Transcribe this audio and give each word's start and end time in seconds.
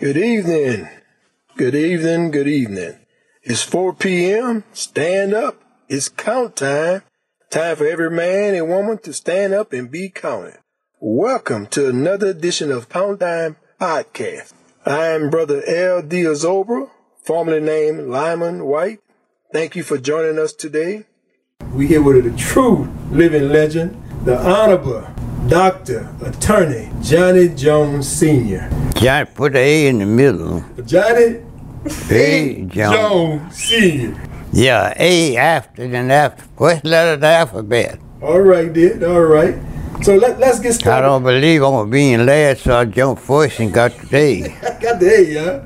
Good 0.00 0.16
evening. 0.16 0.88
Good 1.56 1.74
evening. 1.74 2.30
Good 2.30 2.46
evening. 2.46 3.00
It's 3.42 3.64
4 3.64 3.94
p.m. 3.94 4.62
Stand 4.72 5.34
up. 5.34 5.60
It's 5.88 6.08
count 6.08 6.54
time. 6.54 7.02
Time 7.50 7.74
for 7.74 7.84
every 7.84 8.08
man 8.08 8.54
and 8.54 8.68
woman 8.68 8.98
to 8.98 9.12
stand 9.12 9.54
up 9.54 9.72
and 9.72 9.90
be 9.90 10.08
counted. 10.08 10.58
Welcome 11.00 11.66
to 11.68 11.88
another 11.88 12.28
edition 12.28 12.70
of 12.70 12.88
Count 12.88 13.18
Time 13.18 13.56
Podcast. 13.80 14.52
I'm 14.86 15.30
Brother 15.30 15.64
L. 15.66 16.02
Diazobra, 16.02 16.90
formerly 17.24 17.58
named 17.58 18.08
Lyman 18.08 18.66
White. 18.66 19.00
Thank 19.52 19.74
you 19.74 19.82
for 19.82 19.98
joining 19.98 20.38
us 20.38 20.52
today. 20.52 21.06
We 21.72 21.88
here 21.88 22.02
with 22.02 22.24
a 22.24 22.36
true 22.36 22.88
living 23.10 23.48
legend, 23.48 24.00
the 24.24 24.38
Honorable 24.38 25.08
Dr. 25.48 26.14
Attorney 26.22 26.88
Johnny 27.02 27.48
Jones 27.48 28.06
Sr. 28.06 28.70
Johnny, 29.00 29.30
put 29.32 29.52
the 29.52 29.60
A 29.60 29.86
in 29.86 29.98
the 29.98 30.06
middle. 30.06 30.64
Johnny 30.84 31.40
A. 32.10 32.64
Jones. 32.66 32.96
Jones 32.96 33.56
Sr. 33.56 34.28
Yeah, 34.52 34.92
A 34.98 35.36
after 35.36 35.82
and 35.84 36.10
after. 36.10 36.44
First 36.58 36.84
letter 36.84 37.12
of 37.12 37.20
the 37.20 37.26
alphabet. 37.28 38.00
All 38.20 38.40
right, 38.40 38.72
then. 38.74 39.04
All 39.04 39.20
right. 39.20 39.54
So 40.02 40.16
let, 40.16 40.38
let's 40.40 40.58
get 40.58 40.74
started. 40.74 41.06
I 41.06 41.08
don't 41.08 41.22
believe 41.22 41.62
I'm 41.62 41.90
being 41.90 42.26
last, 42.26 42.62
so 42.62 42.76
I 42.76 42.84
jumped 42.86 43.22
first 43.22 43.60
and 43.60 43.72
got 43.72 43.92
the 43.92 44.16
A. 44.16 44.40
Got 44.80 45.00
the 45.00 45.10
A, 45.10 45.34
huh? 45.34 45.60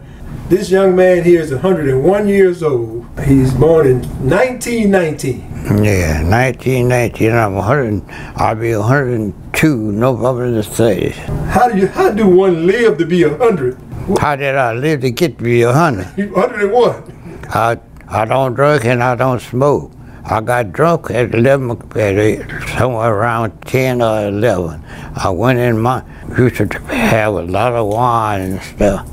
This 0.49 0.71
young 0.71 0.95
man 0.97 1.25
here 1.25 1.41
is 1.41 1.53
101 1.53 2.29
years 2.29 2.63
old. 2.63 3.07
He's 3.25 3.53
born 3.55 3.87
in 3.87 4.03
1919. 4.29 5.52
Yeah, 5.63 6.23
1919, 6.29 7.31
I'm 7.31 7.55
100, 7.55 8.03
I'll 8.37 8.57
be 8.57 8.75
102 8.75 9.93
November 9.93 10.51
the 10.51 10.61
30th. 10.61 11.13
How 11.51 11.69
do 11.69 11.79
you? 11.79 11.87
How 11.87 12.11
do 12.11 12.27
one 12.27 12.67
live 12.67 12.99
to 12.99 13.07
be 13.07 13.25
100? 13.25 13.79
How 14.19 14.35
did 14.35 14.57
I 14.57 14.73
live 14.73 15.03
to 15.03 15.13
get 15.13 15.39
to 15.39 15.45
be 15.45 15.65
100? 15.65 16.19
You 16.19 16.33
101. 16.33 17.47
I, 17.51 17.79
I 18.09 18.25
don't 18.25 18.55
drink 18.55 18.85
and 18.85 19.05
I 19.05 19.15
don't 19.15 19.41
smoke. 19.41 19.93
I 20.25 20.41
got 20.41 20.73
drunk 20.73 21.11
at 21.13 21.33
11, 21.33 21.71
at 21.93 22.19
eight, 22.19 22.45
somewhere 22.77 23.15
around 23.15 23.61
10 23.63 24.03
or 24.03 24.29
11. 24.29 24.83
I 25.15 25.31
went 25.31 25.61
in 25.61 25.79
my, 25.79 26.03
used 26.37 26.57
to 26.57 26.79
have 26.89 27.35
a 27.35 27.43
lot 27.43 27.73
of 27.73 27.87
wine 27.87 28.41
and 28.41 28.63
stuff 28.63 29.09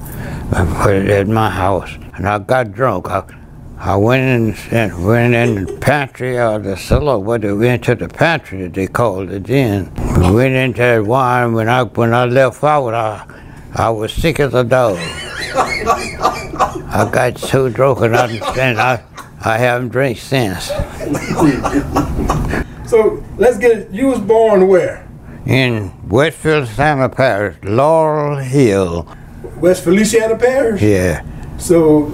and 0.53 0.75
put 0.78 0.95
it 0.95 1.09
at 1.11 1.28
my 1.28 1.52
house. 1.52 1.91
And 2.16 2.28
I 2.28 2.39
got 2.39 2.72
drunk. 2.72 3.08
I, 3.08 3.23
I 3.81 3.95
went 3.95 4.22
in 4.22 4.77
and 4.77 5.05
went 5.05 5.33
in 5.33 5.63
the 5.63 5.73
pantry 5.77 6.38
or 6.38 6.59
the 6.59 6.75
cellar, 6.75 7.17
where 7.17 7.39
they 7.39 7.53
went 7.53 7.85
to 7.85 7.95
the 7.95 8.09
pantry, 8.09 8.67
they 8.67 8.88
called 8.88 9.31
it 9.31 9.45
then. 9.45 9.89
We 10.19 10.31
went 10.31 10.53
into 10.53 10.80
that 10.80 11.05
wine. 11.05 11.53
When 11.53 11.69
I, 11.69 11.83
when 11.83 12.13
I 12.13 12.25
left 12.25 12.61
out, 12.61 12.94
I, 12.94 13.25
I 13.73 13.89
was 13.89 14.11
sick 14.11 14.41
as 14.41 14.53
a 14.53 14.66
dog. 14.66 14.97
I 16.91 17.09
got 17.09 17.38
so 17.38 17.69
drunk 17.69 18.02
and 18.02 18.17
I 18.17 18.23
understand 18.25 18.80
I, 18.80 19.02
I 19.45 19.57
haven't 19.57 19.89
drank 19.89 20.17
since. 20.17 20.66
So 22.85 23.23
let's 23.38 23.57
get 23.57 23.72
it. 23.77 23.91
You 23.91 24.07
was 24.07 24.19
born 24.19 24.67
where? 24.67 25.07
In 25.45 25.94
West 26.09 26.39
Feliciana 26.39 27.07
Parish, 27.07 27.55
Laurel 27.63 28.39
Hill. 28.39 29.07
West 29.55 29.85
Feliciana 29.85 30.35
Parish. 30.35 30.81
Yeah. 30.81 31.23
So, 31.57 32.09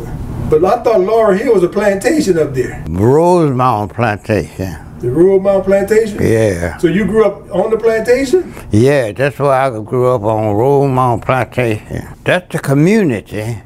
but 0.49 0.63
I 0.63 0.83
thought 0.83 1.01
Laurel 1.01 1.37
Hill 1.37 1.53
was 1.53 1.63
a 1.63 1.69
plantation 1.69 2.37
up 2.37 2.53
there. 2.53 2.83
Rosemount 2.87 3.93
Plantation. 3.93 4.85
The 4.99 5.09
rural 5.09 5.39
Mount 5.39 5.65
Plantation. 5.65 6.21
Yeah. 6.21 6.77
So 6.77 6.87
you 6.87 7.05
grew 7.05 7.25
up 7.25 7.51
on 7.53 7.69
the 7.69 7.77
plantation? 7.77 8.53
Yeah, 8.71 9.11
that's 9.11 9.37
where 9.37 9.51
I 9.51 9.69
grew 9.81 10.07
up 10.07 10.23
on 10.23 10.55
Rosemount 10.55 11.25
Plantation. 11.25 12.07
That's 12.23 12.51
the 12.51 12.59
community. 12.59 13.61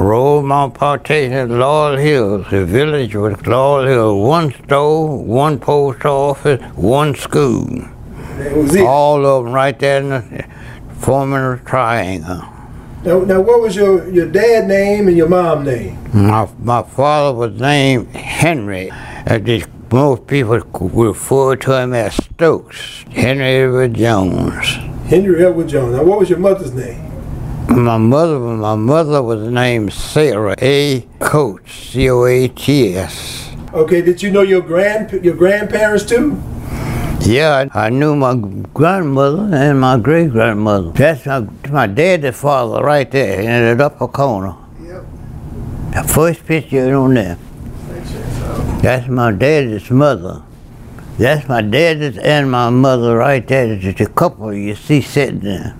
Rosemount 0.00 0.74
Plantation, 0.74 1.58
Laurel 1.58 1.98
Hills, 1.98 2.46
the 2.50 2.64
village 2.64 3.14
was 3.16 3.44
Laurel 3.46 3.86
Hill. 3.86 4.20
One 4.20 4.52
store, 4.64 5.22
one 5.24 5.58
post 5.58 6.04
office, 6.04 6.62
one 6.76 7.16
school. 7.16 7.66
That 7.66 8.56
was 8.56 8.74
it. 8.74 8.86
All 8.86 9.26
of 9.26 9.44
them 9.44 9.52
right 9.52 9.78
there 9.78 10.00
in 10.00 10.08
the 10.10 10.46
forming 11.00 11.38
a 11.38 11.58
triangle. 11.66 12.51
Now, 13.04 13.18
now, 13.18 13.40
what 13.40 13.60
was 13.60 13.74
your 13.74 14.08
your 14.10 14.28
dad 14.30 14.68
name 14.68 15.08
and 15.08 15.16
your 15.16 15.28
mom 15.28 15.64
name? 15.64 15.98
My, 16.14 16.48
my 16.60 16.82
father 16.84 17.36
was 17.36 17.60
named 17.60 18.14
Henry. 18.14 18.92
Uh, 18.92 19.38
this, 19.38 19.66
most 19.90 20.28
people 20.28 20.60
refer 20.60 21.56
to 21.56 21.82
him 21.82 21.94
as 21.94 22.14
Stokes. 22.14 23.04
Henry 23.10 23.44
Edward 23.44 23.94
Jones. 23.94 24.66
Henry 25.08 25.44
Edward 25.44 25.68
Jones. 25.68 25.96
Now, 25.96 26.04
what 26.04 26.20
was 26.20 26.30
your 26.30 26.38
mother's 26.38 26.74
name? 26.74 27.10
My 27.68 27.98
mother, 27.98 28.38
my 28.38 28.76
mother 28.76 29.20
was 29.20 29.50
named 29.50 29.92
Sarah 29.92 30.54
A. 30.62 31.00
Coates, 31.18 31.74
C-O-A-T-S. 31.74 33.50
Okay. 33.74 34.02
Did 34.02 34.22
you 34.22 34.30
know 34.30 34.42
your 34.42 34.60
grand 34.60 35.10
your 35.24 35.34
grandparents 35.34 36.04
too? 36.04 36.40
Yeah, 37.24 37.68
I 37.72 37.88
knew 37.88 38.16
my 38.16 38.34
grandmother 38.74 39.48
and 39.54 39.80
my 39.80 39.96
great 39.98 40.32
grandmother. 40.32 40.90
That's 40.90 41.24
my, 41.24 41.46
my 41.70 41.86
dad's 41.86 42.36
father 42.36 42.82
right 42.82 43.08
there 43.10 43.40
in 43.40 43.76
the 43.78 43.84
upper 43.84 44.08
corner. 44.08 44.56
Yep. 44.82 45.04
The 45.94 46.02
first 46.12 46.44
picture 46.44 46.94
on 46.96 47.14
there. 47.14 47.38
That's 48.82 49.06
my 49.08 49.30
daddy's 49.30 49.88
mother. 49.90 50.42
That's 51.16 51.48
my 51.48 51.62
daddy's 51.62 52.18
and 52.18 52.50
my 52.50 52.70
mother 52.70 53.16
right 53.18 53.46
there. 53.46 53.72
It's 53.72 54.00
a 54.00 54.06
couple 54.06 54.52
you 54.52 54.74
see 54.74 55.00
sitting 55.00 55.40
there. 55.40 55.76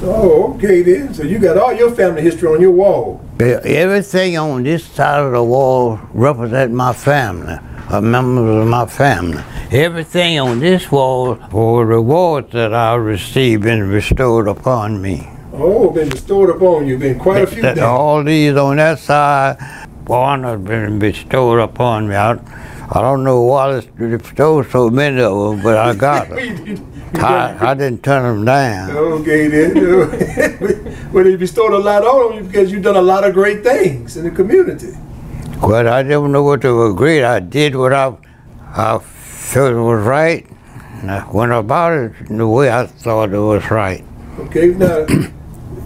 Oh, 0.00 0.54
okay 0.54 0.80
then. 0.82 1.12
So 1.12 1.24
you 1.24 1.38
got 1.38 1.58
all 1.58 1.74
your 1.74 1.90
family 1.94 2.22
history 2.22 2.48
on 2.48 2.62
your 2.62 2.70
wall. 2.70 3.20
Everything 3.38 4.38
on 4.38 4.62
this 4.62 4.84
side 4.86 5.20
of 5.20 5.32
the 5.32 5.42
wall 5.44 6.00
represents 6.14 6.72
my 6.72 6.92
family, 6.94 7.58
or 7.92 8.00
members 8.00 8.62
of 8.62 8.68
my 8.68 8.86
family. 8.86 9.42
Everything 9.70 10.38
on 10.38 10.60
this 10.60 10.90
wall 10.90 11.34
were 11.52 11.84
rewards 11.84 12.52
that 12.52 12.72
I 12.74 12.94
received 12.94 13.64
and 13.66 13.90
bestowed 13.90 14.46
upon 14.48 15.00
me. 15.00 15.28
Oh, 15.52 15.90
been 15.90 16.08
bestowed 16.08 16.50
upon 16.50 16.86
you. 16.86 16.98
Been 16.98 17.18
quite 17.18 17.42
a 17.42 17.46
few 17.46 17.62
That 17.62 17.74
things. 17.74 17.84
all 17.84 18.22
these 18.22 18.54
on 18.56 18.76
that 18.76 18.98
side, 18.98 19.56
one 20.06 20.44
has 20.44 20.60
been 20.60 20.98
bestowed 20.98 21.58
upon 21.58 22.08
me. 22.08 22.14
I, 22.14 22.32
I 22.90 23.00
don't 23.02 23.24
know 23.24 23.42
why 23.42 23.76
it's 23.76 23.86
bestowed 23.86 24.70
so 24.70 24.88
many 24.88 25.20
of 25.20 25.50
them, 25.50 25.62
but 25.62 25.76
I 25.76 25.94
got 25.94 26.28
them. 26.30 26.94
I, 27.14 27.70
I 27.70 27.74
didn't 27.74 28.04
turn 28.04 28.22
them 28.22 28.44
down. 28.44 28.90
Okay 28.96 29.48
then. 29.48 29.74
well, 31.12 31.24
they 31.24 31.36
bestowed 31.36 31.72
a 31.72 31.78
lot 31.78 32.04
on 32.04 32.36
you 32.36 32.42
because 32.44 32.70
you've 32.70 32.82
done 32.82 32.96
a 32.96 33.02
lot 33.02 33.24
of 33.24 33.34
great 33.34 33.62
things 33.64 34.16
in 34.16 34.24
the 34.24 34.30
community. 34.30 34.92
Well, 35.62 35.88
I 35.88 36.02
didn't 36.02 36.32
know 36.32 36.44
what 36.44 36.62
to 36.62 36.84
agree. 36.84 37.22
I 37.22 37.40
did 37.40 37.74
what 37.74 37.92
I, 37.92 38.16
I 38.74 38.98
felt 38.98 39.74
was 39.74 40.04
right. 40.04 40.46
And 41.00 41.10
I 41.10 41.28
went 41.30 41.52
about 41.52 41.92
it 41.92 42.12
the 42.28 42.46
way 42.46 42.70
I 42.70 42.86
thought 42.86 43.32
it 43.32 43.38
was 43.38 43.68
right. 43.70 44.04
Okay, 44.38 44.68
now, 44.68 45.04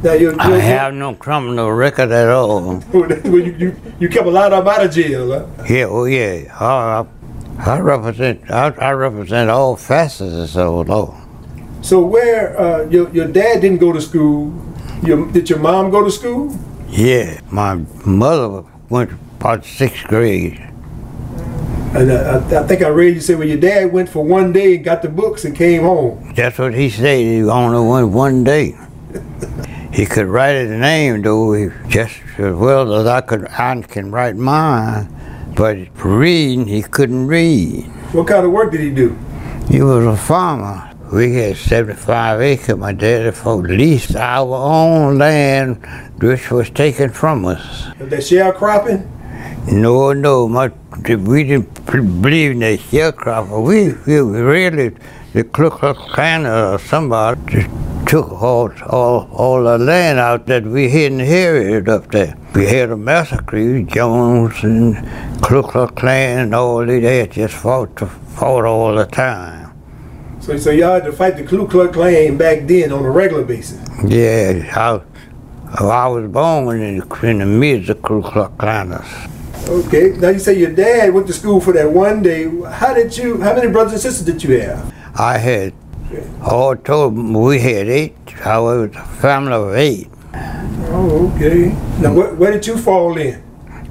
now 0.03 0.13
you 0.13 0.37
I 0.39 0.59
have 0.59 0.95
no 0.95 1.15
criminal 1.15 1.73
record 1.73 2.11
at 2.13 2.29
all. 2.29 2.83
well, 2.93 3.11
you, 3.25 3.57
you 3.59 3.77
you 3.99 4.09
kept 4.09 4.27
a 4.27 4.31
lot 4.31 4.53
of 4.53 4.65
them 4.65 4.75
out 4.75 4.85
of 4.85 4.93
jail, 4.93 5.33
huh? 5.33 5.65
Yeah, 5.69 5.87
oh 5.89 6.05
yeah. 6.05 6.55
I, 6.61 7.07
I 7.59 7.79
represent 7.81 8.51
I, 8.51 8.69
I 8.69 8.91
represent 8.93 9.49
all 9.49 9.77
facets 9.77 10.55
of 10.55 10.87
the 10.87 10.93
law. 10.93 11.19
So 11.81 12.05
where 12.05 12.59
uh, 12.61 12.85
your 12.91 13.11
your 13.11 13.29
dad 13.29 13.63
didn't 13.63 13.79
go 13.79 13.93
to 13.93 14.01
school? 14.01 14.53
Your, 15.03 15.31
did 15.33 15.49
your 15.51 15.59
mom 15.59 15.91
go 15.91 16.05
to 16.05 16.11
school? 16.11 16.57
Yeah, 16.89 17.41
my 17.51 17.77
mother 18.05 18.65
went 18.89 19.11
about 19.43 19.65
sixth 19.65 20.05
grade. 20.05 20.57
And 21.95 22.11
uh, 22.13 22.41
I, 22.53 22.59
I 22.61 22.67
think 22.67 22.81
I 22.83 22.89
read 22.89 23.17
you 23.17 23.21
say, 23.21 23.35
well, 23.35 23.47
your 23.47 23.59
dad 23.59 23.93
went 23.93 24.09
for 24.09 24.25
one 24.25 24.53
day 24.53 24.77
and 24.77 24.85
got 24.85 25.03
the 25.03 25.09
books 25.09 25.45
and 25.45 25.55
came 25.57 25.83
home. 25.83 26.33
That's 26.37 26.57
what 26.59 26.75
he 26.75 26.89
said. 26.89 27.19
He 27.19 27.43
only 27.43 27.89
went 27.91 28.11
one 28.11 28.45
day. 28.45 28.77
He 29.93 30.07
could 30.07 30.25
write 30.25 30.55
his 30.55 30.71
name 30.71 31.21
though, 31.21 31.53
he- 31.53 31.69
just 31.89 32.15
as 32.39 32.55
well 32.55 32.95
as 32.95 33.07
I 33.07 33.21
could. 33.21 33.47
I 33.49 33.79
can 33.83 34.11
write 34.11 34.37
mine, 34.37 35.07
but 35.55 35.77
reading 36.03 36.67
he 36.67 36.81
couldn't 36.81 37.27
read. 37.27 37.85
What 38.15 38.27
kind 38.27 38.47
of 38.47 38.53
work 38.53 38.73
did 38.73 38.81
he 38.81 38.89
do? 38.89 39.15
He 39.69 39.83
was 39.83 40.07
a 40.07 40.17
farmer. 40.17 40.91
We 41.13 41.35
had 41.35 41.59
75 41.59 42.41
acres. 42.41 42.77
My 42.79 42.93
daddy 42.95 43.33
for 43.33 43.57
leased 43.57 44.17
our 44.17 44.55
own 44.55 45.19
land, 45.19 45.85
which 46.23 46.51
was 46.51 46.71
taken 46.71 47.11
from 47.11 47.45
us. 47.45 47.89
That 47.99 48.21
sharecropping? 48.21 49.07
No, 49.71 50.13
no, 50.13 50.47
we 50.47 51.45
didn't 51.45 51.87
believe 51.87 52.51
in 52.51 52.59
the 52.59 52.79
sharecropper. 52.79 53.63
We, 53.63 53.93
we 54.07 54.41
really, 54.41 54.97
the 55.35 55.45
Ku 55.45 55.71
Klux 55.71 56.01
Klan 56.13 56.47
or 56.47 56.79
somebody 56.79 57.41
just 57.47 57.71
took 58.09 58.31
all, 58.43 58.73
all, 58.89 59.29
all 59.33 59.63
the 59.63 59.79
land 59.79 60.19
out 60.19 60.47
that 60.47 60.65
we 60.65 60.91
had 60.91 61.13
inherited 61.13 61.89
up 61.89 62.11
there. 62.11 62.37
We 62.57 62.67
had 62.67 62.91
a 62.91 62.97
massacre, 62.97 63.83
Jones 63.83 64.65
and 64.65 64.97
Ku 65.43 65.63
Klux 65.63 65.93
Klan 65.95 66.41
and 66.41 66.55
all 66.57 66.85
they 66.85 67.21
had 67.21 67.31
just 67.31 67.55
fought, 67.55 67.97
to, 67.99 68.07
fought 68.07 68.65
all 68.65 68.97
the 68.97 69.07
time. 69.07 69.73
So, 70.41 70.59
so 70.59 70.71
y'all 70.71 70.95
had 70.95 71.05
to 71.05 71.13
fight 71.13 71.37
the 71.37 71.45
Ku 71.45 71.69
Klux 71.69 71.95
Klan 71.95 72.37
back 72.37 72.67
then 72.67 72.93
on 72.93 73.05
a 73.05 73.11
regular 73.11 73.45
basis. 73.45 73.81
Yeah, 74.05 74.69
I, 74.77 75.01
I 75.79 76.09
was 76.09 76.29
born 76.29 76.81
in, 76.81 77.01
in 77.23 77.39
the 77.39 77.47
midst 77.47 77.91
of 77.91 78.03
Ku 78.03 78.23
Klux 78.23 78.53
Klaners. 78.57 79.29
Okay. 79.69 80.11
Now 80.19 80.29
you 80.31 80.39
say 80.39 80.59
your 80.59 80.73
dad 80.73 81.13
went 81.15 81.27
to 81.29 81.33
school 81.33 81.61
for 81.61 81.73
that 81.73 81.91
one 81.91 82.23
day. 82.23 82.45
How 82.71 82.95
did 82.95 83.17
you? 83.17 83.41
How 83.41 83.55
many 83.55 83.71
brothers 83.71 83.93
and 83.93 84.03
sisters 84.03 84.25
did 84.27 84.43
you 84.43 84.61
have? 84.61 84.93
I 85.19 85.39
had, 85.39 85.73
all 86.43 86.75
told, 86.77 87.17
we 87.17 87.59
had 87.61 87.89
eight. 87.89 88.17
I 88.45 88.59
was 88.59 88.91
a 88.97 89.05
family 89.21 89.53
of 89.53 89.75
eight. 89.75 90.09
Oh, 90.35 91.33
okay. 91.37 91.69
Now 92.01 92.13
where, 92.13 92.35
where 92.35 92.51
did 92.53 92.67
you 92.67 92.77
fall 92.79 93.17
in? 93.19 93.43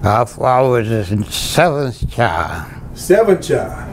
I, 0.04 0.22
I 0.42 0.62
was 0.62 0.90
the 0.90 1.24
seventh 1.26 2.12
child. 2.12 2.72
Seventh 2.96 3.48
child. 3.48 3.88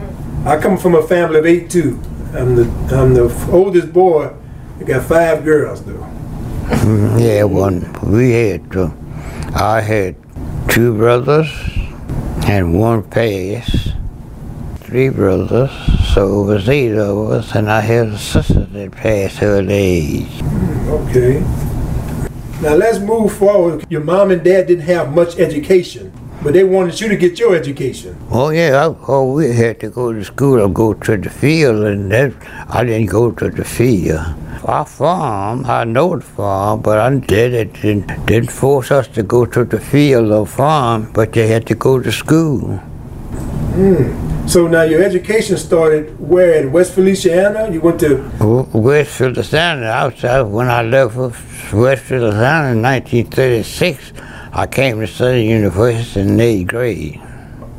I 0.45 0.59
come 0.59 0.77
from 0.77 0.95
a 0.95 1.03
family 1.07 1.39
of 1.39 1.45
eight 1.45 1.69
too. 1.69 1.99
I'm 2.33 2.55
the 2.55 2.63
I'm 2.95 3.13
the 3.13 3.29
oldest 3.51 3.93
boy. 3.93 4.33
I 4.79 4.83
got 4.83 5.03
five 5.05 5.43
girls 5.43 5.83
though. 5.83 6.05
Mm, 6.69 7.19
Yeah, 7.19 7.43
one. 7.43 7.91
We 8.03 8.31
had, 8.31 8.71
Two. 8.71 8.93
I 9.55 9.81
had 9.81 10.15
two 10.69 10.95
brothers 10.95 11.49
and 12.49 12.73
one 12.73 13.03
passed. 13.03 13.93
Three 14.77 15.09
brothers, 15.09 15.69
so 16.15 16.41
it 16.41 16.45
was 16.47 16.67
eight 16.67 16.95
of 16.95 17.29
us, 17.29 17.53
and 17.53 17.69
I 17.69 17.79
had 17.79 18.07
a 18.07 18.17
sister 18.17 18.65
that 18.65 18.91
passed 18.91 19.37
her 19.37 19.63
age. 19.69 20.41
Okay. 20.87 21.41
Now 22.59 22.73
let's 22.73 22.97
move 22.97 23.37
forward. 23.37 23.85
Your 23.91 24.01
mom 24.01 24.31
and 24.31 24.43
dad 24.43 24.65
didn't 24.65 24.85
have 24.85 25.13
much 25.13 25.37
education, 25.37 26.11
but 26.41 26.53
they 26.53 26.63
wanted 26.63 26.99
you 26.99 27.09
to 27.09 27.15
get 27.15 27.39
your 27.39 27.55
education. 27.55 28.17
Oh 28.31 28.49
yeah, 28.49 28.87
I, 28.87 28.95
oh 29.07 29.33
we 29.33 29.53
had 29.53 29.79
to 29.81 29.89
go 29.89 30.13
to 30.13 30.23
school 30.23 30.61
or 30.61 30.69
go 30.69 30.93
to 30.93 31.17
the 31.17 31.29
field, 31.29 31.83
and 31.85 32.11
that 32.11 32.33
I 32.69 32.83
didn't 32.83 33.07
go 33.07 33.31
to 33.31 33.49
the 33.49 33.65
field. 33.65 34.25
I 34.65 34.83
farm, 34.83 35.65
I 35.65 35.83
know 35.85 36.17
the 36.17 36.25
farm, 36.25 36.81
but 36.81 36.99
I 36.99 37.15
did 37.15 37.53
it 37.53 37.73
didn't, 37.81 38.25
didn't 38.25 38.51
force 38.51 38.91
us 38.91 39.07
to 39.09 39.23
go 39.23 39.45
to 39.45 39.63
the 39.63 39.79
field 39.79 40.31
or 40.31 40.45
farm, 40.45 41.11
but 41.13 41.35
you 41.35 41.47
had 41.47 41.65
to 41.67 41.75
go 41.75 41.99
to 41.99 42.11
school. 42.11 42.77
Hmm. 42.77 44.47
So 44.47 44.67
now 44.67 44.81
your 44.81 45.03
education 45.03 45.57
started 45.57 46.19
where 46.19 46.61
in 46.61 46.71
West 46.71 46.93
Feliciana? 46.93 47.69
You 47.71 47.81
went 47.81 47.99
to 47.99 48.17
West 48.73 49.11
Feliciana, 49.11 49.85
outside 49.85 50.41
when 50.41 50.67
I 50.67 50.81
left 50.81 51.15
West 51.15 52.03
Feliciana 52.03 52.71
in 52.71 52.81
1936, 52.81 54.11
I 54.51 54.65
came 54.65 54.99
to 54.99 55.07
Southern 55.07 55.41
University 55.43 56.21
in 56.21 56.39
eighth 56.39 56.67
grade. 56.67 57.21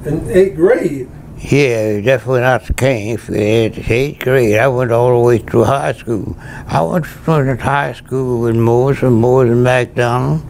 in 0.04 0.30
eighth 0.30 0.56
grade. 0.56 1.08
Yeah, 1.38 2.00
that's 2.00 2.26
when 2.26 2.44
I 2.44 2.58
came 2.58 3.16
for 3.16 3.34
eighth 3.34 4.18
grade. 4.20 4.56
I 4.58 4.68
went 4.68 4.92
all 4.92 5.20
the 5.20 5.26
way 5.26 5.38
through 5.38 5.64
high 5.64 5.92
school. 5.92 6.36
I 6.38 6.82
went 6.82 7.06
to 7.06 7.56
high 7.56 7.94
school 7.94 8.42
with 8.42 8.56
Moses 8.56 9.02
and 9.04 9.16
Moses 9.16 9.56
McDonald. 9.56 10.42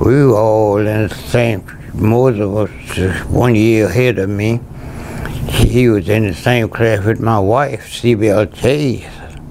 We 0.00 0.26
were 0.26 0.36
all 0.36 0.78
in 0.78 1.08
the 1.08 1.14
same. 1.14 1.64
Moses 1.94 2.46
was 2.46 2.70
just 2.94 3.24
one 3.30 3.54
year 3.54 3.86
ahead 3.86 4.18
of 4.18 4.28
me. 4.28 4.60
He 5.48 5.88
was 5.88 6.08
in 6.08 6.26
the 6.26 6.34
same 6.34 6.68
class 6.68 7.04
with 7.04 7.20
my 7.20 7.38
wife, 7.38 7.90
C.B.L. 7.92 8.46
Chase. 8.46 9.04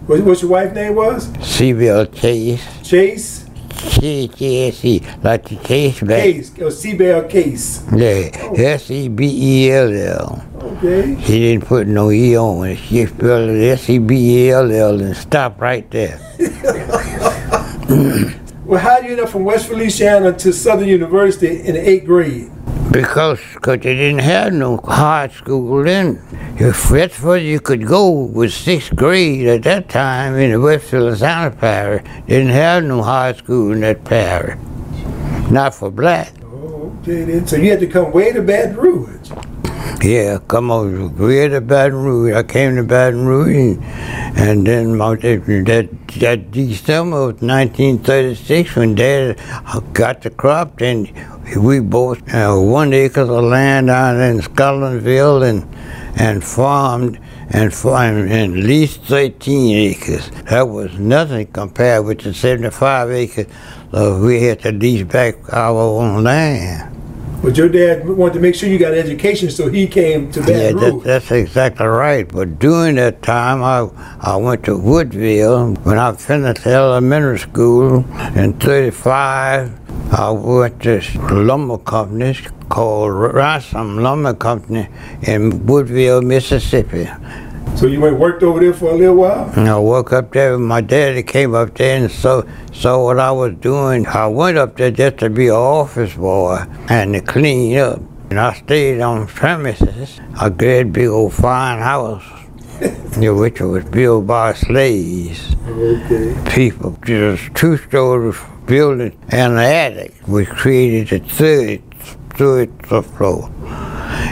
What, 0.05 0.21
what's 0.21 0.41
your 0.41 0.51
wife's 0.51 0.75
name 0.75 0.95
was? 0.95 1.31
C.B.L. 1.41 2.07
Chase. 2.07 2.87
Chase 2.87 3.45
C-H-A-S-E, 3.81 5.01
like 5.23 5.49
the 5.49 5.57
Chase 5.57 5.99
back. 6.01 6.23
Case. 6.23 6.59
Or 6.59 6.71
C-Bell 6.71 7.23
Case. 7.23 7.83
Yeah, 7.93 8.29
S-E-B-E-L-L. 8.57 10.45
Okay. 10.61 11.15
He 11.15 11.39
didn't 11.39 11.65
put 11.65 11.87
no 11.87 12.11
E 12.11 12.37
on 12.37 12.69
it. 12.69 12.77
She 12.77 13.05
spelled 13.05 13.49
it 13.49 13.71
S-E-B-E-L-L 13.73 15.01
and 15.01 15.17
stop 15.17 15.59
right 15.59 15.89
there. 15.91 16.19
Well, 18.71 18.79
how 18.79 19.01
did 19.01 19.07
you 19.07 19.11
end 19.11 19.19
up 19.19 19.27
from 19.27 19.43
West 19.43 19.67
Feliciana 19.67 20.31
to 20.31 20.53
Southern 20.53 20.87
University 20.87 21.59
in 21.59 21.73
the 21.73 21.89
eighth 21.89 22.05
grade? 22.05 22.49
Because 22.91 23.39
cause 23.61 23.79
they 23.79 23.95
didn't 23.95 24.19
have 24.19 24.51
no 24.51 24.75
high 24.75 25.29
school 25.29 25.81
then. 25.81 26.21
If 26.57 26.89
that's 26.89 27.21
where 27.21 27.37
you 27.37 27.61
could 27.61 27.87
go 27.87 28.11
was 28.11 28.53
sixth 28.53 28.93
grade 28.97 29.47
at 29.47 29.63
that 29.63 29.87
time 29.87 30.35
in 30.35 30.51
the 30.51 30.59
West 30.59 30.89
Feliciana 30.89 31.51
parish. 31.51 32.03
Didn't 32.27 32.51
have 32.51 32.83
no 32.83 33.01
high 33.01 33.31
school 33.31 33.71
in 33.71 33.79
that 33.79 34.03
parish. 34.03 34.59
Not 35.49 35.73
for 35.73 35.89
black. 35.89 36.33
Oh, 36.43 36.93
okay 37.01 37.23
then. 37.23 37.47
So 37.47 37.55
you 37.55 37.71
had 37.71 37.79
to 37.79 37.87
come 37.87 38.11
way 38.11 38.33
to 38.33 38.41
Baton 38.41 38.75
Rouge. 38.75 39.31
Yeah, 40.03 40.39
come 40.47 40.71
over. 40.71 41.09
We 41.09 41.47
to 41.47 41.61
Baton 41.61 42.01
Rouge. 42.01 42.33
I 42.33 42.41
came 42.41 42.75
to 42.75 42.83
Baton 42.83 43.23
Rouge, 43.23 43.77
and, 43.77 44.35
and 44.35 44.65
then 44.65 44.97
my, 44.97 45.13
that 45.13 45.89
that 46.19 46.49
December 46.49 47.17
of 47.17 47.41
1936, 47.43 48.75
when 48.75 48.95
Dad 48.95 49.39
got 49.93 50.23
the 50.23 50.31
crop, 50.31 50.79
then 50.79 51.07
we 51.55 51.81
bought 51.81 52.17
uh, 52.33 52.55
one 52.57 52.93
acre 52.93 53.21
of 53.21 53.43
land 53.43 53.91
out 53.91 54.15
in 54.15 54.39
Scotlandville 54.39 55.47
and 55.47 55.67
and 56.19 56.43
farmed 56.43 57.19
and 57.51 57.71
farmed 57.71 58.31
and 58.31 58.63
leased 58.63 59.03
13 59.03 59.77
acres. 59.77 60.31
That 60.49 60.67
was 60.67 60.97
nothing 60.97 61.45
compared 61.45 62.05
with 62.05 62.21
the 62.21 62.33
75 62.33 63.11
acres 63.11 63.45
uh, 63.93 64.19
we 64.19 64.41
had 64.41 64.61
to 64.61 64.71
lease 64.71 65.03
back 65.03 65.35
our 65.53 65.77
own 65.77 66.23
land. 66.23 67.00
But 67.41 67.57
your 67.57 67.69
dad 67.69 68.07
wanted 68.07 68.35
to 68.35 68.39
make 68.39 68.53
sure 68.53 68.69
you 68.69 68.77
got 68.77 68.93
education, 68.93 69.49
so 69.49 69.67
he 69.67 69.87
came 69.87 70.31
to 70.31 70.41
Baton 70.41 70.55
Yeah, 70.59 70.71
that, 70.73 71.01
that's 71.03 71.31
exactly 71.31 71.87
right. 71.87 72.27
But 72.27 72.59
during 72.59 72.95
that 72.95 73.23
time, 73.23 73.63
I 73.63 73.89
I 74.21 74.35
went 74.35 74.63
to 74.65 74.77
Woodville. 74.77 75.73
When 75.83 75.97
I 75.97 76.13
finished 76.13 76.67
elementary 76.67 77.39
school 77.39 78.05
in 78.35 78.53
'35, 78.59 79.71
I 80.13 80.29
went 80.29 80.83
to 80.83 81.01
lumber 81.31 81.79
company 81.79 82.37
called 82.69 83.11
Ransom 83.11 83.97
Lumber 84.03 84.35
Company 84.35 84.87
in 85.23 85.65
Woodville, 85.65 86.21
Mississippi. 86.21 87.09
So 87.81 87.87
you 87.87 87.99
went 87.99 88.19
worked 88.19 88.43
over 88.43 88.59
there 88.59 88.75
for 88.75 88.91
a 88.91 88.93
little 88.93 89.15
while. 89.15 89.49
And 89.55 89.67
I 89.67 89.79
woke 89.79 90.13
up 90.13 90.33
there. 90.33 90.55
My 90.59 90.81
daddy 90.81 91.23
came 91.23 91.55
up 91.55 91.73
there 91.73 91.97
and 91.97 92.11
saw 92.11 92.43
saw 92.71 93.03
what 93.03 93.17
I 93.17 93.31
was 93.31 93.55
doing. 93.55 94.05
I 94.05 94.27
went 94.27 94.59
up 94.59 94.77
there 94.77 94.91
just 94.91 95.17
to 95.17 95.31
be 95.31 95.47
an 95.47 95.55
office 95.55 96.13
boy 96.13 96.63
and 96.89 97.15
to 97.15 97.21
clean 97.21 97.75
up. 97.79 97.99
And 98.29 98.39
I 98.39 98.53
stayed 98.53 99.01
on 99.01 99.25
premises, 99.25 100.21
a 100.39 100.51
great 100.51 100.93
big 100.93 101.07
old 101.07 101.33
fine 101.33 101.79
house, 101.79 102.23
which 103.17 103.59
was 103.59 103.83
built 103.85 104.27
by 104.27 104.53
slaves. 104.53 105.55
Okay. 105.65 106.37
People, 106.53 106.99
just 107.03 107.55
two 107.55 107.77
stories 107.77 108.37
building 108.67 109.17
and 109.29 109.53
an 109.53 109.57
attic, 109.57 110.13
which 110.27 110.49
created 110.49 111.23
the 111.23 111.27
third 111.27 111.81
third 112.35 113.05
floor. 113.05 113.49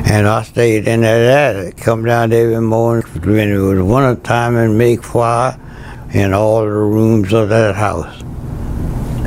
And 0.06 0.28
I 0.28 0.44
stayed 0.44 0.88
in 0.88 1.02
that 1.02 1.56
attic, 1.56 1.78
come 1.78 2.04
down 2.06 2.32
every 2.34 2.60
morning 2.62 3.06
when 3.22 3.50
it 3.52 3.58
was 3.58 3.80
winter 3.82 4.16
time 4.22 4.56
and 4.56 4.78
make 4.78 5.04
fire 5.04 5.60
in 6.14 6.34
all 6.34 6.62
the 6.62 6.72
rooms 6.72 7.34
of 7.34 7.50
that 7.50 7.76
house. 7.76 8.22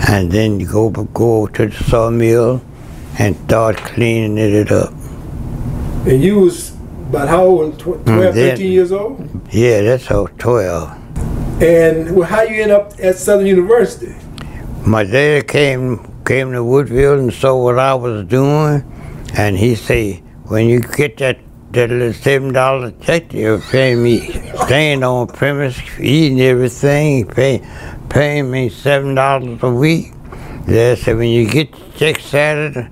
And 0.09 0.31
then 0.33 0.59
you 0.59 0.67
go 0.67 0.91
go 0.91 1.47
to 1.47 1.67
the 1.69 1.85
sawmill 1.85 2.62
and 3.19 3.37
start 3.45 3.76
cleaning 3.76 4.38
it 4.38 4.73
up. 4.73 4.93
And 6.07 6.23
you 6.23 6.41
was 6.41 6.73
about 7.09 7.29
how 7.29 7.45
old? 7.45 7.79
Tw- 7.79 7.83
12, 7.85 8.05
mm, 8.05 8.35
then- 8.35 8.50
13 8.57 8.73
years 8.73 8.91
old? 8.91 9.29
Yeah, 9.52 9.83
that's 9.83 10.07
how 10.07 10.26
12. 10.38 10.91
And 11.62 12.17
well, 12.17 12.26
how 12.29 12.43
you 12.43 12.61
end 12.62 12.73
up 12.73 12.93
at 13.00 13.17
Southern 13.19 13.47
University? 13.47 14.14
My 14.85 15.05
dad 15.05 15.47
came 15.47 16.00
came 16.25 16.50
to 16.52 16.64
Woodville 16.64 17.19
and 17.19 17.33
saw 17.33 17.57
what 17.62 17.79
I 17.79 17.95
was 17.95 18.25
doing, 18.26 18.83
and 19.35 19.57
he 19.57 19.75
say, 19.76 20.23
when 20.53 20.69
you 20.69 20.81
get 20.81 21.17
that 21.17 21.39
that 21.71 21.89
little 21.89 22.13
seven 22.13 22.53
dollar 22.53 22.91
check, 23.01 23.33
you'll 23.33 23.59
pay 23.59 23.95
me 23.95 24.21
staying 24.67 25.03
on 25.03 25.27
premise, 25.27 25.81
eating 25.99 26.43
everything, 26.43 27.27
pay 27.27 27.67
paying 28.11 28.51
me 28.51 28.69
seven 28.69 29.15
dollars 29.15 29.63
a 29.63 29.71
week. 29.71 30.13
They 30.67 30.95
said 30.97 31.17
when 31.17 31.31
you 31.31 31.49
get 31.49 31.73
the 31.73 31.99
check 31.99 32.21
Saturday 32.21 32.87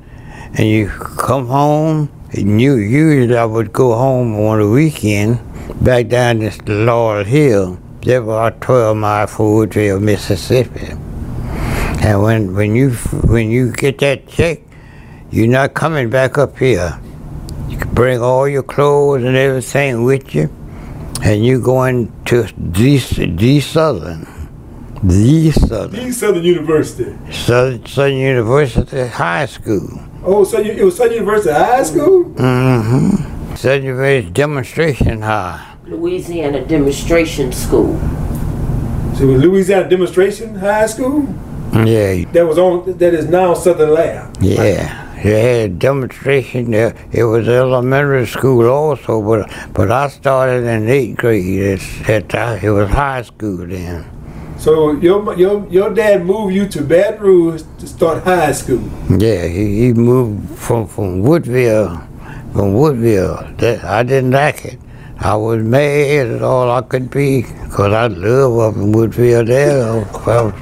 and 0.54 0.66
you 0.66 0.88
come 0.88 1.48
home, 1.48 2.10
and 2.32 2.58
you 2.58 2.76
usually 2.76 3.36
I 3.36 3.44
would 3.44 3.74
go 3.74 3.94
home 3.94 4.34
on 4.40 4.60
the 4.60 4.70
weekend 4.70 5.38
back 5.84 6.08
down 6.08 6.38
this 6.38 6.58
Laurel 6.66 7.24
Hill. 7.24 7.78
They 8.00 8.20
were 8.20 8.52
twelve 8.62 8.96
miles 8.96 9.34
from 9.34 9.52
Woodville, 9.56 10.00
Mississippi. 10.00 10.94
And 12.02 12.22
when, 12.22 12.54
when 12.54 12.74
you 12.74 12.92
when 13.28 13.50
you 13.50 13.70
get 13.70 13.98
that 13.98 14.26
check, 14.28 14.60
you're 15.30 15.46
not 15.46 15.74
coming 15.74 16.08
back 16.08 16.38
up 16.38 16.56
here. 16.56 16.98
You 18.00 18.04
can 18.06 18.12
bring 18.14 18.22
all 18.22 18.48
your 18.48 18.62
clothes 18.62 19.24
and 19.24 19.36
everything 19.36 20.04
with 20.04 20.34
you, 20.34 20.48
and 21.22 21.44
you 21.44 21.60
going 21.60 22.10
to 22.24 22.44
the, 22.56 22.96
the 23.36 23.60
Southern, 23.60 24.26
the 25.02 25.50
Southern, 25.50 26.06
The 26.06 26.10
Southern 26.10 26.42
University. 26.42 27.14
Southern, 27.30 27.84
Southern 27.84 28.16
University 28.16 29.06
High 29.06 29.44
School. 29.44 30.00
Oh, 30.24 30.44
so 30.44 30.60
you, 30.60 30.72
it 30.72 30.82
was 30.82 30.96
Southern 30.96 31.16
University 31.16 31.52
High 31.52 31.82
School? 31.82 32.24
Mm-hmm. 32.24 33.54
Southern 33.56 33.84
University 33.84 34.30
Demonstration 34.30 35.20
High. 35.20 35.76
Louisiana 35.84 36.64
Demonstration 36.64 37.52
School. 37.52 37.98
So 39.14 39.24
it 39.24 39.32
was 39.34 39.42
Louisiana 39.42 39.90
Demonstration 39.90 40.54
High 40.54 40.86
School? 40.86 41.28
Yeah, 41.74 42.24
that 42.32 42.46
was 42.48 42.56
on 42.56 42.96
that 42.96 43.12
is 43.12 43.26
now 43.26 43.52
Southern 43.52 43.92
Lab. 43.92 44.38
yeah. 44.40 45.09
They 45.22 45.62
had 45.62 45.78
demonstration 45.78 46.70
there. 46.70 46.94
It 47.12 47.24
was 47.24 47.46
elementary 47.46 48.26
school 48.26 48.66
also, 48.68 49.20
but 49.22 49.50
but 49.74 49.90
I 49.90 50.08
started 50.08 50.64
in 50.64 50.88
eighth 50.88 51.18
grade. 51.18 51.44
It's, 51.44 52.08
it, 52.08 52.32
it 52.34 52.70
was 52.70 52.88
high 52.88 53.22
school 53.22 53.66
then. 53.66 54.04
So 54.58 54.92
your 54.92 55.36
your 55.36 55.66
your 55.68 55.94
dad 55.94 56.24
moved 56.24 56.54
you 56.54 56.68
to 56.68 56.82
Baton 56.82 57.20
Rouge 57.20 57.62
to 57.78 57.86
start 57.86 58.24
high 58.24 58.52
school. 58.52 58.82
Yeah, 59.08 59.46
he, 59.46 59.86
he 59.86 59.92
moved 59.92 60.58
from 60.58 60.86
from 60.86 61.20
Woodville, 61.20 61.96
from 62.52 62.74
Woodville. 62.74 63.56
That 63.58 63.84
I 63.84 64.02
didn't 64.02 64.32
like 64.32 64.64
it. 64.64 64.78
I 65.22 65.36
was 65.36 65.62
mad 65.62 66.28
at 66.28 66.40
all 66.40 66.70
I 66.70 66.80
could 66.80 67.10
be 67.10 67.42
because 67.42 67.92
I 67.92 68.06
live 68.06 68.58
up 68.58 68.74
in 68.74 68.92
Woodville 68.92 69.44
there. 69.44 69.96
Was, 70.26 70.54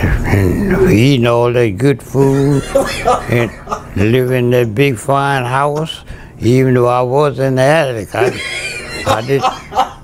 and 0.00 0.90
eating 0.90 1.28
all 1.28 1.52
that 1.52 1.78
good 1.78 2.02
food 2.02 2.64
and 3.30 3.52
living 3.96 4.46
in 4.46 4.50
that 4.50 4.74
big 4.74 4.96
fine 4.98 5.44
house. 5.44 6.04
Even 6.40 6.74
though 6.74 6.88
I 6.88 7.02
was 7.02 7.38
in 7.38 7.54
the 7.54 7.62
attic, 7.62 8.12
I, 8.16 8.26
I 9.06 9.22
did. 9.24 9.42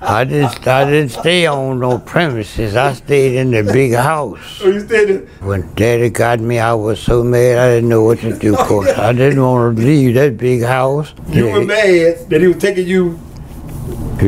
I 0.02 0.25
didn't. 0.25 0.66
I 0.68 0.85
didn't 0.88 1.11
stay 1.11 1.47
on 1.47 1.80
no 1.80 1.99
premises. 1.99 2.76
I 2.76 2.92
stayed 2.92 3.37
in 3.37 3.50
the 3.50 3.64
big 3.64 3.94
house. 3.94 4.61
Oh, 4.62 4.70
you 4.70 4.80
stayed 4.80 5.11
in, 5.11 5.26
When 5.40 5.75
Daddy 5.75 6.11
got 6.11 6.38
me, 6.38 6.61
I 6.61 6.75
was 6.75 7.00
so 7.00 7.25
mad 7.25 7.59
I 7.59 7.75
didn't 7.75 7.88
know 7.88 8.04
what 8.04 8.20
to 8.20 8.38
do. 8.38 8.54
Cause 8.54 8.87
I 8.88 9.12
didn't 9.12 9.42
want 9.42 9.76
to 9.76 9.82
leave 9.82 10.14
that 10.14 10.38
big 10.38 10.62
house. 10.62 11.12
you 11.28 11.49
were 11.49 11.64
mad 11.64 12.30
that 12.30 12.40
he 12.40 12.47
was 12.47 12.59
taking 12.59 12.87
you 12.87 13.18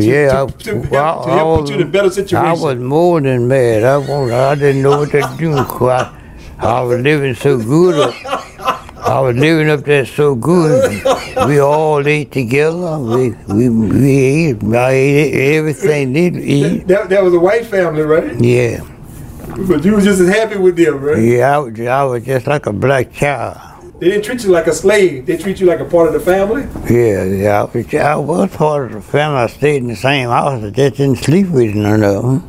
yeah, 0.00 0.46
to, 0.46 0.52
to, 0.58 0.70
I, 0.70 0.74
help, 0.74 0.90
well, 0.90 1.24
to 1.24 1.30
help 1.30 1.60
was, 1.60 1.60
put 1.60 1.68
you 1.70 1.82
in 1.82 1.88
a 1.88 1.90
better 1.90 2.10
situation. 2.10 2.36
I 2.38 2.52
was 2.52 2.78
more 2.78 3.20
than 3.20 3.48
mad. 3.48 3.84
I, 3.84 3.98
wanted, 3.98 4.34
I 4.34 4.54
didn't 4.54 4.82
know 4.82 4.98
what 4.98 5.10
to 5.12 5.34
do. 5.38 5.52
I, 5.88 6.18
I 6.58 6.80
was 6.82 7.00
living 7.00 7.34
so 7.34 7.58
good. 7.58 8.14
I 9.04 9.18
was 9.20 9.36
living 9.36 9.68
up 9.68 9.80
there 9.80 10.06
so 10.06 10.34
good. 10.36 11.02
We 11.46 11.58
all 11.58 12.06
ate 12.06 12.30
together. 12.30 12.98
We 12.98 13.30
we, 13.48 13.68
we 13.68 14.18
ate. 14.18 14.62
I 14.62 14.90
ate 14.92 15.56
everything 15.56 16.12
they 16.12 16.28
eat. 16.28 16.86
that, 16.86 17.08
that 17.08 17.22
was 17.22 17.34
a 17.34 17.40
white 17.40 17.66
family, 17.66 18.02
right? 18.02 18.40
Yeah, 18.40 18.80
But 19.68 19.84
you 19.84 19.94
was 19.94 20.04
just 20.04 20.20
as 20.20 20.28
happy 20.28 20.56
with 20.56 20.76
them, 20.76 21.00
right? 21.02 21.18
yeah. 21.20 21.56
I 21.56 21.58
was, 21.58 21.80
I 21.80 22.04
was 22.04 22.24
just 22.24 22.46
like 22.46 22.66
a 22.66 22.72
black 22.72 23.12
child. 23.12 23.58
They 24.02 24.10
didn't 24.10 24.24
treat 24.24 24.42
you 24.42 24.50
like 24.50 24.66
a 24.66 24.72
slave. 24.72 25.26
They 25.26 25.36
treat 25.36 25.60
you 25.60 25.66
like 25.66 25.78
a 25.78 25.84
part 25.84 26.08
of 26.08 26.12
the 26.12 26.18
family. 26.18 26.62
Yeah, 26.92 27.22
yeah. 27.22 27.62
I 28.04 28.16
was, 28.16 28.50
part 28.50 28.86
of 28.86 28.92
the 28.94 29.00
family. 29.00 29.38
I 29.38 29.46
stayed 29.46 29.76
in 29.76 29.86
the 29.86 29.94
same 29.94 30.28
house. 30.28 30.60
I 30.60 30.70
just 30.70 30.96
didn't 30.96 31.18
sleep 31.18 31.46
with 31.46 31.76
none 31.76 32.02
of 32.02 32.24
them. 32.24 32.48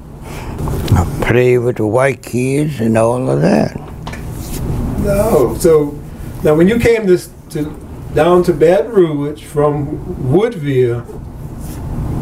I 0.98 1.26
played 1.28 1.60
with 1.60 1.78
the 1.78 1.86
white 1.86 2.24
kids 2.24 2.80
and 2.80 2.98
all 2.98 3.30
of 3.30 3.42
that. 3.42 3.76
No. 5.02 5.56
So 5.60 5.92
now, 6.44 6.56
when 6.56 6.68
you 6.68 6.80
came 6.80 7.06
to, 7.06 7.20
to 7.52 7.66
down 8.16 8.42
to 8.46 8.54
Baton 8.54 8.92
Rouge 8.92 9.44
from 9.44 10.32
Woodville, 10.32 11.02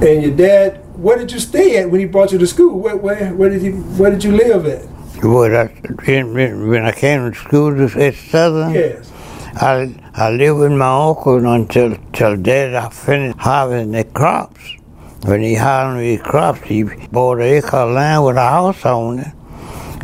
and 0.06 0.24
your 0.24 0.36
dad, 0.36 0.84
where 0.98 1.18
did 1.18 1.32
you 1.32 1.40
stay 1.40 1.78
at 1.78 1.90
when 1.90 2.02
he 2.02 2.06
brought 2.06 2.34
you 2.34 2.38
to 2.38 2.48
school? 2.48 2.78
Where 2.78 2.98
where, 2.98 3.34
where 3.34 3.50
did 3.50 3.62
he 3.62 3.70
where 3.70 4.12
did 4.12 4.26
you 4.26 4.34
live 4.34 4.66
at? 4.66 4.86
But 5.22 5.56
I, 5.56 5.66
when 6.24 6.84
I 6.84 6.92
came 6.92 7.32
to 7.32 7.40
school 7.40 7.82
at 7.98 8.16
Southern, 8.16 8.74
Yes. 8.74 9.11
I, 9.54 9.94
I 10.14 10.30
lived 10.32 10.60
with 10.60 10.72
my 10.72 11.08
uncle 11.08 11.46
until 11.46 11.98
till 12.14 12.38
Dad 12.38 12.76
I 12.76 12.90
finished 12.90 13.38
harvesting 13.40 13.92
the 13.92 14.04
crops. 14.06 14.78
When 15.24 15.42
he 15.42 15.56
harvested 15.56 16.06
his 16.06 16.22
crops, 16.22 16.62
he 16.62 16.84
bought 16.84 17.40
an 17.40 17.44
acre 17.44 17.78
of 17.78 17.92
land 17.94 18.26
with 18.26 18.38
a 18.38 18.50
house 18.50 18.86
on 18.86 19.20
it, 19.20 19.28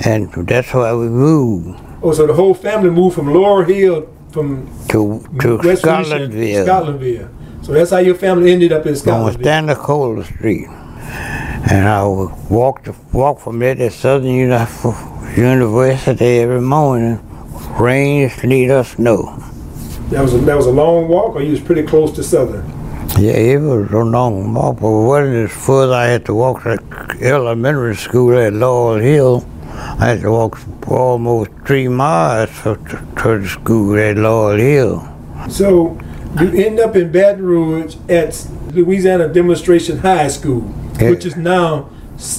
and 0.06 0.32
that's 0.48 0.74
why 0.74 0.94
we 0.94 1.10
moved 1.10 1.80
Oh, 2.04 2.12
so 2.12 2.28
the 2.28 2.34
whole 2.34 2.54
family 2.54 2.90
moved 2.92 3.16
from 3.16 3.34
Laurel 3.34 3.66
Hill 3.66 4.08
from 4.32 4.68
to 4.90 5.26
to 5.42 5.58
West 5.58 5.84
Scotlandville. 5.84 6.66
Scotlandville. 6.66 7.30
So 7.66 7.74
that's 7.74 7.92
how 7.92 7.98
your 7.98 8.16
family 8.16 8.52
ended 8.54 8.72
up 8.72 8.86
in 8.86 8.94
Scotlandville 8.94 9.36
on. 9.36 9.42
Stanley 9.42 9.76
Kohler 9.76 10.24
Street. 10.24 10.68
And 11.70 11.88
I 11.88 12.06
would 12.06 12.32
walk 12.50 12.84
to, 12.84 12.96
walk 13.12 13.40
from 13.40 13.60
there 13.60 13.76
to 13.76 13.90
Southern 13.90 14.30
University 15.36 16.40
every 16.40 16.62
morning, 16.62 17.20
rain, 17.80 18.30
sleet, 18.30 18.70
or 18.72 18.84
snow. 18.84 19.38
That 20.10 20.22
was 20.22 20.34
a, 20.34 20.38
that 20.40 20.56
was 20.56 20.66
a 20.68 20.72
long 20.72 21.08
walk, 21.08 21.36
or 21.36 21.42
you 21.42 21.52
was 21.52 21.60
pretty 21.62 21.84
close 21.84 22.12
to 22.14 22.24
Southern. 22.24 22.66
Yeah, 23.20 23.32
it 23.34 23.60
was 23.60 23.92
a 23.92 23.98
long 24.04 24.54
walk, 24.54 24.80
but 24.80 24.88
it 24.88 25.06
wasn't 25.06 25.36
as 25.52 25.66
further. 25.66 25.94
I 25.94 26.06
had 26.06 26.26
to 26.26 26.34
walk 26.34 26.64
to 26.64 26.78
elementary 27.22 27.96
school 27.96 28.38
at 28.38 28.54
Laurel 28.54 29.00
Hill. 29.00 29.46
I 30.00 30.08
had 30.08 30.22
to 30.22 30.32
walk 30.32 30.60
almost 30.88 31.52
three 31.66 31.88
miles 31.88 32.50
to, 32.64 32.76
to, 32.76 33.08
to 33.24 33.38
the 33.40 33.48
school 33.48 33.98
at 34.00 34.18
Laurel 34.18 34.58
Hill. 34.58 35.08
So 35.50 35.98
you 36.40 36.52
end 36.66 36.80
up 36.80 36.96
in 36.96 37.12
Baton 37.12 37.44
Rouge 37.44 37.96
at 38.10 38.48
Louisiana 38.72 39.28
Demonstration 39.28 39.98
High 40.00 40.28
School, 40.30 40.72
Yeah. 41.00 41.10
which 41.10 41.26
is 41.26 41.36
now 41.36 41.90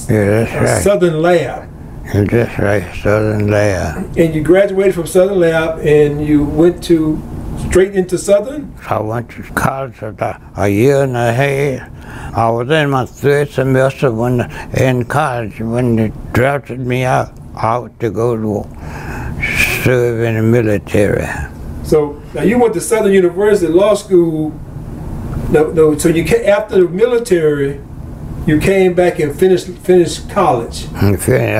Yeah, 0.09 0.63
right. 0.63 0.83
Southern 0.83 1.21
Lab. 1.21 1.69
And 2.11 2.27
just 2.27 2.57
right, 2.57 2.91
Southern 3.03 3.49
Lab. 3.51 4.17
And 4.17 4.33
you 4.33 4.41
graduated 4.41 4.95
from 4.95 5.05
Southern 5.05 5.39
Lab, 5.39 5.79
and 5.79 6.25
you 6.25 6.43
went 6.43 6.83
to 6.85 7.21
straight 7.67 7.93
into 7.93 8.17
Southern. 8.17 8.73
I 8.89 8.99
went 8.99 9.29
to 9.31 9.43
college 9.53 9.93
for 9.93 10.07
about 10.07 10.41
a 10.57 10.67
year 10.67 11.03
and 11.03 11.15
a 11.15 11.31
half. 11.31 12.35
I 12.35 12.49
was 12.49 12.67
in 12.71 12.89
my 12.89 13.05
third 13.05 13.49
semester 13.49 14.11
when 14.11 14.41
in 14.73 15.05
college 15.05 15.59
when 15.59 15.97
they 15.97 16.11
drafted 16.33 16.79
me 16.79 17.03
out, 17.03 17.31
out 17.55 17.99
to 17.99 18.09
go 18.09 18.35
to 18.35 18.69
serve 19.83 20.23
in 20.23 20.35
the 20.35 20.41
military. 20.41 21.27
So 21.83 22.19
now 22.33 22.41
you 22.41 22.57
went 22.57 22.73
to 22.73 22.81
Southern 22.81 23.13
University 23.13 23.71
Law 23.71 23.93
School. 23.93 24.49
No, 25.51 25.71
no. 25.71 25.97
So 25.97 26.09
you 26.09 26.25
ca 26.25 26.45
after 26.45 26.81
the 26.81 26.89
military, 26.89 27.81
you 28.47 28.59
came 28.59 28.93
back 28.93 29.19
and 29.19 29.37
finished 29.37 29.67
finished 29.83 30.29
college. 30.29 30.87
I 30.95 31.15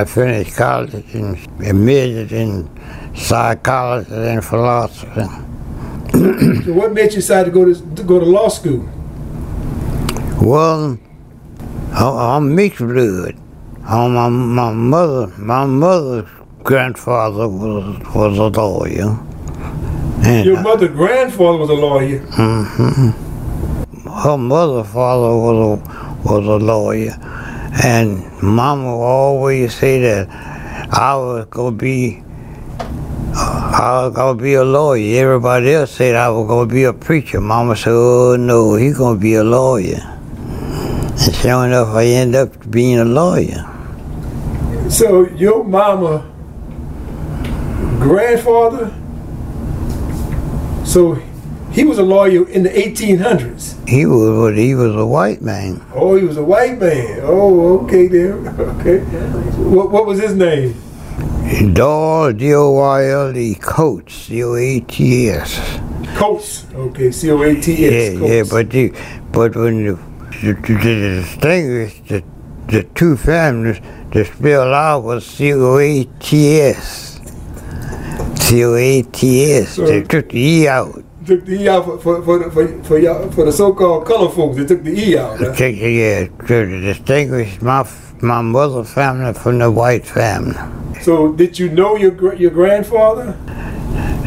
finished 0.06 0.56
college 0.56 0.94
and 1.14 1.86
majored 1.86 2.32
in 2.32 2.70
psychology 3.16 4.12
and 4.14 4.44
philosophy. 4.44 5.26
So 6.66 6.74
what 6.74 6.92
made 6.94 7.12
you 7.12 7.18
decide 7.22 7.46
to 7.46 7.52
go 7.52 7.66
to, 7.66 7.74
to 7.96 8.04
go 8.04 8.20
to 8.20 8.26
law 8.26 8.48
school? 8.50 8.88
Well, 10.42 10.98
I- 11.94 12.36
I'm 12.36 12.56
mixed 12.56 12.80
blood. 12.80 13.36
Uh, 13.88 14.10
my, 14.10 14.30
my 14.30 14.72
mother, 14.74 15.28
my 15.38 15.66
mother's 15.66 16.28
grandfather 16.64 17.48
was 17.48 18.00
was 18.16 18.38
a 18.38 18.50
lawyer. 18.62 19.18
And 20.26 20.46
Your 20.46 20.62
mother 20.62 20.88
grandfather 20.88 21.58
was 21.58 21.70
a 21.70 21.74
lawyer. 21.74 22.20
her 24.24 24.38
mother 24.38 24.84
father 24.84 25.36
was 25.46 25.80
a 25.80 25.99
was 26.24 26.46
a 26.46 26.58
lawyer, 26.64 27.18
and 27.84 28.26
Mama 28.42 28.96
always 28.96 29.76
say 29.76 30.02
that 30.02 30.30
I 30.92 31.16
was 31.16 31.46
gonna 31.46 31.76
be 31.76 32.24
uh, 33.36 33.72
I 33.74 34.06
was 34.06 34.16
gonna 34.16 34.42
be 34.42 34.56
a 34.56 34.64
lawyer. 34.64 35.22
Everybody 35.22 35.74
else 35.74 35.92
said 35.92 36.16
I 36.16 36.30
was 36.30 36.48
gonna 36.48 36.66
be 36.66 36.84
a 36.84 36.94
preacher. 36.94 37.40
Mama 37.40 37.76
said, 37.76 37.94
"Oh 37.94 38.36
no, 38.36 38.76
he's 38.76 38.98
gonna 38.98 39.20
be 39.20 39.36
a 39.36 39.44
lawyer." 39.44 40.02
And 41.22 41.36
sure 41.36 41.66
enough, 41.66 41.90
I 41.90 42.06
ended 42.06 42.36
up 42.36 42.72
being 42.72 43.00
a 43.00 43.06
lawyer. 43.06 43.66
So 44.90 45.28
your 45.30 45.64
mama 45.64 46.26
grandfather. 48.00 48.92
So 50.86 51.22
he 51.80 51.86
was 51.86 51.98
a 51.98 52.04
lawyer 52.04 52.46
in 52.50 52.64
the 52.64 52.70
1800s. 52.70 53.88
He 53.88 54.06
was 54.06 54.38
but 54.38 54.58
he 54.58 54.76
was 54.76 54.94
a 54.98 55.06
white 55.06 55.42
man. 55.42 55.82
Oh, 55.94 56.16
he 56.16 56.26
was 56.26 56.36
a 56.36 56.44
white 56.44 56.78
man. 56.78 57.22
Oh, 57.24 57.80
okay 57.80 58.08
then. 58.08 58.48
Okay. 58.80 59.00
What, 59.76 59.90
what 59.90 60.06
was 60.06 60.20
his 60.20 60.36
name? 60.36 60.76
Doyle 61.74 62.34
D 62.34 62.54
O 62.54 62.72
Y 62.72 63.10
L 63.10 63.38
E 63.38 63.56
Coates 63.56 64.14
C 64.14 64.44
O 64.44 64.56
A 64.56 64.82
T 64.82 65.30
S. 65.30 65.80
Coates. 66.18 66.66
Okay, 66.74 67.12
C 67.12 67.32
O 67.32 67.42
A 67.42 67.56
T 67.56 67.86
S. 67.86 68.20
Yeah, 68.20 68.28
yeah, 68.28 68.44
but 68.50 68.70
the, 68.70 68.94
but 69.32 69.56
when 69.56 69.80
you 69.80 70.00
to, 70.42 70.54
to, 70.62 70.78
distinguish 70.78 72.02
the 72.10 72.24
the 72.68 72.84
two 72.94 73.16
families, 73.16 73.80
the 74.12 74.26
spell 74.26 74.74
out 74.74 75.04
was 75.04 75.26
C 75.26 75.54
O 75.54 75.78
A 75.78 76.04
T 76.20 76.60
S. 76.60 77.22
C 78.36 78.66
O 78.66 78.76
A 78.76 79.02
T 79.02 79.54
S. 79.54 79.78
They 79.78 80.04
took 80.04 80.28
the 80.30 80.40
E 80.40 80.68
out. 80.68 81.06
Took 81.30 81.46
the 81.46 81.62
E 81.62 81.70
out 81.70 81.86
for 81.86 81.98
for 82.00 82.22
for 82.24 82.40
the, 82.40 82.50
for, 82.50 82.84
for, 82.84 82.98
y'all, 82.98 83.30
for 83.32 83.46
the 83.46 83.52
so-called 83.52 84.06
color 84.06 84.30
folks. 84.30 84.58
They 84.58 84.66
took 84.66 84.84
the 84.84 84.92
E 84.92 85.18
out. 85.18 85.38
Take 85.56 85.80
the, 85.80 85.92
yeah, 85.92 86.48
to 86.48 86.82
distinguish 86.82 87.62
my 87.62 87.88
my 88.22 88.42
mother's 88.42 88.92
family 88.92 89.34
from 89.34 89.60
the 89.60 89.70
white 89.70 90.06
family. 90.06 90.58
So 91.02 91.32
did 91.32 91.60
you 91.60 91.70
know 91.70 91.96
your 91.96 92.34
your 92.34 92.52
grandfather? 92.52 93.38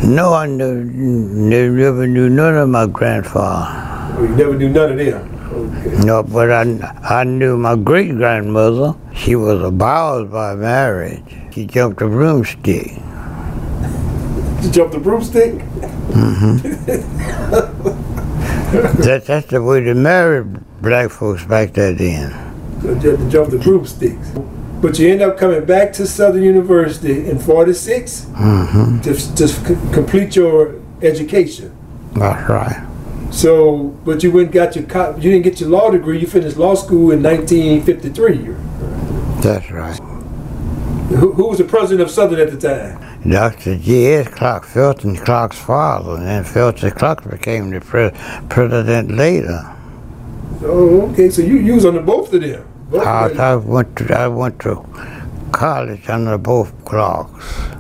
No, 0.05 0.35
I 0.35 0.47
knew, 0.47 0.83
never 0.85 2.07
knew 2.07 2.29
none 2.29 2.57
of 2.57 2.69
my 2.69 2.87
grandfather. 2.87 3.67
Oh, 4.19 4.23
you 4.23 4.35
never 4.35 4.55
knew 4.55 4.69
none 4.69 4.93
of 4.93 4.99
them. 4.99 6.05
No, 6.05 6.23
but 6.23 6.51
I, 6.51 6.63
I 7.21 7.25
knew 7.25 7.57
my 7.57 7.77
great 7.77 8.17
grandmother. 8.17 8.95
She 9.15 9.37
was 9.37 9.63
a 9.63 9.71
Bowles 9.71 10.29
by 10.31 10.57
marriage. 10.57 11.23
She 11.53 11.67
jumped 11.67 12.03
a 12.03 12.09
broomstick. 12.09 12.99
Jumped 14.71 14.93
the 14.93 15.01
broomstick? 15.01 15.59
That, 18.73 19.25
that's 19.27 19.47
the 19.49 19.63
way 19.63 19.81
they 19.81 19.93
married 19.93 20.47
black 20.81 21.11
folks 21.11 21.45
back 21.45 21.73
then. 21.75 22.31
So 22.81 22.89
you 22.95 23.17
to 23.17 23.31
jump 23.31 23.51
the 23.51 23.59
broomsticks. 23.59 24.31
But 24.81 24.99
you 24.99 25.11
end 25.11 25.23
up 25.23 25.37
coming 25.37 25.65
back 25.65 25.93
to 25.95 26.07
Southern 26.07 26.43
University 26.43 27.29
in 27.29 27.39
46 27.39 28.25
hmm 28.35 29.01
to, 29.03 29.15
to 29.15 29.49
c- 29.49 29.77
complete 29.93 30.35
your 30.35 30.81
education. 31.03 31.77
That's 32.15 32.49
right. 32.49 32.87
So, 33.31 33.97
but 34.05 34.23
you 34.23 34.33
went 34.33 34.53
got 34.53 34.75
your 34.75 34.85
you 35.17 35.31
didn't 35.31 35.43
get 35.43 35.61
your 35.61 35.71
law 35.71 35.91
degree. 35.91 36.19
You 36.19 36.27
finished 36.27 36.57
law 36.57 36.75
school 36.75 37.13
in 37.13 37.23
1953. 37.23 38.55
That's 39.41 39.71
right. 39.71 39.99
Who, 41.19 41.33
who 41.33 41.49
was 41.49 41.59
the 41.59 41.65
president 41.65 42.01
of 42.01 42.11
Southern 42.11 42.41
at 42.41 42.51
the 42.51 42.59
time? 42.59 43.12
Dr. 43.29 43.79
J.S. 43.79 44.29
Clark, 44.29 44.65
Felton 44.65 45.17
Clark's 45.17 45.59
father, 45.59 46.17
and 46.17 46.27
then 46.27 46.45
Felton 46.45 46.91
Clark 46.91 47.31
became 47.31 47.71
the 47.71 47.81
pre- 47.81 48.11
president 48.49 49.13
later. 49.13 49.73
Oh, 50.63 51.11
okay. 51.11 51.31
So 51.31 51.43
you, 51.43 51.59
you 51.59 51.75
was 51.75 51.85
under 51.85 52.03
both 52.03 52.33
of 52.33 52.41
them. 52.41 52.67
Both 52.91 53.07
I, 53.07 53.27
of 53.27 53.37
them. 53.37 53.41
I 53.41 53.57
went 53.57 53.97
to 53.97 54.15
I 54.15 54.27
went 54.27 54.61
to 54.61 54.85
college 55.53 56.09
under 56.09 56.37
both 56.37 56.73
Clarks. 56.85 57.73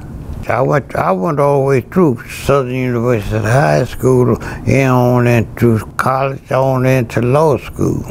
I 0.48 0.60
went 0.60 0.94
I 0.94 1.10
went 1.12 1.40
all 1.40 1.60
the 1.60 1.66
way 1.66 1.80
through 1.80 2.24
Southern 2.28 2.74
University 2.74 3.36
High 3.38 3.84
School 3.84 4.40
and 4.42 4.90
on 4.90 5.26
into 5.26 5.78
college, 5.96 6.52
on 6.52 6.86
into 6.86 7.20
law 7.20 7.56
school. 7.58 8.04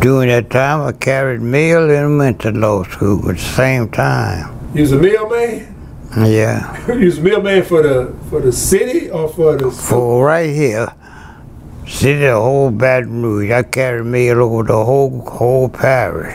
During 0.00 0.28
that 0.28 0.50
time, 0.50 0.80
I 0.80 0.92
carried 0.92 1.40
mail 1.40 1.90
and 1.90 2.18
went 2.18 2.40
to 2.42 2.52
law 2.52 2.84
school 2.84 3.28
at 3.28 3.36
the 3.36 3.42
same 3.42 3.90
time. 3.90 4.56
You 4.74 4.82
was 4.82 4.92
a 4.92 4.96
mailman. 4.96 5.77
Yeah, 6.16 6.86
you 6.94 7.04
was 7.04 7.20
mailman 7.20 7.64
for 7.64 7.82
the 7.82 8.16
for 8.30 8.40
the 8.40 8.50
city 8.50 9.10
or 9.10 9.28
for 9.28 9.56
the 9.56 9.70
for 9.70 10.24
right 10.24 10.48
here, 10.48 10.92
city 11.86 12.26
of 12.26 12.42
whole 12.42 12.70
Baton 12.70 13.22
Rouge, 13.22 13.50
I 13.50 13.62
carried 13.62 14.06
mail 14.06 14.40
over 14.40 14.62
the 14.62 14.84
whole 14.84 15.20
whole 15.20 15.68
parish. 15.68 16.34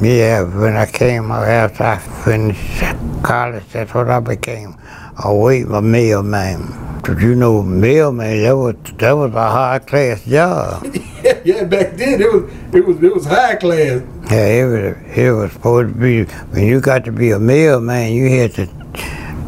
Yeah, 0.00 0.42
when 0.42 0.74
I 0.74 0.86
came 0.86 1.30
out 1.30 1.46
after 1.46 1.84
I 1.84 1.98
finished 1.98 3.22
college, 3.22 3.64
that's 3.72 3.94
what 3.94 4.10
I 4.10 4.18
became. 4.18 4.76
A 5.24 5.32
wait 5.32 5.66
a 5.68 5.80
mailman. 5.80 7.00
But 7.04 7.20
you 7.20 7.36
know, 7.36 7.62
mailman, 7.62 8.42
that 8.42 8.56
was 8.56 8.74
that 8.98 9.12
was 9.12 9.32
a 9.32 9.50
high 9.50 9.78
class 9.78 10.24
job. 10.24 10.84
yeah, 11.22 11.40
yeah, 11.44 11.64
back 11.64 11.92
then 11.94 12.20
it 12.20 12.32
was 12.32 12.52
it 12.74 12.84
was 12.84 13.02
it 13.02 13.14
was 13.14 13.24
high 13.24 13.54
class. 13.54 14.02
Yeah, 14.30 14.46
it 14.46 14.64
was 14.64 15.16
it 15.16 15.30
was 15.30 15.52
supposed 15.52 15.94
to 15.94 16.00
be 16.00 16.24
when 16.24 16.66
you 16.66 16.80
got 16.80 17.04
to 17.04 17.12
be 17.12 17.30
a 17.30 17.38
mailman, 17.38 18.12
you 18.12 18.28
had 18.28 18.52
the 18.52 18.81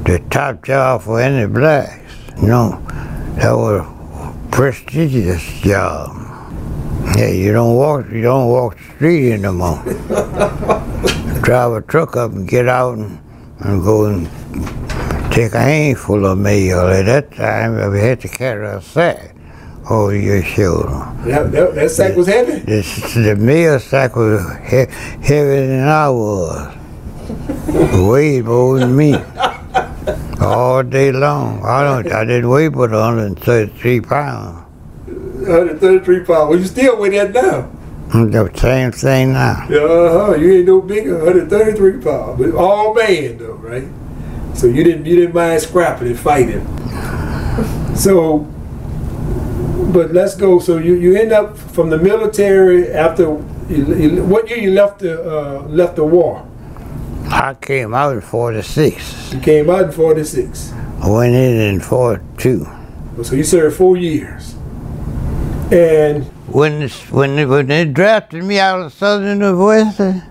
the 0.05 0.19
top 0.31 0.65
job 0.65 1.03
for 1.03 1.21
any 1.21 1.47
blacks. 1.47 2.15
You 2.37 2.49
know, 2.49 2.83
that 3.37 3.53
was 3.53 3.81
a 3.81 4.49
prestigious 4.51 5.43
job. 5.63 6.21
Yeah, 7.17 7.29
you 7.29 7.53
don't 7.53 7.75
walk 7.75 8.11
you 8.11 8.23
don't 8.23 8.49
walk 8.49 8.77
the 8.77 8.85
street 8.95 9.33
anymore. 9.33 9.83
Drive 11.43 11.73
a 11.73 11.83
truck 11.87 12.17
up 12.17 12.33
and 12.33 12.49
get 12.49 12.69
out 12.69 12.99
and, 12.99 13.19
and 13.61 13.83
go 13.83 14.07
and 14.07 14.27
take 15.33 15.53
a 15.53 15.61
handful 15.61 16.27
of 16.27 16.39
mail. 16.39 16.81
At 16.81 17.07
that 17.07 17.33
time, 17.33 17.93
we 17.93 18.01
had 18.01 18.21
to 18.21 18.29
carry 18.29 18.67
a 18.67 18.81
sack 18.81 19.35
over 19.91 20.17
your 20.17 20.43
shoulder. 20.43 20.89
That, 21.25 21.53
that, 21.53 21.75
that 21.75 21.91
sack 21.91 22.17
was 22.17 22.27
heavy. 22.27 22.61
The, 22.61 23.23
the 23.23 23.37
mail 23.37 23.79
sack 23.79 24.17
was 24.17 24.41
he, 24.65 24.87
heavier 25.27 25.67
than 25.67 25.89
I 25.89 26.09
was. 26.09 26.77
Weighed 28.09 28.45
more 28.45 28.79
than 28.79 28.97
me. 28.97 29.15
All 30.45 30.83
day 30.83 31.11
long. 31.11 31.65
I 31.65 31.83
don't. 31.85 32.13
I 32.13 32.25
didn't 32.25 32.49
weigh 32.49 32.69
but 32.69 32.91
133 32.91 34.01
pounds. 34.03 34.65
133 35.07 36.25
pounds. 36.25 36.29
Well, 36.29 36.59
you 36.59 36.65
still 36.65 36.99
weigh 36.99 37.11
that 37.11 37.33
now. 37.33 37.71
I'm 38.13 38.31
The 38.31 38.51
same 38.55 38.93
thing 38.93 39.33
now. 39.33 39.67
Yeah, 39.69 39.79
uh-huh. 39.79 40.35
you 40.37 40.53
ain't 40.53 40.67
no 40.67 40.81
bigger. 40.81 41.17
133 41.25 42.03
pounds, 42.03 42.39
but 42.41 42.55
all 42.55 42.95
man 42.95 43.39
though, 43.39 43.55
right? 43.55 43.89
So 44.55 44.67
you 44.67 44.85
didn't 44.85 45.07
you 45.07 45.17
didn't 45.17 45.35
mind 45.35 45.63
scrapping 45.63 46.09
and 46.09 46.19
fighting. 46.19 46.65
So, 47.97 48.39
but 49.93 50.13
let's 50.13 50.37
go. 50.37 50.59
So 50.59 50.79
you, 50.79 50.95
you 50.95 51.17
end 51.17 51.33
up 51.33 51.57
from 51.57 51.91
the 51.91 51.99
military 51.99 52.93
after 52.93 53.23
you, 53.69 53.95
you, 53.95 54.25
what 54.25 54.49
year 54.49 54.59
you 54.59 54.73
left 54.73 55.01
the 55.01 55.23
uh, 55.23 55.63
left 55.69 55.97
the 55.97 56.05
war? 56.05 56.47
I 57.35 57.53
came 57.55 57.95
out 57.95 58.15
in 58.15 58.21
46. 58.21 59.35
You 59.35 59.41
came 59.41 59.69
out 59.69 59.87
in 59.87 59.91
46. 59.91 60.73
I 60.73 61.11
went 61.11 61.35
in 61.35 61.75
in 61.75 61.81
42. 61.81 62.65
So 63.25 63.35
you 63.35 63.43
served 63.43 63.77
four 63.77 63.97
years. 63.97 64.55
And 65.73 66.25
When, 66.47 66.79
this, 66.79 67.11
when, 67.11 67.35
they, 67.35 67.45
when 67.45 67.67
they 67.67 67.87
drafted 67.87 68.45
me 68.45 68.61
out 68.61 68.81
of 68.83 68.93
Southern 68.93 69.41
University, 69.41 70.23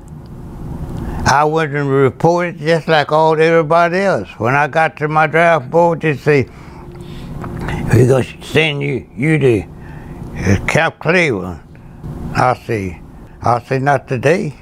I 1.25 1.43
went 1.43 1.75
and 1.75 1.89
reported 1.89 2.57
just 2.59 2.87
like 2.87 3.11
all 3.11 3.39
everybody 3.39 3.97
else. 3.97 4.29
When 4.37 4.55
I 4.55 4.67
got 4.67 4.95
to 4.97 5.09
my 5.09 5.27
draft 5.27 5.69
board, 5.69 5.99
they 5.99 6.15
say, 6.15 6.47
we're 7.93 8.07
going 8.07 8.23
to 8.23 8.41
send 8.43 8.81
you, 8.81 9.09
you 9.13 9.37
to 9.39 9.61
uh, 10.37 10.65
Camp 10.67 10.99
Cleveland. 10.99 11.59
I 12.33 12.53
say, 12.65 13.01
I 13.41 13.61
say, 13.61 13.79
not 13.79 14.07
today. 14.07 14.55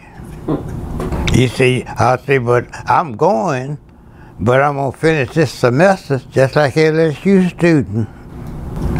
You 1.33 1.47
see, 1.47 1.83
I 1.85 2.17
say, 2.17 2.39
but 2.39 2.67
I'm 2.89 3.13
going, 3.13 3.77
but 4.39 4.61
I'm 4.61 4.75
going 4.75 4.91
to 4.91 4.97
finish 4.97 5.33
this 5.33 5.51
semester 5.51 6.21
just 6.29 6.57
like 6.57 6.73
LSU 6.73 7.49
student. 7.49 8.09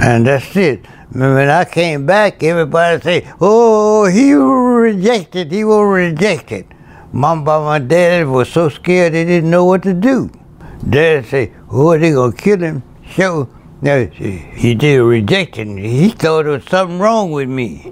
And 0.01 0.25
that's 0.25 0.55
it. 0.55 0.85
When 1.11 1.49
I 1.49 1.65
came 1.65 2.05
back, 2.05 2.41
everybody 2.41 3.01
say, 3.01 3.33
"Oh, 3.41 4.05
he 4.05 4.33
was 4.33 4.93
rejected. 4.95 5.51
He 5.51 5.65
was 5.65 5.85
rejected." 5.85 6.67
Mom, 7.11 7.43
by 7.43 7.59
my 7.59 7.79
dad 7.79 8.27
was 8.27 8.47
so 8.47 8.69
scared 8.69 9.11
they 9.11 9.25
didn't 9.25 9.51
know 9.51 9.65
what 9.65 9.83
to 9.83 9.93
do. 9.93 10.31
Dad 10.89 11.25
say, 11.25 11.51
"Oh, 11.69 11.97
they 11.97 12.11
gonna 12.13 12.31
kill 12.31 12.59
him." 12.59 12.81
So, 13.13 13.49
no, 13.81 14.05
he 14.05 14.73
did 14.73 15.01
reject 15.01 15.57
rejected. 15.57 15.77
He 15.79 16.09
thought 16.09 16.43
there 16.43 16.53
was 16.53 16.63
something 16.69 16.97
wrong 16.97 17.31
with 17.31 17.49
me. 17.49 17.91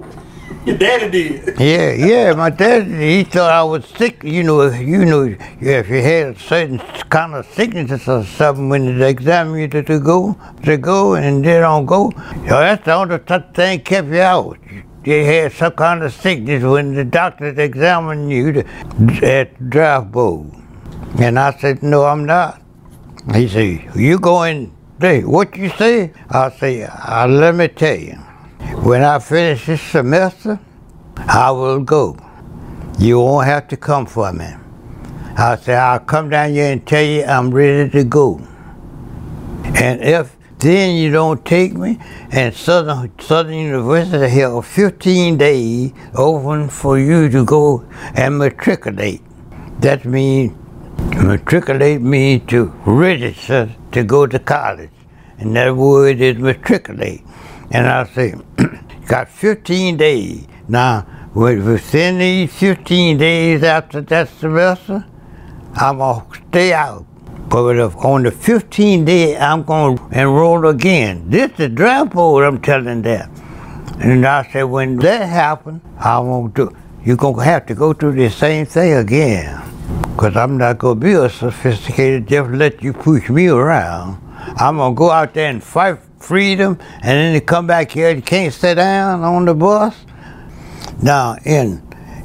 Your 0.66 0.76
daddy 0.76 1.10
did. 1.10 1.60
Yeah, 1.60 1.92
yeah, 1.92 2.32
my 2.34 2.50
dad, 2.50 2.86
he 2.86 3.24
thought 3.24 3.50
I 3.50 3.62
was 3.62 3.86
sick. 3.86 4.22
You 4.24 4.42
know, 4.42 4.60
if 4.62 4.80
you 4.80 5.04
know, 5.04 5.22
if 5.60 5.88
you 5.88 6.02
had 6.02 6.36
a 6.36 6.38
certain 6.38 6.78
kind 7.08 7.34
of 7.34 7.46
sickness 7.46 8.06
or 8.08 8.24
something 8.24 8.68
when 8.68 8.98
they 8.98 9.10
examine 9.10 9.58
you 9.58 9.68
to, 9.68 9.82
to 9.82 10.00
go, 10.00 10.38
to 10.64 10.76
go, 10.76 11.14
and 11.14 11.44
they 11.44 11.60
don't 11.60 11.86
go, 11.86 12.08
know, 12.10 12.60
that's 12.60 12.84
the 12.84 12.94
only 12.94 13.18
th- 13.18 13.42
thing 13.54 13.80
kept 13.80 14.08
you 14.08 14.20
out. 14.20 14.58
They 15.04 15.24
had 15.24 15.52
some 15.52 15.72
kind 15.72 16.02
of 16.02 16.12
sickness 16.12 16.62
when 16.62 16.94
the 16.94 17.04
doctors 17.04 17.58
examined 17.58 18.30
you 18.30 18.52
to, 18.52 18.60
at 19.24 19.56
the 19.58 19.64
draft 19.68 20.12
board. 20.12 20.50
And 21.18 21.38
I 21.38 21.56
said, 21.58 21.82
no, 21.82 22.04
I'm 22.04 22.26
not. 22.26 22.62
He 23.34 23.48
said, 23.48 23.96
you 23.96 24.18
going 24.18 24.76
there. 24.98 25.26
What 25.28 25.56
you 25.56 25.70
say? 25.70 26.12
I 26.28 26.50
say, 26.50 26.82
uh, 26.84 27.26
let 27.26 27.54
me 27.54 27.68
tell 27.68 27.96
you. 27.96 28.18
When 28.82 29.02
I 29.02 29.18
finish 29.18 29.66
this 29.66 29.80
semester, 29.80 30.58
I 31.16 31.50
will 31.50 31.80
go. 31.80 32.16
You 32.98 33.20
won't 33.20 33.46
have 33.46 33.68
to 33.68 33.76
come 33.76 34.06
for 34.06 34.32
me. 34.32 34.48
I 35.36 35.56
say, 35.56 35.74
I'll 35.74 36.00
come 36.00 36.28
down 36.28 36.50
here 36.50 36.72
and 36.72 36.86
tell 36.86 37.02
you 37.02 37.24
I'm 37.24 37.50
ready 37.50 37.90
to 37.90 38.04
go. 38.04 38.40
And 39.64 40.02
if 40.02 40.36
then 40.58 40.96
you 40.96 41.10
don't 41.10 41.42
take 41.46 41.72
me, 41.72 41.98
and 42.30 42.54
Southern, 42.54 43.18
Southern 43.18 43.54
University 43.54 44.28
held 44.28 44.66
15 44.66 45.38
days 45.38 45.92
open 46.14 46.68
for 46.68 46.98
you 46.98 47.30
to 47.30 47.46
go 47.46 47.86
and 48.14 48.36
matriculate. 48.36 49.22
That 49.80 50.04
means 50.04 50.52
matriculate 51.16 52.02
means 52.02 52.46
to 52.50 52.66
register 52.84 53.74
to 53.92 54.04
go 54.04 54.26
to 54.26 54.38
college. 54.38 54.90
And 55.38 55.56
that 55.56 55.74
word 55.74 56.20
is 56.20 56.36
matriculate. 56.36 57.22
And 57.70 57.86
I 57.86 58.04
say, 58.04 58.34
got 59.06 59.28
15 59.28 59.96
days. 59.96 60.46
Now, 60.68 61.06
wi- 61.34 61.64
within 61.64 62.18
these 62.18 62.52
15 62.52 63.18
days 63.18 63.62
after 63.62 64.00
that 64.00 64.28
semester, 64.28 65.04
I'm 65.74 65.98
going 65.98 66.28
to 66.30 66.42
stay 66.48 66.72
out. 66.72 67.06
But 67.48 67.76
if 67.76 67.96
on 67.96 68.22
the 68.22 68.30
15th 68.30 69.06
day, 69.06 69.36
I'm 69.36 69.64
going 69.64 69.98
to 69.98 70.20
enroll 70.20 70.66
again. 70.66 71.30
This 71.30 71.50
is 71.58 71.70
draft 71.70 72.12
board, 72.12 72.44
I'm 72.44 72.60
telling 72.60 73.02
that. 73.02 73.28
And 74.00 74.24
I 74.24 74.48
said, 74.50 74.64
when 74.64 74.96
that 74.98 75.28
happens, 75.28 75.82
I 75.98 76.18
won't 76.20 76.54
do 76.54 76.74
You're 77.04 77.16
going 77.16 77.36
to 77.36 77.42
have 77.42 77.66
to 77.66 77.74
go 77.74 77.92
through 77.92 78.12
the 78.12 78.30
same 78.30 78.66
thing 78.66 78.94
again. 78.94 79.60
Because 80.12 80.36
I'm 80.36 80.58
not 80.58 80.78
going 80.78 81.00
to 81.00 81.04
be 81.04 81.12
a 81.12 81.28
sophisticated, 81.28 82.28
just 82.28 82.50
let 82.50 82.82
you 82.82 82.92
push 82.92 83.28
me 83.28 83.48
around. 83.48 84.22
I'm 84.56 84.76
going 84.76 84.94
to 84.94 84.98
go 84.98 85.10
out 85.10 85.34
there 85.34 85.50
and 85.50 85.62
fight 85.62 85.98
freedom, 86.20 86.78
and 86.96 87.02
then 87.02 87.34
you 87.34 87.40
come 87.40 87.66
back 87.66 87.90
here 87.90 88.10
and 88.10 88.18
you 88.18 88.22
can't 88.22 88.54
sit 88.54 88.76
down 88.76 89.22
on 89.22 89.46
the 89.46 89.54
bus. 89.54 89.96
Now, 91.02 91.36
in 91.44 91.78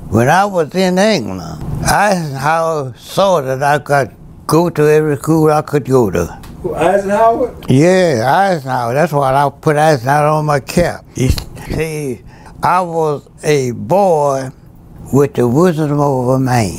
when 0.10 0.30
I 0.30 0.46
was 0.46 0.76
in 0.76 1.00
England, 1.00 1.42
Eisenhower 1.84 2.94
saw 2.96 3.42
that 3.42 3.64
I 3.64 3.80
could 3.80 4.16
go 4.46 4.70
to 4.70 4.84
every 4.84 5.18
school 5.18 5.50
I 5.50 5.62
could 5.64 5.86
go 5.86 6.12
to. 6.12 6.42
Eisenhower? 6.76 7.56
Yeah, 7.68 8.24
Eisenhower. 8.28 8.94
That's 8.94 9.12
why 9.12 9.34
I 9.34 9.50
put 9.50 9.78
Eisenhower 9.78 10.28
on 10.28 10.46
my 10.46 10.60
cap. 10.60 11.06
See, 11.16 12.22
I 12.62 12.82
was 12.82 13.28
a 13.44 13.72
boy 13.72 14.50
with 15.14 15.34
the 15.34 15.48
wisdom 15.48 16.00
of 16.00 16.28
a 16.30 16.40
man. 16.40 16.72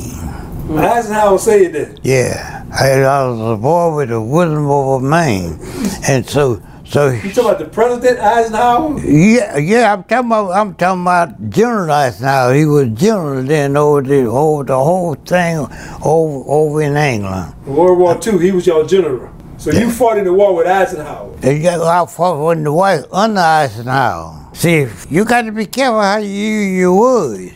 Eisenhower 0.69 1.37
said 1.37 1.73
that. 1.73 1.99
Yeah, 2.03 2.65
I, 2.71 3.01
I 3.01 3.27
was 3.27 3.57
a 3.57 3.61
boy 3.61 3.95
with 3.95 4.09
the 4.09 4.21
wisdom 4.21 4.69
of 4.69 5.01
a 5.01 5.05
man, 5.05 5.59
and 6.07 6.25
so 6.27 6.61
so. 6.89 7.09
You 7.09 7.21
talking 7.31 7.39
about 7.45 7.59
the 7.59 7.65
president 7.65 8.19
Eisenhower? 8.19 8.99
Yeah, 8.99 9.57
yeah. 9.57 9.93
I'm 9.93 10.03
talking 10.03 10.27
about. 10.27 10.51
I'm 10.51 10.73
talking 10.75 11.01
about 11.01 11.49
General 11.49 11.91
Eisenhower. 11.91 12.53
He 12.53 12.65
was 12.65 12.89
general 12.89 13.43
then 13.43 13.75
over 13.77 14.01
the 14.01 14.25
over 14.25 14.63
the 14.63 14.77
whole 14.77 15.15
thing 15.15 15.67
over 16.03 16.43
over 16.49 16.81
in 16.81 16.95
England. 16.95 17.53
World 17.65 17.99
War 17.99 18.19
II, 18.25 18.39
he 18.39 18.51
was 18.51 18.65
your 18.65 18.85
general. 18.85 19.29
So 19.57 19.71
you 19.71 19.89
fought 19.91 20.17
in 20.19 20.25
the 20.25 20.33
war 20.33 20.55
with 20.55 20.67
Eisenhower. 20.67 21.35
Got- 21.41 21.81
I 21.81 22.05
fought 22.05 22.51
in 22.51 22.63
the 22.63 22.71
white 22.71 23.03
under 23.11 23.39
Eisenhower. 23.41 24.49
See, 24.53 24.87
you 25.09 25.25
got 25.25 25.41
to 25.43 25.51
be 25.51 25.65
careful 25.65 25.99
how 26.01 26.17
you 26.17 26.29
use 26.29 26.77
your 26.79 26.97
words. 26.99 27.51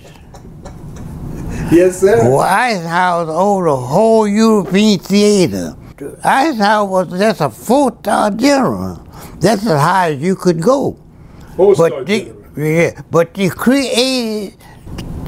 Yes, 1.71 1.99
sir. 2.01 2.17
Well, 2.29 2.41
Eisenhower 2.41 3.25
was 3.25 3.35
over 3.35 3.65
the 3.65 3.75
whole 3.77 4.27
European 4.27 4.99
theater. 4.99 5.75
Eisenhower 6.23 6.85
was 6.85 7.09
just 7.19 7.41
a 7.41 7.49
four-star 7.49 8.31
general. 8.31 9.07
That's 9.41 9.65
as 9.65 9.79
high 9.81 10.13
as 10.13 10.21
you 10.21 10.35
could 10.35 10.61
go. 10.61 10.97
Star 11.55 11.75
But 11.75 12.05
general. 12.05 12.37
yeah, 12.57 13.01
but 13.11 13.33
they 13.33 13.49
created. 13.49 14.57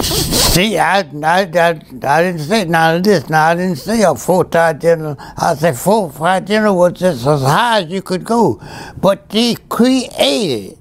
See, 0.01 0.77
I, 0.77 0.99
I, 0.99 1.41
I, 1.41 1.81
I 2.03 2.23
didn't 2.23 2.39
say 2.39 2.65
none 2.65 2.97
of 2.97 3.03
this. 3.03 3.27
Now 3.29 3.47
I 3.49 3.55
didn't 3.55 3.77
say 3.77 4.03
a 4.03 4.13
four-star 4.15 4.75
general. 4.75 5.15
I 5.37 5.55
said 5.55 5.77
four-star 5.77 6.41
general 6.41 6.77
was 6.77 6.93
just 6.93 7.25
as 7.25 7.41
high 7.41 7.81
as 7.81 7.89
you 7.89 8.01
could 8.03 8.23
go. 8.23 8.61
But 9.01 9.29
they 9.29 9.55
created 9.69 10.77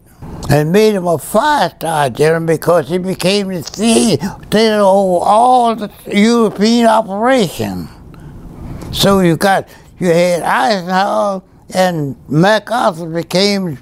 and 0.51 0.73
made 0.73 0.95
him 0.95 1.07
a 1.07 1.17
five-star 1.17 2.11
general 2.11 2.45
because 2.47 2.89
he 2.91 2.99
became 2.99 3.49
the 3.49 3.63
theater 3.63 4.81
over 4.81 5.25
all 5.25 5.75
the 5.77 5.91
European 6.13 6.87
operation. 6.87 7.89
So 8.93 9.21
you 9.21 9.37
got 9.37 9.69
you 9.99 10.09
had 10.09 10.43
Eisenhower 10.43 11.43
and 11.75 12.17
MacArthur 12.29 13.09
became 13.09 13.79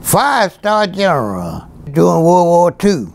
five-star 0.00 0.88
general 0.88 1.68
during 1.84 2.22
World 2.24 2.46
War 2.46 2.76
II. 2.84 3.06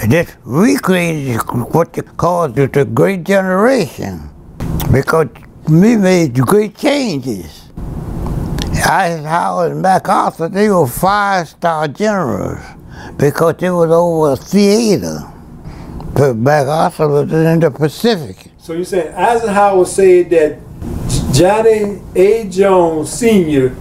And 0.00 0.12
this 0.12 0.36
recreated 0.44 1.40
what 1.72 1.92
they 1.92 2.02
call 2.02 2.48
the, 2.48 2.66
the 2.68 2.84
Great 2.84 3.24
Generation 3.24 4.30
because 4.92 5.28
we 5.68 5.96
made 5.96 6.34
great 6.38 6.76
changes. 6.76 7.64
Eisenhower 8.86 9.72
and 9.72 9.82
MacArthur, 9.82 10.48
they 10.48 10.70
were 10.70 10.86
five-star 10.86 11.88
generals 11.88 12.60
because 13.16 13.56
they 13.58 13.70
was 13.70 13.90
over 13.90 14.32
a 14.32 14.36
theater. 14.36 15.20
But 16.14 16.36
MacArthur 16.36 17.08
was 17.08 17.32
in 17.32 17.60
the 17.60 17.70
Pacific. 17.70 18.52
So 18.58 18.74
you're 18.74 18.84
saying 18.84 19.14
Eisenhower 19.14 19.84
said 19.84 20.30
that 20.30 20.58
Johnny 21.38 22.00
A. 22.16 22.48
Jones 22.48 23.10
Sr. 23.10 23.72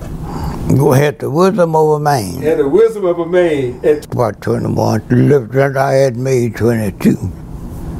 You 0.69 0.91
had 0.91 1.17
the 1.17 1.31
wisdom 1.31 1.75
of 1.75 1.89
a 1.89 1.99
man. 1.99 2.39
had 2.43 2.59
the 2.59 2.69
wisdom 2.69 3.03
of 3.05 3.17
a 3.17 3.25
man, 3.25 3.79
and, 3.83 4.05
About 4.13 4.39
21, 4.43 5.07
lived 5.09 5.53
that 5.53 5.75
I 5.75 5.93
had 5.93 6.17
made 6.17 6.55
22. 6.55 7.17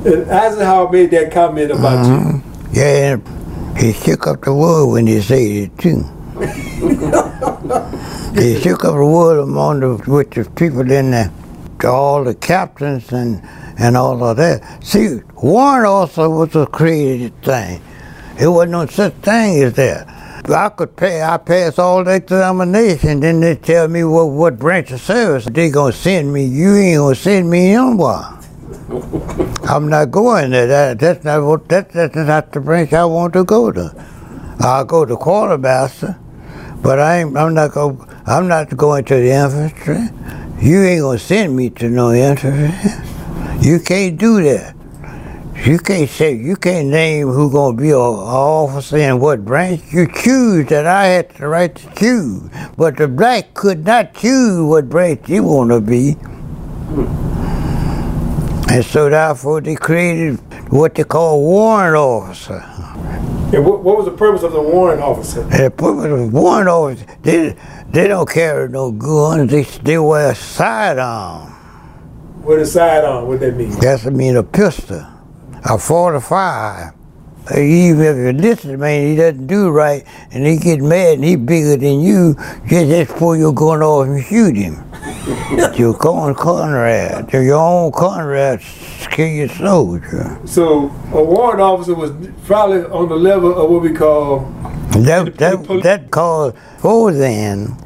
and 0.05 0.29
Eisenhower 0.29 0.91
made 0.91 1.09
that 1.09 1.31
comment 1.31 1.71
about 1.71 2.05
you. 2.05 2.11
Mm-hmm. 2.11 2.67
Yeah, 2.71 3.13
and 3.13 3.77
he 3.79 3.93
shook 3.93 4.27
up 4.27 4.43
the 4.43 4.53
world 4.53 4.91
when 4.91 5.07
he 5.07 5.19
said 5.21 5.39
it 5.39 5.75
too. 5.79 6.03
he 8.39 8.61
shook 8.61 8.85
up 8.85 8.93
the 8.93 9.05
world 9.07 9.39
among 9.39 9.79
the 9.79 9.95
with 10.07 10.29
the 10.29 10.45
people 10.51 10.81
in 10.91 11.09
there 11.09 11.31
to 11.79 11.87
all 11.87 12.23
the 12.23 12.35
captains 12.35 13.11
and 13.11 13.41
and 13.79 13.97
all 13.97 14.23
of 14.23 14.37
that. 14.37 14.83
See, 14.83 15.21
Warren 15.41 15.87
also 15.87 16.29
was 16.29 16.55
a 16.55 16.67
created 16.67 17.33
thing. 17.41 17.81
It 18.39 18.47
wasn't 18.47 18.71
no 18.71 18.85
such 18.85 19.13
thing 19.15 19.63
as 19.63 19.73
that. 19.73 20.07
I 20.49 20.69
could 20.69 20.95
pay. 20.95 21.21
I 21.23 21.37
passed 21.37 21.79
all 21.79 22.03
the 22.03 22.15
examination. 22.15 23.19
Then 23.19 23.39
they 23.39 23.55
tell 23.55 23.87
me 23.87 24.03
what 24.03 24.25
what 24.27 24.59
branch 24.59 24.91
of 24.91 25.01
service 25.01 25.45
they 25.45 25.69
gonna 25.69 25.91
send 25.91 26.31
me. 26.31 26.45
You 26.45 26.75
ain't 26.75 26.97
gonna 26.99 27.15
send 27.15 27.49
me 27.49 27.73
anywhere. 27.73 28.37
I'm 29.67 29.89
not 29.89 30.11
going 30.11 30.51
there. 30.51 30.67
That, 30.67 30.99
that's 30.99 31.25
not 31.25 31.43
what. 31.43 31.67
That, 31.69 31.91
that's 31.91 32.15
not 32.15 32.51
the 32.51 32.61
branch 32.61 32.93
I 32.93 33.05
want 33.05 33.33
to 33.33 33.43
go 33.43 33.71
to. 33.71 33.91
I'll 34.59 34.85
go 34.85 35.03
to 35.03 35.17
quartermaster, 35.17 36.17
but 36.81 36.99
I 36.99 37.21
ain't, 37.21 37.35
I'm 37.35 37.53
not 37.53 37.71
go. 37.73 38.07
I'm 38.25 38.47
not 38.47 38.75
going 38.77 39.03
to 39.05 39.15
the 39.15 39.31
infantry. 39.31 40.09
You 40.61 40.83
ain't 40.83 41.01
gonna 41.01 41.19
send 41.19 41.55
me 41.55 41.71
to 41.71 41.89
no 41.89 42.13
infantry. 42.13 42.71
You 43.59 43.79
can't 43.79 44.17
do 44.17 44.41
that. 44.43 44.76
You 45.65 45.79
can't 45.79 46.09
say 46.09 46.33
you 46.35 46.55
can't 46.55 46.87
name 46.87 47.27
who 47.27 47.51
gonna 47.51 47.75
be 47.75 47.89
a, 47.89 47.97
a 47.97 47.99
officer 47.99 48.97
in 48.97 49.19
what 49.19 49.43
branch. 49.43 49.81
You 49.91 50.07
choose 50.07 50.67
that 50.67 50.85
I 50.85 51.07
had 51.07 51.29
the 51.31 51.47
right 51.47 51.75
to 51.75 51.95
choose, 51.95 52.49
but 52.77 52.97
the 52.97 53.07
black 53.07 53.53
could 53.53 53.85
not 53.85 54.13
choose 54.13 54.61
what 54.61 54.87
branch 54.89 55.27
you 55.27 55.43
want 55.43 55.71
to 55.71 55.81
be. 55.81 56.15
And 58.73 58.85
so 58.85 59.09
therefore 59.09 59.61
they 59.61 59.75
created 59.75 60.39
what 60.71 60.95
they 60.95 61.03
call 61.03 61.41
warrant 61.41 61.95
officer. 61.95 62.63
And 63.53 63.65
what, 63.65 63.81
what 63.81 63.97
was 63.97 64.05
the 64.05 64.11
purpose 64.11 64.43
of 64.43 64.51
the 64.51 64.61
warrant 64.61 65.01
officer? 65.01 65.41
And 65.41 65.65
the 65.65 65.71
purpose 65.71 66.05
of 66.05 66.33
warrant 66.33 66.69
officer, 66.69 67.05
they, 67.23 67.57
they 67.89 68.07
don't 68.07 68.29
carry 68.29 68.67
no 68.69 68.91
guns, 68.91 69.51
they, 69.51 69.63
they 69.63 69.97
wear 69.97 70.31
a 70.31 70.35
sidearm. 70.35 71.55
With 72.43 72.59
a 72.59 72.65
sidearm, 72.65 73.27
what 73.27 73.39
that 73.39 73.55
mean? 73.55 73.71
That's 73.79 74.05
I 74.05 74.09
mean 74.09 74.35
a 74.35 74.43
pistol, 74.43 75.05
a 75.69 75.77
45. 75.77 76.93
Even 77.55 78.01
if 78.01 78.17
you 78.17 78.31
listen, 78.33 78.71
to 78.71 78.77
man, 78.77 79.07
he 79.07 79.15
doesn't 79.15 79.47
do 79.47 79.69
right, 79.69 80.05
and 80.31 80.45
he 80.45 80.57
gets 80.57 80.81
mad, 80.81 81.15
and 81.15 81.23
he's 81.23 81.37
bigger 81.37 81.77
than 81.77 82.01
you, 82.01 82.35
just, 82.67 83.13
before 83.13 83.37
you're 83.37 83.53
going 83.53 83.81
off 83.81 84.05
and 84.05 84.21
shoot 84.25 84.55
him. 84.55 84.83
your 85.77 85.95
own 86.05 86.35
Conrad, 86.35 87.31
your 87.31 87.53
own 87.53 87.93
Conrad, 87.93 88.61
kill 89.11 89.27
your 89.27 89.47
soldier. 89.47 90.37
So 90.45 90.87
a 91.13 91.23
warrant 91.23 91.61
officer 91.61 91.95
was 91.95 92.11
probably 92.45 92.83
on 92.83 93.07
the 93.07 93.15
level 93.15 93.57
of 93.57 93.69
what 93.69 93.81
we 93.81 93.93
call 93.93 94.39
That 94.91 95.37
that 95.37 95.81
that 95.83 96.11
called 96.11 96.57
for 96.79 97.13
then. 97.13 97.77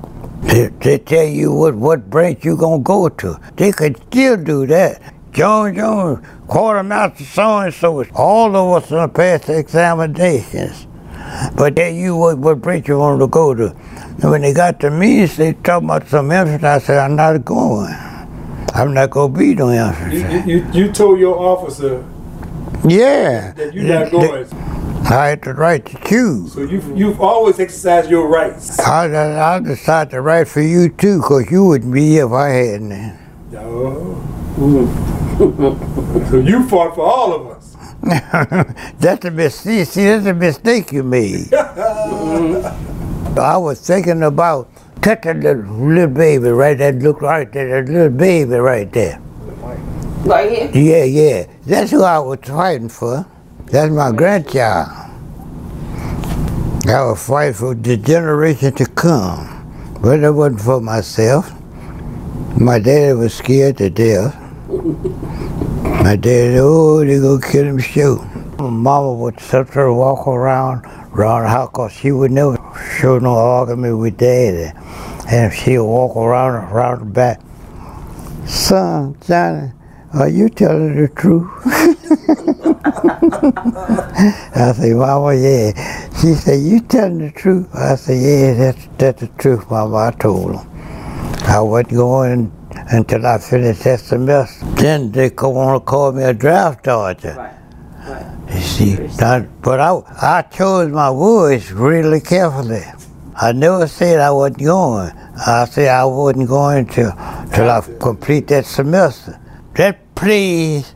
They, 0.41 0.67
they 0.67 0.97
tell 0.97 1.25
you 1.25 1.53
what, 1.53 1.75
what 1.75 2.09
branch 2.09 2.43
you're 2.43 2.57
gonna 2.57 2.81
go 2.81 3.09
to. 3.09 3.39
They 3.57 3.71
could 3.71 3.97
still 4.07 4.37
do 4.37 4.65
that. 4.67 5.13
John 5.31 5.75
Jones, 5.75 6.25
quartermaster 6.47 7.23
so 7.23 7.59
and 7.59 7.73
so, 7.73 8.03
all 8.13 8.55
of 8.55 8.91
us 8.91 9.13
pass 9.13 9.45
the 9.45 9.57
examinations. 9.57 10.87
But 11.55 11.75
tell 11.77 11.91
you 11.91 12.15
what, 12.15 12.37
what 12.37 12.61
branch 12.61 12.87
you 12.87 12.99
want 12.99 13.21
to 13.21 13.27
go 13.27 13.53
to. 13.53 13.67
And 14.21 14.29
when 14.31 14.41
they 14.41 14.53
got 14.53 14.79
to 14.81 14.91
me, 14.91 15.25
they 15.25 15.53
talking 15.53 15.87
about 15.87 16.07
some 16.07 16.31
infantry. 16.31 16.67
I 16.67 16.79
said, 16.79 16.97
I'm 16.97 17.15
not 17.15 17.45
going. 17.45 17.93
I'm 18.73 18.93
not 18.93 19.09
gonna 19.11 19.37
be 19.37 19.55
no 19.55 19.69
infantry. 19.69 20.51
you, 20.51 20.59
you, 20.59 20.71
you 20.73 20.91
told 20.91 21.19
your 21.19 21.37
officer 21.37 22.05
Yeah. 22.85 23.51
that 23.53 23.73
you're 23.73 23.83
not 23.83 24.11
going. 24.11 24.47
I 25.05 25.27
had 25.29 25.41
the 25.41 25.53
right 25.53 25.85
to 25.85 25.97
choose. 26.07 26.53
So 26.53 26.61
you've 26.61 26.97
you've 26.97 27.19
always 27.19 27.59
exercised 27.59 28.09
your 28.09 28.27
rights. 28.27 28.79
I, 28.79 29.55
I 29.55 29.59
decided 29.59 30.11
to 30.11 30.21
write 30.21 30.47
for 30.47 30.61
you 30.61 30.89
too, 30.89 31.17
because 31.21 31.49
you 31.51 31.65
wouldn't 31.65 31.93
be 31.93 32.09
here 32.11 32.27
if 32.27 32.31
I 32.31 32.49
hadn't. 32.49 33.19
Oh. 33.55 35.17
So 35.41 36.39
you 36.39 36.67
fought 36.67 36.93
for 36.93 37.01
all 37.01 37.33
of 37.33 37.47
us. 37.47 37.75
that's 38.99 39.25
a 39.25 39.31
mistake. 39.31 39.87
See, 39.87 40.05
that's 40.05 40.25
a 40.27 40.33
mistake 40.33 40.91
you 40.91 41.03
made. 41.03 41.53
I 41.53 43.57
was 43.57 43.85
thinking 43.85 44.23
about 44.23 44.69
touching 45.01 45.39
the 45.39 45.55
little 45.55 46.07
baby 46.07 46.49
right 46.49 46.77
there. 46.77 46.91
Look 46.91 47.21
right 47.21 47.51
there, 47.51 47.83
that 47.83 47.91
little 47.91 48.15
baby 48.15 48.55
right 48.55 48.91
there. 48.91 49.19
Right 50.25 50.51
here? 50.51 50.71
Yeah, 50.73 51.03
yeah. 51.05 51.45
That's 51.65 51.89
who 51.89 52.03
I 52.03 52.19
was 52.19 52.39
fighting 52.43 52.89
for. 52.89 53.25
That's 53.65 53.91
my 53.91 54.11
grandchild. 54.11 54.89
I 56.87 57.03
was 57.03 57.25
fighting 57.25 57.53
for 57.53 57.73
the 57.73 57.97
generation 57.97 58.73
to 58.75 58.85
come. 58.85 59.57
But 60.01 60.19
it 60.19 60.31
wasn't 60.31 60.61
for 60.61 60.81
myself. 60.81 61.51
My 62.59 62.79
daddy 62.79 63.13
was 63.13 63.33
scared 63.33 63.77
to 63.77 63.89
death. 63.89 64.40
My 66.03 66.15
daddy, 66.15 66.57
oh, 66.59 67.03
they 67.03 67.19
gonna 67.19 67.41
kill 67.41 67.65
him 67.65 67.79
sure. 67.79 68.25
Mama 68.57 69.13
would 69.13 69.35
and 69.53 69.97
walk 69.97 70.27
around 70.27 70.85
around 71.13 71.43
the 71.43 71.49
house 71.49 71.69
'cause 71.73 71.91
she 71.91 72.11
would 72.11 72.31
never 72.31 72.57
show 72.97 73.19
no 73.19 73.35
argument 73.35 73.97
with 73.97 74.17
daddy. 74.17 74.71
And 75.29 75.51
she'd 75.53 75.79
walk 75.79 76.15
around 76.15 76.71
around 76.71 76.99
the 76.99 77.05
back 77.05 77.41
son, 78.51 79.15
Johnny, 79.25 79.71
are 80.13 80.27
you 80.29 80.49
telling 80.49 80.95
the 80.95 81.07
truth? 81.09 81.49
I 84.55 84.73
said, 84.73 84.95
Mama, 84.95 85.33
yeah. 85.35 86.09
She 86.19 86.33
said, 86.35 86.59
you 86.61 86.81
telling 86.81 87.19
the 87.19 87.31
truth? 87.31 87.67
I 87.73 87.95
said, 87.95 88.21
yeah, 88.21 88.53
that's, 88.53 88.87
that's 88.97 89.21
the 89.21 89.27
truth, 89.39 89.69
Mama. 89.69 89.95
I 89.97 90.11
told 90.11 90.55
them. 90.55 90.67
I 91.47 91.59
wasn't 91.61 91.91
going 91.91 92.51
until 92.91 93.25
I 93.25 93.37
finished 93.37 93.83
that 93.85 93.99
semester. 94.01 94.65
Then 94.75 95.11
they 95.11 95.29
want 95.29 95.81
to 95.81 95.85
call 95.85 96.11
me 96.11 96.23
a 96.23 96.33
draft 96.33 96.83
dodger. 96.83 97.35
Right. 97.37 97.57
Right. 98.07 98.53
You 98.53 98.61
see, 98.61 98.95
that, 98.95 99.61
but 99.61 99.79
I, 99.79 100.01
I 100.21 100.41
chose 100.41 100.91
my 100.91 101.11
words 101.11 101.71
really 101.71 102.19
carefully. 102.19 102.83
I 103.39 103.53
never 103.53 103.87
said 103.87 104.19
I 104.19 104.31
wasn't 104.31 104.59
going. 104.59 105.11
I 105.11 105.65
said 105.65 105.87
I 105.87 106.05
wasn't 106.05 106.49
going 106.49 106.87
to 106.87 107.47
till 107.53 107.69
I 107.69 107.81
complete 107.99 108.47
that 108.47 108.65
semester. 108.65 109.39
That 109.75 110.15
placed 110.15 110.95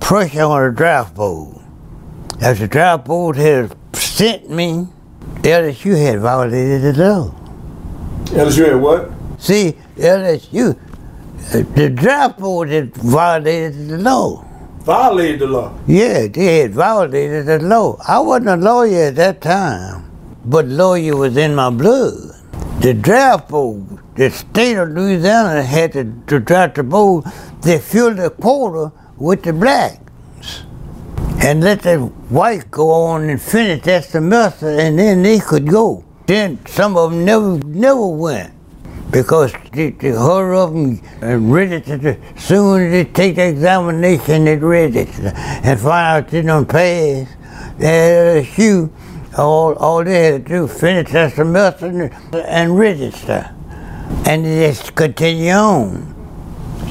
pressure 0.00 0.42
on 0.42 0.70
the 0.70 0.76
draft 0.76 1.14
board. 1.14 1.58
As 2.40 2.58
the 2.58 2.68
draft 2.68 3.06
board 3.06 3.36
had 3.36 3.74
sent 3.94 4.50
me, 4.50 4.86
LSU 5.42 5.96
had 5.96 6.20
violated 6.20 6.82
the 6.82 7.04
law. 7.04 7.34
LSU 8.26 8.66
had 8.66 8.76
what? 8.76 9.10
See, 9.38 9.76
LSU, 9.96 10.78
the 11.50 11.90
draft 11.90 12.38
board 12.38 12.70
had 12.70 12.94
violated 12.94 13.88
the 13.88 13.98
law. 13.98 14.44
Violated 14.80 15.40
the 15.40 15.46
law. 15.46 15.78
Yeah, 15.86 16.26
they 16.28 16.60
had 16.60 16.72
violated 16.72 17.46
the 17.46 17.58
law. 17.58 17.98
I 18.06 18.20
wasn't 18.20 18.48
a 18.48 18.56
lawyer 18.56 19.04
at 19.04 19.16
that 19.16 19.40
time, 19.40 20.10
but 20.44 20.66
lawyer 20.66 21.16
was 21.16 21.36
in 21.36 21.54
my 21.54 21.70
blood. 21.70 22.36
The 22.80 22.94
draft 22.94 23.48
board, 23.48 23.86
the 24.16 24.30
state 24.30 24.76
of 24.76 24.90
Louisiana 24.90 25.62
had 25.62 25.92
to, 25.92 26.12
to 26.26 26.40
draft 26.40 26.76
the 26.76 26.82
board. 26.82 27.24
They 27.60 27.78
filled 27.78 28.16
the 28.16 28.30
quota 28.30 28.92
with 29.16 29.42
the 29.42 29.52
blacks 29.52 30.64
and 31.42 31.62
let 31.62 31.82
the 31.82 31.98
whites 32.30 32.64
go 32.64 32.90
on 32.90 33.28
and 33.28 33.40
finish 33.40 33.82
that 33.84 34.04
semester, 34.04 34.68
and 34.68 34.98
then 34.98 35.22
they 35.22 35.38
could 35.38 35.68
go. 35.68 36.04
Then 36.26 36.64
some 36.66 36.96
of 36.96 37.10
them 37.10 37.24
never, 37.24 37.58
never 37.58 38.06
went 38.06 38.52
because 39.12 39.52
the 39.72 39.90
they 39.90 40.10
of 40.10 40.72
them 40.72 40.76
and, 40.76 41.02
and 41.22 41.52
register. 41.52 42.16
Soon 42.36 42.82
as 42.82 42.92
they 42.92 43.04
take 43.04 43.36
the 43.36 43.48
examination, 43.48 44.46
they 44.46 44.56
register 44.56 45.32
and 45.36 45.78
find 45.78 46.24
out 46.24 46.28
they 46.28 46.42
don't 46.42 46.66
pass. 46.68 47.28
They 47.78 48.48
shoe. 48.54 48.90
All, 49.36 49.74
all 49.74 50.04
they 50.04 50.24
had 50.24 50.46
to 50.46 50.52
do 50.52 50.66
finish 50.66 51.12
that 51.12 51.34
semester 51.34 51.86
and, 51.86 52.34
and 52.34 52.78
register, 52.78 53.54
and 54.26 54.44
they 54.44 54.68
just 54.68 54.94
continue 54.94 55.52
on. 55.52 56.12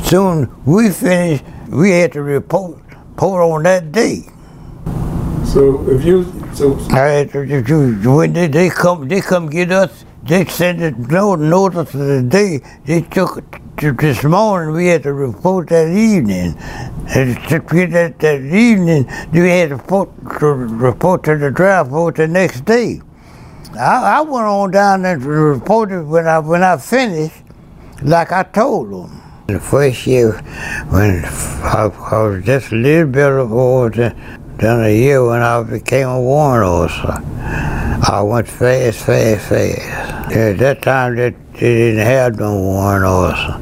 Soon 0.04 0.50
we 0.66 0.90
finished. 0.90 1.44
We 1.70 1.92
had 1.92 2.12
to 2.14 2.22
report, 2.22 2.80
report 2.90 3.44
on 3.44 3.64
that 3.64 3.92
day. 3.92 4.24
So 5.46 5.88
if 5.90 6.04
you 6.04 6.26
so 6.54 6.78
I 6.90 7.08
had 7.08 7.32
to, 7.32 7.94
when 8.10 8.34
they, 8.34 8.48
they 8.48 8.70
come 8.70 9.08
they 9.08 9.22
come 9.22 9.50
get 9.50 9.72
us, 9.72 10.06
they 10.24 10.46
send 10.46 10.82
it 10.82 10.98
no 10.98 11.36
notice 11.36 11.94
of 11.94 12.00
the 12.00 12.22
day. 12.22 12.62
They 12.86 13.02
took 13.02 13.44
to 13.78 13.92
this 13.94 14.24
morning. 14.24 14.76
We 14.76 14.88
had 14.88 15.04
to 15.04 15.14
report 15.14 15.70
that 15.70 15.88
evening. 15.88 16.56
And 17.16 17.36
to 17.50 17.60
get 17.60 17.92
that, 17.92 18.20
that 18.20 18.42
evening, 18.42 19.06
we 19.34 19.50
had 19.50 19.70
to 19.70 19.76
report 19.76 21.24
to, 21.24 21.38
the 21.38 21.52
draft 21.52 21.90
board 21.90 22.16
the 22.16 22.28
next 22.28 22.66
day. 22.66 23.02
I, 23.74 24.18
I 24.18 24.22
went 24.22 24.46
on 24.46 24.72
down 24.72 25.06
and 25.06 25.24
reported 25.24 26.06
when 26.06 26.28
I 26.28 26.40
when 26.40 26.62
I 26.62 26.78
finished, 26.78 27.42
like 28.04 28.32
I 28.32 28.44
told 28.44 28.92
them. 28.92 29.22
The 29.48 29.60
first 29.60 30.06
year, 30.06 30.34
when 30.90 31.26
I, 31.26 31.90
I 32.12 32.22
was 32.22 32.44
just 32.46 32.72
a 32.72 32.76
little 32.76 33.12
bit 33.12 33.32
older 33.32 34.16
than 34.58 34.84
a 34.84 34.96
year 34.96 35.26
when 35.26 35.42
I 35.42 35.64
became 35.64 36.08
a 36.08 36.22
warrant 36.22 36.66
officer, 36.66 37.24
I 38.12 38.22
went 38.22 38.48
fast, 38.48 39.00
fast, 39.00 39.50
fast. 39.50 40.01
At 40.32 40.60
that 40.60 40.82
time, 40.82 41.16
they, 41.18 41.32
they 41.32 41.60
didn't 41.60 42.06
have 42.06 42.40
no 42.40 42.58
warrant 42.58 43.04
officer. 43.04 43.60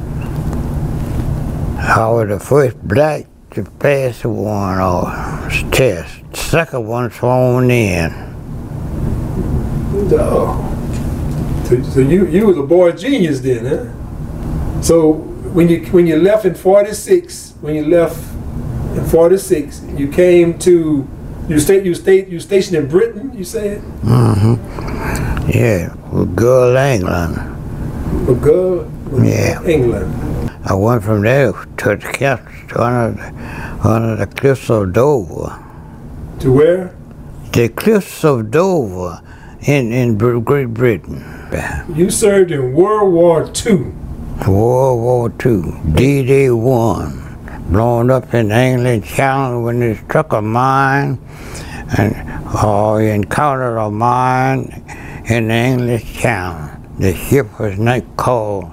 I 1.82 2.08
was 2.12 2.30
the 2.30 2.40
first 2.40 2.80
black 2.88 3.26
to 3.52 3.64
pass 3.64 4.22
the 4.22 4.30
warrant 4.30 4.80
officer 4.82 5.70
test. 5.72 6.36
Second 6.36 6.88
one 6.88 7.10
sworn 7.12 7.72
in. 7.72 8.12
no. 10.10 10.66
So, 11.66 11.82
so 11.84 12.00
you 12.00 12.28
you 12.28 12.46
was 12.48 12.58
a 12.58 12.64
boy 12.64 12.92
genius 12.92 13.40
then, 13.42 13.66
huh? 13.66 14.82
So 14.84 15.14
when 15.54 15.70
you 15.70 15.86
when 15.88 16.06
you 16.08 16.18
left 16.18 16.46
in 16.46 16.54
'46, 16.56 17.56
when 17.62 17.76
you 17.76 17.86
left 17.86 18.18
in 18.96 19.06
'46, 19.06 19.82
you 19.98 20.08
came 20.12 20.58
to 20.60 21.08
you 21.48 21.60
stayed 21.60 21.86
you 21.86 21.96
stayed 21.96 22.30
you 22.30 22.40
stationed 22.40 22.78
in 22.78 22.88
Britain. 22.88 23.36
You 23.36 23.44
said 23.44 23.82
Mm-hmm. 24.04 24.89
Yeah, 25.50 25.94
with 26.12 26.36
Girl 26.36 26.76
England. 26.78 27.36
McGill, 28.26 28.86
Yeah. 29.24 29.64
England. 29.64 30.14
I 30.66 30.74
went 30.76 31.04
from 31.04 31.24
there 31.24 31.52
to 31.54 31.96
the 31.96 31.98
cliffs, 31.98 32.44
to 32.70 32.84
under 32.84 33.12
the, 33.18 33.88
under 33.88 34.16
the 34.16 34.28
cliffs 34.28 34.70
of 34.70 34.94
Dover. 34.94 35.58
To 36.40 36.52
where? 36.54 36.96
The 37.54 37.70
cliffs 37.70 38.24
of 38.24 38.52
Dover 38.52 39.22
in, 39.62 39.92
in 39.92 40.18
Great 40.18 40.74
Britain. 40.74 41.24
You 41.96 42.12
served 42.12 42.52
in 42.52 42.74
World 42.74 43.12
War 43.12 43.52
II. 43.66 43.92
World 44.48 45.02
War 45.02 45.34
II, 45.44 45.74
D-Day 45.96 46.52
1, 46.52 47.68
blown 47.72 48.12
up 48.12 48.34
in 48.34 48.52
England 48.52 49.04
Channel 49.06 49.64
when 49.64 49.80
they 49.80 49.96
struck 49.96 50.32
a 50.34 50.42
mine 50.42 51.18
and 51.98 52.16
or 52.64 53.02
encountered 53.02 53.78
a 53.78 53.90
mine 53.90 54.84
in 55.30 55.48
the 55.48 55.54
English 55.54 56.14
Channel. 56.22 56.78
The 56.98 57.16
ship 57.16 57.60
was 57.60 57.78
not 57.80 58.04
called 58.18 58.72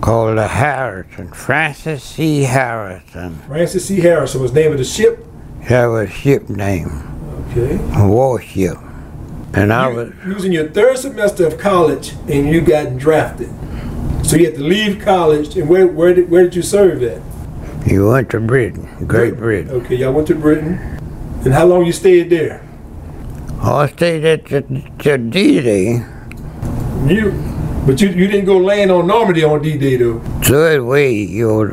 called 0.00 0.38
the 0.38 0.46
Harrison, 0.46 1.28
Francis 1.32 2.02
C. 2.04 2.42
Harrison. 2.42 3.34
Francis 3.48 3.86
C. 3.86 4.00
Harrison 4.00 4.40
was 4.40 4.52
the 4.52 4.60
name 4.60 4.72
of 4.72 4.78
the 4.78 4.84
ship. 4.84 5.24
That 5.68 5.86
was 5.86 6.10
ship 6.10 6.48
name, 6.48 7.02
Okay. 7.50 7.76
warship. 8.06 8.76
And 9.54 9.72
I 9.72 9.88
was 9.88 10.08
You, 10.24 10.28
you 10.28 10.34
was 10.34 10.44
in 10.44 10.52
your 10.52 10.68
third 10.68 10.98
semester 10.98 11.46
of 11.46 11.58
college 11.58 12.12
and 12.28 12.48
you 12.48 12.60
got 12.60 12.96
drafted. 12.96 13.50
So 14.24 14.36
you 14.36 14.46
had 14.46 14.54
to 14.56 14.62
leave 14.62 15.00
college 15.00 15.56
and 15.56 15.68
where 15.68 15.86
where 15.86 16.14
did 16.14 16.30
where 16.30 16.44
did 16.44 16.54
you 16.54 16.62
serve 16.62 17.02
at? 17.02 17.20
you 17.86 18.06
went 18.08 18.28
to 18.30 18.40
Britain, 18.40 18.86
Great 19.06 19.36
Britain. 19.36 19.70
Okay, 19.82 19.96
y'all 19.96 20.12
went 20.12 20.26
to 20.28 20.34
Britain. 20.34 20.74
And 21.44 21.54
how 21.54 21.64
long 21.64 21.86
you 21.86 21.92
stayed 21.92 22.28
there? 22.30 22.60
I 23.60 23.88
stayed 23.88 24.24
at 24.24 24.44
the, 24.46 24.60
the 25.02 25.18
D-Day. 25.18 26.04
You 27.06 27.32
but 27.86 28.00
you, 28.02 28.08
you 28.08 28.26
didn't 28.26 28.44
go 28.44 28.58
land 28.58 28.90
on 28.90 29.06
Normandy 29.06 29.44
on 29.44 29.62
D 29.62 29.78
Day 29.78 29.96
though. 29.96 30.18
third 30.42 30.82
week, 30.82 31.30
your 31.30 31.68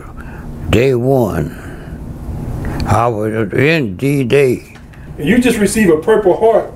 day 0.70 0.96
one, 0.96 1.52
I 2.88 3.08
was 3.08 3.52
in 3.54 3.98
D 3.98 4.24
Day. 4.24 4.78
You 5.18 5.40
just 5.40 5.58
received 5.58 5.90
a 5.92 5.98
Purple 5.98 6.38
Heart 6.38 6.72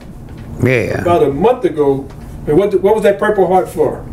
Yeah. 0.62 1.02
about 1.02 1.24
a 1.24 1.32
month 1.32 1.63
ago. 1.63 2.08
And 2.48 2.58
what 2.58 2.74
what 2.82 2.95
was 2.95 3.04
that 3.04 3.17
Purple 3.19 3.48
Heart 3.48 3.69
for? 3.69 4.04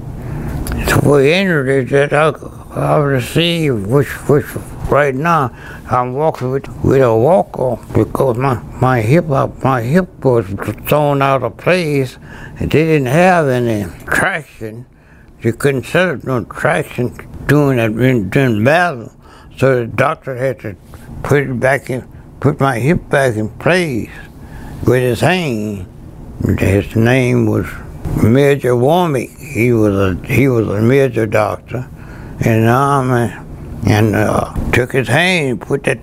For 1.03 1.21
injuries 1.23 1.91
that 1.91 2.13
I, 2.13 2.29
I 2.79 2.99
received, 2.99 3.87
which, 3.87 4.09
which 4.29 4.45
right 4.91 5.15
now 5.15 5.55
I'm 5.91 6.15
walking 6.15 6.51
with, 6.51 6.69
with 6.85 7.03
a 7.03 7.17
walker 7.17 7.77
because 7.93 8.37
my, 8.37 8.61
my 8.81 9.01
hip 9.01 9.31
uh, 9.31 9.49
my 9.63 9.83
hip 9.83 10.25
was 10.25 10.47
thrown 10.89 11.23
out 11.23 11.43
of 11.43 11.57
place 11.57 12.19
and 12.59 12.71
they 12.71 12.85
didn't 12.85 13.07
have 13.07 13.49
any 13.49 13.91
traction. 14.07 14.87
They 15.43 15.53
couldn't 15.53 15.85
set 15.85 16.09
up 16.09 16.25
no 16.25 16.45
traction 16.45 17.17
doing 17.47 17.77
that 17.77 17.91
in, 17.91 18.31
during 18.31 18.65
battle. 18.65 19.13
So 19.57 19.81
the 19.81 19.87
doctor 19.87 20.37
had 20.37 20.61
to 20.61 20.77
put 21.23 21.43
it 21.43 21.61
back 21.61 21.91
in, 21.91 22.07
put 22.41 22.61
my 22.61 22.79
hip 22.79 23.09
back 23.09 23.37
in 23.37 23.49
place 23.59 24.11
with 24.87 25.03
his 25.03 25.21
hand. 25.21 25.87
His 26.59 26.95
name 26.95 27.47
was 27.47 27.67
Major 28.23 28.73
Womack. 28.73 29.37
He 29.39 29.73
was 29.73 29.95
a 29.95 30.27
he 30.27 30.49
was 30.49 30.69
a 30.69 30.83
major 30.83 31.27
doctor 31.27 31.89
in 32.41 32.67
the 32.67 32.71
army, 32.71 33.35
and 33.85 34.15
uh, 34.15 34.55
took 34.71 34.93
his 34.93 35.09
hand, 35.09 35.61
put 35.61 35.85
that 35.85 35.99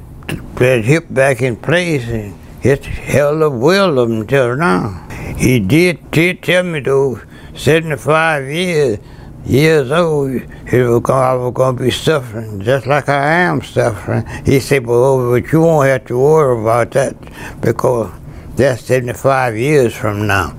that 0.55 0.83
hip 0.85 1.05
back 1.09 1.41
in 1.41 1.55
place, 1.55 2.07
and 2.07 2.37
it's 2.61 2.85
held 2.85 3.41
up 3.41 3.53
well 3.53 3.99
up 3.99 4.09
until 4.09 4.55
now. 4.55 5.07
He 5.37 5.59
did 5.59 6.11
did 6.11 6.43
tell 6.43 6.63
me 6.63 6.79
though, 6.79 7.21
seventy 7.55 7.97
five 7.97 8.47
years 8.49 8.99
years 9.45 9.91
old, 9.91 10.41
he 10.69 10.79
was 10.79 11.01
gonna, 11.01 11.19
I 11.19 11.33
was 11.33 11.53
going 11.53 11.77
to 11.77 11.83
be 11.83 11.91
suffering 11.91 12.61
just 12.61 12.85
like 12.85 13.09
I 13.09 13.31
am 13.43 13.61
suffering. 13.61 14.25
He 14.45 14.59
said, 14.59 14.85
well, 14.85 15.29
but 15.29 15.51
you 15.51 15.61
won't 15.61 15.87
have 15.87 16.05
to 16.05 16.17
worry 16.17 16.61
about 16.61 16.91
that 16.91 17.15
because 17.61 18.11
that's 18.55 18.83
75 18.83 19.57
years 19.57 19.93
from 19.93 20.27
now. 20.27 20.55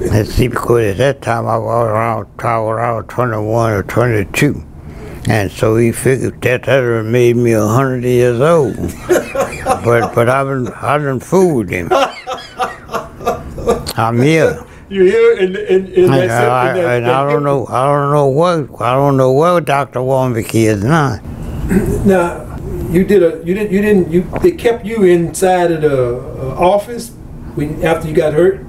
Let's 0.00 0.30
see, 0.30 0.48
because 0.48 0.92
at 0.92 0.96
that 0.98 1.22
time 1.22 1.46
I 1.46 1.56
was 1.56 1.86
around, 1.86 2.26
I 2.40 2.58
was 2.58 2.70
around 2.70 3.08
21 3.08 3.72
or 3.72 3.82
22. 3.84 4.64
And 5.26 5.50
so 5.50 5.76
he 5.76 5.90
figured 5.90 6.40
that 6.42 6.64
that 6.64 7.04
made 7.04 7.36
me 7.36 7.52
a 7.52 7.66
hundred 7.66 8.04
years 8.04 8.40
old. 8.40 8.76
but 9.84 10.14
but 10.14 10.28
I've 10.28 10.46
been 10.46 10.68
I've 10.68 11.00
been 11.00 11.20
fooled 11.20 11.70
him. 11.70 11.88
I'm 13.96 14.20
here. 14.20 14.64
You're 14.90 15.06
here 15.06 15.38
in 15.38 15.56
in, 15.56 15.86
in 15.86 16.04
And, 16.04 16.12
that, 16.12 16.50
I, 16.50 16.70
in 16.70 16.76
that, 16.76 16.96
and 16.96 17.06
I 17.06 17.30
don't 17.30 17.42
know 17.42 17.66
I 17.68 17.86
don't 17.86 18.12
know 18.12 18.26
what 18.26 18.80
I 18.82 18.94
don't 18.94 19.16
know 19.16 19.32
where 19.32 19.60
Dr. 19.60 20.00
Womack 20.00 20.54
is 20.54 20.84
now. 20.84 21.20
Now, 22.04 22.44
you 22.90 23.02
did 23.04 23.22
a 23.22 23.42
you 23.46 23.54
didn't 23.54 23.72
you 23.72 23.80
didn't 23.80 24.12
you 24.12 24.22
they 24.42 24.50
kept 24.52 24.84
you 24.84 25.04
inside 25.04 25.72
of 25.72 25.80
the 25.80 26.16
uh, 26.18 26.54
office 26.58 27.12
when 27.54 27.82
after 27.82 28.06
you 28.06 28.14
got 28.14 28.34
hurt. 28.34 28.60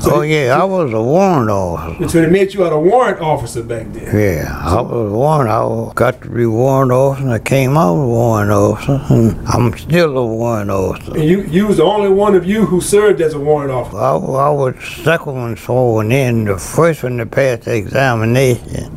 So 0.00 0.16
Oh 0.16 0.20
yeah, 0.22 0.58
I 0.58 0.64
was 0.64 0.92
a 0.92 1.02
warrant 1.02 1.50
officer. 1.50 2.08
So 2.08 2.20
they 2.22 2.30
made 2.30 2.54
you 2.54 2.64
out 2.64 2.72
a 2.72 2.78
warrant 2.78 3.20
officer 3.20 3.62
back 3.62 3.86
then. 3.92 4.04
Yeah, 4.16 4.50
I 4.58 4.80
was 4.80 5.12
a 5.12 5.14
warrant. 5.14 5.50
I 5.50 5.92
got 5.94 6.22
to 6.22 6.30
be 6.30 6.46
warrant 6.46 6.90
officer. 6.90 7.24
and 7.24 7.32
I 7.34 7.38
came 7.38 7.76
out 7.76 7.94
a 7.96 8.06
warrant 8.06 8.50
officer, 8.50 9.00
and 9.10 9.46
I'm 9.48 9.76
still 9.76 10.16
a 10.16 10.26
warrant 10.26 10.70
officer. 10.70 11.14
And 11.16 11.24
you 11.24 11.42
you 11.42 11.66
was 11.66 11.76
the 11.76 11.84
only 11.84 12.08
one 12.08 12.34
of 12.34 12.46
you 12.46 12.64
who 12.64 12.80
served 12.80 13.20
as 13.20 13.34
a 13.34 13.38
warrant 13.40 13.72
officer. 13.72 13.98
I, 13.98 14.12
I 14.16 14.50
was 14.50 14.74
second 15.04 15.34
one 15.34 15.56
sworn 15.56 16.12
in, 16.12 16.46
the 16.46 16.56
first 16.58 17.02
one 17.02 17.18
to 17.18 17.26
pass 17.26 17.66
the 17.66 17.76
examination, 17.76 18.96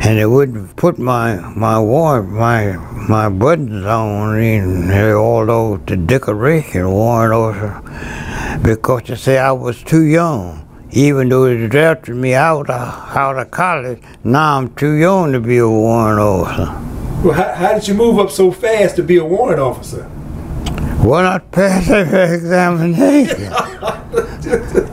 and 0.00 0.18
they 0.18 0.26
wouldn't 0.26 0.76
put 0.76 0.98
my 0.98 1.36
my 1.56 1.78
warrant 1.80 2.28
my 2.30 2.76
my 3.08 3.28
buttons 3.30 3.86
on 3.86 4.38
and 4.38 4.92
all 5.14 5.46
those 5.46 5.80
the 5.86 5.96
decoration 5.96 6.90
warrant 6.90 7.32
officer 7.32 8.31
because 8.62 9.04
they 9.04 9.14
say 9.16 9.38
I 9.38 9.52
was 9.52 9.82
too 9.82 10.04
young. 10.04 10.68
Even 10.90 11.30
though 11.30 11.46
they 11.46 11.66
drafted 11.68 12.16
me 12.16 12.34
out 12.34 12.68
of, 12.68 13.16
out 13.16 13.38
of 13.38 13.50
college, 13.50 14.02
now 14.24 14.58
I'm 14.58 14.74
too 14.74 14.92
young 14.92 15.32
to 15.32 15.40
be 15.40 15.56
a 15.58 15.68
warrant 15.68 16.20
officer. 16.20 16.66
Well, 17.24 17.32
how, 17.32 17.54
how 17.54 17.74
did 17.74 17.88
you 17.88 17.94
move 17.94 18.18
up 18.18 18.30
so 18.30 18.50
fast 18.52 18.96
to 18.96 19.02
be 19.02 19.16
a 19.16 19.24
warrant 19.24 19.60
officer? 19.60 20.04
When 21.02 21.24
I 21.24 21.38
passed 21.38 21.88
the 21.88 22.34
examination, 22.34 23.52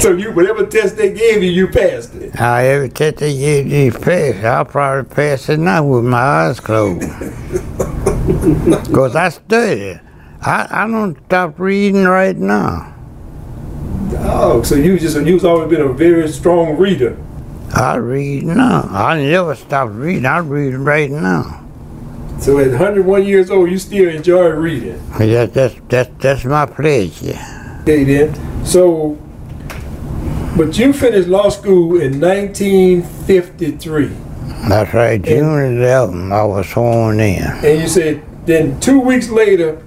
So 0.00 0.12
you 0.12 0.30
whatever 0.30 0.64
test 0.64 0.96
they 0.96 1.12
gave 1.12 1.42
you, 1.42 1.50
you 1.50 1.66
passed 1.66 2.14
it. 2.14 2.40
I 2.40 2.68
every 2.68 2.88
test 2.88 3.16
they 3.16 3.36
gave 3.36 3.66
me 3.66 3.90
pass, 3.90 4.44
I'll 4.44 4.64
probably 4.64 5.12
pass 5.12 5.48
it 5.48 5.58
now 5.58 5.84
with 5.84 6.04
my 6.04 6.18
eyes 6.18 6.60
closed. 6.60 7.02
Because 8.28 9.16
I 9.16 9.30
studied. 9.30 10.00
I, 10.42 10.68
I 10.70 10.86
don't 10.86 11.16
stop 11.24 11.58
reading 11.58 12.04
right 12.04 12.36
now. 12.36 12.94
Oh, 14.20 14.62
so 14.62 14.74
you 14.74 14.98
just 14.98 15.16
you 15.26 15.34
was 15.34 15.44
always 15.44 15.68
been 15.68 15.80
a 15.80 15.92
very 15.92 16.28
strong 16.28 16.76
reader. 16.76 17.16
I 17.74 17.96
read 17.96 18.44
now. 18.44 18.88
I 18.90 19.20
never 19.22 19.54
stopped 19.54 19.92
reading. 19.92 20.24
I 20.26 20.38
read 20.38 20.74
right 20.74 21.10
now. 21.10 21.64
So 22.40 22.58
at 22.60 22.70
101 22.70 23.24
years 23.26 23.50
old, 23.50 23.68
you 23.70 23.78
still 23.78 24.08
enjoy 24.08 24.48
reading. 24.50 25.02
That, 25.18 25.52
that's, 25.52 25.74
that's, 25.88 26.10
that's 26.18 26.44
my 26.44 26.66
pleasure. 26.66 27.36
Okay, 27.82 28.04
then. 28.04 28.64
So, 28.64 29.18
but 30.56 30.78
you 30.78 30.92
finished 30.92 31.28
law 31.28 31.48
school 31.48 32.00
in 32.00 32.20
1953, 32.20 34.06
That's 34.68 34.94
right. 34.94 35.20
June 35.20 35.78
11th, 35.78 36.32
I 36.32 36.44
was 36.44 36.68
sworn 36.68 37.18
in. 37.20 37.42
and 37.42 37.80
you 37.80 37.88
said 37.88 38.22
then 38.46 38.78
two 38.80 39.00
weeks 39.00 39.28
later, 39.30 39.84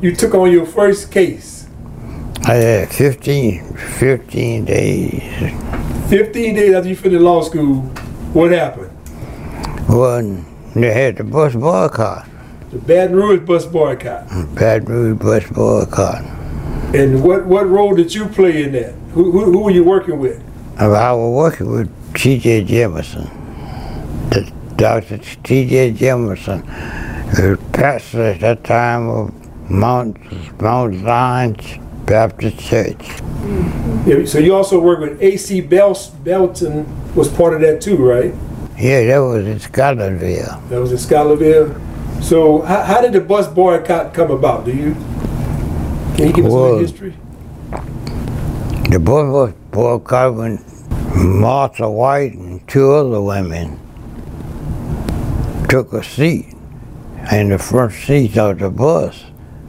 you 0.00 0.14
took 0.14 0.34
on 0.34 0.52
your 0.52 0.66
first 0.66 1.10
case. 1.10 1.55
I 2.48 2.54
had 2.54 2.92
15, 2.92 3.74
15 3.74 4.64
days. 4.66 5.20
15 6.08 6.54
days 6.54 6.74
after 6.74 6.88
you 6.88 6.94
finished 6.94 7.20
law 7.20 7.42
school, 7.42 7.80
what 8.32 8.52
happened? 8.52 8.96
Well, 9.88 10.44
they 10.76 10.92
had 10.92 11.16
the 11.16 11.24
bus 11.24 11.56
boycott. 11.56 12.28
The 12.70 12.78
Baton 12.78 13.16
Rouge 13.16 13.44
bus 13.44 13.66
boycott. 13.66 14.28
Baton 14.54 14.84
Rouge 14.84 15.18
bus 15.18 15.50
boycott. 15.50 16.22
And 16.94 17.24
what, 17.24 17.46
what 17.46 17.68
role 17.68 17.96
did 17.96 18.14
you 18.14 18.26
play 18.26 18.62
in 18.62 18.70
that? 18.74 18.92
Who, 19.14 19.32
who, 19.32 19.46
who 19.46 19.64
were 19.64 19.72
you 19.72 19.82
working 19.82 20.20
with? 20.20 20.40
I 20.78 20.86
was 20.86 21.34
working 21.34 21.68
with 21.68 22.14
T.J. 22.14 22.62
Jefferson, 22.62 23.24
the 24.30 24.52
Dr. 24.76 25.18
T.J. 25.18 25.94
Jefferson, 25.94 26.60
who 26.60 27.56
pastor 27.72 28.22
at 28.22 28.40
that 28.42 28.62
time 28.62 29.08
of 29.08 29.68
Mount, 29.68 30.16
Mount 30.62 30.94
Zion 31.02 31.85
Baptist 32.06 32.58
Church. 32.60 33.20
Yeah, 34.06 34.24
so 34.24 34.38
you 34.38 34.54
also 34.54 34.80
worked 34.80 35.02
with 35.02 35.22
A.C. 35.22 35.60
Bel- 35.60 35.98
Belton 36.22 37.14
was 37.14 37.28
part 37.28 37.54
of 37.54 37.60
that 37.62 37.80
too, 37.80 37.96
right? 37.96 38.32
Yeah, 38.78 39.04
that 39.06 39.18
was 39.18 39.46
in 39.46 39.58
Scotlandville. 39.58 40.68
That 40.68 40.80
was 40.80 40.92
in 40.92 40.98
Scotlandville. 40.98 42.22
So 42.22 42.62
how, 42.62 42.82
how 42.82 43.00
did 43.00 43.12
the 43.12 43.20
bus 43.20 43.48
boycott 43.48 44.14
come 44.14 44.30
about? 44.30 44.64
Do 44.64 44.72
you 44.72 44.94
can 46.16 46.28
you 46.28 46.32
give 46.32 46.46
us 46.46 46.52
Well- 46.52 46.74
some 46.74 46.80
history? 46.80 47.14
The 48.90 49.00
bus 49.00 49.26
was 49.26 49.52
boycott 49.72 50.34
when 50.34 50.64
Martha 51.16 51.90
White 51.90 52.34
and 52.34 52.66
two 52.68 52.92
other 52.92 53.20
women 53.20 53.80
took 55.68 55.92
a 55.92 56.04
seat 56.04 56.54
in 57.32 57.48
the 57.48 57.58
front 57.58 57.92
seat 57.92 58.38
of 58.38 58.60
the 58.60 58.70
bus, 58.70 59.24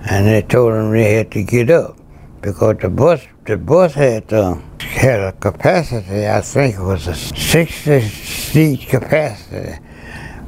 and 0.07 0.27
they 0.27 0.43
told 0.43 0.73
them 0.73 0.91
they 0.91 1.15
had 1.15 1.31
to 1.31 1.43
get 1.43 1.71
up 1.71 1.96
because 2.41 2.77
the 2.77 2.89
bus 2.89 3.21
the 3.45 3.57
bus 3.57 3.93
had 3.93 4.31
uh, 4.33 4.55
had 4.79 5.19
a 5.19 5.31
capacity. 5.33 6.27
I 6.27 6.41
think 6.41 6.75
it 6.75 6.81
was 6.81 7.07
a 7.07 7.15
60 7.15 8.01
seat 8.01 8.81
capacity. 8.89 9.79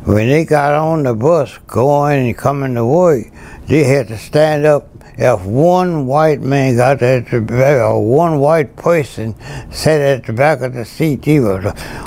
When 0.06 0.28
they 0.30 0.45
got 0.45 0.73
on 0.73 1.04
the 1.04 1.13
bus 1.13 1.58
going 1.67 2.28
and 2.28 2.38
coming 2.38 2.73
to 2.75 2.86
work, 2.86 3.25
they 3.67 3.84
had 3.84 4.08
to 4.10 4.17
stand 4.17 4.65
up. 4.65 4.88
If 5.17 5.43
one 5.43 6.06
white 6.08 6.39
man 6.41 6.78
got 6.78 7.02
at 7.02 7.30
the 7.30 7.41
back, 7.41 7.82
or 7.82 8.02
one 8.06 8.39
white 8.39 8.75
person 8.78 9.36
sat 9.71 9.99
at 9.99 10.25
the 10.25 10.32
back 10.34 10.62
of 10.62 10.73
the 10.73 10.86
seat, 10.86 11.25
he 11.25 11.41
was 11.41 11.65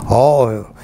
all 0.09 0.75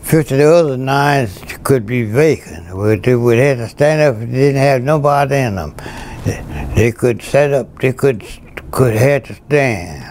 50 0.00 0.34
of 0.34 0.38
the 0.38 0.54
other 0.54 0.76
nines 0.76 1.38
could 1.64 1.86
be 1.86 2.02
vacant. 2.04 2.66
They 3.02 3.14
would 3.16 3.38
have 3.38 3.56
to 3.58 3.68
stand 3.68 4.02
up 4.02 4.22
if 4.22 4.28
they 4.28 4.36
didn't 4.36 4.60
have 4.60 4.82
nobody 4.82 5.36
in 5.36 5.56
them. 5.56 5.74
They- 6.24 6.44
They 6.74 6.92
could 6.92 7.22
set 7.22 7.52
up, 7.54 7.78
they 7.80 7.92
could 7.92 8.22
could 8.70 8.94
have 8.94 9.24
to 9.24 9.34
stand. 9.34 10.04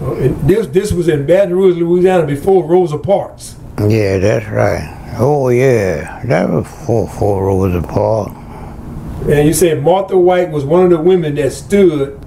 And 0.00 0.48
this 0.48 0.66
this 0.68 0.92
was 0.92 1.08
in 1.08 1.26
Baton 1.26 1.54
Rouge, 1.54 1.76
Louisiana, 1.76 2.26
before 2.26 2.64
Rosa 2.64 2.98
Parks. 2.98 3.56
Yeah, 3.78 4.18
that's 4.18 4.46
right. 4.46 5.14
Oh 5.18 5.48
yeah, 5.48 6.22
that 6.26 6.50
was 6.50 6.66
four 6.86 7.08
four 7.08 7.46
rows 7.46 7.74
apart. 7.74 8.32
And 9.28 9.46
you 9.48 9.54
said 9.54 9.82
Martha 9.82 10.16
White 10.16 10.50
was 10.50 10.64
one 10.64 10.84
of 10.84 10.90
the 10.90 11.00
women 11.00 11.34
that 11.36 11.52
stood 11.52 12.20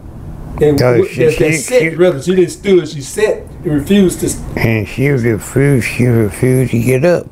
and 0.62 0.78
she- 0.78 0.84
that, 0.84 1.16
that 1.16 1.32
she- 1.34 1.54
sat 1.54 1.82
she- 1.82 1.90
rather. 1.90 2.22
She 2.22 2.36
didn't 2.36 2.50
stood, 2.52 2.90
she 2.90 3.02
sat 3.02 3.38
and 3.38 3.66
refused 3.66 4.22
to. 4.22 4.60
And 4.60 4.88
she 4.88 5.08
refused. 5.08 5.88
She 5.88 6.06
refused 6.06 6.72
to 6.72 6.80
get 6.82 7.06
up. 7.06 7.28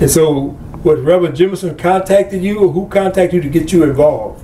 And 0.00 0.10
so, 0.10 0.48
what 0.82 0.98
Reverend 0.98 1.36
Jemison 1.36 1.78
contacted 1.78 2.42
you, 2.42 2.58
or 2.58 2.68
who 2.72 2.86
contacted 2.88 3.32
you 3.32 3.40
to 3.40 3.48
get 3.48 3.72
you 3.72 3.84
involved? 3.84 4.43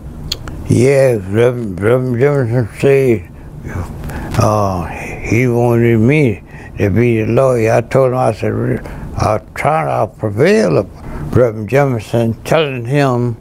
Yeah, 0.70 1.18
Reverend, 1.20 1.80
Reverend 1.80 2.20
Jefferson 2.20 2.78
said 2.78 4.40
uh, 4.40 4.86
he 4.86 5.48
wanted 5.48 5.98
me 5.98 6.44
to 6.78 6.90
be 6.90 7.24
the 7.24 7.32
lawyer. 7.32 7.72
I 7.72 7.80
told 7.80 8.12
him, 8.12 8.18
I 8.18 8.32
said, 8.32 8.86
I'll 9.16 9.44
try 9.54 9.84
to 10.06 10.06
prevail 10.16 10.84
Reverend 11.32 11.68
Jefferson, 11.68 12.34
telling 12.44 12.84
him 12.84 13.36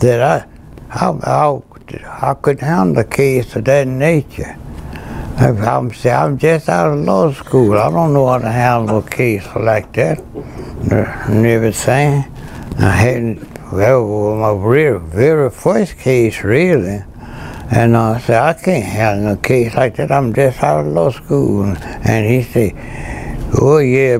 that 0.00 0.20
I, 0.20 0.46
how, 0.88 1.20
how, 1.22 1.64
I 2.04 2.34
could 2.34 2.58
handle 2.60 2.98
a 2.98 3.04
case 3.04 3.54
of 3.54 3.64
that 3.66 3.86
nature. 3.86 4.56
I- 5.38 5.50
I'm, 5.50 5.92
I'm 6.04 6.36
just 6.38 6.68
out 6.68 6.92
of 6.92 6.98
law 7.04 7.30
school. 7.32 7.78
I 7.78 7.90
don't 7.90 8.12
know 8.12 8.26
how 8.26 8.38
to 8.38 8.50
handle 8.50 8.98
a 8.98 9.08
case 9.08 9.46
like 9.54 9.92
that 9.92 10.18
and 10.90 11.46
everything. 11.46 12.24
I 12.78 12.90
hadn't, 12.90 13.55
well, 13.72 14.36
my 14.36 14.62
very, 14.62 14.98
very 14.98 15.50
first 15.50 15.98
case, 15.98 16.42
really. 16.44 17.02
And 17.70 17.96
I 17.96 18.20
said, 18.20 18.40
I 18.40 18.52
can't 18.52 18.84
handle 18.84 19.32
a 19.32 19.36
case 19.36 19.74
like 19.74 19.96
that. 19.96 20.12
I'm 20.12 20.32
just 20.32 20.62
out 20.62 20.86
of 20.86 20.92
law 20.92 21.10
school. 21.10 21.64
And 21.64 22.24
he 22.24 22.42
said, 22.42 22.74
oh, 23.60 23.78
yeah, 23.78 24.18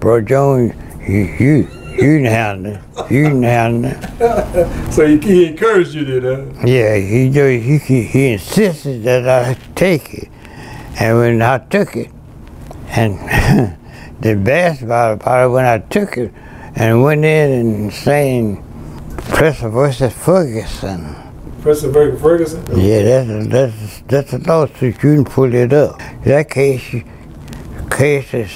Bro 0.00 0.22
Jones, 0.22 0.74
you, 1.08 1.34
you, 1.38 1.54
you 1.92 2.18
can 2.18 2.24
handle 2.26 2.74
it. 2.74 3.10
You 3.10 3.24
can 3.28 3.42
handle 3.42 3.90
it. 3.90 4.92
So 4.92 5.06
he, 5.06 5.18
he 5.18 5.46
encouraged 5.46 5.94
you 5.94 6.04
to. 6.04 6.34
Uh, 6.34 6.66
Yeah, 6.66 6.96
he, 6.96 7.30
he, 7.30 7.78
he, 7.78 8.02
he 8.02 8.32
insisted 8.34 9.02
that 9.04 9.26
I 9.26 9.58
take 9.74 10.12
it. 10.12 10.28
And 11.00 11.18
when 11.18 11.40
I 11.42 11.58
took 11.58 11.96
it, 11.96 12.10
and 12.90 13.18
the 14.20 14.36
best 14.36 14.86
part 14.86 15.20
about 15.22 15.46
it, 15.46 15.48
when 15.48 15.64
I 15.64 15.78
took 15.78 16.18
it 16.18 16.34
and 16.76 17.02
went 17.02 17.24
in 17.24 17.50
and 17.50 17.92
saying, 17.92 18.62
Plessy 19.34 19.66
versus 19.68 20.12
Ferguson. 20.12 21.16
Plessy 21.62 21.88
Ferg- 21.88 22.20
Ferguson. 22.20 22.64
Yeah, 22.78 23.02
that's 23.02 23.48
that's 23.48 24.02
that's 24.02 24.32
a 24.32 24.38
lawsuit. 24.38 25.02
You 25.02 25.14
can 25.16 25.24
pull 25.24 25.52
it 25.52 25.72
up. 25.72 25.98
That 26.24 26.50
case, 26.50 27.02
case 27.90 28.32
is 28.32 28.50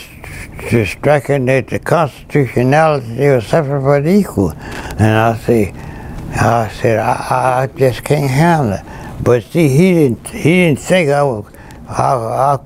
striking 0.89 1.47
that 1.47 1.67
the 1.69 1.81
constitutionality 1.81 3.29
was 3.29 3.47
separate 3.47 3.83
but 3.83 4.07
equal. 4.09 4.53
And 4.53 5.03
I 5.03 5.37
say, 5.39 5.73
I 6.37 6.69
said, 6.69 7.01
I, 7.01 7.63
I 7.63 7.67
just 7.77 8.05
can't 8.05 8.31
handle 8.31 8.75
it. 8.75 8.85
But 9.25 9.43
see, 9.45 9.69
he 9.69 9.95
didn't, 9.95 10.29
he 10.29 10.51
didn't 10.67 10.79
think 10.79 11.11
I 11.11 11.23
was, 11.25 11.53
I, 11.89 12.15
I, 12.15 12.59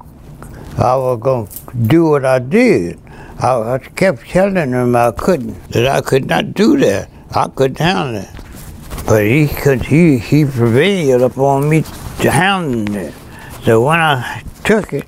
I 0.79 0.97
was 0.97 1.19
going 1.21 1.47
to 1.47 1.77
do 1.87 2.05
what 2.11 2.25
I 2.27 2.39
did. 2.41 3.01
I, 3.39 3.75
I 3.75 3.79
kept 3.79 4.29
telling 4.29 4.57
him 4.73 4.95
I 4.97 5.13
couldn't, 5.13 5.71
that 5.71 5.87
I 5.87 6.01
could 6.03 6.27
not 6.27 6.53
do 6.53 6.77
that. 6.79 7.09
I 7.35 7.49
couldn't 7.49 7.79
handle 7.79 8.23
it. 8.23 8.29
But 9.07 9.25
he 9.25 9.49
could, 9.49 9.83
he, 9.87 10.19
he 10.19 10.45
prevailed 10.45 11.23
upon 11.23 11.69
me 11.69 11.83
to 12.21 12.31
handle 12.31 12.95
it. 12.97 13.15
So 13.65 13.85
when 13.85 14.01
I 14.01 14.43
took 14.65 14.93
it 14.93 15.07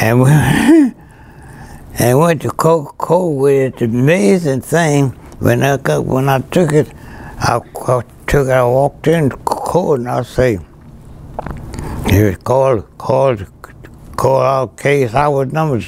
and 0.00 0.20
went, 0.20 0.96
and 1.98 2.18
went 2.18 2.42
to 2.42 2.50
Coca-Cola 2.50 3.34
with 3.34 3.74
it, 3.74 3.76
the 3.78 3.84
amazing 3.86 4.60
thing, 4.60 5.08
when 5.40 5.62
I 5.62 5.76
when 5.98 6.28
I 6.28 6.38
took 6.38 6.72
it, 6.72 6.92
I, 7.38 7.60
I 7.88 8.02
took 8.28 8.46
it, 8.46 8.52
I 8.52 8.64
walked 8.64 9.08
in 9.08 9.30
court 9.30 10.00
and 10.00 10.08
I 10.08 10.22
say, 10.22 10.58
he 12.08 12.22
was 12.22 12.36
called, 12.38 12.86
called, 12.98 13.46
called 14.16 14.42
our 14.42 14.68
case. 14.68 15.14
I 15.14 15.26
was 15.28 15.52
number, 15.52 15.80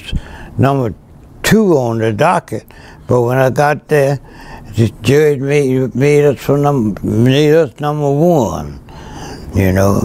number 0.59 0.95
two 1.43 1.75
on 1.77 1.99
the 1.99 2.13
docket. 2.13 2.67
But 3.07 3.23
when 3.23 3.39
I 3.39 3.51
got 3.51 3.89
there, 3.89 4.19
the 4.77 4.93
judge 5.03 5.39
made, 5.41 5.95
made 5.95 6.25
us 6.25 6.41
for 6.41 6.59
number, 6.59 7.01
made 7.07 7.55
us 7.55 7.79
number 7.81 8.11
one. 8.11 8.81
You 9.55 9.73
know, 9.73 10.01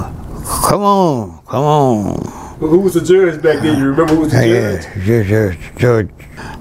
come 0.67 0.81
on, 0.81 1.41
come 1.47 1.63
on. 1.63 2.57
Who 2.59 2.79
was 2.79 2.93
the 2.93 3.01
judge 3.01 3.41
back 3.41 3.61
then? 3.63 3.79
You 3.79 3.85
remember 3.87 4.13
who 4.15 4.21
was 4.21 4.31
the 4.31 4.47
Yeah, 4.47 4.81
judge? 5.05 5.27
Judge, 5.27 5.59
Judge 5.77 6.09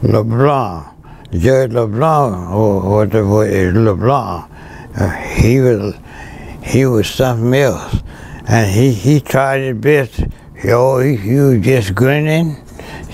LeBlanc. 0.02 0.86
Judge 1.32 1.72
LeBlanc, 1.72 2.50
or 2.50 2.80
whatever 2.96 3.44
is 3.44 3.74
LeBlanc. 3.74 4.50
Uh, 4.96 5.10
he 5.10 5.60
was 5.60 5.94
he 6.62 6.86
was 6.86 7.06
something 7.08 7.52
else, 7.54 8.02
and 8.48 8.70
he 8.70 8.92
he 8.92 9.20
tried 9.20 9.58
his 9.60 9.76
best. 9.76 10.24
He 10.60 10.72
always 10.72 11.20
he 11.20 11.34
was 11.34 11.60
just 11.60 11.94
grinning, 11.94 12.56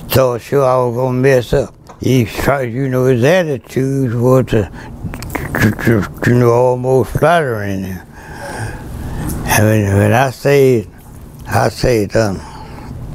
thought 0.08 0.40
sure 0.40 0.64
I 0.64 0.76
was 0.86 0.94
gonna 0.94 1.18
mess 1.18 1.52
up. 1.52 1.74
He 2.04 2.26
tried, 2.26 2.70
you 2.70 2.86
know, 2.90 3.06
his 3.06 3.24
attitude 3.24 4.14
was 4.14 4.52
uh, 4.52 4.68
to, 5.62 5.70
to 5.70 6.30
you 6.30 6.34
know, 6.38 6.50
almost 6.52 7.12
flattering. 7.12 7.86
And 7.86 9.64
when, 9.64 9.96
when 9.96 10.12
I 10.12 10.28
say, 10.28 10.80
it, 10.80 10.88
I 11.48 11.70
say 11.70 12.02
it, 12.02 12.14
um, 12.14 12.36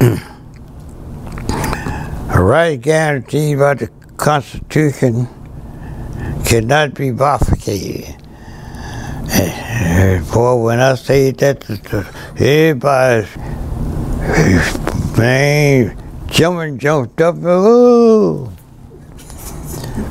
a 2.30 2.42
right 2.42 2.80
guaranteed 2.80 3.60
by 3.60 3.74
the 3.74 3.86
Constitution 4.16 5.28
cannot 6.44 6.94
be 6.94 7.12
bifurcated. 7.12 8.16
And, 9.32 10.24
uh, 10.26 10.32
boy, 10.34 10.64
when 10.64 10.80
I 10.80 10.96
say 10.96 11.30
that, 11.30 11.60
to- 11.60 11.76
to 11.76 12.04
everybody, 12.38 13.28
uh, 14.20 15.16
man, 15.16 15.96
jumping, 16.26 16.78
jumped 16.78 17.20
up, 17.20 17.36
oh, 17.44 18.50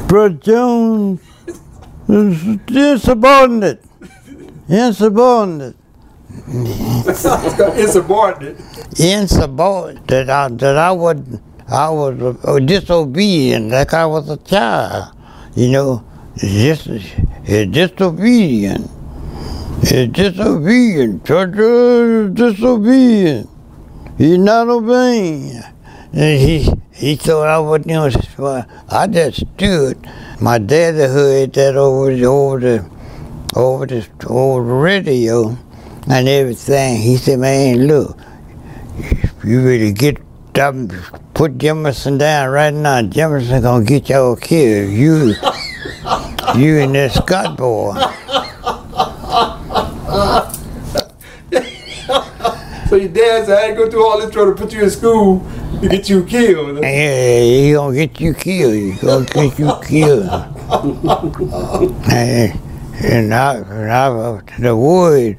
Brother 0.10 0.34
Jones, 0.42 1.22
insubordinate, 2.08 3.84
insubordinate. 4.68 5.76
Insubordinate. 7.78 8.58
insubordinate 9.00 10.08
that 10.08 10.30
I, 10.32 10.48
that 10.48 10.78
I 10.78 10.92
would 10.92 11.40
I 11.68 11.90
was 11.90 12.38
uh, 12.44 12.58
disobedient 12.58 13.70
like 13.70 13.94
I 13.94 14.08
was 14.08 14.28
a 14.32 14.38
child. 14.38 15.16
You 15.56 15.70
know, 15.70 16.04
it's 16.38 16.86
just 16.86 17.72
disobedient. 17.72 18.90
It's 19.84 20.12
disobedient. 20.12 21.24
Church 21.24 21.56
is 21.56 22.32
disobedient. 22.34 23.48
He's 24.18 24.40
not 24.40 24.70
obeying. 24.70 25.62
And 26.14 26.40
he 26.40 26.72
he 27.00 27.16
thought 27.16 27.48
I 27.48 27.58
going 27.60 27.84
to. 27.84 28.28
Well, 28.38 28.66
I 28.90 29.08
just 29.08 29.48
stood. 29.56 30.06
My 30.42 30.58
daddy 30.58 30.98
heard 30.98 31.54
that 31.54 31.78
over 31.78 32.14
the 32.14 32.26
over 32.26 32.60
the 32.60 32.90
over 33.56 33.86
the 33.86 34.06
over 34.28 34.68
the 34.68 34.74
radio 34.74 35.58
and 36.10 36.28
everything. 36.28 37.02
He 37.02 37.16
said, 37.16 37.40
"Man, 37.40 37.88
look, 37.88 38.18
you 39.46 39.62
really 39.62 39.94
get 39.94 40.18
up, 40.60 40.74
and 40.74 40.94
put 41.34 41.58
Jefferson 41.58 42.18
down 42.18 42.50
right 42.50 42.74
now. 42.74 43.02
Jefferson 43.02 43.62
gonna 43.62 43.86
get 43.86 44.10
y'all 44.10 44.36
killed. 44.36 44.92
You, 44.92 45.28
you 46.58 46.80
and 46.80 46.94
that 46.96 47.14
Scott 47.14 47.58
boy." 47.58 47.96
So 52.90 52.96
your 52.96 53.10
dad 53.10 53.46
said, 53.46 53.56
I 53.56 53.68
ain't 53.68 53.78
go 53.78 53.88
through 53.88 54.04
all 54.04 54.20
this 54.20 54.32
trouble 54.32 54.56
to 54.56 54.60
put 54.60 54.74
you 54.74 54.82
in 54.82 54.90
school 54.90 55.42
to 55.42 55.59
get 55.88 56.10
you 56.10 56.24
killed. 56.26 56.78
Yeah, 56.84 57.40
he 57.42 57.72
gonna 57.74 57.96
get 57.96 58.20
you 58.20 58.34
killed. 58.34 58.74
He 58.74 58.92
gonna 58.94 59.26
get 59.26 59.60
you 59.60 59.72
killed. 59.84 60.30
and, 62.10 62.60
and 63.04 63.34
I, 63.34 63.56
and 63.56 63.92
I, 63.92 64.42
the 64.60 64.76
word 64.76 65.38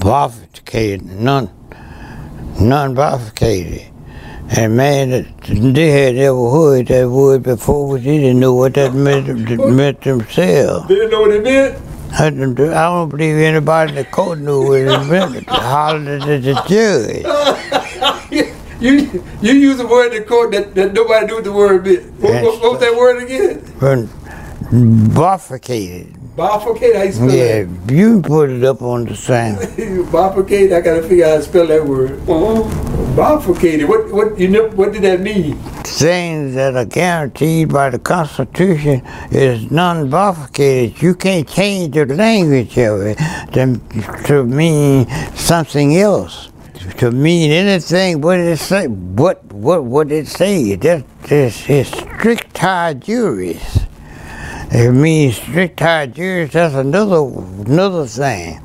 bifurcated, 0.00 1.04
non, 1.06 1.50
non-bifurcated. 2.60 3.92
And 4.56 4.76
man, 4.76 5.10
that- 5.10 5.26
they 5.42 5.90
had 5.90 6.14
never 6.14 6.50
heard 6.50 6.86
that 6.88 7.08
word 7.08 7.42
before, 7.42 7.94
but 7.96 8.04
they 8.04 8.18
didn't 8.18 8.38
know 8.40 8.54
what 8.54 8.74
that 8.74 8.94
meant, 8.94 9.26
meant 9.58 10.00
themselves. 10.02 10.86
They 10.88 10.94
didn't 10.94 11.10
know 11.10 11.20
what 11.22 11.32
it 11.32 11.42
meant? 11.42 11.78
I 12.18 12.30
don't, 12.30 12.58
I 12.60 12.84
don't 12.84 13.08
believe 13.08 13.36
anybody 13.36 13.90
in 13.90 13.96
the 13.96 14.04
court 14.04 14.38
knew 14.38 14.68
what 14.68 14.80
it 14.80 15.04
meant. 15.10 15.46
Hollered 15.48 16.22
at 16.22 16.42
the 16.42 16.54
judge. 16.68 17.24
You 18.80 19.24
you 19.40 19.54
use 19.54 19.80
a 19.80 19.86
word 19.86 20.12
in 20.12 20.24
court 20.24 20.52
that, 20.52 20.74
that 20.74 20.92
nobody 20.92 21.26
knew 21.26 21.40
the 21.40 21.52
word 21.52 21.84
meant. 21.84 22.12
What, 22.20 22.42
what, 22.42 22.62
what 22.62 22.72
was 22.72 22.80
that 22.80 22.94
word 22.94 23.22
again? 23.22 23.62
Bifurcated. 25.14 26.14
Bifurcate, 26.36 26.94
how 26.94 27.02
you 27.04 27.12
spell 27.12 27.30
Yeah, 27.30 27.60
you 27.88 28.20
can 28.20 28.22
put 28.22 28.50
it 28.50 28.62
up 28.62 28.82
on 28.82 29.06
the 29.06 29.16
sign. 29.16 29.54
that? 29.56 29.76
Bifurcate, 30.12 30.70
I 30.76 30.82
gotta 30.82 31.02
figure 31.02 31.24
out 31.24 31.30
how 31.30 31.36
to 31.38 31.42
spell 31.42 31.66
that 31.68 31.86
word. 31.86 32.20
Uh-huh. 32.28 33.16
Bifurcated, 33.16 33.88
what 33.88 34.12
what 34.12 34.38
you 34.38 34.48
know 34.48 34.68
what 34.70 34.92
did 34.92 35.02
that 35.02 35.20
mean? 35.20 35.56
Things 35.84 36.54
that 36.56 36.76
are 36.76 36.84
guaranteed 36.84 37.72
by 37.72 37.88
the 37.88 37.98
Constitution 37.98 39.00
is 39.30 39.70
non-bifurcated. 39.70 41.00
You 41.00 41.14
can't 41.14 41.48
change 41.48 41.94
the 41.94 42.04
language 42.04 42.76
of 42.76 43.00
it 43.00 43.16
to, 43.52 43.80
to 44.26 44.44
mean 44.44 45.08
something 45.34 45.96
else. 45.96 46.50
To 46.98 47.10
mean 47.10 47.50
anything, 47.50 48.20
what 48.20 48.38
it 48.38 48.58
say? 48.58 48.86
What 48.86 49.44
what 49.52 49.84
what 49.84 50.12
it 50.12 50.28
say? 50.28 50.74
That 50.76 51.04
is 51.30 51.68
is 51.68 51.88
strict 51.88 52.56
high 52.58 52.94
juries. 52.94 53.86
It 54.70 54.92
means 54.92 55.36
strict 55.36 55.80
high 55.80 56.06
juries. 56.06 56.52
That's 56.52 56.74
another 56.74 57.22
another 57.66 58.06
thing. 58.06 58.60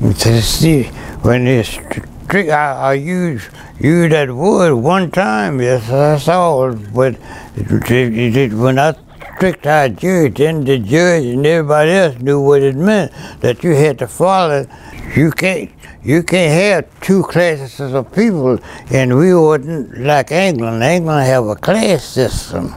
To 0.00 0.42
see 0.42 0.84
when 1.22 1.46
it's 1.46 1.70
strict, 1.70 2.50
I, 2.50 2.90
I 2.90 2.92
use 2.94 3.48
use 3.78 4.10
that 4.10 4.30
word 4.30 4.74
one 4.74 5.10
time. 5.10 5.60
Yes, 5.60 5.88
that's 5.88 6.28
all. 6.28 6.74
But 6.74 7.16
it, 7.56 7.90
it, 7.90 8.36
it, 8.36 8.52
when 8.52 8.78
I 8.78 8.94
strict 9.36 9.66
high 9.66 9.88
jury, 9.88 10.30
then 10.30 10.64
the 10.64 10.78
judge 10.78 11.26
and 11.26 11.44
everybody 11.46 11.90
else 11.90 12.18
knew 12.18 12.40
what 12.40 12.62
it 12.62 12.74
meant. 12.74 13.12
That 13.40 13.62
you 13.62 13.74
had 13.74 13.98
to 13.98 14.08
follow. 14.08 14.66
You 15.14 15.30
can't. 15.30 15.70
You 16.02 16.22
can't 16.22 16.86
have 16.86 17.00
two 17.00 17.22
classes 17.24 17.92
of 17.92 18.12
people, 18.14 18.58
and 18.90 19.18
we 19.18 19.34
wouldn't 19.34 19.98
like 19.98 20.30
England. 20.30 20.82
England 20.82 21.26
have 21.26 21.46
a 21.46 21.56
class 21.56 22.04
system. 22.04 22.74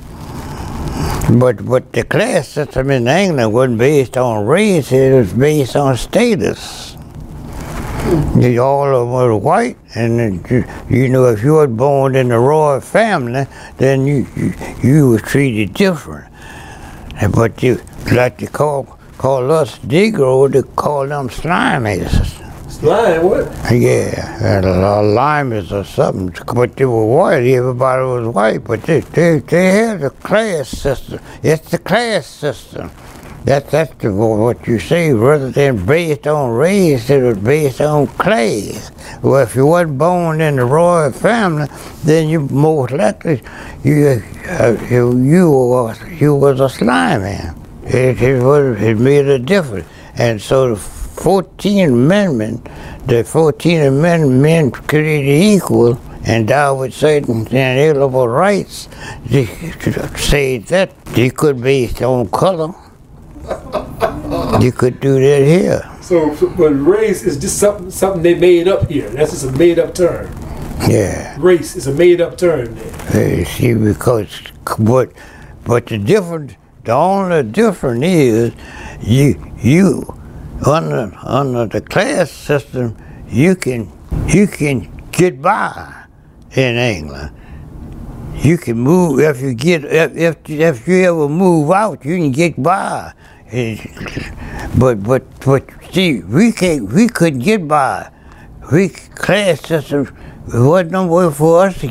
But 1.39 1.64
but 1.66 1.93
the 1.93 2.03
class 2.03 2.49
system 2.49 2.89
in 2.89 3.07
England 3.07 3.53
wasn't 3.53 3.78
based 3.78 4.18
on 4.18 4.45
race, 4.45 4.91
it 4.91 5.14
was 5.14 5.32
based 5.32 5.76
on 5.76 5.95
status. 5.95 6.95
Hmm. 6.95 8.41
They 8.41 8.57
all 8.57 8.88
of 8.88 9.07
them 9.07 9.14
were 9.14 9.38
white, 9.38 9.78
and 9.93 10.49
you, 10.49 10.66
you 10.89 11.07
know 11.07 11.26
if 11.26 11.43
you 11.43 11.53
were 11.53 11.68
born 11.68 12.16
in 12.16 12.30
the 12.30 12.39
royal 12.39 12.82
family, 12.82 13.45
then 13.78 14.07
you 14.07 14.26
you, 14.36 14.53
you 14.82 15.10
were 15.12 15.20
treated 15.20 15.76
different. 15.76 16.28
And 17.22 17.34
But 17.34 17.61
you 17.61 17.82
like 18.11 18.38
to 18.38 18.47
call 18.47 18.97
call 19.17 19.51
us 19.51 19.78
Negro, 19.80 20.49
they 20.49 20.61
call 20.61 21.05
them 21.05 21.28
slimies. 21.28 22.36
Slime, 22.72 23.24
what? 23.24 23.45
Yeah, 23.74 24.38
and 24.41 24.65
a 24.65 24.80
lot 24.80 25.03
of 25.03 25.11
limeys 25.13 25.72
or 25.74 25.84
something. 25.84 26.34
But 26.55 26.78
they 26.78 26.86
were 26.86 27.05
white. 27.05 27.43
Everybody 27.43 28.03
was 28.03 28.28
white. 28.34 28.63
But 28.63 28.84
they, 28.84 29.01
they, 29.01 29.39
they 29.39 29.72
had 29.72 30.03
a 30.03 30.11
class 30.11 30.70
system. 30.70 31.20
It's 31.43 31.72
the 31.72 31.80
class 31.80 32.26
system. 32.26 32.89
That, 33.46 33.70
that's 33.72 33.94
the, 33.96 34.12
what 34.14 34.68
you 34.68 34.80
say, 34.80 35.12
rather 35.12 35.50
than 35.50 35.86
based 35.86 36.28
on 36.28 36.52
race, 36.52 37.10
it 37.10 37.24
was 37.24 37.38
based 37.38 37.82
on 37.82 38.08
class. 38.08 38.92
Well, 39.22 39.42
if 39.44 39.56
you 39.56 39.66
wasn't 39.66 39.98
born 39.98 40.42
in 40.42 40.58
the 40.58 40.66
royal 40.66 41.12
family, 41.12 41.68
then 42.04 42.28
you 42.28 42.42
most 42.42 42.92
likely 42.92 43.42
you 43.84 44.22
uh, 44.48 44.78
you 44.90 45.18
you 45.22 45.50
was 45.50 45.98
you 46.10 46.36
was 46.36 46.60
a 46.60 46.70
slime 46.70 47.22
man. 47.22 47.56
It, 47.84 48.22
it 48.22 48.44
was 48.44 48.82
it 48.82 48.98
made 49.00 49.26
a 49.26 49.40
difference, 49.40 49.88
and 50.16 50.42
so 50.42 50.76
the 50.76 50.76
14th 50.76 51.92
Amendment, 51.92 52.64
the 53.08 53.24
14th 53.24 53.88
Amendment 53.88 54.42
men 54.42 54.72
created 54.72 55.30
equal 55.30 56.00
endowed 56.26 56.80
with 56.80 56.94
certain 56.94 57.48
inalienable 57.48 58.28
rights. 58.28 58.88
They 59.26 59.46
say 60.16 60.60
that 60.60 61.06
they 61.06 61.30
could 61.30 61.62
be 61.62 61.90
on 62.02 62.30
color. 62.30 62.74
you 64.62 64.72
could 64.72 65.00
do 65.00 65.16
that 65.16 65.45
here. 65.45 65.89
So, 66.02 66.36
but 66.58 66.72
race 66.72 67.24
is 67.24 67.38
just 67.38 67.60
something 67.60 67.91
something 67.91 68.22
they 68.22 68.36
made 68.36 68.68
up 68.68 68.89
here. 68.89 69.10
That's 69.10 69.32
just 69.32 69.45
a 69.45 69.52
made 69.52 69.80
up 69.80 69.93
term. 69.93 70.28
Yeah. 70.88 71.36
Race 71.39 71.76
is 71.76 71.88
a 71.88 71.93
made 71.93 72.22
up 72.22 72.38
term. 72.38 72.76
Then. 72.76 73.45
See, 73.45 73.74
because 73.74 74.41
but 74.80 75.12
but 75.66 75.86
the 75.88 75.97
difference, 75.97 76.54
the 76.84 76.93
only 76.93 77.43
difference 77.43 78.04
is 78.04 78.54
you 79.02 79.54
you 79.62 80.04
under 80.66 81.12
under 81.24 81.68
the 81.68 81.82
class 81.82 82.32
system 82.32 82.97
you 83.30 83.56
can 83.56 83.91
you 84.28 84.47
can 84.47 84.89
get 85.12 85.41
by 85.41 86.06
in 86.56 86.76
England. 86.76 87.36
You 88.36 88.58
can 88.58 88.80
move 88.80 89.20
if 89.20 89.41
you 89.41 89.54
get 89.54 89.84
if 89.84 90.16
if, 90.16 90.50
if 90.50 90.88
you 90.88 91.04
ever 91.04 91.30
move 91.30 91.72
out, 91.72 92.06
you 92.06 92.18
can 92.18 92.32
get 92.32 92.62
by. 92.62 93.14
But 93.52 95.02
but 95.02 95.24
but 95.39 95.66
see, 95.91 96.22
we 96.22 96.52
can't 96.52 96.91
we 96.93 97.08
couldn't 97.08 97.39
get 97.39 97.68
by. 97.68 98.12
We 98.72 98.89
class 98.89 99.62
system 99.62 100.16
wasn't 100.54 100.91
no 100.91 101.08
way 101.08 101.34
for 101.34 101.66
us 101.66 101.82
to 101.82 101.89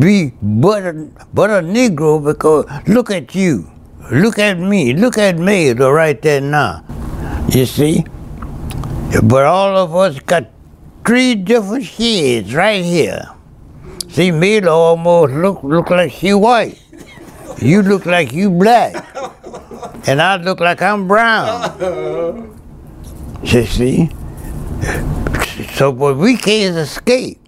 be 0.00 0.32
but 0.42 0.82
a 0.82 1.08
but 1.32 1.50
a 1.50 1.62
Negro 1.62 2.18
because 2.24 2.66
look 2.88 3.12
at 3.12 3.36
you, 3.36 3.70
look 4.10 4.40
at 4.40 4.58
me, 4.58 4.94
look 4.94 5.16
at 5.16 5.38
me 5.38 5.70
right 5.72 6.20
there 6.20 6.40
now. 6.40 6.84
You 7.50 7.66
see? 7.66 8.04
But 9.22 9.44
all 9.44 9.76
of 9.76 9.94
us 9.94 10.18
got 10.18 10.50
three 11.06 11.36
different 11.36 11.84
shades 11.84 12.52
right 12.52 12.84
here. 12.84 13.30
See, 14.08 14.32
me 14.32 14.60
almost 14.66 15.34
look 15.34 15.62
look 15.62 15.90
like 15.90 16.10
she 16.10 16.34
white. 16.34 16.82
You 17.62 17.82
look 17.82 18.06
like 18.06 18.32
you 18.32 18.50
black. 18.50 19.06
And 20.06 20.20
I 20.20 20.36
look 20.36 20.60
like 20.60 20.82
I'm 20.82 21.08
brown. 21.08 22.58
You 23.42 23.64
see? 23.66 24.10
So, 25.74 25.92
but 25.92 26.16
we 26.16 26.36
can't 26.36 26.76
escape. 26.76 27.40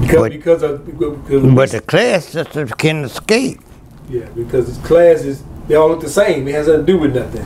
Because, 0.00 0.20
but, 0.20 0.32
because, 0.32 0.62
of, 0.62 0.86
because 0.86 1.54
but 1.54 1.70
the 1.70 1.80
class 1.80 2.26
system 2.26 2.68
can 2.68 3.04
escape. 3.04 3.60
Yeah, 4.08 4.26
because 4.36 4.78
class 4.78 5.22
is 5.22 5.42
they 5.66 5.74
all 5.74 5.88
look 5.88 6.00
the 6.00 6.08
same. 6.08 6.46
It 6.46 6.54
has 6.54 6.68
nothing 6.68 6.86
to 6.86 6.92
do 6.92 6.98
with 6.98 7.16
nothing. 7.16 7.44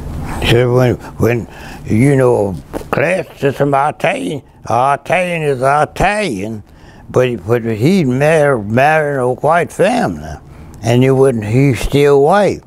So 0.50 0.74
when 0.74 0.96
when 1.16 1.48
you 1.86 2.16
know 2.16 2.54
class 2.90 3.26
system 3.38 3.72
Italian 3.72 4.42
Italian 4.68 5.42
is 5.42 5.62
Italian, 5.62 6.62
but 7.08 7.46
but 7.46 7.64
he 7.64 8.04
married 8.04 8.66
married 8.70 9.20
a 9.20 9.28
white 9.28 9.72
family, 9.72 10.36
and 10.82 11.02
you 11.02 11.14
wouldn't 11.14 11.44
he's 11.44 11.80
still 11.80 12.22
white. 12.22 12.62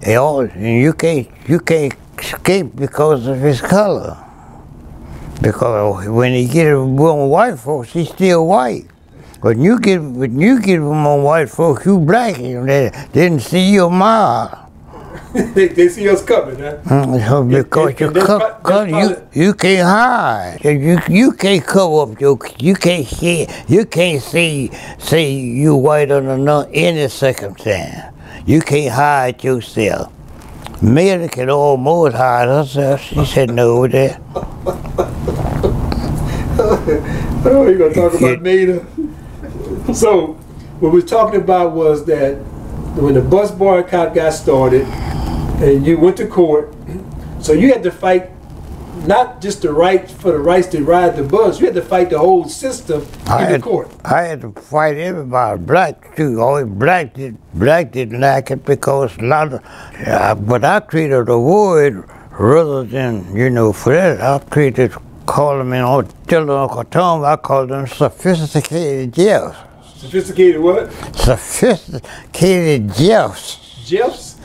They 0.00 0.16
all 0.16 0.40
and 0.40 0.80
you 0.80 0.92
can't 0.92 1.28
you 1.48 1.60
can't 1.60 1.94
escape 2.18 2.76
because 2.76 3.26
of 3.26 3.38
his 3.38 3.60
color. 3.60 4.16
Because 5.42 6.08
when 6.08 6.32
he 6.32 6.46
get 6.46 6.72
among 6.72 7.28
white 7.28 7.58
folks, 7.58 7.92
he's 7.92 8.08
still 8.08 8.46
white. 8.46 8.86
When 9.40 9.60
you 9.60 9.78
get 9.78 10.02
when 10.02 10.40
you 10.40 10.60
get 10.60 10.78
among 10.78 11.22
white 11.22 11.50
folks, 11.50 11.84
you 11.84 11.98
black, 11.98 12.38
and 12.38 12.68
they 12.68 12.90
didn't 13.12 13.40
see 13.40 13.72
your 13.72 13.90
mile. 13.90 14.65
they, 15.54 15.68
they 15.68 15.88
see 15.88 16.08
us 16.08 16.24
coming, 16.24 16.58
huh? 16.58 16.78
Mm, 16.84 17.50
because 17.50 18.00
and, 18.00 18.16
you, 18.16 18.22
co- 18.22 18.58
co- 18.62 18.84
you, 18.84 19.28
you 19.32 19.54
can't 19.54 19.86
hide. 19.86 20.58
You, 20.64 20.98
you 21.08 21.32
can't 21.32 21.64
cover 21.64 22.02
up 22.02 22.20
your, 22.20 22.38
you 22.58 22.74
can't 22.74 23.06
see, 23.06 23.46
you 23.68 23.86
can't 23.86 24.22
see, 24.22 24.70
see 24.98 25.40
you 25.40 25.76
white 25.76 26.10
under 26.10 26.66
any 26.72 27.08
circumstance. 27.08 28.14
You 28.46 28.60
can't 28.60 28.92
hide 28.94 29.42
yourself. 29.44 30.12
Mary 30.82 31.28
can 31.28 31.50
almost 31.50 32.16
hide 32.16 32.48
herself. 32.48 33.00
She 33.00 33.24
said 33.34 33.50
no 33.50 33.78
over 33.78 33.88
there. 33.88 34.20
oh, 37.48 37.66
you're 37.68 37.88
to 37.88 37.94
talk 37.94 38.14
about 38.14 38.42
Maida? 38.42 38.84
So, 39.94 40.34
what 40.80 40.92
we're 40.92 41.00
talking 41.00 41.40
about 41.40 41.72
was 41.72 42.04
that 42.06 42.38
when 42.96 43.14
the 43.14 43.20
bus 43.20 43.50
boycott 43.50 44.14
got 44.14 44.32
started, 44.32 44.86
and 45.62 45.86
you 45.86 45.98
went 45.98 46.16
to 46.18 46.26
court. 46.26 46.74
So 47.40 47.52
you 47.52 47.72
had 47.72 47.82
to 47.82 47.90
fight 47.90 48.30
not 49.06 49.40
just 49.40 49.62
the 49.62 49.72
right 49.72 50.10
for 50.10 50.32
the 50.32 50.38
rights 50.38 50.68
to 50.68 50.82
ride 50.82 51.16
the 51.16 51.22
bus. 51.22 51.60
You 51.60 51.66
had 51.66 51.74
to 51.74 51.82
fight 51.82 52.10
the 52.10 52.18
whole 52.18 52.48
system 52.48 53.06
I 53.26 53.44
in 53.44 53.50
had, 53.50 53.60
the 53.60 53.64
court. 53.64 53.90
I 54.04 54.22
had 54.22 54.40
to 54.40 54.52
fight 54.52 54.96
everybody. 54.96 55.60
Black 55.60 56.16
too. 56.16 56.40
Always 56.40 56.66
black 56.66 57.14
did 57.14 57.36
black 57.54 57.92
didn't 57.92 58.20
like 58.20 58.50
it 58.50 58.64
because 58.64 59.16
a 59.18 59.22
lot 59.22 59.52
of. 59.52 59.62
Uh, 60.06 60.34
but 60.34 60.64
I 60.64 60.80
treated 60.80 61.26
the 61.26 61.38
word 61.38 62.08
rather 62.30 62.84
than 62.84 63.34
you 63.36 63.50
know 63.50 63.72
for 63.72 63.92
that 63.92 64.20
I 64.20 64.38
treated 64.50 64.92
call 65.26 65.58
them 65.58 65.72
in 65.72 65.80
know 65.80 66.02
tell 66.26 66.50
Uncle 66.50 66.84
Tom 66.84 67.24
I 67.24 67.36
called 67.36 67.70
them 67.70 67.86
sophisticated 67.86 69.12
Jeffs. 69.12 69.56
Sophisticated 70.06 70.60
what? 70.60 70.92
Sophisticated 71.16 72.94
Jeffs. 72.94 73.84
Jeffs. 73.84 74.36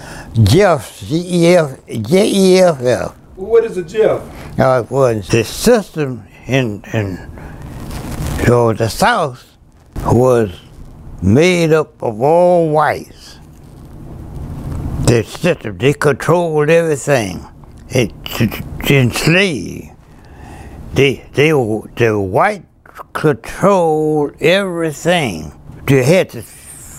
Jeff, 0.42 1.00
G-E-F, 1.02 1.86
J-E-F-F. 1.86 3.16
What 3.36 3.64
is 3.66 3.78
a 3.78 3.84
Jeff? 3.84 4.60
Uh, 4.60 4.84
well, 4.90 5.14
the 5.14 5.44
system 5.44 6.26
in, 6.48 6.84
in 6.94 7.30
so 8.44 8.74
the 8.74 8.90
South 8.90 9.56
was 10.04 10.50
made 11.22 11.74
up 11.74 12.02
of 12.02 12.20
all 12.22 12.72
whites. 12.72 13.38
The 15.06 15.24
system, 15.24 15.78
they 15.78 15.94
controlled 15.94 16.72
everything. 16.72 17.46
It, 17.90 18.14
it 18.40 18.90
enslaved. 18.90 19.92
They, 20.94 21.30
they, 21.34 21.50
the 21.50 22.20
white 22.20 22.66
controlled 23.14 24.42
everything. 24.42 25.54
They 25.86 26.04
had 26.04 26.30
to 26.32 26.44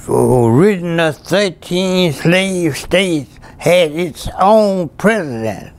original 0.09 1.13
13 1.13 2.13
slave 2.13 2.77
states 2.77 3.39
had 3.59 3.93
its 3.93 4.29
own 4.41 4.89
president. 4.89 5.73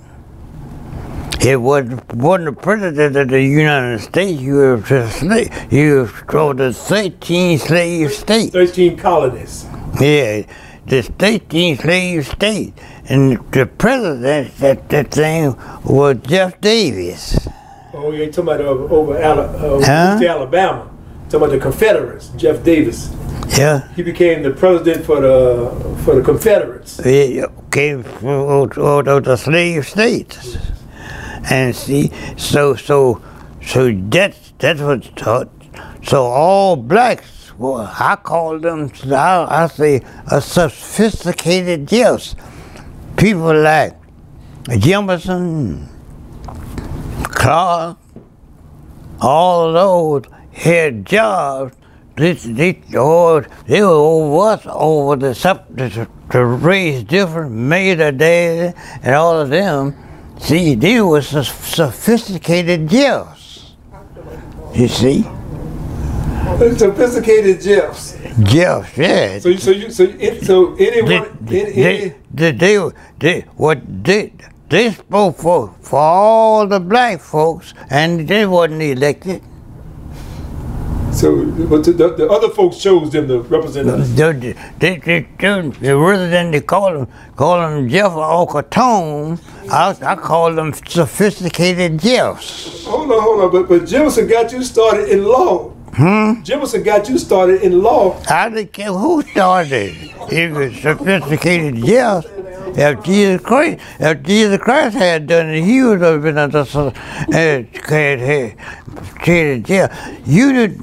It 1.46 1.58
was, 1.58 1.84
wasn't 2.14 2.46
the 2.56 2.62
president 2.62 3.18
of 3.18 3.28
the 3.28 3.42
United 3.44 4.00
States, 4.00 4.42
you 4.42 4.56
were 4.56 4.78
just 4.78 5.20
slave. 5.20 5.52
You 5.70 6.10
were 6.32 6.54
the 6.54 6.72
13 6.72 7.58
slave 7.58 8.14
states. 8.14 8.54
13 8.54 8.98
colonies. 8.98 9.66
Yeah, 10.00 10.44
the 10.86 11.02
13 11.02 11.78
slave 11.78 12.28
states. 12.28 12.82
And 13.10 13.52
the 13.52 13.66
president 13.66 14.56
that 14.58 14.88
that 14.88 15.12
thing 15.12 15.58
was 15.84 16.18
Jeff 16.26 16.62
Davis. 16.62 17.46
Oh, 17.96 18.12
you're 18.12 18.26
talking 18.28 18.44
about 18.44 18.62
over, 18.62 18.94
over 18.94 19.18
uh, 19.22 19.86
huh? 19.86 20.26
Alabama. 20.26 20.90
Talking 21.30 21.38
about 21.38 21.52
the 21.52 21.60
Confederates, 21.60 22.30
Jeff 22.30 22.64
Davis. 22.64 23.16
Yeah. 23.56 23.88
He 23.94 24.02
became 24.02 24.42
the 24.42 24.50
president 24.50 25.06
for 25.06 25.22
the 25.22 25.98
for 26.04 26.16
the 26.16 26.24
Confederates. 26.24 27.04
He 27.04 27.44
came 27.70 28.02
from 28.04 28.72
out 28.78 29.08
of 29.08 29.24
the 29.24 29.36
slave 29.38 29.88
states, 29.88 30.58
and 31.52 31.76
see, 31.76 32.12
so 32.36 32.76
so 32.76 33.22
so 33.62 33.92
that 33.92 34.36
that's 34.58 34.82
what 34.82 35.16
taught. 35.16 35.50
So 36.04 36.26
all 36.26 36.76
blacks, 36.76 37.54
well, 37.58 37.94
I 38.00 38.16
call 38.16 38.58
them, 38.60 38.92
I, 39.06 39.46
I 39.50 39.68
say, 39.68 40.02
a 40.32 40.42
sophisticated 40.42 41.88
Jews. 41.88 42.36
People 43.18 43.56
like 43.62 43.96
Jefferson, 44.80 45.90
Clark, 47.44 47.98
all 49.20 49.74
those 49.74 50.24
had 50.54 51.06
jobs 51.06 51.76
this, 52.16 52.44
this, 52.44 52.76
oh, 52.96 53.42
they 53.66 53.82
were 53.82 53.90
over 53.90 54.54
us, 54.54 54.68
over 54.70 55.16
the 55.16 55.34
to, 55.34 56.08
to 56.32 56.46
raise 56.46 57.04
different 57.04 57.52
Maida 57.52 58.12
Day 58.12 58.74
and 59.02 59.16
all 59.16 59.40
of 59.40 59.50
them. 59.50 59.96
See, 60.40 60.76
they 60.76 61.02
were 61.02 61.22
sophisticated 61.22 62.88
Jews. 62.88 63.76
You 64.74 64.88
see? 64.88 65.24
Sophisticated 66.78 67.62
Jeffs. 67.62 68.16
Jeffs, 68.44 68.98
yeah. 68.98 69.40
So, 69.40 69.50
you, 69.50 69.58
so, 69.58 69.72
you, 69.72 69.92
so, 69.92 70.04
it, 70.04 70.46
so 70.46 70.76
anyone, 70.76 71.38
They, 71.42 71.66
any, 71.66 72.16
they, 72.32 72.52
they, 72.52 72.52
they, 72.52 72.92
they, 73.18 73.42
what 73.58 74.04
they, 74.04 74.34
they 74.74 74.90
spoke 74.92 75.38
for, 75.38 75.76
for 75.82 76.00
all 76.00 76.68
the 76.68 76.80
black 76.80 77.22
folks, 77.22 77.76
and 77.92 78.28
they 78.28 78.44
wasn't 78.46 78.82
elected. 78.82 79.42
so, 81.12 81.46
but 81.70 81.84
the, 81.84 81.92
the, 81.92 82.08
the 82.16 82.28
other 82.28 82.50
folks 82.50 82.78
chose 82.78 83.12
them 83.12 83.28
to 83.28 83.42
represent 83.42 83.88
us. 83.88 84.10
They, 84.10 84.32
they, 84.32 84.54
they, 84.80 84.98
they, 84.98 85.70
they, 85.80 85.94
rather 85.94 86.28
than 86.28 86.50
they 86.50 86.62
call 86.62 86.92
them, 86.92 87.08
call 87.36 87.60
them 87.60 87.88
Jeff 87.88 88.14
Ocatone, 88.14 89.40
I, 89.70 89.96
I 90.02 90.16
call 90.16 90.56
them 90.56 90.74
sophisticated 90.74 92.00
Jeffs. 92.00 92.84
Hold 92.86 93.12
on, 93.12 93.22
hold 93.22 93.42
on. 93.42 93.52
But, 93.52 93.70
but 93.70 93.86
Jefferson 93.88 94.28
got 94.28 94.52
you 94.52 94.64
started 94.64 95.10
in 95.10 95.24
law. 95.24 95.70
Hmm? 95.94 96.42
Jefferson 96.42 96.82
got 96.82 97.08
you 97.08 97.20
started 97.20 97.62
in 97.62 97.84
law. 97.84 98.20
I 98.28 98.50
didn't 98.50 98.74
care 98.74 98.92
who 98.92 99.22
started. 99.22 99.94
It 100.32 100.52
was 100.52 100.76
sophisticated 100.82 101.76
Jeffs. 101.86 102.26
If 102.76 103.04
Jesus 103.04 103.42
Christ, 103.42 103.82
if 104.00 104.24
Jesus 104.24 104.58
Christ 104.60 104.96
had 104.96 105.28
done 105.28 105.50
it, 105.50 105.64
he 105.64 105.84
would 105.84 106.02
have 106.02 106.22
been 106.22 106.38
under 106.38 106.66
sophisticated 106.66 108.58
uh, 108.58 109.68
Jeff. 109.68 110.22
You 110.26 110.54
did. 110.54 110.82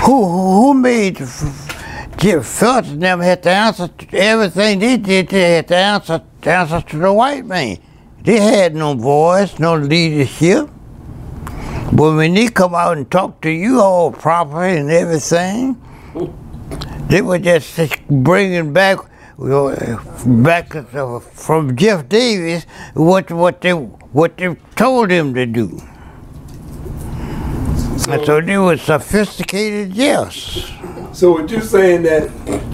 Who 0.00 0.24
who 0.24 0.74
made 0.74 1.18
Felton 1.18 3.00
never 3.00 3.24
had 3.24 3.42
to 3.42 3.50
answer 3.50 3.88
to 3.88 4.16
everything 4.16 4.78
they 4.78 4.96
did. 4.96 5.28
They 5.28 5.56
had 5.56 5.68
to 5.68 5.76
answer 5.76 6.22
answer 6.44 6.80
to 6.80 6.98
the 6.98 7.12
white 7.12 7.44
man. 7.44 7.78
They 8.22 8.38
had 8.38 8.74
no 8.76 8.94
voice, 8.94 9.58
no 9.58 9.76
leadership. 9.76 10.70
But 11.92 12.14
when 12.14 12.34
they 12.34 12.48
come 12.48 12.74
out 12.74 12.96
and 12.96 13.10
talk 13.10 13.40
to 13.42 13.50
you 13.50 13.80
all 13.80 14.12
properly 14.12 14.76
and 14.76 14.90
everything, 14.90 15.80
they 17.08 17.22
were 17.22 17.38
just 17.38 17.76
bringing 18.08 18.72
back 18.72 18.98
back 20.26 20.72
from 21.32 21.76
Jeff 21.76 22.08
Davis 22.08 22.64
what 22.94 23.30
what 23.30 23.60
they 23.60 23.72
what 23.72 24.36
they 24.36 24.54
told 24.76 25.10
him 25.10 25.34
to 25.34 25.46
do. 25.46 25.80
So, 27.98 28.24
so 28.24 28.40
they 28.40 28.58
were 28.58 28.76
sophisticated 28.76 29.94
yes. 29.94 30.70
So 31.12 31.32
what 31.32 31.50
you're 31.50 31.60
saying 31.60 32.02
that 32.02 32.28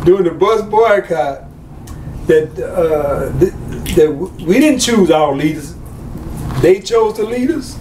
during 0.05 0.25
the 0.25 0.31
bus 0.31 0.63
boycott, 0.63 1.45
that 2.27 2.59
uh, 2.59 3.39
th- 3.39 3.53
that 3.97 4.11
we 4.11 4.59
didn't 4.59 4.81
choose 4.81 5.11
our 5.11 5.35
leaders, 5.35 5.75
they 6.61 6.81
chose 6.81 7.17
the 7.17 7.25
leaders 7.25 7.77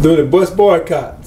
during 0.00 0.24
the 0.24 0.30
bus 0.30 0.50
boycott. 0.50 1.26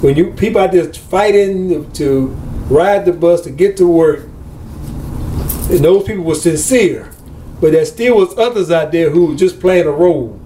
When 0.00 0.16
you 0.16 0.32
people 0.32 0.62
out 0.62 0.72
there 0.72 0.90
fighting 0.92 1.92
to 1.92 2.28
ride 2.70 3.04
the 3.04 3.12
bus 3.12 3.42
to 3.42 3.50
get 3.50 3.76
to 3.76 3.86
work, 3.86 4.29
and 5.70 5.84
those 5.84 6.04
people 6.04 6.24
were 6.24 6.34
sincere, 6.34 7.10
but 7.60 7.72
there 7.72 7.84
still 7.84 8.16
was 8.16 8.36
others 8.36 8.70
out 8.70 8.92
there 8.92 9.10
who 9.10 9.26
were 9.26 9.36
just 9.36 9.60
playing 9.60 9.86
a 9.86 9.90
role. 9.90 10.38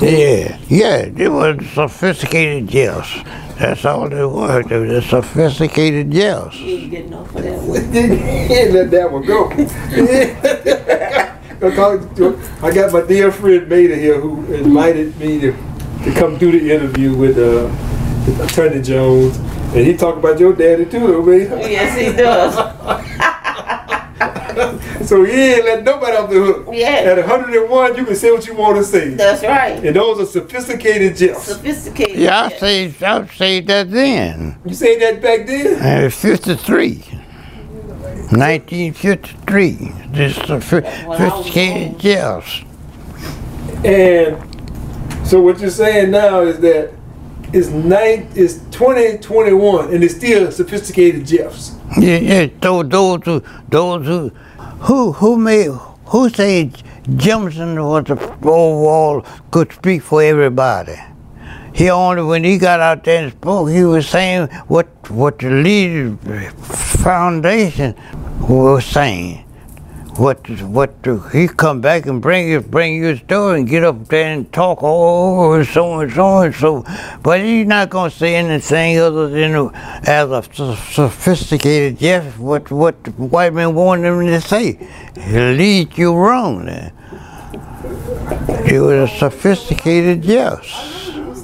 Yeah, 0.00 0.58
yeah, 0.68 1.08
they 1.08 1.28
were 1.28 1.58
sophisticated 1.72 2.68
Jeffs. 2.68 3.14
That's 3.58 3.84
all 3.86 4.08
they 4.10 4.24
were. 4.24 4.62
They 4.62 4.78
were 4.78 5.00
sophisticated 5.00 6.10
Jeffs. 6.10 6.58
You 6.58 6.76
ain't 6.76 6.90
getting 6.90 7.14
off 7.14 7.34
of 7.34 7.42
that 7.42 7.62
one. 7.62 7.92
Let 8.74 8.90
that 8.90 9.10
one 9.10 9.24
go. 9.24 9.50
I 12.62 12.74
got 12.74 12.92
my 12.92 13.00
dear 13.00 13.32
friend 13.32 13.66
Maida 13.66 13.96
here 13.96 14.20
who 14.20 14.44
invited 14.52 15.18
me 15.18 15.40
to, 15.40 15.52
to 15.52 16.12
come 16.14 16.36
do 16.36 16.52
the 16.52 16.70
interview 16.70 17.14
with 17.14 17.38
uh, 17.38 18.44
Attorney 18.44 18.82
Jones. 18.82 19.38
And 19.74 19.86
he 19.86 19.96
talked 19.96 20.18
about 20.18 20.38
your 20.38 20.52
daddy 20.52 20.84
too, 20.84 21.22
man. 21.22 21.58
Yes, 21.70 21.98
he 21.98 22.12
does. 22.14 22.54
so 25.06 25.24
he 25.24 25.32
ain't 25.32 25.64
let 25.64 25.84
nobody 25.84 26.16
off 26.16 26.30
the 26.30 26.40
hook. 26.40 26.68
Yeah. 26.72 26.86
At 26.86 27.18
101, 27.18 27.96
you 27.96 28.04
can 28.04 28.16
say 28.16 28.30
what 28.30 28.46
you 28.46 28.54
want 28.54 28.76
to 28.76 28.84
say. 28.84 29.10
That's 29.10 29.42
right. 29.42 29.84
And 29.84 29.94
those 29.94 30.20
are 30.20 30.26
sophisticated 30.26 31.16
jets. 31.16 31.44
Sophisticated. 31.44 32.16
Yeah, 32.16 32.42
I 32.42 32.48
yes. 32.48 32.60
say, 32.60 32.94
I 33.06 33.26
say 33.28 33.60
that 33.60 33.90
then. 33.90 34.58
You 34.64 34.74
say 34.74 34.98
that 34.98 35.22
back 35.22 35.46
then? 35.46 35.80
And 35.80 36.04
it's 36.04 36.20
53. 36.20 37.04
1953. 38.30 39.92
This 40.08 40.34
sophisticated 40.36 41.98
Jeffs. 41.98 42.62
And 43.84 44.36
so 45.26 45.40
what 45.40 45.60
you're 45.60 45.70
saying 45.70 46.10
now 46.10 46.40
is 46.40 46.58
that 46.60 46.92
it's 47.52 47.68
nine, 47.68 48.28
it's 48.34 48.54
2021, 48.72 49.94
and 49.94 50.02
it's 50.02 50.16
still 50.16 50.50
sophisticated 50.50 51.24
Jeffs. 51.26 51.76
Yeah, 51.98 52.18
yeah. 52.18 52.46
Those, 52.60 52.88
those 52.88 53.22
who, 53.24 53.42
those 53.68 54.06
who, 54.06 54.32
who, 54.80 55.12
who 55.12 55.36
made, 55.36 55.70
who 56.06 56.28
said 56.28 56.82
Jefferson 57.16 57.82
was 57.82 58.04
the 58.04 58.14
overall 58.42 59.24
could 59.50 59.72
speak 59.72 60.02
for 60.02 60.22
everybody. 60.22 60.96
He 61.72 61.90
only 61.90 62.22
when 62.22 62.42
he 62.42 62.58
got 62.58 62.80
out 62.80 63.04
there 63.04 63.24
and 63.24 63.32
spoke, 63.32 63.70
he 63.70 63.84
was 63.84 64.08
saying 64.08 64.48
what 64.66 64.86
what 65.10 65.38
the 65.38 65.50
leader 65.50 66.16
foundation 66.56 67.94
was 68.40 68.84
saying. 68.84 69.45
What 70.18 70.48
what 70.62 70.94
he 71.30 71.46
come 71.46 71.82
back 71.82 72.06
and 72.06 72.22
bring 72.22 72.48
you 72.48 72.60
bring 72.60 72.94
you 72.94 73.20
a 73.30 73.48
and 73.50 73.68
get 73.68 73.84
up 73.84 74.08
there 74.08 74.32
and 74.32 74.50
talk 74.50 74.82
oh, 74.82 74.86
oh, 74.86 75.52
oh 75.52 75.62
so 75.62 76.00
and 76.00 76.10
so 76.10 76.38
and 76.38 76.54
so, 76.54 76.84
but 77.22 77.40
he's 77.40 77.66
not 77.66 77.90
gonna 77.90 78.10
say 78.10 78.34
anything 78.34 78.98
other 78.98 79.28
than 79.28 79.70
as 79.74 80.30
a 80.30 80.76
sophisticated 80.90 81.98
Jeff 81.98 82.38
what 82.38 82.70
what 82.70 83.04
the 83.04 83.10
white 83.10 83.52
man 83.52 83.74
wanted 83.74 84.06
him 84.06 84.26
to 84.26 84.40
say. 84.40 84.78
He'll 85.20 85.52
lead 85.52 85.98
you 85.98 86.14
wrong 86.14 86.64
there. 86.64 86.92
He 88.66 88.78
was 88.78 89.10
a 89.10 89.18
sophisticated 89.18 90.22
Jeff. 90.22 90.95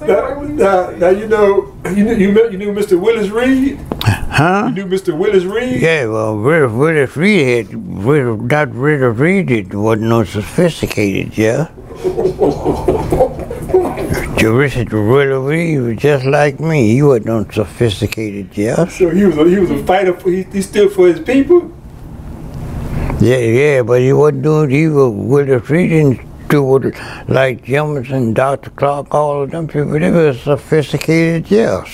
Now, 0.07 0.91
now, 0.91 1.09
you 1.11 1.27
know 1.27 1.73
you 1.95 2.05
knew, 2.05 2.15
you, 2.15 2.33
met, 2.33 2.53
you 2.53 2.59
knew 2.59 2.73
Mr. 2.73 2.99
Willis 2.99 3.31
Reed. 3.31 3.79
Huh? 4.03 4.73
You 4.75 4.85
knew 4.85 4.97
Mr. 4.97 5.17
Willis 5.17 5.45
Reed. 5.45 5.81
Yeah, 5.81 6.07
well, 6.07 6.39
Willis, 6.39 7.17
Reed, 7.17 7.67
had, 7.67 8.05
Willis, 8.05 8.41
not 8.51 8.71
Willis 8.71 9.19
Reed 9.19 9.51
it 9.51 9.75
wasn't 9.75 10.09
no 10.09 10.25
sophisticated, 10.25 11.37
yeah. 11.37 11.69
Richard 14.43 14.93
Willis 14.93 15.49
Reed 15.49 15.81
was 15.81 15.97
just 15.99 16.25
like 16.25 16.61
me. 16.61 16.95
He 16.95 17.03
wasn't 17.03 17.27
no 17.27 17.47
sophisticated, 17.51 18.57
yeah. 18.57 18.87
So 18.87 19.11
he 19.11 19.25
was 19.25 19.37
a, 19.37 19.45
he 19.45 19.59
was 19.59 19.71
a 19.71 19.85
fighter. 19.85 20.19
For, 20.19 20.31
he, 20.31 20.45
he 20.45 20.63
stood 20.63 20.93
for 20.93 21.09
his 21.09 21.21
people. 21.21 21.71
Yeah, 23.21 23.37
yeah, 23.37 23.83
but 23.83 24.01
he 24.01 24.13
wasn't 24.13 24.43
doing, 24.43 24.71
he 24.71 24.89
was, 24.89 25.13
Willis 25.13 25.71
Reed 25.71 25.91
didn't 25.91 26.32
it 26.53 26.95
like 27.29 27.65
Jefferson, 27.65 28.35
Dr. 28.35 28.71
Clark, 28.71 29.15
all 29.15 29.43
of 29.43 29.51
them 29.51 29.67
people. 29.67 29.99
They 29.99 30.11
were 30.11 30.35
sophisticated, 30.35 31.51
yes. 31.51 31.89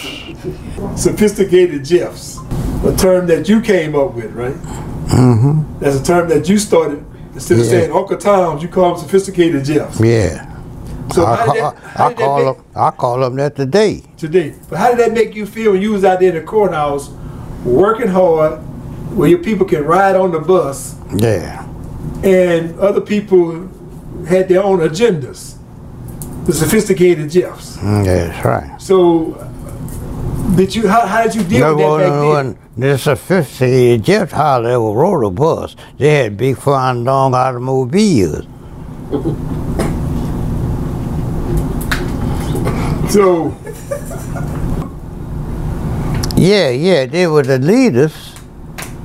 Sophisticated 0.96 1.84
Jeffs, 1.84 2.38
a 2.84 2.94
term 2.96 3.26
that 3.28 3.48
you 3.48 3.60
came 3.60 3.94
up 3.94 4.14
with, 4.14 4.32
right? 4.32 4.54
Mm-hmm. 4.54 5.78
That's 5.80 5.96
a 5.96 6.02
term 6.04 6.28
that 6.30 6.48
you 6.48 6.58
started. 6.58 7.04
Instead 7.34 7.58
of 7.60 7.64
Yeah. 7.66 7.70
saying 7.70 7.92
Uncle 7.92 8.16
Tom's, 8.16 8.62
you 8.62 8.68
call 8.68 8.94
them 8.94 9.02
sophisticated 9.04 9.64
Jeffs. 9.64 10.00
Yeah. 10.00 10.44
So 11.12 11.24
I, 11.24 11.44
call, 11.44 11.54
that, 11.54 12.00
I, 12.00 12.12
call 12.14 12.44
make, 12.44 12.56
them, 12.56 12.64
I 12.74 12.90
call 12.90 13.20
them 13.20 13.36
that 13.36 13.54
today. 13.56 14.02
today? 14.16 14.54
But 14.68 14.78
how 14.78 14.90
did 14.90 14.98
that 14.98 15.12
make 15.12 15.34
you 15.34 15.46
feel 15.46 15.72
when 15.72 15.80
you 15.82 15.92
was 15.92 16.04
out 16.04 16.20
there 16.20 16.30
in 16.30 16.34
the 16.34 16.42
courthouse, 16.42 17.10
working 17.64 18.08
hard, 18.08 18.58
where 19.16 19.28
your 19.28 19.38
people 19.38 19.66
can 19.66 19.84
ride 19.84 20.16
on 20.16 20.32
the 20.32 20.40
bus, 20.40 20.96
Yeah. 21.16 21.64
and 22.24 22.78
other 22.80 23.00
people 23.00 23.68
had 24.28 24.48
their 24.48 24.62
own 24.62 24.78
agendas? 24.80 25.56
The 26.46 26.52
sophisticated 26.52 27.30
Jeffs. 27.30 27.76
Mm, 27.78 28.04
That's 28.04 28.44
right. 28.44 28.80
So, 28.80 29.34
did 30.56 30.74
you? 30.74 30.88
How, 30.88 31.06
how 31.06 31.24
did 31.24 31.34
you 31.34 31.42
deal 31.44 31.60
No, 31.60 31.74
with 31.76 31.78
that 31.84 31.88
one, 31.90 32.00
back 32.00 32.10
then? 32.10 32.28
one, 32.28 32.58
the 32.92 32.98
sophisticated 32.98 34.04
Jeff 34.04 34.30
hardly 34.32 34.70
ever 34.72 34.80
rode 34.80 35.24
a 35.26 35.30
bus. 35.30 35.76
They 35.98 36.14
had 36.24 36.36
big 36.36 36.56
fine 36.56 37.04
long 37.04 37.34
automobiles. 37.34 38.46
So, 43.08 43.54
Yeah, 46.36 46.68
yeah, 46.70 47.06
they 47.06 47.26
were 47.26 47.42
the 47.42 47.58
leaders. 47.58 48.12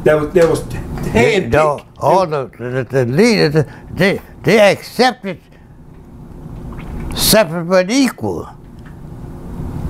that 0.04 0.14
was 0.20 0.34
that 0.34 0.50
was 0.50 0.62
They, 0.68 1.40
hand 1.40 1.54
the, 1.54 1.84
all 1.98 2.28
the, 2.28 2.52
the, 2.60 2.84
the 2.90 3.06
leaders, 3.06 3.66
they, 3.92 4.20
they 4.44 4.60
accepted 4.60 5.40
separate 7.16 7.66
but 7.66 7.90
equal. 7.90 8.48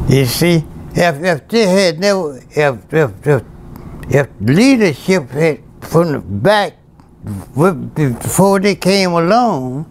You 0.07 0.25
see, 0.25 0.63
if, 0.93 1.23
if 1.23 1.47
they 1.47 1.65
had 1.65 1.99
never, 1.99 2.37
if, 2.51 2.93
if, 2.93 3.27
if, 3.27 3.43
if 4.09 4.27
leadership 4.39 5.29
had 5.29 5.61
from 5.81 6.11
the 6.11 6.19
back 6.19 6.77
before 7.95 8.59
they 8.59 8.75
came 8.75 9.11
along, 9.11 9.85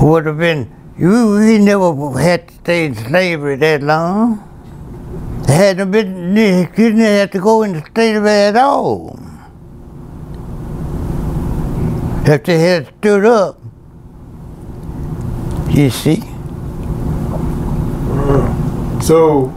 would 0.00 0.26
have 0.26 0.38
been, 0.38 0.70
you, 0.96 1.36
we 1.38 1.58
never 1.58 2.18
had 2.18 2.48
to 2.48 2.54
stay 2.54 2.86
in 2.86 2.94
slavery 2.94 3.56
that 3.56 3.82
long. 3.82 4.46
Hadn't 5.46 5.90
been, 5.90 6.34
they 6.34 6.66
didn't 6.74 7.00
have 7.00 7.30
to 7.32 7.40
go 7.40 7.62
in 7.62 7.72
the 7.74 7.84
state 7.84 8.16
of 8.16 8.24
it 8.24 8.54
at 8.54 8.56
all. 8.56 9.18
If 12.30 12.44
they 12.44 12.60
had 12.60 12.86
stood 12.98 13.24
up, 13.24 13.58
you 15.68 15.90
see, 15.90 16.22
So, 19.02 19.52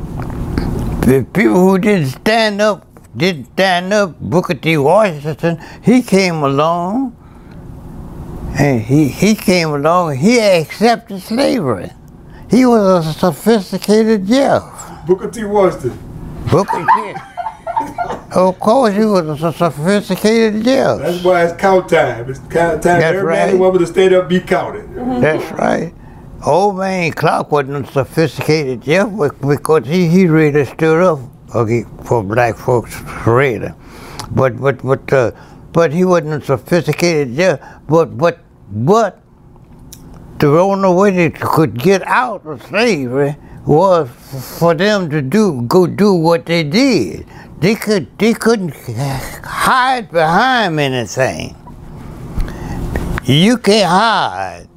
the 1.05 1.23
people 1.31 1.53
who 1.53 1.77
didn't 1.77 2.07
stand 2.07 2.61
up, 2.61 2.87
didn't 3.15 3.53
stand 3.53 3.93
up, 3.93 4.19
Booker 4.19 4.55
T. 4.55 4.75
Washington, 4.77 5.63
he 5.83 6.01
came 6.01 6.41
along, 6.41 7.15
and 8.57 8.81
he, 8.81 9.07
he 9.07 9.35
came 9.35 9.69
along, 9.69 10.17
he 10.17 10.39
accepted 10.39 11.21
slavery. 11.21 11.91
He 12.49 12.65
was 12.65 13.05
a 13.05 13.13
sophisticated 13.13 14.25
Jeff. 14.25 14.63
Booker 15.05 15.29
T. 15.29 15.43
Washington. 15.43 15.95
Booker 16.49 16.83
T. 16.95 17.32
of 18.35 18.59
course, 18.59 18.95
you 18.95 19.11
was 19.11 19.43
a 19.43 19.53
sophisticated 19.53 20.63
Jeff. 20.63 20.99
That's 20.99 21.23
why 21.23 21.45
it's 21.45 21.59
count 21.59 21.89
time. 21.89 22.29
It's 22.29 22.39
count 22.39 22.83
time. 22.83 22.99
That's 22.99 23.17
Every 23.17 23.23
man 23.23 23.25
right. 23.25 23.49
and 23.49 23.59
woman 23.59 23.81
to 23.81 23.87
stand 23.87 24.13
up, 24.13 24.29
be 24.29 24.39
counted. 24.39 24.93
That's 25.21 25.51
right. 25.53 25.93
Old 26.45 26.77
man 26.77 27.13
Clark 27.13 27.51
wasn't 27.51 27.87
a 27.87 27.91
sophisticated 27.91 28.81
Jeff 28.81 29.09
because 29.39 29.87
he, 29.87 30.09
he 30.09 30.27
really 30.27 30.65
stood 30.65 31.01
up 31.01 31.19
okay, 31.55 31.85
for 32.03 32.23
black 32.23 32.57
folks 32.57 32.99
really. 33.25 33.71
But 34.31 34.59
but 34.59 34.81
but 34.83 35.13
uh, 35.13 35.31
but 35.71 35.93
he 35.93 36.03
wasn't 36.03 36.43
a 36.43 36.45
sophisticated 36.45 37.35
Jeff. 37.35 37.59
But 37.87 38.17
but 38.17 38.39
but 38.71 39.21
the 40.39 40.47
only 40.59 40.93
way 40.93 41.11
they 41.11 41.29
could 41.29 41.79
get 41.79 42.05
out 42.07 42.45
of 42.45 42.61
slavery 42.63 43.37
was 43.65 44.09
for 44.59 44.73
them 44.73 45.09
to 45.09 45.21
do 45.21 45.61
go 45.63 45.87
do 45.87 46.13
what 46.13 46.45
they 46.45 46.63
did. 46.63 47.25
They 47.59 47.75
could 47.75 48.17
they 48.17 48.33
couldn't 48.33 48.73
hide 49.45 50.11
behind 50.11 50.79
anything. 50.79 51.55
You 53.23 53.57
can't 53.57 53.89
hide. 53.89 54.67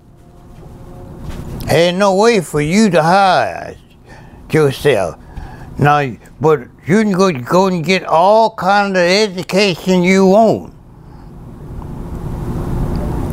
Ain't 1.68 1.98
no 1.98 2.14
way 2.14 2.40
for 2.40 2.60
you 2.60 2.90
to 2.90 3.02
hide 3.02 3.76
yourself. 4.52 5.18
Now, 5.78 6.16
but 6.40 6.60
you 6.86 7.02
can 7.02 7.10
go, 7.12 7.32
go 7.32 7.66
and 7.66 7.84
get 7.84 8.04
all 8.04 8.54
kind 8.54 8.96
of 8.96 9.02
education 9.02 10.04
you 10.04 10.26
want. 10.26 10.72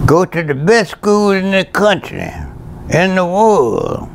Go 0.07 0.25
to 0.25 0.43
the 0.43 0.55
best 0.55 0.91
school 0.91 1.31
in 1.31 1.51
the 1.51 1.63
country, 1.63 2.29
in 2.89 3.15
the 3.15 3.23
world, 3.23 4.09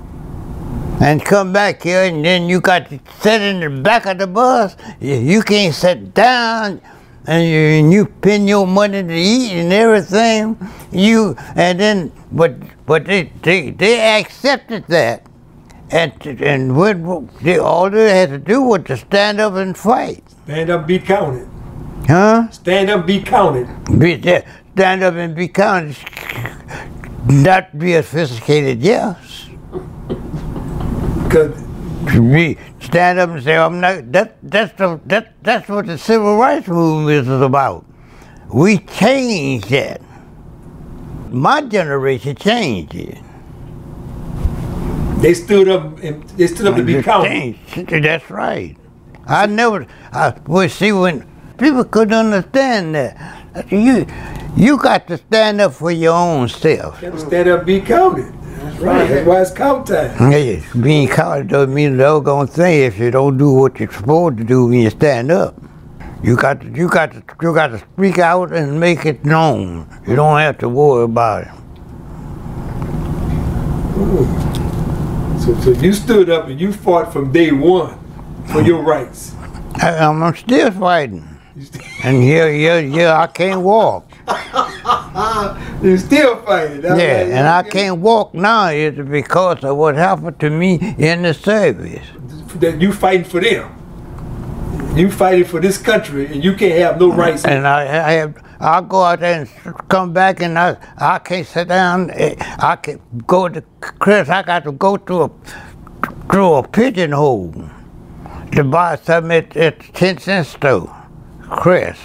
and 1.00 1.24
come 1.24 1.52
back 1.52 1.82
here, 1.82 2.02
and 2.04 2.24
then 2.24 2.48
you 2.48 2.60
got 2.60 2.88
to 2.90 2.98
sit 3.20 3.40
in 3.42 3.60
the 3.60 3.82
back 3.82 4.06
of 4.06 4.18
the 4.18 4.26
bus. 4.26 4.76
You, 5.00 5.42
can't 5.42 5.74
sit 5.74 6.14
down, 6.14 6.80
and 7.26 7.44
you, 7.44 7.58
and 7.58 7.92
you 7.92 8.06
pin 8.06 8.48
your 8.48 8.66
money 8.66 9.02
to 9.02 9.14
eat 9.14 9.52
and 9.52 9.72
everything. 9.72 10.56
You 10.92 11.36
and 11.56 11.78
then, 11.78 12.12
but 12.32 12.54
but 12.86 13.04
they 13.06 13.32
they, 13.42 13.70
they 13.70 14.00
accepted 14.20 14.86
that, 14.88 15.24
and 15.90 16.12
and 16.26 16.76
when 16.76 17.28
they 17.42 17.58
all 17.58 17.90
they 17.90 18.18
had 18.18 18.30
to 18.30 18.38
do 18.38 18.62
was 18.62 18.84
to 18.84 18.96
stand 18.96 19.40
up 19.40 19.54
and 19.54 19.76
fight, 19.76 20.24
Stand 20.44 20.70
up, 20.70 20.86
be 20.86 20.98
counted. 20.98 21.48
huh? 22.06 22.48
Stand 22.50 22.90
up, 22.90 23.06
be 23.06 23.20
counted. 23.20 23.68
Be 23.98 24.16
there, 24.16 24.44
stand 24.72 25.02
up 25.02 25.14
and 25.14 25.34
be 25.36 25.46
counted, 25.48 25.96
not 27.26 27.78
be 27.78 27.94
a 27.94 28.02
sophisticated 28.02 28.80
yes. 28.82 29.37
Because 31.28 31.56
to 32.12 32.32
be 32.32 32.58
stand 32.80 33.18
up 33.18 33.30
and 33.30 33.42
say 33.42 33.56
I'm 33.56 33.80
not 33.80 34.12
that 34.12 34.38
that's 34.42 34.72
the 34.78 35.00
that 35.06 35.34
that's 35.42 35.68
what 35.68 35.86
the 35.86 35.98
civil 35.98 36.36
rights 36.36 36.68
movement 36.68 37.28
is 37.28 37.40
about. 37.42 37.84
We 38.52 38.78
changed 38.78 39.68
that. 39.70 40.00
My 41.30 41.60
generation 41.62 42.34
changed 42.36 42.94
it. 42.94 43.18
they 45.20 45.34
stood 45.34 45.68
up 45.68 45.98
and 45.98 46.22
they 46.30 46.46
stood 46.46 46.66
up 46.66 46.76
to 46.76 46.82
be 46.82 47.02
counted. 47.02 47.58
That's 47.88 48.30
right. 48.30 48.76
I 49.26 49.46
never 49.46 49.86
I 50.12 50.34
well 50.46 50.68
see 50.68 50.92
when 50.92 51.28
people 51.58 51.84
couldn't 51.84 52.14
understand 52.14 52.94
that. 52.94 53.44
You 53.70 54.06
you 54.56 54.78
got 54.78 55.06
to 55.08 55.18
stand 55.18 55.60
up 55.60 55.74
for 55.74 55.90
your 55.90 56.14
own 56.14 56.48
self. 56.48 56.98
Stand 57.18 57.48
up, 57.48 57.66
be 57.66 57.80
counted. 57.80 58.32
That's 58.58 58.78
right. 58.80 59.08
That's 59.08 59.26
why 59.26 59.40
it's 59.40 59.50
count 59.50 59.86
time. 59.86 60.30
Hey, 60.30 60.62
being 60.80 61.08
caught 61.08 61.46
doesn't 61.46 61.72
mean 61.72 61.96
the 61.96 62.02
doggone 62.04 62.46
thing 62.48 62.82
if 62.82 62.98
you 62.98 63.10
don't 63.10 63.38
do 63.38 63.52
what 63.52 63.78
you're 63.78 63.90
supposed 63.92 64.38
to 64.38 64.44
do 64.44 64.66
when 64.66 64.80
you 64.80 64.90
stand 64.90 65.30
up. 65.30 65.54
You 66.22 66.36
got 66.36 66.60
to, 66.62 66.68
you 66.68 66.88
got 66.88 67.12
to, 67.12 67.22
you 67.40 67.54
got 67.54 67.68
to 67.68 67.78
speak 67.78 68.18
out 68.18 68.52
and 68.52 68.80
make 68.80 69.06
it 69.06 69.24
known. 69.24 69.88
You 70.06 70.16
don't 70.16 70.38
have 70.38 70.58
to 70.58 70.68
worry 70.68 71.04
about 71.04 71.44
it. 71.44 71.50
Hmm. 73.94 75.38
So, 75.38 75.54
so 75.60 75.70
you 75.80 75.92
stood 75.92 76.28
up 76.28 76.48
and 76.48 76.60
you 76.60 76.72
fought 76.72 77.12
from 77.12 77.30
day 77.30 77.52
one 77.52 77.98
for 78.46 78.60
your 78.62 78.82
rights. 78.82 79.34
I, 79.76 79.96
I'm 79.98 80.34
still 80.34 80.72
fighting, 80.72 81.28
and 82.02 82.24
yeah, 82.24 82.46
yeah, 82.46 82.78
yeah, 82.78 83.20
I 83.20 83.28
can't 83.28 83.60
walk. 83.60 84.07
you 85.82 85.96
still 85.98 86.36
fighting. 86.42 86.80
That's 86.80 87.00
Yeah, 87.00 87.38
and 87.38 87.48
I 87.48 87.62
can't 87.62 87.98
walk 87.98 88.34
now 88.34 88.68
is 88.68 88.96
because 89.08 89.64
of 89.64 89.76
what 89.76 89.96
happened 89.96 90.38
to 90.40 90.50
me 90.50 90.74
in 90.98 91.22
the 91.22 91.34
service. 91.34 92.06
That 92.56 92.80
you 92.80 92.92
fighting 92.92 93.24
for 93.24 93.40
them. 93.40 93.74
You 94.96 95.10
fighting 95.10 95.44
for 95.44 95.60
this 95.60 95.78
country, 95.78 96.26
and 96.26 96.42
you 96.42 96.54
can't 96.54 96.78
have 96.80 96.98
no 97.00 97.12
rights. 97.12 97.44
And 97.44 97.66
I, 97.66 97.82
I 97.82 98.12
have, 98.12 98.36
I 98.60 98.80
go 98.80 99.02
out 99.02 99.20
there 99.20 99.40
and 99.42 99.48
come 99.88 100.12
back, 100.12 100.40
and 100.40 100.58
I, 100.58 100.76
I 100.96 101.18
can't 101.20 101.46
sit 101.46 101.68
down. 101.68 102.10
eh, 102.10 102.34
I 102.58 102.76
can 102.76 103.00
go 103.26 103.48
to 103.48 103.62
Kress. 103.80 104.28
I 104.28 104.42
got 104.42 104.64
to 104.64 104.72
go 104.72 104.96
through 104.96 105.22
a, 105.24 105.30
through 106.30 106.54
a 106.54 106.66
pigeonhole 106.66 107.52
to 108.52 108.64
buy 108.64 108.96
something 108.96 109.30
at, 109.32 109.56
at 109.56 109.78
the 109.78 109.92
ten 109.92 110.18
cent 110.18 110.46
store, 110.46 110.92
Kress, 111.42 111.98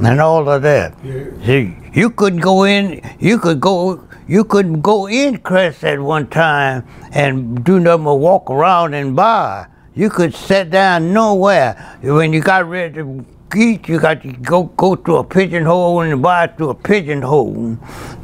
and 0.00 0.20
all 0.20 0.48
of 0.48 0.62
that. 0.62 0.94
Yeah. 1.02 1.24
See, 1.44 1.76
you 1.92 2.10
couldn't 2.10 2.40
go 2.40 2.64
in. 2.64 3.00
You 3.18 3.38
could 3.38 3.60
go. 3.60 4.04
You 4.26 4.44
couldn't 4.44 4.82
go 4.82 5.08
in 5.08 5.38
Kress 5.38 5.82
at 5.84 5.98
one 5.98 6.28
time 6.28 6.86
and 7.12 7.64
do 7.64 7.80
nothing 7.80 8.04
but 8.04 8.16
walk 8.16 8.50
around 8.50 8.92
and 8.92 9.16
buy. 9.16 9.66
You 9.94 10.10
could 10.10 10.34
sit 10.34 10.70
down 10.70 11.12
nowhere. 11.14 11.98
When 12.02 12.32
you 12.32 12.40
got 12.40 12.68
ready 12.68 12.94
to 12.94 13.24
eat, 13.56 13.88
you 13.88 13.98
got 13.98 14.22
to 14.22 14.32
go 14.32 14.64
go 14.64 14.94
to 14.94 15.16
a 15.16 15.24
pigeonhole 15.24 16.02
and 16.02 16.22
buy 16.22 16.48
through 16.48 16.70
a 16.70 16.74
pigeonhole 16.74 17.78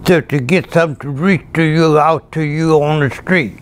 to, 0.04 0.20
to 0.20 0.38
get 0.38 0.70
something 0.70 1.00
to 1.00 1.08
reach 1.10 1.42
to 1.54 1.62
you 1.62 1.98
out 1.98 2.30
to 2.32 2.42
you 2.42 2.82
on 2.82 3.00
the 3.00 3.14
street. 3.14 3.58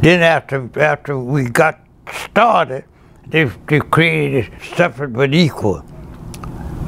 Then 0.00 0.22
after 0.22 0.70
after 0.80 1.18
we 1.18 1.48
got 1.48 1.80
started, 2.30 2.84
they, 3.26 3.44
they 3.66 3.80
created 3.80 4.52
separate 4.76 5.12
but 5.12 5.34
equal. 5.34 5.84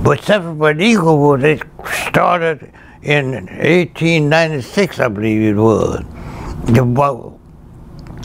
But 0.04 0.22
separate 0.22 0.58
but 0.58 0.82
equal 0.82 1.18
was 1.18 1.42
it 1.44 1.62
started 2.08 2.70
in 3.02 3.32
1896, 3.32 5.00
I 5.00 5.08
believe 5.08 5.42
it 5.42 5.58
was. 5.58 6.04
The, 6.66 6.84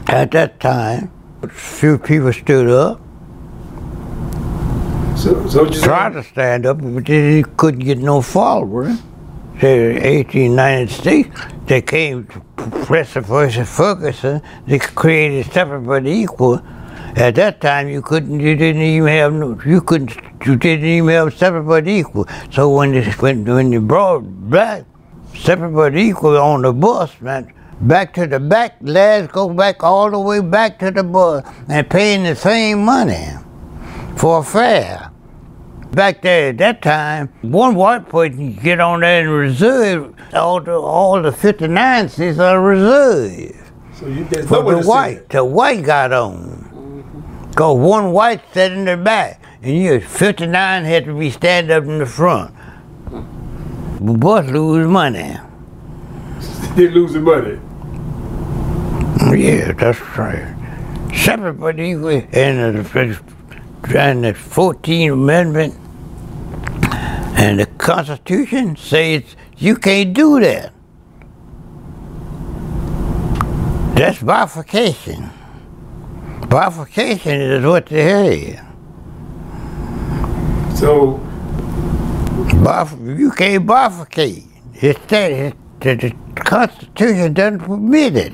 at 0.07 0.31
that 0.31 0.59
time, 0.59 1.09
a 1.41 1.47
few 1.47 1.97
people 1.97 2.33
stood 2.33 2.69
up, 2.69 2.99
So, 5.15 5.47
so 5.47 5.65
tried 5.69 6.13
to 6.13 6.23
stand 6.23 6.65
up, 6.65 6.79
but 6.81 7.05
they 7.05 7.43
couldn't 7.55 7.85
get 7.85 7.99
no 7.99 8.21
followers. 8.21 8.97
So 9.61 9.67
in 9.67 10.03
1896, 10.03 11.29
they 11.65 11.81
came 11.81 12.27
to 12.27 12.41
Plessy 12.85 13.21
Ferguson. 13.65 14.41
They 14.67 14.79
created 14.79 15.51
separate 15.53 15.81
but 15.81 16.05
equal. 16.05 16.61
At 17.15 17.35
that 17.35 17.59
time, 17.59 17.89
you 17.89 18.01
couldn't, 18.01 18.39
you 18.39 18.55
didn't 18.55 18.81
even 18.81 19.07
have, 19.07 19.33
no, 19.33 19.59
you 19.65 19.81
couldn't, 19.81 20.15
you 20.45 20.55
didn't 20.55 20.85
even 20.85 21.09
have 21.09 21.33
separate 21.33 21.63
but 21.63 21.87
equal. 21.87 22.27
So 22.51 22.69
when 22.69 22.91
they, 22.91 23.09
when, 23.13 23.43
when 23.45 23.87
brought 23.87 24.21
back 24.49 24.85
separate 25.35 25.71
but 25.71 25.97
equal 25.97 26.37
on 26.37 26.61
the 26.61 26.71
bus, 26.71 27.19
man, 27.19 27.51
back 27.81 28.13
to 28.13 28.27
the 28.27 28.39
back, 28.39 28.77
lads 28.81 29.31
go 29.31 29.49
back 29.49 29.83
all 29.83 30.11
the 30.11 30.19
way 30.19 30.39
back 30.39 30.77
to 30.79 30.91
the 30.91 31.03
bus 31.03 31.45
and 31.67 31.89
paying 31.89 32.23
the 32.23 32.35
same 32.35 32.85
money 32.85 33.27
for 34.15 34.39
a 34.39 34.43
fare. 34.43 35.11
Back 35.91 36.21
there 36.21 36.49
at 36.49 36.59
that 36.59 36.81
time, 36.83 37.29
one 37.41 37.73
white 37.73 38.07
person 38.07 38.53
could 38.53 38.63
get 38.63 38.79
on 38.79 38.99
there 38.99 39.21
and 39.21 39.31
reserve. 39.31 40.13
All 40.33 40.61
the 40.61 40.73
all 40.73 41.19
the 41.19 41.31
59 41.31 42.09
seats 42.09 42.37
are 42.37 42.61
reserved. 42.61 43.55
so 43.95 44.05
you, 44.05 44.27
nowhere 44.51 44.81
the 44.81 44.87
white, 44.87 45.29
the 45.29 45.43
white 45.43 45.83
got 45.83 46.13
on. 46.13 46.68
Cause 47.55 47.77
one 47.77 48.11
white 48.11 48.41
sat 48.53 48.71
in 48.71 48.85
the 48.85 48.97
back, 48.97 49.41
and 49.61 49.75
you 49.75 49.99
59 49.99 50.83
had 50.85 51.05
to 51.05 51.17
be 51.17 51.29
stand 51.29 51.71
up 51.71 51.83
in 51.83 51.99
the 51.99 52.05
front. 52.05 52.53
The 53.99 54.13
bus 54.13 54.49
lose 54.49 54.87
money. 54.87 55.37
They're 56.75 56.91
losing 56.91 57.23
money. 57.23 57.59
Yeah, 59.37 59.73
that's 59.73 59.99
right. 60.17 60.55
Separate 61.13 61.53
but 61.53 61.79
equal. 61.79 62.09
And 62.09 62.77
the, 62.77 63.21
and 63.97 64.23
the 64.23 64.33
14th 64.33 65.13
Amendment 65.13 65.75
and 67.39 67.59
the 67.59 67.65
Constitution 67.65 68.75
says 68.75 69.23
you 69.57 69.75
can't 69.75 70.13
do 70.13 70.39
that. 70.39 70.73
That's 73.95 74.21
bifurcation. 74.21 75.28
Bifurcation 76.49 77.41
is 77.41 77.63
what 77.63 77.85
the 77.85 78.01
hell. 78.01 78.65
So, 80.75 81.17
Bif- 82.63 83.19
you 83.19 83.31
can't 83.31 83.65
bifurcate. 83.67 84.47
It's 84.73 84.99
that, 85.07 85.31
it's, 85.31 85.55
the, 85.81 85.95
the 85.95 86.41
Constitution 86.41 87.33
doesn't 87.33 87.59
permit 87.59 88.15
it 88.15 88.33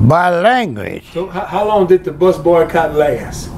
by 0.00 0.30
language. 0.40 1.04
so 1.12 1.28
how, 1.28 1.44
how 1.46 1.66
long 1.68 1.86
did 1.86 2.02
the 2.04 2.12
bus 2.12 2.38
boycott 2.38 2.94
last? 2.94 3.50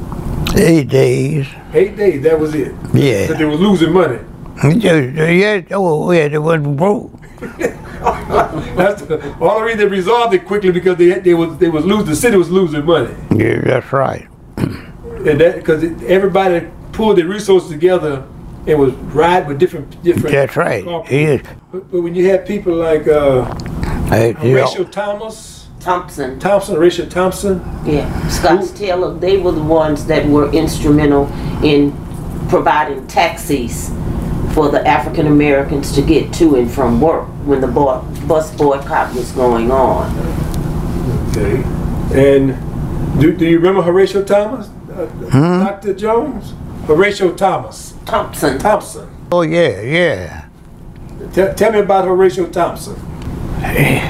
Eight 0.56 0.88
days. 0.88 1.46
Eight 1.72 1.96
days. 1.96 2.22
That 2.22 2.38
was 2.38 2.54
it. 2.54 2.74
Yeah. 2.92 3.28
But 3.28 3.38
they 3.38 3.44
were 3.44 3.54
losing 3.54 3.92
money. 3.92 4.18
Yeah, 4.62 5.62
oh, 5.70 6.10
yeah, 6.10 6.28
they 6.28 6.38
wasn't 6.38 6.76
broke. 6.76 7.12
That's 8.00 9.02
the 9.02 9.36
only 9.40 9.62
reason 9.64 9.78
they 9.78 9.86
resolved 9.86 10.34
it 10.34 10.44
quickly 10.46 10.70
because 10.72 10.96
they 10.96 11.18
they 11.20 11.34
was 11.34 11.58
they 11.58 11.68
was 11.68 11.84
losing. 11.84 12.06
The 12.06 12.16
city 12.16 12.36
was 12.36 12.50
losing 12.50 12.84
money, 12.84 13.14
Yeah, 13.34 13.60
that's 13.60 13.92
right. 13.92 14.26
and 14.56 15.40
that 15.40 15.56
because 15.56 15.84
everybody 16.04 16.66
pulled 16.92 17.18
their 17.18 17.26
resources 17.26 17.70
together 17.70 18.26
and 18.66 18.78
was 18.78 18.92
riding 19.14 19.48
with 19.48 19.58
different 19.58 20.02
different. 20.02 20.32
That's 20.34 20.56
right. 20.56 20.84
Yes. 21.10 21.44
But, 21.72 21.90
but 21.90 22.00
when 22.02 22.14
you 22.14 22.28
had 22.28 22.46
people 22.46 22.74
like 22.74 23.06
uh, 23.06 23.42
Uh, 24.10 24.32
you 24.42 24.54
know, 24.56 24.84
Thomas, 24.84 25.68
Thompson. 25.80 26.38
Thompson, 26.38 26.74
Horatio 26.74 27.06
Thompson, 27.06 27.60
Yeah. 27.84 28.06
Scott 28.28 28.64
Taylor, 28.74 29.14
they 29.14 29.36
were 29.38 29.52
the 29.52 29.62
ones 29.62 30.06
that 30.06 30.26
were 30.26 30.50
instrumental 30.52 31.26
in 31.62 31.92
providing 32.48 33.06
taxis 33.06 33.90
for 34.52 34.68
the 34.68 34.86
African 34.86 35.26
Americans 35.26 35.92
to 35.92 36.02
get 36.02 36.32
to 36.34 36.56
and 36.56 36.70
from 36.70 37.00
work 37.00 37.26
when 37.44 37.60
the 37.60 37.66
bo- 37.68 38.02
bus 38.26 38.54
boycott 38.56 39.14
was 39.14 39.30
going 39.32 39.70
on. 39.70 40.10
okay, 41.30 41.62
and 42.12 43.20
do, 43.20 43.32
do 43.36 43.46
you 43.46 43.58
remember 43.58 43.82
Horatio 43.82 44.24
Thomas, 44.24 44.68
uh, 44.92 45.06
Dr. 45.30 45.94
Jones, 45.94 46.52
Horatio 46.86 47.34
Thomas, 47.34 47.94
Thompson. 48.04 48.58
Thompson? 48.58 49.08
oh, 49.32 49.42
yeah, 49.42 49.80
yeah. 49.80 50.46
Tell, 51.32 51.54
tell 51.54 51.72
me 51.72 51.78
about 51.80 52.06
Horatio 52.06 52.46
Thompson. 52.48 52.96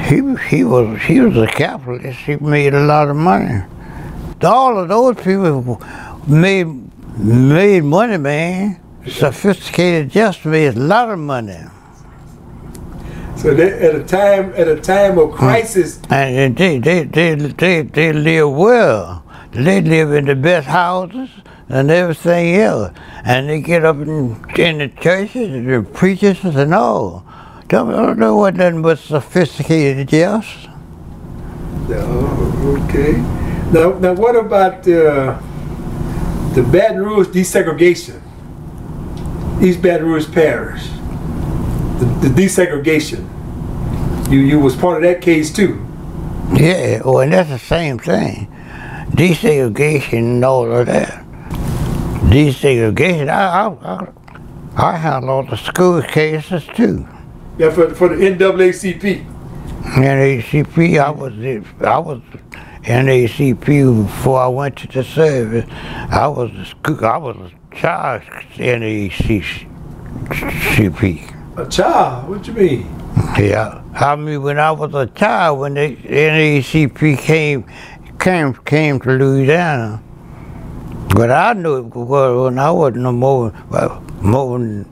He, 0.09 0.23
he 0.49 0.63
was 0.65 1.03
he 1.03 1.21
was 1.21 1.37
a 1.37 1.47
capitalist. 1.49 2.21
He 2.21 2.37
made 2.37 2.73
a 2.73 2.81
lot 2.85 3.09
of 3.09 3.17
money. 3.17 3.63
All 4.45 4.79
of 4.79 4.89
those 4.89 5.17
people 5.17 5.83
made 6.29 6.67
made 7.19 7.83
money, 7.83 8.17
man. 8.17 8.81
Sophisticated 9.07 10.11
just 10.11 10.45
made 10.45 10.77
a 10.77 10.79
lot 10.79 11.09
of 11.09 11.19
money. 11.19 11.59
So 13.37 13.55
they, 13.55 13.73
at 13.73 13.95
a 13.95 14.05
time 14.05 14.53
at 14.55 14.69
a 14.69 14.79
time 14.79 15.17
of 15.19 15.33
crisis, 15.33 15.99
And 16.11 16.55
they, 16.55 16.79
they, 16.79 17.05
they, 17.05 17.35
they, 17.35 17.83
they 17.83 18.13
live 18.13 18.53
well. 18.53 19.25
They 19.53 19.81
live 19.81 20.13
in 20.13 20.27
the 20.27 20.37
best 20.37 20.67
houses 20.69 21.31
and 21.71 21.91
everything 21.91 22.57
else. 22.57 22.93
And 23.25 23.49
they 23.49 23.63
get 23.63 23.85
up 23.87 23.97
in, 23.97 24.45
in 24.57 24.79
the 24.79 24.89
churches 24.89 25.49
and 25.49 25.67
the 25.67 25.83
preachers 25.91 26.45
and 26.45 26.75
all. 26.75 27.25
Don't, 27.69 27.91
don't 27.91 28.19
know 28.19 28.37
what 28.37 28.57
nothing 28.57 28.83
but 28.83 28.99
sophisticated 28.99 30.09
just. 30.09 30.69
Oh, 31.89 32.87
okay. 32.89 33.13
Now, 33.73 33.99
now 33.99 34.13
what 34.13 34.37
about 34.37 34.87
uh, 34.87 35.41
the 36.53 36.63
Baton 36.63 37.03
Rouge 37.03 37.29
desegregation? 37.29 38.21
East 39.63 39.83
Baton 39.83 40.07
Rouge 40.07 40.33
Parish, 40.33 40.89
the, 41.99 42.07
the 42.23 42.29
desegregation. 42.29 43.29
You 44.31 44.39
you 44.39 44.59
was 44.59 44.75
part 44.75 44.97
of 44.97 45.03
that 45.03 45.21
case 45.21 45.53
too. 45.53 45.87
Yeah, 46.55 47.03
well, 47.05 47.21
and 47.21 47.33
that's 47.33 47.51
the 47.51 47.59
same 47.59 47.99
thing. 47.99 48.47
Desegregation 49.11 50.19
and 50.19 50.45
all 50.45 50.71
of 50.73 50.87
that. 50.87 51.25
Desegregation, 52.31 53.29
I, 53.29 53.67
I, 53.67 53.95
I, 53.95 54.93
I 54.93 54.97
handle 54.97 55.31
all 55.31 55.43
the 55.43 55.57
school 55.57 56.01
cases 56.03 56.65
too. 56.75 57.07
Yeah, 57.59 57.71
for 57.71 57.95
for 57.95 58.09
the 58.09 58.17
NAACP. 58.17 59.27
NACP, 59.83 60.99
I 60.99 61.11
was 61.11 61.35
I 61.83 61.99
was 61.99 62.23
NACP 62.85 64.07
before 64.07 64.41
I 64.41 64.49
went 64.49 64.77
to 64.77 64.87
the 64.87 65.05
service. 65.05 65.67
I 65.71 66.29
was 66.29 66.51
the 66.53 66.65
school, 66.65 67.05
I 67.05 67.17
was 67.19 67.37
a 67.37 67.60
NACP. 67.71 69.67
A 71.57 71.67
child? 71.69 72.29
What 72.29 72.47
you 72.47 72.53
mean? 72.53 72.87
Yeah, 73.39 73.83
I 73.95 74.17
mean 74.17 74.43
when 74.43 74.59
I 74.59 74.73
was 74.73 74.95
a 74.95 75.07
child, 75.07 75.61
when 75.61 75.75
the 75.75 75.97
NACP 75.97 77.19
came 77.19 77.65
came 78.19 78.55
came 78.55 79.01
to 79.01 79.11
Louisiana, 79.11 80.03
but 81.15 81.31
I 81.31 81.53
knew 81.53 81.79
it 81.79 81.85
because 81.85 82.45
when 82.45 82.59
I 82.59 82.71
was 82.71 82.95
no 82.95 83.13
more 83.13 83.53
well, 83.71 84.03
more 84.21 84.59
than 84.59 84.85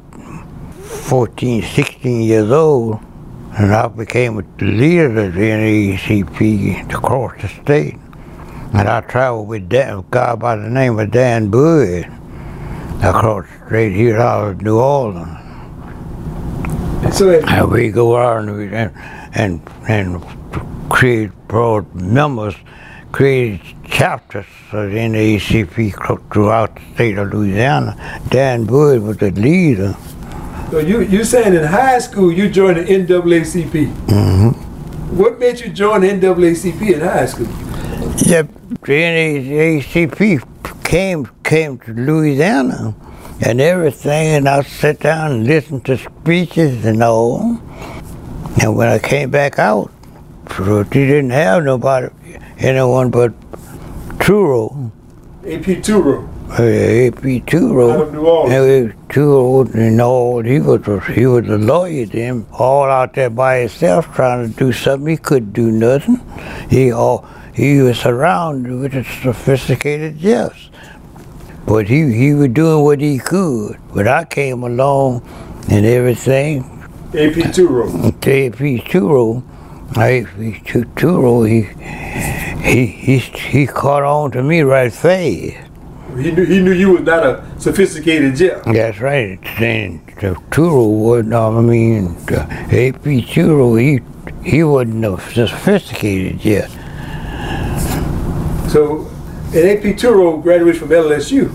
14, 0.83 1.62
16 1.62 2.22
years 2.22 2.51
old, 2.51 3.01
and 3.57 3.74
I 3.74 3.89
became 3.89 4.39
a 4.39 4.43
leader 4.62 5.26
of 5.26 5.35
the 5.35 5.41
NACP 5.41 6.95
across 6.95 7.41
the 7.41 7.49
state. 7.49 7.99
And 8.74 8.87
I 8.89 9.01
traveled 9.01 9.49
with 9.49 9.68
Dan, 9.68 9.99
a 9.99 10.03
guy 10.11 10.35
by 10.35 10.57
the 10.57 10.68
name 10.68 10.99
of 10.99 11.11
Dan 11.11 11.49
Byrd 11.51 12.18
across 13.03 13.47
the 13.47 13.67
street 13.67 13.95
here 13.95 14.19
out 14.19 14.49
of 14.49 14.63
New 14.63 14.79
Orleans. 14.79 15.37
So 17.17 17.31
And 17.31 17.71
we 17.71 17.91
go 17.91 18.17
around 18.17 18.49
and, 18.49 18.93
and, 19.35 19.61
and 19.89 20.23
create 20.91 21.31
broad 21.49 21.95
members, 21.95 22.55
create 23.13 23.61
chapters 23.85 24.47
of 24.73 24.91
the 24.91 24.97
NAACP 24.99 26.33
throughout 26.33 26.75
the 26.77 26.83
state 26.95 27.19
of 27.19 27.33
Louisiana. 27.33 28.21
Dan 28.29 28.65
Byrd 28.65 29.03
was 29.03 29.17
the 29.17 29.31
leader. 29.31 29.97
so 30.71 30.79
you 30.79 31.01
you 31.01 31.25
saying 31.25 31.55
in 31.55 31.65
high 31.65 31.99
school 31.99 32.31
you 32.31 32.51
joined 32.51 32.77
the 32.77 32.85
NAACP? 32.85 33.95
Mm-hmm. 34.07 35.17
What 35.17 35.39
made 35.39 35.61
you 35.61 35.71
join 35.71 36.03
the 36.03 36.09
NAACP 36.09 36.95
in 36.95 37.01
high 37.01 37.27
school? 37.27 37.47
The, 37.47 38.47
the 38.83 38.93
NAACP 38.93 40.43
came, 40.89 41.28
came 41.45 41.78
to 41.78 41.93
Louisiana 41.93 42.95
and 43.45 43.61
everything, 43.61 44.36
and 44.36 44.49
I 44.49 44.62
sat 44.62 45.01
down 45.01 45.32
and 45.32 45.47
listened 45.47 45.84
to 45.84 45.99
speeches 45.99 46.84
and 46.84 47.03
all. 47.03 47.61
And 48.62 48.74
when 48.74 48.89
I 48.89 48.99
came 48.99 49.30
back 49.30 49.59
out, 49.59 49.93
they 50.57 51.07
didn't 51.07 51.30
have 51.30 51.62
nobody, 51.62 52.09
anyone 52.59 53.11
but 53.11 53.32
Tureaud. 54.18 54.91
AP 55.47 55.82
Tureaud 55.82 56.26
Uh, 56.59 56.62
AP 56.62 57.45
Tureaud. 57.47 57.91
out 57.93 58.01
of 58.01 58.14
New 58.14 58.26
Orleans. 58.26 58.55
And 58.55 58.86
we 58.89 58.93
Tureaud 59.14 59.74
and 59.74 60.01
all, 60.01 60.43
he 60.43 60.59
was 60.59 60.89
a, 60.89 61.01
he 61.12 61.26
was 61.26 61.47
a 61.49 61.59
lawyer 61.59 62.07
then, 62.07 62.47
all 62.53 62.84
out 62.84 63.12
there 63.12 63.30
by 63.30 63.59
himself 63.59 64.12
trying 64.14 64.51
to 64.51 64.59
do 64.59 64.72
something. 64.72 65.07
He 65.07 65.16
couldn't 65.18 65.53
do 65.53 65.70
nothing. 65.70 66.18
He 66.70 66.91
all 66.93 67.26
he 67.59 67.80
was 67.80 67.99
surrounded 67.99 68.72
with 68.72 69.07
sophisticated 69.22 70.18
jets. 70.18 70.70
But 71.69 71.87
he, 71.87 72.11
he 72.12 72.33
was 72.33 72.49
doing 72.49 72.83
what 72.83 73.01
he 73.01 73.19
could. 73.19 73.79
But 73.95 74.09
I 74.09 74.25
came 74.25 74.62
along 74.62 75.23
and 75.69 75.85
everything, 75.85 76.62
AP 77.09 77.53
Tureaud. 77.53 78.09
AP 78.09 78.85
Tureaud, 78.87 79.43
AP 79.97 80.95
Tureaud, 80.97 81.43
he, 81.45 81.62
he, 82.62 82.87
he, 82.87 83.19
he 83.19 83.66
caught 83.66 84.03
on 84.03 84.31
to 84.31 84.43
me 84.43 84.62
right 84.62 84.91
fast. 84.91 85.69
He 86.16 86.31
knew 86.31 86.45
he 86.47 86.61
knew 86.61 86.73
you 86.73 86.93
was 86.93 87.03
not 87.03 87.25
a 87.25 87.45
sophisticated 87.59 88.37
jet. 88.37 88.64
That's 88.64 88.99
right. 88.99 89.39
Then 89.59 90.01
the 90.21 90.41
Tureaud 90.51 90.89
wasn't, 90.89 91.35
I 91.35 91.61
mean, 91.61 92.14
the 92.27 92.41
AP 92.41 93.03
Tureaud, 93.03 93.77
he, 93.77 94.01
he 94.43 94.64
wasn't 94.64 95.05
a 95.05 95.21
sophisticated 95.21 96.43
yet. 96.43 96.71
So, 98.71 99.11
and 99.55 99.65
AP 99.65 99.97
Tureaud 99.97 100.43
graduated 100.43 100.79
from 100.79 100.91
LSU. 100.91 101.49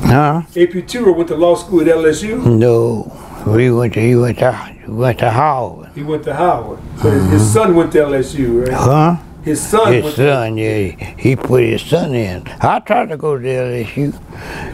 Huh? 0.00 0.42
AP 0.56 0.86
Tureaud 0.86 1.12
went 1.14 1.28
to 1.28 1.36
law 1.36 1.54
school 1.54 1.82
at 1.82 1.88
LSU. 1.88 2.44
No. 2.58 3.12
We 3.46 3.70
went 3.70 3.92
to, 3.94 4.00
he 4.00 4.16
went 4.16 4.38
to, 4.38 4.76
we 4.88 4.94
went 4.94 5.18
to 5.18 5.30
Howard. 5.30 5.90
He 5.94 6.02
went 6.02 6.24
to 6.24 6.34
Howard. 6.34 6.80
But 7.02 7.12
his, 7.12 7.30
his 7.32 7.52
son 7.52 7.76
went 7.76 7.92
to 7.92 7.98
LSU, 7.98 8.66
right? 8.66 8.72
Huh? 8.72 9.16
His 9.44 9.60
son 9.60 9.92
His 9.92 10.14
son, 10.14 10.56
yeah, 10.56 10.88
he 11.18 11.36
put 11.36 11.62
his 11.64 11.82
son 11.82 12.14
in. 12.14 12.48
I 12.62 12.80
tried 12.80 13.10
to 13.10 13.18
go 13.18 13.36
to 13.38 13.44
LSU. 13.44 14.14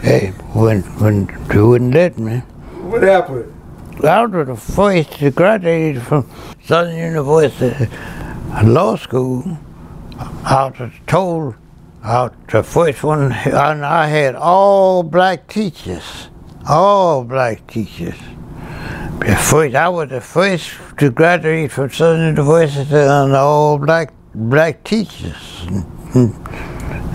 Hey, 0.03 0.29
when, 0.55 0.83
when 1.01 1.27
they 1.49 1.61
wouldn't 1.61 1.93
let 1.93 2.16
me. 2.18 2.39
What 2.83 3.03
happened? 3.03 3.53
I 4.05 4.25
was 4.25 4.47
the 4.47 4.55
first 4.55 5.12
to 5.18 5.33
graduate 5.33 6.01
from 6.03 6.31
Southern 6.64 6.97
University 6.97 7.89
Law 8.62 8.95
School. 8.95 9.59
I 10.45 10.73
was 10.79 10.93
told 11.09 11.57
I, 12.03 12.30
the 12.51 12.62
first 12.62 13.03
one, 13.03 13.32
and 13.32 13.84
I 13.84 14.07
had 14.07 14.34
all 14.34 15.03
black 15.03 15.48
teachers, 15.48 16.28
all 16.68 17.24
black 17.24 17.66
teachers. 17.66 18.16
The 19.18 19.36
first, 19.36 19.74
I 19.74 19.88
was 19.90 20.09
the 20.09 20.22
first 20.22 20.70
to 20.98 21.11
graduate 21.11 21.70
from 21.70 21.90
Southern 21.90 22.28
University 22.28 22.96
on 22.96 23.34
all 23.34 23.76
black 23.78 24.14
black 24.34 24.82
teachers, 24.84 25.66
and 26.14 26.34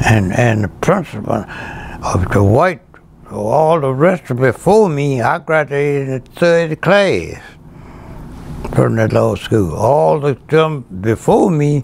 and, 0.05 0.33
and 0.33 0.63
the 0.65 0.67
principal 0.81 1.45
of 2.03 2.31
the 2.31 2.43
white, 2.43 2.81
all 3.31 3.79
the 3.79 3.91
rest 3.91 4.35
before 4.35 4.87
me, 4.87 5.21
I 5.21 5.39
graduated 5.39 6.07
in 6.07 6.23
the 6.23 6.29
third 6.31 6.81
class 6.81 7.41
from 8.75 8.95
the 8.95 9.07
law 9.07 9.35
school. 9.35 9.75
All 9.75 10.19
the 10.19 10.37
them 10.47 10.81
before 11.01 11.49
me, 11.49 11.83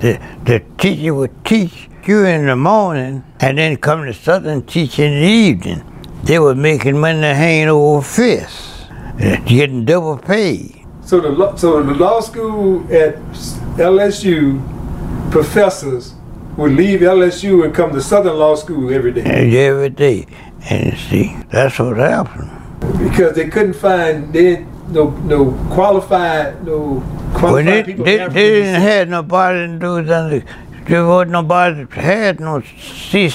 the 0.00 0.18
the 0.44 0.62
teacher 0.78 1.14
would 1.14 1.44
teach 1.44 1.88
you 2.06 2.24
in 2.24 2.46
the 2.46 2.56
morning, 2.56 3.22
and 3.40 3.58
then 3.58 3.76
come 3.76 4.04
to 4.06 4.12
Southern 4.14 4.62
teach 4.66 4.98
in 4.98 5.12
the 5.12 5.26
evening. 5.28 5.82
They 6.24 6.38
were 6.38 6.54
making 6.54 6.98
money 6.98 7.20
hanging 7.20 7.68
over 7.68 8.02
fists, 8.02 8.84
uh, 9.20 9.36
getting 9.46 9.84
double 9.84 10.16
pay. 10.18 10.84
So 11.04 11.20
the 11.20 11.56
so 11.56 11.82
the 11.82 11.94
law 11.94 12.20
school 12.20 12.82
at 12.92 13.16
LSU 13.78 14.60
professors 15.30 16.14
would 16.56 16.72
leave 16.72 17.00
LSU 17.00 17.64
and 17.64 17.74
come 17.74 17.92
to 17.92 18.00
Southern 18.00 18.36
Law 18.36 18.54
School 18.54 18.92
every 18.92 19.12
day 19.12 19.22
And 19.22 19.54
every 19.54 19.88
day. 19.90 20.26
And 20.68 20.96
see, 20.98 21.36
that's 21.50 21.78
what 21.78 21.96
happened. 21.96 22.50
because 22.98 23.34
they 23.34 23.48
couldn't 23.48 23.74
find 23.74 24.32
they 24.32 24.66
no 24.90 25.10
no 25.10 25.52
qualified 25.72 26.64
no 26.64 27.02
qualified 27.34 27.66
they, 27.66 27.82
people. 27.84 28.04
they, 28.04 28.16
they 28.28 28.50
didn't 28.50 28.80
have 28.80 29.08
nobody 29.08 29.66
to 29.66 29.78
do 29.78 30.02
that. 30.02 30.44
There 30.86 31.06
wasn't 31.06 31.30
nobody 31.32 31.86
had 31.92 32.40
no 32.40 32.62
see 32.62 33.30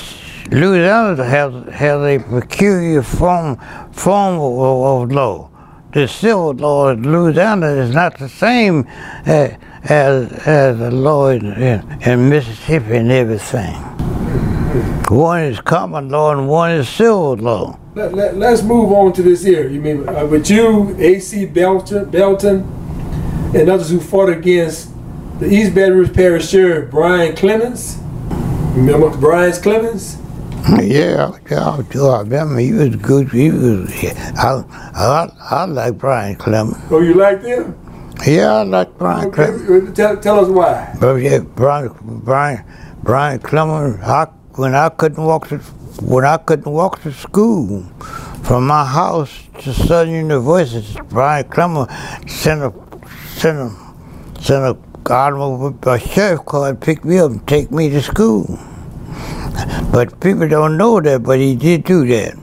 Louisiana 0.52 1.24
has 1.24 1.74
has 1.74 2.02
a 2.02 2.20
peculiar 2.20 3.02
form 3.02 3.58
form 3.92 4.36
of, 4.36 5.02
of 5.02 5.12
law. 5.12 5.50
The 5.94 6.08
civil 6.08 6.54
law 6.54 6.90
in 6.90 7.04
Louisiana 7.10 7.68
is 7.68 7.96
not 7.96 8.18
the 8.20 8.30
same 8.30 8.86
as 9.26 9.58
as, 9.86 10.32
as 10.48 10.80
the 10.80 10.92
law 10.92 11.30
in, 11.30 11.46
in, 11.54 12.02
in 12.02 12.30
Mississippi 12.30 12.98
and 12.98 13.12
everything. 13.12 13.76
One 15.10 15.44
is 15.44 15.62
common 15.62 16.10
law 16.10 16.32
and 16.32 16.50
one 16.50 16.72
is 16.72 16.90
civil 16.90 17.36
law. 17.36 17.80
Let, 17.96 18.14
let, 18.14 18.38
let's 18.38 18.62
move 18.62 18.92
on 18.92 19.14
to 19.14 19.24
this 19.24 19.42
here. 19.44 19.70
You 19.70 19.80
mean 19.80 20.10
uh, 20.10 20.26
with 20.26 20.50
you, 20.50 20.94
A.C. 21.00 21.46
Belton, 21.46 22.10
Belton, 22.10 22.64
and 23.56 23.70
others 23.70 23.90
who 23.90 24.02
fought 24.02 24.28
against 24.28 24.92
the 25.40 25.50
East 25.50 25.74
Baton 25.74 25.98
Rouge 26.00 26.14
Parish 26.14 26.50
Sheriff 26.50 26.92
Brian 26.92 27.36
Clemens. 27.38 27.98
Remember 28.76 29.16
Brian 29.16 29.54
Clemens? 29.54 30.18
Yeah, 30.82 31.32
yeah, 31.50 31.70
I 31.70 31.82
do. 31.84 32.08
I 32.08 32.20
remember 32.20 32.58
he 32.58 32.74
was 32.74 32.98
good. 32.98 33.30
He 33.32 33.50
was. 33.50 33.90
I, 34.38 34.64
I, 34.94 35.30
I 35.52 35.66
like 35.66 35.98
Brian 35.98 36.36
Clemens. 36.36 36.76
Oh, 36.92 37.00
you 37.00 37.14
like 37.14 37.44
him? 37.44 37.80
Yeah, 38.28 38.56
I 38.56 38.64
like 38.64 38.98
Brian 38.98 39.28
Okay, 39.28 39.46
Clemens. 39.46 39.96
tell, 39.96 40.18
tell 40.18 40.40
us 40.44 40.50
why. 40.50 40.94
But 41.00 41.16
yeah, 41.16 41.40
Brian, 41.40 41.94
Brian, 42.02 42.66
Brian 43.04 43.40
Clemens. 43.40 44.02
I, 44.04 44.26
when 44.56 44.76
I 44.76 44.90
couldn't 44.90 45.24
walk 45.24 45.48
to, 45.50 45.62
when 46.02 46.26
I 46.26 46.38
couldn't 46.38 46.72
walk 46.72 47.02
to 47.04 47.12
school, 47.12 47.84
from 48.44 48.68
my 48.68 48.86
house 48.86 49.32
to 49.62 49.74
Southern 49.74 50.14
University, 50.14 51.00
Brian 51.10 51.48
Clemens 51.50 51.90
sent 52.28 52.62
a, 52.62 52.74
sent 53.28 53.58
a, 53.58 53.72
sent 54.40 54.64
a 54.64 54.78
automobile, 55.12 55.78
a 55.92 56.00
sheriff 56.00 56.46
car 56.46 56.70
and 56.70 56.82
pick 56.82 57.06
me 57.06 57.20
up 57.20 57.32
and 57.32 57.48
take 57.48 57.72
me 57.72 57.90
to 57.90 58.02
school. 58.02 58.60
But 59.92 60.20
people 60.20 60.48
don't 60.48 60.78
know 60.78 61.00
that, 61.00 61.24
but 61.24 61.40
he 61.40 61.56
did 61.56 61.86
do 61.86 62.06
that. 62.08 62.38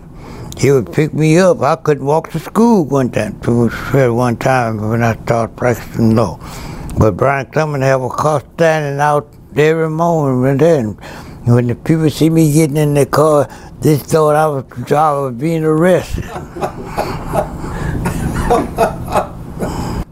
He 0.59 0.71
would 0.71 0.93
pick 0.93 1.13
me 1.13 1.39
up. 1.39 1.61
I 1.61 1.77
couldn't 1.77 2.05
walk 2.05 2.31
to 2.31 2.39
school 2.39 2.85
one 2.85 3.11
time, 3.11 3.39
one 3.41 4.37
time 4.37 4.89
when 4.89 5.03
I 5.03 5.17
started 5.23 5.57
practicing 5.57 6.15
law. 6.15 6.39
But 6.99 7.17
Brian 7.17 7.47
Clemens 7.47 7.85
have 7.85 8.03
a 8.03 8.09
car 8.09 8.43
standing 8.55 9.01
out 9.01 9.29
every 9.57 9.91
morning 9.91 10.51
and 10.51 10.61
then 10.61 11.32
when 11.45 11.67
the 11.67 11.75
people 11.75 12.09
see 12.11 12.31
me 12.31 12.53
getting 12.53 12.77
in 12.77 12.95
the 12.95 13.07
car, 13.07 13.49
they 13.81 13.97
thought 13.97 14.37
I 14.37 14.47
was, 14.47 14.93
I 14.93 15.13
was 15.13 15.35
being 15.35 15.65
arrested. 15.65 16.25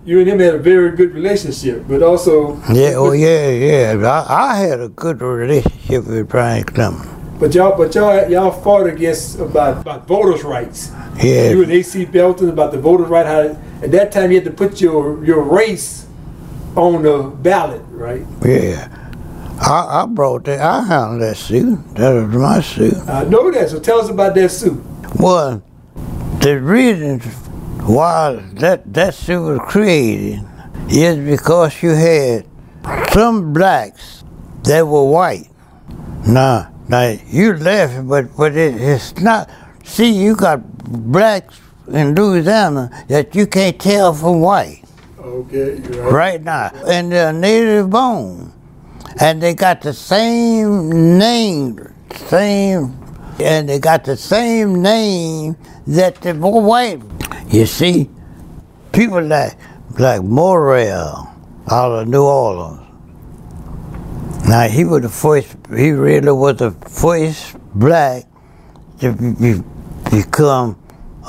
You 0.05 0.19
and 0.19 0.29
him 0.29 0.41
had 0.41 0.55
a 0.55 0.59
very 0.59 0.97
good 0.97 1.15
relationship, 1.15 1.85
but 1.87 2.03
also, 2.03 2.57
Yeah, 2.73 2.95
oh 2.97 3.13
yeah, 3.13 3.49
yeah. 3.51 4.27
I, 4.29 4.55
I 4.55 4.57
had 4.57 4.81
a 4.81 4.89
good 4.89 5.21
relationship 5.21 6.07
with 6.07 6.29
Brian 6.29 6.65
Clemens. 6.65 7.07
but 7.39 7.55
y'all, 7.55 7.77
but 7.77 7.95
y'all, 7.95 8.29
y'all 8.29 8.51
fought 8.51 8.89
against 8.89 9.39
about 9.39 9.83
about 9.83 10.09
voters' 10.09 10.43
rights. 10.43 10.91
Yeah. 11.23 11.51
You 11.51 11.63
and 11.63 11.71
A.C. 11.71 12.07
Belton 12.07 12.49
about 12.49 12.73
the 12.73 12.79
voters' 12.81 13.09
right. 13.09 13.27
How 13.27 13.57
at 13.83 13.93
that 13.93 14.11
time 14.11 14.33
you 14.33 14.39
had 14.41 14.45
to 14.47 14.51
put 14.51 14.81
your 14.81 15.25
your 15.25 15.43
race 15.43 16.07
on 16.75 17.03
the 17.03 17.23
ballot, 17.43 17.83
right? 17.91 18.27
Yeah. 18.45 18.89
I, 19.61 20.03
I 20.03 20.07
brought 20.07 20.45
that, 20.45 20.61
I 20.61 20.83
handled 20.85 21.21
that 21.23 21.37
suit. 21.37 21.79
That 21.95 22.11
was 22.11 22.35
my 22.35 22.61
suit. 22.61 22.95
I 23.09 23.25
know 23.25 23.51
that. 23.51 23.69
So 23.71 23.79
tell 23.79 24.01
us 24.01 24.09
about 24.09 24.35
that 24.35 24.49
suit. 24.51 24.83
Well, 25.17 25.63
the 26.41 26.59
reason 26.61 27.21
why 27.87 28.37
that, 28.55 28.93
that 28.95 29.15
suit 29.15 29.43
was 29.43 29.61
created 29.71 30.41
is 30.89 31.19
because 31.19 31.83
you 31.83 31.91
had 31.91 32.47
some 33.13 33.53
blacks 33.53 34.25
that 34.65 34.87
were 34.87 35.05
white. 35.11 35.49
Now, 36.27 36.73
now 36.89 37.17
you 37.27 37.55
laughing, 37.55 38.09
but, 38.09 38.35
but 38.37 38.57
it, 38.57 38.81
it's 38.81 39.17
not. 39.19 39.51
See, 39.85 40.11
you 40.11 40.37
got 40.37 40.63
blacks 40.85 41.61
in 41.89 42.15
Louisiana 42.15 43.05
that 43.09 43.35
you 43.35 43.47
can't 43.47 43.79
tell 43.81 44.15
from 44.15 44.41
white 44.41 44.85
Okay, 45.19 45.81
you're 45.93 46.05
right. 46.05 46.13
right 46.13 46.43
now. 46.43 46.71
And 46.87 47.13
they're 47.13 47.33
native 47.33 47.91
born. 47.91 48.53
And 49.19 49.43
they 49.43 49.55
got 49.55 49.83
the 49.83 49.93
same 49.93 51.19
name, 51.19 51.79
same, 52.15 52.97
and 53.41 53.69
they 53.69 53.79
got 53.79 54.05
the 54.05 54.17
same 54.17 54.83
name 54.83 55.57
that 55.87 56.17
the 56.23 56.35
white. 56.35 57.03
You 57.49 57.67
see, 57.67 58.09
people 58.93 59.23
like 59.23 59.57
like 59.99 60.21
Morial 60.21 61.29
out 61.71 61.93
of 61.93 62.09
New 62.09 62.25
Orleans. 62.25 62.81
Now 64.49 64.69
he 64.69 64.85
was 64.85 65.03
the 65.03 65.09
first. 65.09 65.57
He 65.77 65.91
really 65.93 66.33
was 66.33 66.57
the 66.57 66.71
first 66.73 67.57
black 67.75 68.25
to 69.01 69.13
be, 69.13 69.33
be- 69.33 69.65
become 70.11 70.77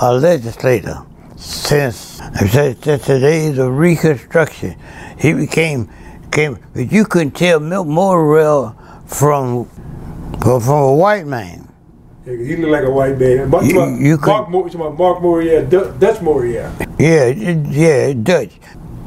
a 0.02 0.14
legislator 0.14 0.98
since 1.38 2.20
since 2.52 3.06
the 3.08 3.20
days 3.20 3.58
of 3.58 3.72
Reconstruction. 3.78 4.76
He 5.20 5.34
became 5.34 5.90
came, 6.32 6.58
but 6.74 6.92
you 6.92 7.06
couldn't 7.06 7.32
tell 7.36 7.60
Milk 7.60 7.88
Morial 7.88 8.76
from 9.08 9.66
from, 10.42 10.70
a 10.70 10.94
white 10.96 11.28
man. 11.28 11.68
Yeah, 12.26 12.34
he 12.38 12.56
looked 12.56 12.72
like 12.72 12.84
a 12.84 12.92
white 12.92 13.18
man. 13.20 13.50
Mark, 13.50 13.64
You- 13.66 13.76
Mark, 13.76 13.90
could- 14.20 14.28
Mark, 14.28 14.50
Mor- 14.50 14.62
you 14.64 14.70
talking 14.72 14.82
about 14.82 14.98
Mark 14.98 15.18
Morial, 15.20 15.70
Du- 15.70 15.94
Dutch 16.00 16.18
Morial. 16.22 16.72
Yeah, 17.00 17.28
yeah, 17.28 18.14
Dutch. 18.14 18.54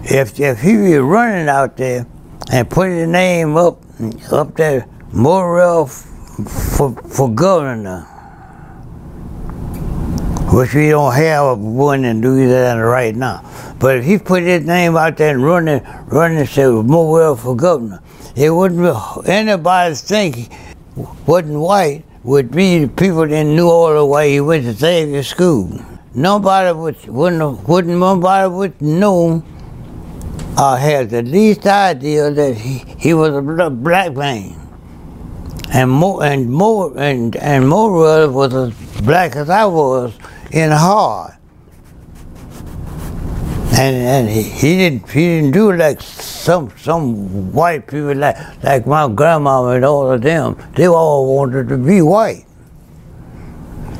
If 0.04 0.38
if 0.38 0.60
he 0.60 0.76
was 0.76 0.98
running 1.00 1.48
out 1.48 1.76
there 1.76 2.06
and 2.52 2.68
put 2.68 2.88
his 2.90 3.08
name 3.08 3.56
up 3.56 3.78
up 4.30 4.54
there, 4.56 4.86
Morial 5.12 5.88
for 6.76 6.92
for 7.08 7.28
governor, 7.30 8.06
which 10.54 10.72
we 10.72 10.88
don't 10.88 11.12
have 11.12 11.58
one 11.58 12.04
and 12.04 12.22
do 12.22 12.48
that 12.48 12.74
right 12.74 13.16
now. 13.16 13.42
But 13.80 13.96
if 13.96 14.04
he 14.04 14.18
put 14.18 14.44
his 14.44 14.64
name 14.64 14.96
out 14.96 15.16
there 15.16 15.34
and 15.34 15.42
running, 15.42 15.82
running, 16.06 16.46
say 16.46 16.68
well 16.68 17.34
for 17.34 17.56
governor, 17.56 18.00
it 18.36 18.50
wouldn't 18.50 18.80
be, 18.80 19.30
anybody 19.30 19.96
think 19.96 20.52
wasn't 21.26 21.58
white 21.58 22.04
would 22.22 22.52
be 22.52 22.84
the 22.84 22.88
people 22.88 23.24
in 23.24 23.56
New 23.56 23.68
Orleans 23.68 24.08
where 24.08 24.28
he 24.28 24.40
went 24.40 24.64
to 24.64 24.72
Xavier 24.72 25.24
School. 25.24 25.70
Nobody 26.14 26.72
would 26.72 27.04
wouldn't 27.08 27.68
wouldn't 27.68 27.98
nobody 27.98 28.54
would 28.54 28.80
know 28.80 29.42
or 30.56 30.78
have 30.78 31.10
the 31.10 31.22
least 31.22 31.66
idea 31.66 32.30
that 32.30 32.54
he, 32.54 32.78
he 32.96 33.12
was 33.12 33.34
a 33.34 33.70
black 33.70 34.14
man. 34.14 34.54
And 35.72 35.90
more 35.90 36.22
and 36.22 36.48
more 36.48 36.96
and 36.96 37.34
and 37.34 37.64
Morial 37.64 38.32
was 38.32 38.54
as 38.54 39.00
black 39.02 39.34
as 39.34 39.50
I 39.50 39.64
was 39.64 40.14
in 40.54 40.70
heart. 40.70 41.34
And 43.76 43.96
and 43.96 44.28
he, 44.28 44.42
he 44.42 44.76
didn't 44.76 45.10
he 45.10 45.20
didn't 45.20 45.50
do 45.50 45.72
like 45.72 46.00
some 46.00 46.70
some 46.78 47.52
white 47.52 47.88
people 47.88 48.14
like 48.14 48.36
like 48.62 48.86
my 48.86 49.08
grandma 49.08 49.68
and 49.70 49.84
all 49.84 50.12
of 50.12 50.22
them. 50.22 50.56
They 50.76 50.86
all 50.86 51.34
wanted 51.34 51.68
to 51.70 51.76
be 51.76 52.00
white. 52.02 52.46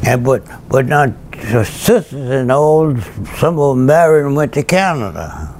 And 0.07 0.25
but 0.25 0.47
but 0.69 0.87
now 0.87 1.13
the 1.33 1.65
sisters 1.65 2.31
and 2.31 2.53
all 2.53 2.97
some 3.37 3.59
of 3.59 3.77
them 3.77 3.87
married 3.87 4.27
and 4.27 4.37
went 4.37 4.53
to 4.53 4.63
Canada. 4.63 5.53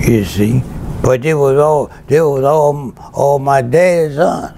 You 0.00 0.24
see, 0.24 0.62
but 1.02 1.22
they 1.22 1.32
was 1.32 1.56
all 1.56 1.90
they 2.06 2.20
was 2.20 2.44
all 2.44 2.92
all 3.14 3.38
my 3.38 3.62
dad's 3.62 4.16
son. 4.16 4.52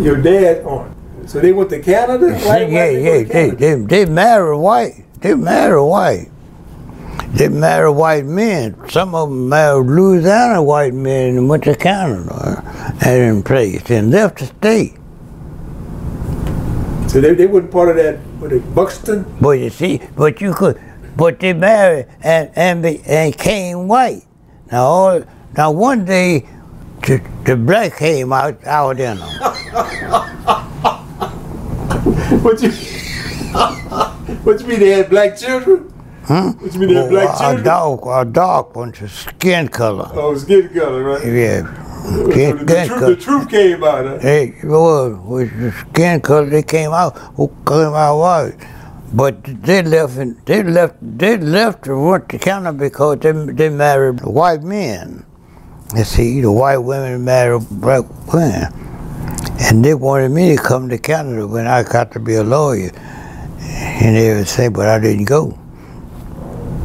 Your 0.00 0.16
dad 0.16 0.64
on. 0.64 0.95
So 1.26 1.40
they 1.40 1.52
went 1.52 1.70
to 1.70 1.80
Canada? 1.80 2.32
White, 2.38 2.70
yeah, 2.70 2.90
yeah, 2.90 3.22
they, 3.24 3.50
they, 3.50 3.74
they 3.74 4.06
married 4.06 4.58
white. 4.58 5.04
They 5.20 5.34
married 5.34 5.82
white. 5.82 6.30
They 7.34 7.48
married 7.48 7.96
white 7.96 8.24
men. 8.24 8.76
Some 8.88 9.14
of 9.14 9.28
them 9.28 9.48
married 9.48 9.86
Louisiana 9.86 10.62
white 10.62 10.94
men 10.94 11.36
and 11.36 11.48
went 11.48 11.64
to 11.64 11.74
Canada 11.74 12.62
and 13.04 13.22
in 13.38 13.42
place 13.42 13.90
and 13.90 14.10
left 14.10 14.38
the 14.38 14.46
state. 14.46 14.94
So 17.10 17.20
they, 17.20 17.34
they 17.34 17.46
weren't 17.46 17.70
part 17.70 17.88
of 17.88 17.96
that, 17.96 18.18
what, 18.38 18.52
it, 18.52 18.74
Buxton? 18.74 19.24
But 19.40 19.58
you 19.58 19.70
see, 19.70 20.00
but 20.16 20.40
you 20.40 20.54
could, 20.54 20.80
but 21.16 21.40
they 21.40 21.52
married 21.52 22.06
and 22.22 22.50
and 22.54 22.82
be, 22.82 23.02
and 23.04 23.36
came 23.36 23.88
white. 23.88 24.22
Now 24.70 24.84
all, 24.84 25.22
now 25.56 25.70
one 25.72 26.04
day, 26.04 26.48
the, 27.02 27.20
the 27.44 27.56
black 27.56 27.98
came 27.98 28.32
out 28.32 28.64
out 28.64 29.00
in 29.00 29.18
them. 29.18 31.02
What 32.42 32.60
you, 32.60 32.70
what 34.42 34.60
you 34.60 34.66
mean 34.66 34.80
they 34.80 34.90
had 34.90 35.08
black 35.08 35.36
children? 35.36 35.92
Huh? 36.24 36.52
What 36.58 36.74
you 36.74 36.80
mean 36.80 36.88
they 36.88 36.94
had 36.96 37.10
black 37.10 37.36
a 37.36 37.38
children? 37.38 37.64
dark, 37.64 38.00
a 38.04 38.24
dark 38.24 38.74
one, 38.74 38.88
of 38.88 39.10
skin 39.12 39.68
color. 39.68 40.10
Oh, 40.12 40.36
skin 40.36 40.68
color, 40.70 41.04
right? 41.04 41.24
Yeah, 41.24 41.62
skin, 42.30 42.58
the, 42.58 42.64
the, 42.64 42.86
truth, 42.88 43.00
the 43.00 43.16
truth 43.16 43.48
came 43.48 43.84
out, 43.84 44.06
huh? 44.06 44.16
They 44.18 44.54
was 44.64 45.16
with 45.24 45.60
the 45.60 45.70
skin 45.70 46.20
color. 46.20 46.46
They 46.46 46.64
came 46.64 46.90
out, 46.90 47.16
who 47.36 47.46
came 47.64 47.94
out 47.94 48.18
white. 48.18 48.56
But 49.14 49.44
they 49.62 49.82
left, 49.82 50.16
and 50.16 50.44
they 50.46 50.64
left, 50.64 50.96
they 51.00 51.36
left 51.36 51.86
and 51.86 52.04
went 52.04 52.28
to 52.30 52.38
Canada 52.38 52.76
because 52.76 53.20
they 53.20 53.30
they 53.30 53.68
married 53.68 54.24
white 54.24 54.64
men. 54.64 55.24
You 55.94 56.02
see, 56.02 56.40
the 56.40 56.50
white 56.50 56.78
women 56.78 57.24
married 57.24 57.68
black 57.70 58.04
women, 58.34 58.72
and 59.60 59.84
they 59.84 59.94
wanted 59.94 60.30
me 60.30 60.56
to 60.56 60.62
come 60.62 60.88
to 60.88 60.98
Canada 60.98 61.46
when 61.46 61.66
I 61.66 61.82
got 61.82 62.12
to 62.12 62.20
be 62.20 62.34
a 62.34 62.42
lawyer, 62.44 62.90
and 63.60 64.16
everything. 64.16 64.72
But 64.72 64.88
I 64.88 64.98
didn't 64.98 65.24
go. 65.26 65.58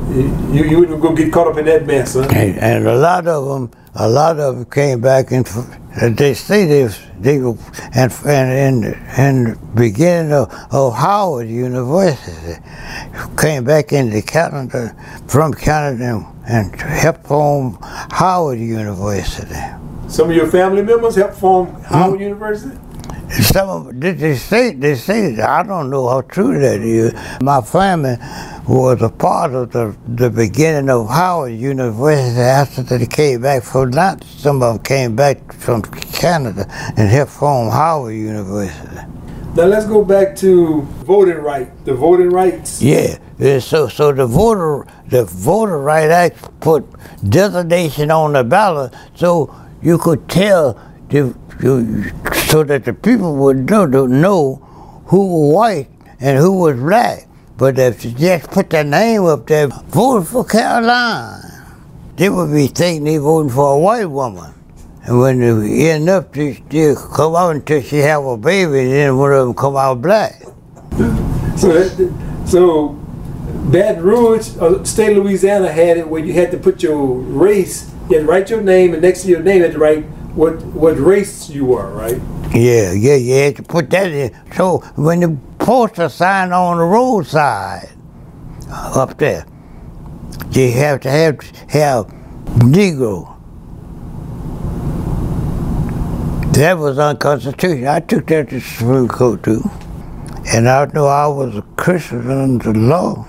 You, 0.09 0.63
you 0.65 0.79
wouldn't 0.79 1.01
go 1.01 1.13
get 1.13 1.31
caught 1.31 1.47
up 1.47 1.57
in 1.57 1.65
that 1.65 1.85
mess, 1.85 2.15
huh? 2.15 2.27
And, 2.31 2.57
and 2.59 2.87
a 2.87 2.95
lot 2.97 3.27
of 3.27 3.47
them, 3.47 3.71
a 3.95 4.09
lot 4.09 4.39
of 4.39 4.55
them 4.55 4.65
came 4.65 4.99
back 4.99 5.31
and 5.31 5.45
they 6.17 6.33
say 6.33 6.65
they 6.65 6.93
they 7.19 7.39
were- 7.39 7.57
and 7.93 8.11
and 8.25 8.83
in 8.85 8.93
in 9.17 9.43
the 9.51 9.57
beginning 9.75 10.33
of, 10.33 10.51
of 10.71 10.93
Howard 10.95 11.47
University 11.47 12.61
came 13.37 13.63
back 13.63 13.93
into 13.93 14.21
Canada 14.21 14.95
from 15.27 15.53
Canada 15.53 16.03
and, 16.45 16.71
and 16.73 16.81
helped 16.81 17.27
form 17.27 17.77
Howard 17.81 18.59
University. 18.59 19.55
Some 20.11 20.29
of 20.29 20.35
your 20.35 20.47
family 20.47 20.83
members 20.83 21.15
helped 21.15 21.35
form 21.35 21.73
Howard 21.83 22.17
hmm? 22.17 22.23
University? 22.23 22.77
Some 23.43 23.69
of 23.69 24.01
they, 24.01 24.11
they 24.11 24.35
say 24.35 24.73
they 24.73 24.95
say 24.95 25.39
I 25.39 25.63
don't 25.63 25.89
know 25.89 26.09
how 26.09 26.19
true 26.19 26.59
that 26.59 26.81
is. 26.81 27.13
My 27.41 27.61
family 27.61 28.17
was 28.67 29.01
a 29.01 29.09
part 29.09 29.53
of 29.53 29.71
the, 29.71 29.95
the 30.05 30.29
beginning 30.29 30.89
of 30.89 31.07
Howard 31.09 31.53
University 31.53 32.41
after 32.41 32.83
they 32.83 33.05
came 33.05 33.41
back 33.41 33.63
from 33.63 33.91
that. 33.91 34.21
Some 34.25 34.61
of 34.61 34.73
them 34.73 34.83
came 34.83 35.15
back 35.15 35.53
from 35.53 35.81
Canada 35.81 36.65
and 36.97 37.07
helped 37.07 37.31
form 37.31 37.71
Howard 37.71 38.13
University. 38.13 38.97
Now 39.55 39.63
let's 39.63 39.85
go 39.85 40.03
back 40.03 40.35
to 40.37 40.81
voting 41.05 41.37
right, 41.37 41.69
the 41.85 41.93
voting 41.93 42.31
rights. 42.31 42.81
Yeah, 42.81 43.17
yeah, 43.39 43.59
so 43.59 43.87
so 43.87 44.11
the 44.11 44.27
voter 44.27 44.85
the 45.07 45.23
voter 45.23 45.79
right 45.79 46.09
act 46.09 46.59
put 46.59 46.85
designation 47.29 48.11
on 48.11 48.33
the 48.33 48.43
ballot 48.43 48.93
so 49.15 49.55
you 49.81 49.97
could 49.97 50.27
tell 50.29 50.79
you, 51.09 51.35
so 52.47 52.63
that 52.63 52.85
the 52.85 52.93
people 52.93 53.35
would 53.35 53.69
know 53.69 53.85
know 53.85 54.55
who 55.05 55.27
was 55.27 55.55
white 55.55 55.89
and 56.19 56.37
who 56.37 56.59
was 56.59 56.77
black. 56.77 57.27
But 57.57 57.77
if 57.77 58.03
you 58.05 58.11
just 58.11 58.49
put 58.49 58.69
their 58.69 58.83
name 58.83 59.25
up 59.25 59.45
there, 59.47 59.67
vote 59.67 60.23
for 60.23 60.43
Caroline, 60.43 61.43
they 62.15 62.29
would 62.29 62.51
be 62.51 62.67
thinking 62.67 63.03
they 63.03 63.17
voting 63.17 63.51
for 63.51 63.75
a 63.75 63.79
white 63.79 64.05
woman. 64.05 64.53
And 65.03 65.19
when 65.19 65.39
they 65.39 65.91
end 65.91 66.09
up, 66.09 66.33
they 66.33 66.55
come 67.15 67.35
out 67.35 67.55
until 67.55 67.81
she 67.81 67.97
have 67.97 68.23
a 68.23 68.37
baby, 68.37 68.81
and 68.81 68.91
then 68.91 69.17
one 69.17 69.31
of 69.33 69.45
them 69.45 69.53
come 69.53 69.75
out 69.75 70.01
black. 70.01 70.41
So, 71.57 71.73
that, 71.73 72.43
so 72.47 72.89
Baton 73.71 74.03
Rouge, 74.03 74.57
uh, 74.57 74.83
state 74.83 75.17
of 75.17 75.23
Louisiana 75.23 75.71
had 75.71 75.97
it 75.97 76.07
where 76.07 76.23
you 76.23 76.33
had 76.33 76.51
to 76.51 76.57
put 76.57 76.81
your 76.81 77.15
race, 77.15 77.90
you 78.11 78.17
had 78.17 78.25
to 78.25 78.31
write 78.31 78.49
your 78.49 78.61
name, 78.61 78.93
and 78.93 79.01
next 79.01 79.23
to 79.23 79.29
your 79.29 79.41
name 79.41 79.57
you 79.57 79.63
had 79.63 79.71
to 79.73 79.79
write 79.79 80.03
what 80.35 80.61
what 80.65 80.97
race 80.99 81.49
you 81.49 81.65
were, 81.65 81.91
right? 81.91 82.19
Yeah, 82.53 82.91
yeah, 82.91 83.15
you 83.15 83.33
had 83.35 83.55
to 83.57 83.63
put 83.63 83.89
that 83.91 84.11
in. 84.11 84.35
So 84.55 84.79
when 84.95 85.21
the 85.21 85.37
poster 85.59 86.09
sign 86.09 86.51
on 86.51 86.77
the 86.77 86.83
roadside 86.83 87.89
uh, 88.69 88.93
up 88.95 89.17
there, 89.17 89.45
you 90.51 90.71
have 90.73 90.99
to 91.01 91.09
have 91.09 91.39
have 91.69 92.07
Negro. 92.59 93.37
That 96.53 96.77
was 96.77 96.99
unconstitutional. 96.99 97.87
I 97.87 98.01
took 98.01 98.27
that 98.27 98.49
to 98.49 98.59
Supreme 98.59 99.07
Court 99.07 99.41
too. 99.41 99.63
And 100.53 100.67
I 100.67 100.85
know 100.93 101.07
I 101.07 101.27
was 101.27 101.55
a 101.55 101.61
Christian 101.77 102.29
under 102.29 102.73
the 102.73 102.79
law. 102.79 103.25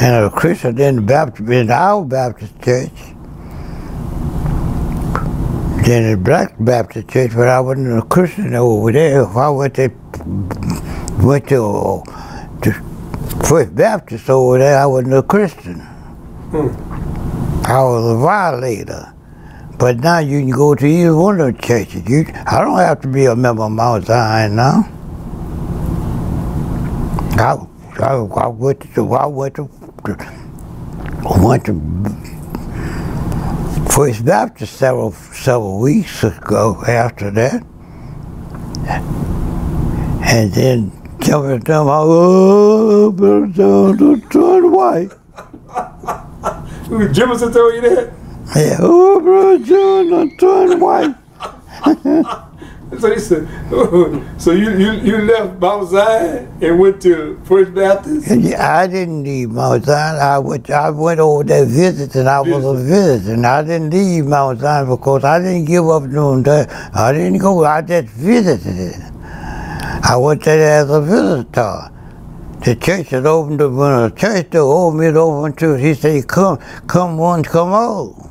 And 0.00 0.24
a 0.24 0.30
Christian 0.30 0.80
in 0.80 0.96
the 0.96 1.02
Baptist 1.02 1.50
in 1.50 1.70
our 1.70 2.02
Baptist 2.02 2.58
church. 2.62 2.90
Then 5.84 6.12
the 6.12 6.16
Black 6.16 6.54
Baptist 6.60 7.08
church, 7.08 7.32
but 7.34 7.48
I 7.48 7.58
wasn't 7.58 7.98
a 7.98 8.02
Christian 8.02 8.54
over 8.54 8.92
there. 8.92 9.22
If 9.22 9.36
I 9.36 9.50
went 9.50 9.74
to 9.74 9.90
went 11.18 11.48
to, 11.48 12.04
to 12.62 12.72
First 13.44 13.74
Baptist 13.74 14.30
over 14.30 14.58
there, 14.58 14.78
I 14.78 14.86
wasn't 14.86 15.14
a 15.14 15.22
Christian. 15.24 15.80
Hmm. 15.80 16.68
I 17.66 17.82
was 17.82 18.14
a 18.14 18.18
violator. 18.20 19.12
But 19.76 19.98
now 19.98 20.20
you 20.20 20.38
can 20.38 20.50
go 20.50 20.76
to 20.76 20.86
either 20.86 21.16
one 21.16 21.40
of 21.40 21.56
the 21.56 21.62
churches. 21.62 22.08
You, 22.08 22.26
I 22.46 22.60
don't 22.60 22.78
have 22.78 23.00
to 23.00 23.08
be 23.08 23.24
a 23.24 23.34
member 23.34 23.64
of 23.64 23.72
Mount 23.72 24.06
Zion 24.06 24.54
now. 24.54 24.88
I, 27.32 27.56
I, 27.98 28.14
I 28.14 28.46
went 28.46 28.94
to, 28.94 29.12
I 29.14 29.26
went 29.26 29.56
to, 29.56 29.68
went 31.40 31.64
to 31.64 31.72
First 33.92 34.24
Baptist 34.24 34.72
several 34.78 35.12
several 35.12 35.78
weeks 35.78 36.24
ago 36.24 36.82
after 36.88 37.30
that. 37.32 37.62
And 40.24 40.50
then 40.54 40.90
jumping 41.20 41.60
them 41.60 41.88
out, 41.88 42.06
oh, 42.08 43.12
Brother 43.12 43.48
John, 43.48 43.96
don't 43.98 44.30
turn 44.30 44.72
white. 44.72 45.12
Who, 46.88 47.06
Jefferson 47.12 47.52
told 47.52 47.74
you 47.74 47.82
that? 47.82 48.14
Yeah, 48.56 48.78
oh, 48.80 49.20
Brother 49.20 49.62
John, 49.62 50.08
don't 50.08 50.38
turn 50.38 50.80
white. 50.80 51.14
So 52.98 53.12
he 53.12 53.18
said, 53.20 53.48
so 54.40 54.52
you, 54.52 54.70
you, 54.76 54.92
you 54.92 55.18
left 55.18 55.58
Mount 55.60 55.88
Zion 55.90 56.52
and 56.62 56.78
went 56.78 57.00
to 57.02 57.40
First 57.44 57.74
Baptist? 57.74 58.28
Yeah, 58.30 58.78
I 58.78 58.86
didn't 58.86 59.24
leave 59.24 59.50
Mount 59.50 59.84
Zion. 59.86 60.20
I 60.20 60.38
went, 60.38 60.70
I 60.70 60.90
went 60.90 61.20
over 61.20 61.42
there 61.44 61.64
visiting. 61.64 62.26
I 62.28 62.40
was 62.40 62.64
a 62.64 62.74
visitor. 62.84 63.44
I 63.46 63.62
didn't 63.62 63.90
leave 63.90 64.26
Mount 64.26 64.60
Zion 64.60 64.88
because 64.88 65.24
I 65.24 65.38
didn't 65.38 65.64
give 65.64 65.88
up 65.88 66.04
doing 66.10 66.42
that. 66.44 66.70
I 66.94 67.12
didn't 67.12 67.38
go. 67.38 67.64
I 67.64 67.82
just 67.82 68.08
visited 68.08 68.76
it. 68.78 69.12
I 70.04 70.16
went 70.16 70.42
there 70.44 70.82
as 70.82 70.90
a 70.90 71.00
visitor. 71.00 71.90
The 72.64 72.76
church 72.76 73.08
had 73.08 73.26
opened 73.26 73.62
up 73.62 73.72
when 73.72 74.02
the 74.02 74.10
church 74.16 74.50
door 74.50 74.88
opened 74.88 75.04
it 75.04 75.16
open 75.16 75.52
to 75.54 75.74
he 75.74 75.94
said, 75.94 76.28
Come 76.28 76.58
come 76.86 77.16
one, 77.18 77.42
come 77.42 77.72
all. 77.72 78.30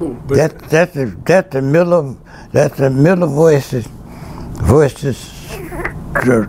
But 0.00 0.36
That 0.36 0.58
that's 0.70 0.94
the 0.94 1.06
that's 1.24 1.52
the 1.52 1.62
middle 1.62 2.18
that's 2.52 2.78
the 2.78 2.90
middle 2.90 3.28
voices 3.28 3.86
voices 4.62 5.32
the- 6.24 6.48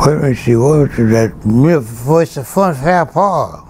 what 0.00 0.22
me 0.22 0.34
see 0.34 0.54
what 0.56 0.78
was 0.90 0.98
it, 0.98 1.04
that 1.10 1.46
middle 1.46 1.80
voice 1.80 2.36
of 2.36 2.46
fun 2.46 2.74
fair 2.74 3.04
Paul. 3.06 3.64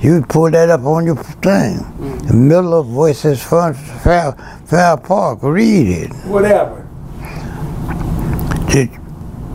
You 0.00 0.22
pull 0.22 0.50
that 0.50 0.70
up 0.70 0.84
on 0.84 1.06
your 1.06 1.16
thing. 1.16 1.84
The 2.26 2.34
middle 2.34 2.74
of 2.74 2.86
voices 2.86 3.42
fun 3.42 3.74
fair 3.74 4.34
fair 4.66 4.96
Park. 4.96 5.38
Read 5.42 5.88
it. 5.88 6.12
whatever. 6.26 6.86
Did, 8.70 8.90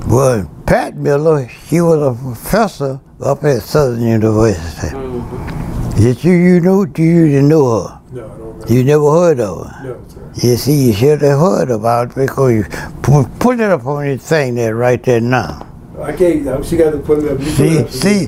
well, 0.07 0.49
Pat 0.65 0.95
Miller, 0.95 1.45
he 1.45 1.81
was 1.81 2.01
a 2.01 2.21
professor 2.23 2.99
up 3.21 3.43
at 3.43 3.61
Southern 3.63 4.01
University. 4.01 4.87
Mm-hmm. 4.95 5.99
Did 6.01 6.23
you 6.23 6.31
you 6.33 6.59
know 6.61 6.85
do 6.85 7.03
you 7.03 7.27
didn't 7.27 7.49
know 7.49 7.65
her? 7.87 7.99
No, 8.13 8.25
I 8.25 8.27
don't 8.27 8.39
remember. 8.39 8.73
You 8.73 8.83
never 8.83 9.11
heard 9.11 9.39
of 9.39 9.67
her. 9.67 9.83
No. 9.83 9.97
You 10.35 10.55
see, 10.57 10.87
you 10.87 10.93
should 10.93 11.21
have 11.21 11.39
heard 11.39 11.71
about 11.71 12.11
it 12.11 12.15
because 12.15 12.53
you 12.53 12.63
put, 13.01 13.27
put 13.39 13.59
it 13.59 13.69
up 13.71 13.85
on 13.85 14.05
your 14.05 14.17
thing 14.17 14.55
there 14.55 14.75
right 14.75 15.01
there 15.03 15.19
now. 15.19 15.65
I 15.99 16.13
can't, 16.13 16.47
uh, 16.47 16.63
she 16.63 16.77
got 16.77 16.91
to 16.91 16.99
put 16.99 17.19
it 17.23 17.31
up. 17.31 17.41
See, 17.41 17.77
it 17.77 17.85
up. 17.85 17.91
see, 17.91 18.25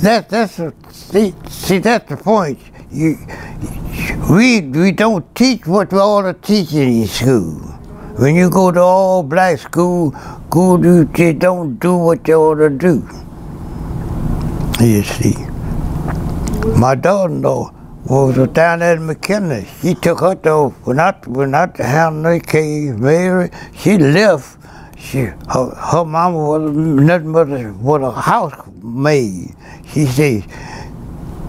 that 0.00 0.28
that's 0.28 0.58
a, 0.58 0.72
see, 0.90 1.34
see 1.48 1.78
that's 1.78 2.08
the 2.08 2.16
point. 2.16 2.58
You, 2.90 3.16
we 4.30 4.60
we 4.62 4.92
don't 4.92 5.32
teach 5.34 5.66
what 5.66 5.92
we 5.92 5.98
ought 5.98 6.22
to 6.22 6.34
teach 6.34 6.72
in 6.72 7.06
school. 7.06 7.60
when 8.16 8.34
you 8.34 8.50
go 8.50 8.70
to 8.72 8.80
all 8.80 9.22
black 9.22 9.58
school, 9.58 10.12
school 10.48 10.84
you 10.84 11.04
just 11.04 11.38
don't 11.38 11.78
do 11.78 11.96
what 11.96 12.26
you 12.26 12.34
ought 12.34 12.56
to 12.56 12.70
do. 12.70 13.08
You 14.84 15.02
see. 15.02 15.36
My 16.76 16.94
daughter-in-law 16.94 17.72
was 18.04 18.48
down 18.48 18.82
at 18.82 19.00
McKinley. 19.00 19.66
She 19.80 19.94
took 19.94 20.20
her 20.20 20.34
to 20.34 20.68
when 20.84 20.98
I 20.98 21.12
when 21.26 21.54
I 21.54 21.70
Hannah 21.76 22.40
K. 22.40 22.90
Mary. 22.90 23.50
She 23.76 23.98
left. 23.98 24.58
She 24.98 25.18
her, 25.18 25.74
her 25.74 26.04
mama 26.04 26.36
was 26.36 26.72
nothing 26.72 27.32
but 27.32 27.48
a, 27.48 27.72
was 27.72 28.02
a 28.02 28.10
housemaid. 28.20 29.54
She 29.86 30.06
said, 30.06 30.44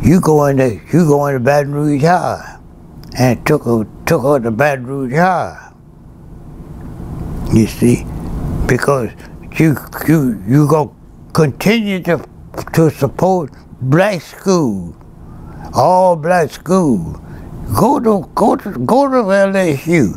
"You 0.02 0.20
go 0.22 0.46
in 0.46 0.58
the 0.58 0.80
you 0.92 1.06
go 1.06 1.26
in 1.28 1.36
the 1.36 1.40
Baton 1.40 1.74
Rouge 1.74 2.04
High," 2.04 2.60
and 3.18 3.46
took 3.46 3.64
her 3.66 3.86
took 4.06 4.24
her 4.24 4.40
to 4.40 4.52
Baton 4.52 4.86
Rouge 4.86 5.14
High. 5.14 5.72
You 7.52 7.68
see, 7.68 8.06
because 8.68 9.12
you 9.60 9.76
you 10.08 10.42
you 10.48 10.68
gonna 10.68 10.90
continue 11.34 12.02
to 12.04 12.24
to 12.74 12.90
support 12.90 13.52
black 13.82 14.22
school, 14.22 14.96
all 15.74 16.16
black 16.16 16.52
school. 16.52 17.20
Go 17.76 18.00
to 18.00 18.30
go 18.36 18.56
to 18.56 18.72
go 18.80 19.08
to 19.08 19.24
LSU. 19.24 20.14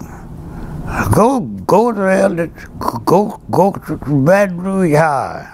Go 1.12 1.40
go 1.40 1.92
to 1.92 2.00
LSU. 2.00 3.04
Go 3.04 3.40
go 3.50 3.72
to 3.72 3.96
Baton 3.96 4.58
Rouge 4.58 4.94
High. 4.94 5.52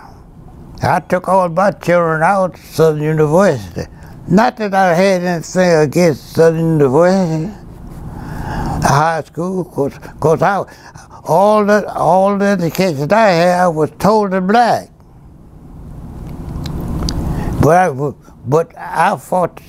I 0.83 0.99
took 1.01 1.29
all 1.29 1.49
my 1.49 1.71
children 1.71 2.23
out 2.23 2.57
to 2.57 2.61
Southern 2.61 3.03
University. 3.03 3.89
Not 4.27 4.57
that 4.57 4.75
I 4.75 4.95
had 4.95 5.23
anything 5.23 5.71
against 5.71 6.33
Southern 6.33 6.79
University, 6.79 7.53
high 8.83 9.23
school, 9.25 9.65
cause, 9.65 9.97
cause 10.19 10.43
I, 10.43 10.65
all 11.25 11.65
the 11.65 11.93
all 11.93 12.37
the 12.37 12.47
education 12.47 13.13
I 13.13 13.29
had 13.29 13.67
was 13.69 13.91
totally 13.99 14.41
black. 14.41 14.91
But 17.61 17.77
I, 17.77 18.13
but 18.45 18.77
I 18.77 19.17
fought, 19.17 19.61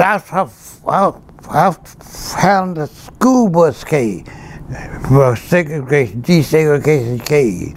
I, 0.00 0.22
I, 0.86 1.12
I 1.48 1.70
found 1.72 2.76
the 2.76 2.86
school 2.86 3.48
bus 3.48 3.84
case 3.84 4.24
for 5.08 5.36
segregation, 5.36 6.22
desegregation 6.22 7.24
case. 7.24 7.74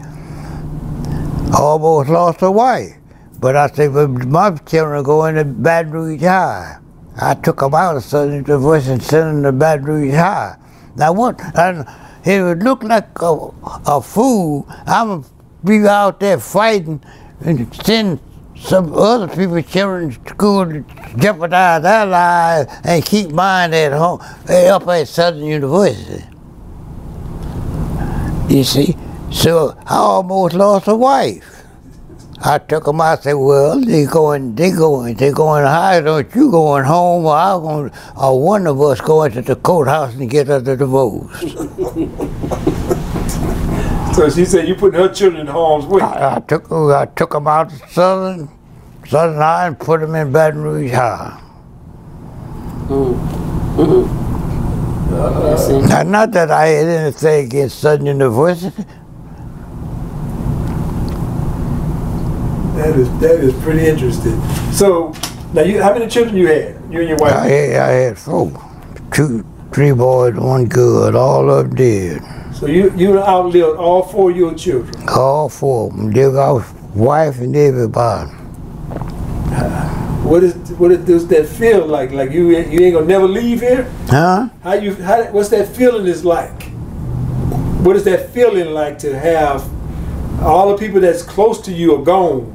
Almost 1.57 2.09
lost 2.09 2.41
a 2.41 2.51
wife. 2.51 2.93
But 3.39 3.55
I 3.55 3.67
said, 3.67 3.91
my 3.91 4.51
children 4.57 4.99
are 4.99 5.03
going 5.03 5.35
to 5.35 5.45
Baton 5.45 5.91
Rouge 5.91 6.21
High. 6.21 6.79
I 7.19 7.33
took 7.35 7.59
them 7.59 7.73
out 7.73 7.97
of 7.97 8.03
Southern 8.03 8.35
University 8.35 8.93
and 8.93 9.03
sent 9.03 9.25
them 9.25 9.43
to 9.43 9.51
Baton 9.51 9.85
Rouge 9.85 10.13
High. 10.13 10.57
Now 10.95 11.13
what, 11.13 11.39
and 11.55 11.87
it 12.25 12.41
would 12.41 12.63
look 12.63 12.83
like 12.83 13.07
a, 13.21 13.49
a 13.85 14.01
fool. 14.01 14.67
I'm 14.87 15.23
be 15.63 15.87
out 15.87 16.19
there 16.19 16.39
fighting 16.39 17.03
and 17.41 17.73
send 17.85 18.19
some 18.59 18.93
other 18.93 19.27
people's 19.27 19.65
children 19.71 20.11
school 20.11 20.65
to 20.65 20.85
jeopardize 21.17 21.83
their 21.83 22.05
lives 22.05 22.71
and 22.83 23.05
keep 23.05 23.29
mine 23.31 23.73
at 23.73 23.93
home, 23.93 24.19
up 24.49 24.87
at 24.87 25.07
Southern 25.07 25.45
University. 25.45 26.25
You 28.49 28.63
see, 28.63 28.95
so 29.31 29.77
I 29.85 29.95
almost 29.95 30.55
lost 30.55 30.87
a 30.87 30.95
wife. 30.95 31.63
I 32.39 32.59
took 32.59 32.85
them 32.85 33.01
out. 33.01 33.19
I 33.19 33.21
said, 33.21 33.33
"Well, 33.33 33.81
they 33.81 34.05
going, 34.05 34.55
they 34.55 34.71
going, 34.71 35.15
they 35.15 35.31
going 35.31 35.65
high. 35.65 35.99
Don't 36.01 36.33
you 36.35 36.51
going 36.51 36.83
home? 36.83 37.25
Or 37.25 37.35
I'm 37.35 37.61
going, 37.61 37.91
or 38.15 38.41
one 38.41 38.67
of 38.67 38.79
us 38.79 39.01
going 39.01 39.31
to 39.31 39.41
the 39.41 39.55
courthouse 39.55 40.13
and 40.13 40.29
get 40.29 40.49
us 40.49 40.67
a 40.67 40.77
divorce." 40.77 41.43
So 44.17 44.27
she 44.31 44.45
said 44.45 44.67
you 44.67 44.73
put 44.73 44.95
her 44.95 45.13
children 45.13 45.41
in 45.41 45.45
harm's 45.45 45.85
way. 45.85 46.01
I, 46.01 46.37
I 46.37 46.39
took, 46.39 46.71
I 46.71 47.05
took 47.05 47.33
them 47.33 47.47
out 47.47 47.69
to 47.69 47.77
Southern, 47.89 48.49
Southern 49.07 49.37
High, 49.37 49.67
and 49.67 49.79
put 49.79 50.01
them 50.01 50.15
in 50.15 50.31
Baton 50.31 50.63
Rouge 50.63 50.91
High. 50.91 51.39
Mm-hmm. 52.87 53.79
Mm-hmm. 53.79 55.13
Uh-huh. 55.13 55.39
That's 55.41 55.67
it. 55.67 55.81
Now, 55.87 56.01
not 56.01 56.31
that 56.31 56.49
I 56.49 56.65
had 56.65 56.87
anything 56.87 57.45
against 57.45 57.79
Southern 57.79 58.07
University. 58.07 58.75
That 62.73 62.95
is 62.97 63.19
that 63.19 63.39
is 63.39 63.53
pretty 63.61 63.85
interesting. 63.85 64.41
So 64.71 65.13
now 65.53 65.61
you 65.61 65.79
how 65.79 65.93
many 65.93 66.07
children 66.07 66.35
you 66.35 66.47
had? 66.47 66.81
You 66.91 67.01
and 67.01 67.09
your 67.09 67.17
wife? 67.19 67.33
I 67.33 67.47
had, 67.47 67.75
I 67.75 67.91
had 67.91 68.17
four, 68.17 68.51
two, 69.13 69.45
three 69.71 69.91
boys, 69.91 70.33
one 70.33 70.65
girl. 70.65 71.15
All 71.15 71.51
of 71.51 71.67
them 71.67 71.75
dead. 71.75 72.36
So 72.59 72.65
you 72.65 72.91
you 72.97 73.19
outlived 73.19 73.77
all 73.77 74.01
four 74.01 74.31
of 74.31 74.37
your 74.37 74.55
children. 74.55 75.07
All 75.09 75.47
four 75.47 75.91
of 75.91 75.95
them. 75.95 76.11
They 76.11 76.23
got 76.23 76.65
wife 76.95 77.37
and 77.39 77.55
everybody. 77.55 78.31
What 80.23 80.43
is 80.43 80.55
what 80.79 80.91
is, 80.91 81.05
does 81.05 81.27
that 81.27 81.47
feel 81.47 81.85
like? 81.85 82.11
Like 82.11 82.31
you 82.31 82.49
you 82.49 82.79
ain't 82.79 82.95
gonna 82.95 83.05
never 83.05 83.27
leave 83.27 83.61
here? 83.61 83.83
Huh? 84.07 84.49
How 84.63 84.73
you 84.73 84.95
how 84.95 85.25
what's 85.25 85.49
that 85.49 85.67
feeling 85.67 86.07
is 86.07 86.25
like? 86.25 86.63
What 87.85 87.95
is 87.95 88.03
that 88.05 88.31
feeling 88.31 88.73
like 88.73 88.97
to 88.99 89.17
have 89.17 89.63
all 90.41 90.71
the 90.71 90.77
people 90.77 90.99
that's 90.99 91.21
close 91.21 91.61
to 91.61 91.71
you 91.71 91.93
are 91.93 92.03
gone? 92.03 92.51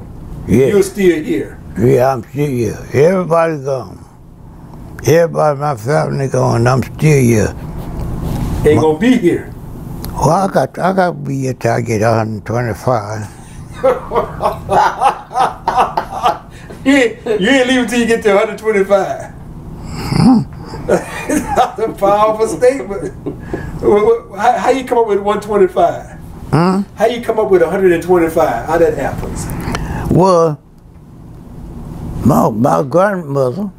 Yeah. 0.49 0.67
You're 0.67 0.83
still 0.83 1.23
here. 1.23 1.61
Yeah, 1.79 2.13
I'm 2.13 2.23
still 2.23 2.47
here. 2.47 2.77
Everybody 2.91 3.63
gone. 3.63 4.03
Everybody, 5.07 5.59
my 5.61 5.77
family 5.77 6.27
gone. 6.27 6.67
I'm 6.67 6.83
still 6.83 7.21
here. 7.23 7.55
Ain't 8.65 8.81
gonna 8.81 8.99
be 8.99 9.17
here. 9.17 9.52
Well, 10.25 10.31
I 10.31 10.47
got, 10.47 10.79
I 10.79 10.93
got 10.93 11.07
to 11.07 11.13
be 11.13 11.53
till 11.53 11.71
I 11.71 11.81
get 11.81 12.01
125. 12.01 13.27
You 16.85 16.95
ain't, 16.95 17.25
you 17.25 17.49
ain't 17.49 17.67
leaving 17.69 17.87
till 17.87 17.99
you 17.99 18.05
get 18.05 18.21
to 18.23 18.33
125. 18.33 19.33
That's 20.87 21.79
a 21.79 21.93
powerful 21.97 22.47
statement. 22.47 23.13
How, 23.81 24.57
how 24.57 24.69
you 24.69 24.83
come 24.83 24.97
up 24.97 25.07
with 25.07 25.19
125? 25.19 26.19
Huh? 26.51 26.51
Hmm? 26.51 26.81
How 26.97 27.05
you 27.05 27.21
come 27.21 27.39
up 27.39 27.49
with 27.49 27.61
125? 27.61 28.65
How 28.65 28.77
that 28.77 28.97
happens? 28.97 29.45
Well, 30.11 30.61
my, 32.25 32.49
my 32.49 32.83
grandmother, 32.83 33.71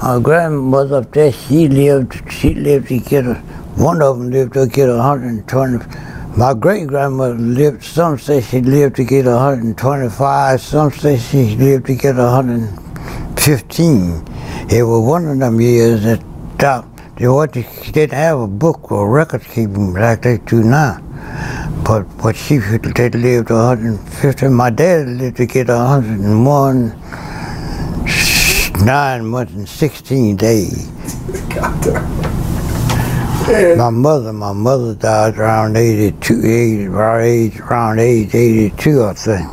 my 0.00 0.20
grandmother 0.20 0.98
up 0.98 1.12
there, 1.12 1.32
she 1.32 1.66
lived, 1.66 2.32
she 2.32 2.54
lived 2.54 2.86
to 2.88 3.00
get 3.00 3.26
a, 3.26 3.42
one 3.76 4.00
of 4.00 4.18
them 4.18 4.30
lived 4.30 4.54
to 4.54 4.66
get 4.66 4.88
120. 4.88 5.84
My 6.36 6.54
great 6.54 6.86
grandmother 6.86 7.34
lived, 7.34 7.84
some 7.84 8.18
say 8.18 8.40
she 8.40 8.62
lived 8.62 8.96
to 8.96 9.04
get 9.04 9.26
125, 9.26 10.60
some 10.60 10.90
say 10.90 11.18
she 11.18 11.56
lived 11.56 11.86
to 11.86 11.94
get 11.94 12.16
115. 12.16 14.24
It 14.70 14.82
was 14.82 15.06
one 15.06 15.28
of 15.28 15.38
them 15.38 15.60
years 15.60 16.02
that 16.04 16.22
stopped. 16.54 16.88
They 17.16 17.28
what 17.28 17.52
they 17.52 17.66
didn't 17.92 18.12
have 18.12 18.40
a 18.40 18.46
book 18.46 18.90
or 18.92 19.10
record 19.10 19.44
keeping 19.44 19.92
like 19.94 20.22
they 20.22 20.38
do 20.38 20.62
now. 20.62 21.00
But 21.84 22.04
but 22.22 22.36
she 22.36 22.58
they 22.58 23.08
lived 23.10 23.50
150. 23.50 24.48
My 24.48 24.70
dad 24.70 25.08
lived 25.08 25.36
to 25.36 25.44
get 25.46 25.68
101, 25.68 26.88
nine 28.84 29.26
months 29.26 29.52
and 29.52 29.68
16 29.68 30.36
days. 30.36 30.90
And 32.35 32.35
My 33.46 33.90
mother, 33.90 34.32
my 34.32 34.52
mother 34.52 34.94
died 34.94 35.38
around 35.38 35.76
82, 35.76 36.34
80, 36.44 36.86
around 36.86 37.22
age, 37.22 37.60
around 37.60 37.98
age 38.00 38.34
82, 38.34 39.04
I 39.04 39.12
think. 39.14 39.48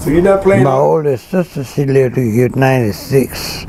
so 0.00 0.10
you're 0.10 0.22
not 0.22 0.42
playing. 0.42 0.62
My 0.62 0.70
on- 0.70 0.80
oldest 0.80 1.28
sister, 1.30 1.64
she 1.64 1.84
lived 1.84 2.14
to 2.14 2.32
get 2.32 2.54
96. 2.54 3.66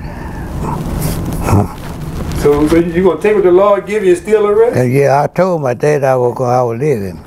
So, 2.41 2.67
so 2.67 2.75
you 2.75 3.03
gonna 3.03 3.19
take 3.19 3.33
what 3.33 3.43
the 3.43 3.51
Lord 3.51 3.87
give 3.87 4.03
you 4.03 4.11
and 4.11 4.21
still 4.21 4.45
arrest? 4.45 4.77
And 4.77 4.93
yeah, 4.93 5.23
I 5.23 5.27
told 5.27 5.63
my 5.63 5.73
dad 5.73 6.03
I 6.03 6.15
was 6.15 6.35
gonna 6.37 6.51
I 6.51 6.61
would 6.61 6.79
live 6.79 7.01
him. 7.01 7.25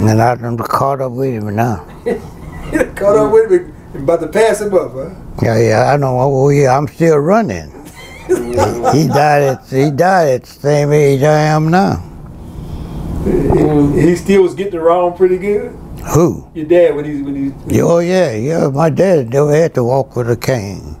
And 0.00 0.20
I 0.20 0.34
done 0.34 0.56
caught 0.58 1.00
up 1.00 1.12
with 1.12 1.32
him 1.32 1.54
now. 1.54 1.86
Caught 2.96 3.16
up 3.16 3.32
with 3.32 3.50
me, 3.52 3.72
about 4.00 4.20
to 4.20 4.26
pass 4.26 4.60
him 4.60 4.74
up, 4.74 4.92
huh? 4.92 5.10
Yeah, 5.40 5.58
yeah, 5.58 5.92
I 5.92 5.96
know. 5.96 6.18
Oh, 6.20 6.48
yeah, 6.48 6.76
I'm 6.76 6.88
still 6.88 7.18
running. 7.18 7.70
he 8.94 9.08
died 9.08 9.42
at 9.42 9.66
he 9.68 9.90
died 9.90 10.28
at 10.28 10.42
the 10.44 10.50
same 10.60 10.92
age 10.92 11.22
I 11.22 11.40
am 11.40 11.70
now. 11.70 12.04
He 13.24 14.16
still 14.16 14.42
was 14.42 14.54
getting 14.54 14.78
around 14.80 15.16
pretty 15.16 15.38
good. 15.38 15.72
Who? 16.14 16.48
Your 16.54 16.66
dad 16.66 16.94
when 16.96 17.04
he 17.04 17.22
when 17.22 17.34
he 17.36 17.76
Yeah, 17.76 17.82
Oh 17.84 17.98
yeah, 17.98 18.32
yeah. 18.32 18.68
My 18.68 18.88
dad 18.90 19.30
never 19.30 19.54
had 19.54 19.74
to 19.74 19.84
walk 19.84 20.16
with 20.16 20.30
a 20.30 20.36
cane. 20.36 20.96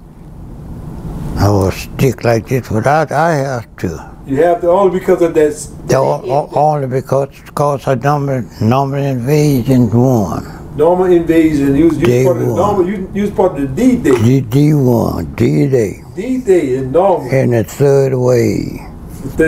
I 1.36 1.48
was 1.48 1.74
stick 1.74 2.24
like 2.24 2.48
this, 2.48 2.68
but 2.68 2.86
I, 2.86 3.06
I 3.10 3.32
have 3.34 3.76
to. 3.78 4.10
you 4.26 4.42
have 4.42 4.60
to 4.62 4.68
only 4.70 4.98
because 4.98 5.22
of 5.22 5.34
that. 5.34 5.54
The- 5.86 5.96
Only 5.98 6.88
because 6.88 7.28
cause 7.54 7.86
a 7.86 7.96
number 7.96 8.42
number 8.60 8.98
invasion 8.98 9.88
one. 9.90 10.57
Normandy 10.78 11.16
invasion. 11.16 11.74
You 11.76 11.88
was, 11.88 11.98
you 11.98 12.06
Day 12.06 12.24
was 12.24 12.26
part 12.26 12.36
of 12.42 12.48
the 12.48 12.54
normal. 12.54 12.88
You, 12.88 13.10
you 13.12 13.22
was 13.22 13.30
part 13.32 13.58
of 13.58 13.60
the 13.60 13.66
D 13.66 13.96
Day. 13.96 14.16
D 14.22 14.40
D 14.40 14.74
one, 14.74 15.34
D 15.34 15.68
Day, 15.68 16.02
D 16.14 16.38
Day 16.40 16.68
is 16.68 16.86
normal. 16.86 17.28
and 17.30 17.52
the 17.52 17.64
third 17.64 18.14
wave. 18.14 18.78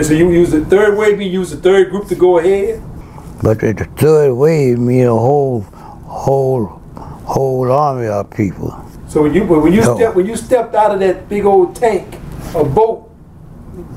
So 0.05 0.13
you 0.13 0.29
use 0.29 0.51
the 0.51 0.65
third 0.65 0.97
wave, 0.97 1.21
you 1.21 1.29
use 1.29 1.51
the 1.51 1.57
third 1.57 1.89
group 1.89 2.07
to 2.09 2.15
go 2.15 2.39
ahead? 2.39 2.81
But 3.41 3.61
the 3.61 3.87
third 3.97 4.33
wave 4.33 4.77
mean 4.77 5.05
a 5.07 5.15
whole, 5.15 5.61
whole, 6.05 6.65
whole 7.25 7.71
army 7.71 8.07
of 8.07 8.29
people. 8.29 8.75
So 9.07 9.23
when 9.23 9.33
you 9.33 9.45
when 9.45 9.71
you 9.73 9.81
No. 9.81 9.95
step 9.95 10.15
when 10.15 10.25
you 10.25 10.35
stepped 10.35 10.75
out 10.75 10.91
of 10.91 10.99
that 10.99 11.27
big 11.29 11.45
old 11.45 11.75
tank, 11.75 12.05
a 12.53 12.63
boat, 12.63 13.09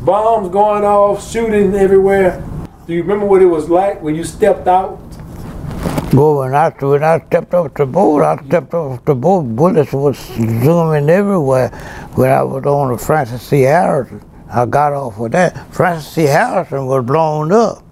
bombs 0.02 0.48
going 0.50 0.84
off, 0.84 1.28
shooting 1.28 1.74
everywhere. 1.74 2.42
Do 2.86 2.92
you 2.94 3.02
remember 3.02 3.26
what 3.26 3.42
it 3.42 3.46
was 3.46 3.68
like 3.68 4.02
when 4.02 4.14
you 4.14 4.24
stepped 4.24 4.68
out? 4.68 5.00
Boy, 6.14 6.42
when 6.44 6.54
I, 6.54 6.70
when 6.70 7.02
I 7.02 7.18
stepped 7.26 7.54
off 7.54 7.74
the 7.74 7.86
boat, 7.86 8.22
I 8.22 8.36
stepped 8.46 8.72
off 8.72 9.04
the 9.04 9.16
boat, 9.16 9.42
bullets 9.56 9.92
was 9.92 10.16
zooming 10.16 11.10
everywhere. 11.10 11.70
When 12.14 12.30
I 12.30 12.40
was 12.44 12.64
on 12.66 12.92
the 12.92 12.98
Francis 12.98 13.42
C. 13.42 13.62
Harrison, 13.62 14.22
I 14.48 14.64
got 14.66 14.92
off 14.92 15.18
of 15.18 15.32
that. 15.32 15.74
Francis 15.74 16.12
C. 16.12 16.22
Harrison 16.22 16.86
was 16.86 17.04
blown 17.04 17.50
up. 17.50 17.82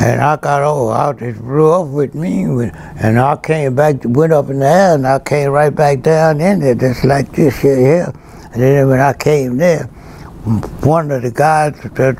And 0.00 0.22
I 0.22 0.36
got 0.36 0.62
off, 0.62 0.96
I 0.96 1.12
just 1.18 1.40
blew 1.40 1.70
up 1.70 1.88
with 1.88 2.14
me, 2.14 2.48
with- 2.48 2.74
and 2.98 3.18
I 3.18 3.36
came 3.36 3.74
back, 3.74 3.96
went 4.02 4.32
up 4.32 4.48
in 4.48 4.60
the 4.60 4.66
air, 4.66 4.94
and 4.94 5.06
I 5.06 5.18
came 5.18 5.50
right 5.50 5.74
back 5.74 6.00
down 6.00 6.40
in 6.40 6.60
there, 6.60 6.74
just 6.74 7.04
like 7.04 7.30
this 7.32 7.58
here. 7.58 8.10
And 8.54 8.62
then 8.62 8.88
when 8.88 9.00
I 9.00 9.12
came 9.12 9.58
there, 9.58 9.84
one 10.80 11.10
of 11.10 11.20
the 11.20 11.30
guys, 11.30 11.74
that, 11.94 12.16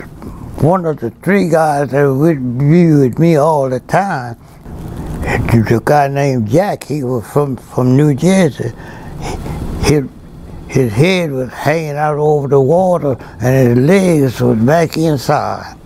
one 0.64 0.86
of 0.86 0.98
the 0.98 1.10
three 1.10 1.50
guys 1.50 1.90
that 1.90 2.10
would 2.10 2.58
be 2.58 2.90
with 2.90 3.18
me 3.18 3.36
all 3.36 3.68
the 3.68 3.80
time, 3.80 4.34
the 5.20 5.82
guy 5.84 6.08
named 6.08 6.48
Jack, 6.48 6.84
he 6.84 7.04
was 7.04 7.30
from, 7.30 7.58
from 7.58 7.98
New 7.98 8.14
Jersey. 8.14 8.72
His, 9.82 10.08
his 10.66 10.90
head 10.90 11.32
was 11.32 11.52
hanging 11.52 11.96
out 11.96 12.16
over 12.16 12.48
the 12.48 12.62
water 12.62 13.14
and 13.42 13.78
his 13.78 13.86
legs 13.86 14.40
was 14.40 14.58
back 14.60 14.96
inside. 14.96 15.76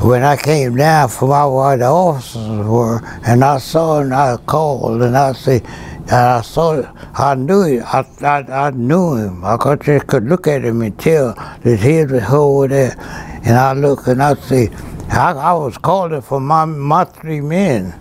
When 0.00 0.22
I 0.22 0.36
came 0.36 0.76
down 0.76 1.08
from 1.08 1.32
out 1.32 1.56
where 1.56 1.76
the 1.76 1.86
officers 1.86 2.64
were, 2.64 3.00
and 3.26 3.42
I 3.42 3.58
saw 3.58 3.98
him, 4.00 4.12
I 4.12 4.36
called 4.46 5.02
and 5.02 5.16
I 5.16 5.32
said, 5.32 5.64
and 5.64 6.12
I 6.12 6.42
saw, 6.42 6.80
I 7.14 7.34
knew 7.34 7.62
it, 7.62 7.82
I, 7.82 8.06
I, 8.22 8.66
I 8.66 8.70
knew 8.70 9.16
him. 9.16 9.44
I 9.44 9.56
could 9.56 9.80
just 9.80 10.06
could 10.06 10.26
look 10.26 10.46
at 10.46 10.64
him 10.64 10.82
and 10.82 10.96
tell 10.96 11.34
that 11.34 11.64
his 11.64 11.80
head 11.80 12.12
was 12.12 12.22
over 12.30 12.68
there. 12.68 13.35
And 13.46 13.56
I 13.56 13.74
look 13.74 14.08
and 14.08 14.20
I 14.20 14.34
say, 14.34 14.70
I, 15.08 15.30
I 15.30 15.52
was 15.52 15.78
calling 15.78 16.20
for 16.20 16.40
my, 16.40 16.64
my 16.64 17.04
three 17.04 17.40
men 17.40 17.94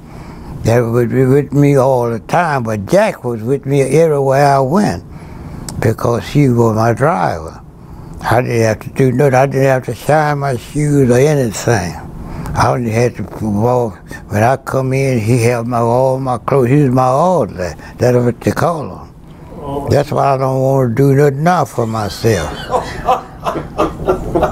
that 0.63 0.79
would 0.79 1.11
be 1.11 1.23
with 1.23 1.53
me 1.53 1.77
all 1.77 2.09
the 2.09 2.17
time, 2.19 2.63
but 2.63 2.87
Jack 2.87 3.23
was 3.23 3.43
with 3.43 3.67
me 3.67 3.83
everywhere 3.83 4.55
I 4.55 4.59
went 4.61 5.03
because 5.79 6.27
he 6.27 6.49
was 6.49 6.75
my 6.75 6.93
driver. 6.93 7.61
I 8.21 8.41
didn't 8.41 8.61
have 8.61 8.79
to 8.79 8.89
do 8.89 9.11
nothing. 9.11 9.35
I 9.35 9.45
didn't 9.45 9.65
have 9.65 9.85
to 9.85 9.93
shine 9.93 10.39
my 10.39 10.57
shoes 10.57 11.11
or 11.11 11.19
anything. 11.19 11.93
I 12.55 12.71
only 12.71 12.89
had 12.89 13.15
to 13.17 13.23
walk. 13.43 13.99
When 14.29 14.41
I 14.41 14.57
come 14.57 14.93
in, 14.93 15.19
he 15.19 15.43
held 15.43 15.67
my 15.67 15.77
all 15.77 16.19
my 16.19 16.39
clothes. 16.39 16.69
He 16.69 16.81
was 16.81 16.91
my 16.91 17.07
orderly. 17.07 17.75
That's 17.99 18.17
what 18.17 18.41
they 18.41 18.51
call 18.51 18.97
him. 18.97 19.89
That's 19.91 20.11
why 20.11 20.33
I 20.33 20.37
don't 20.37 20.59
want 20.59 20.89
to 20.89 20.95
do 20.95 21.13
nothing 21.13 21.43
now 21.43 21.65
for 21.65 21.85
myself. 21.85 22.51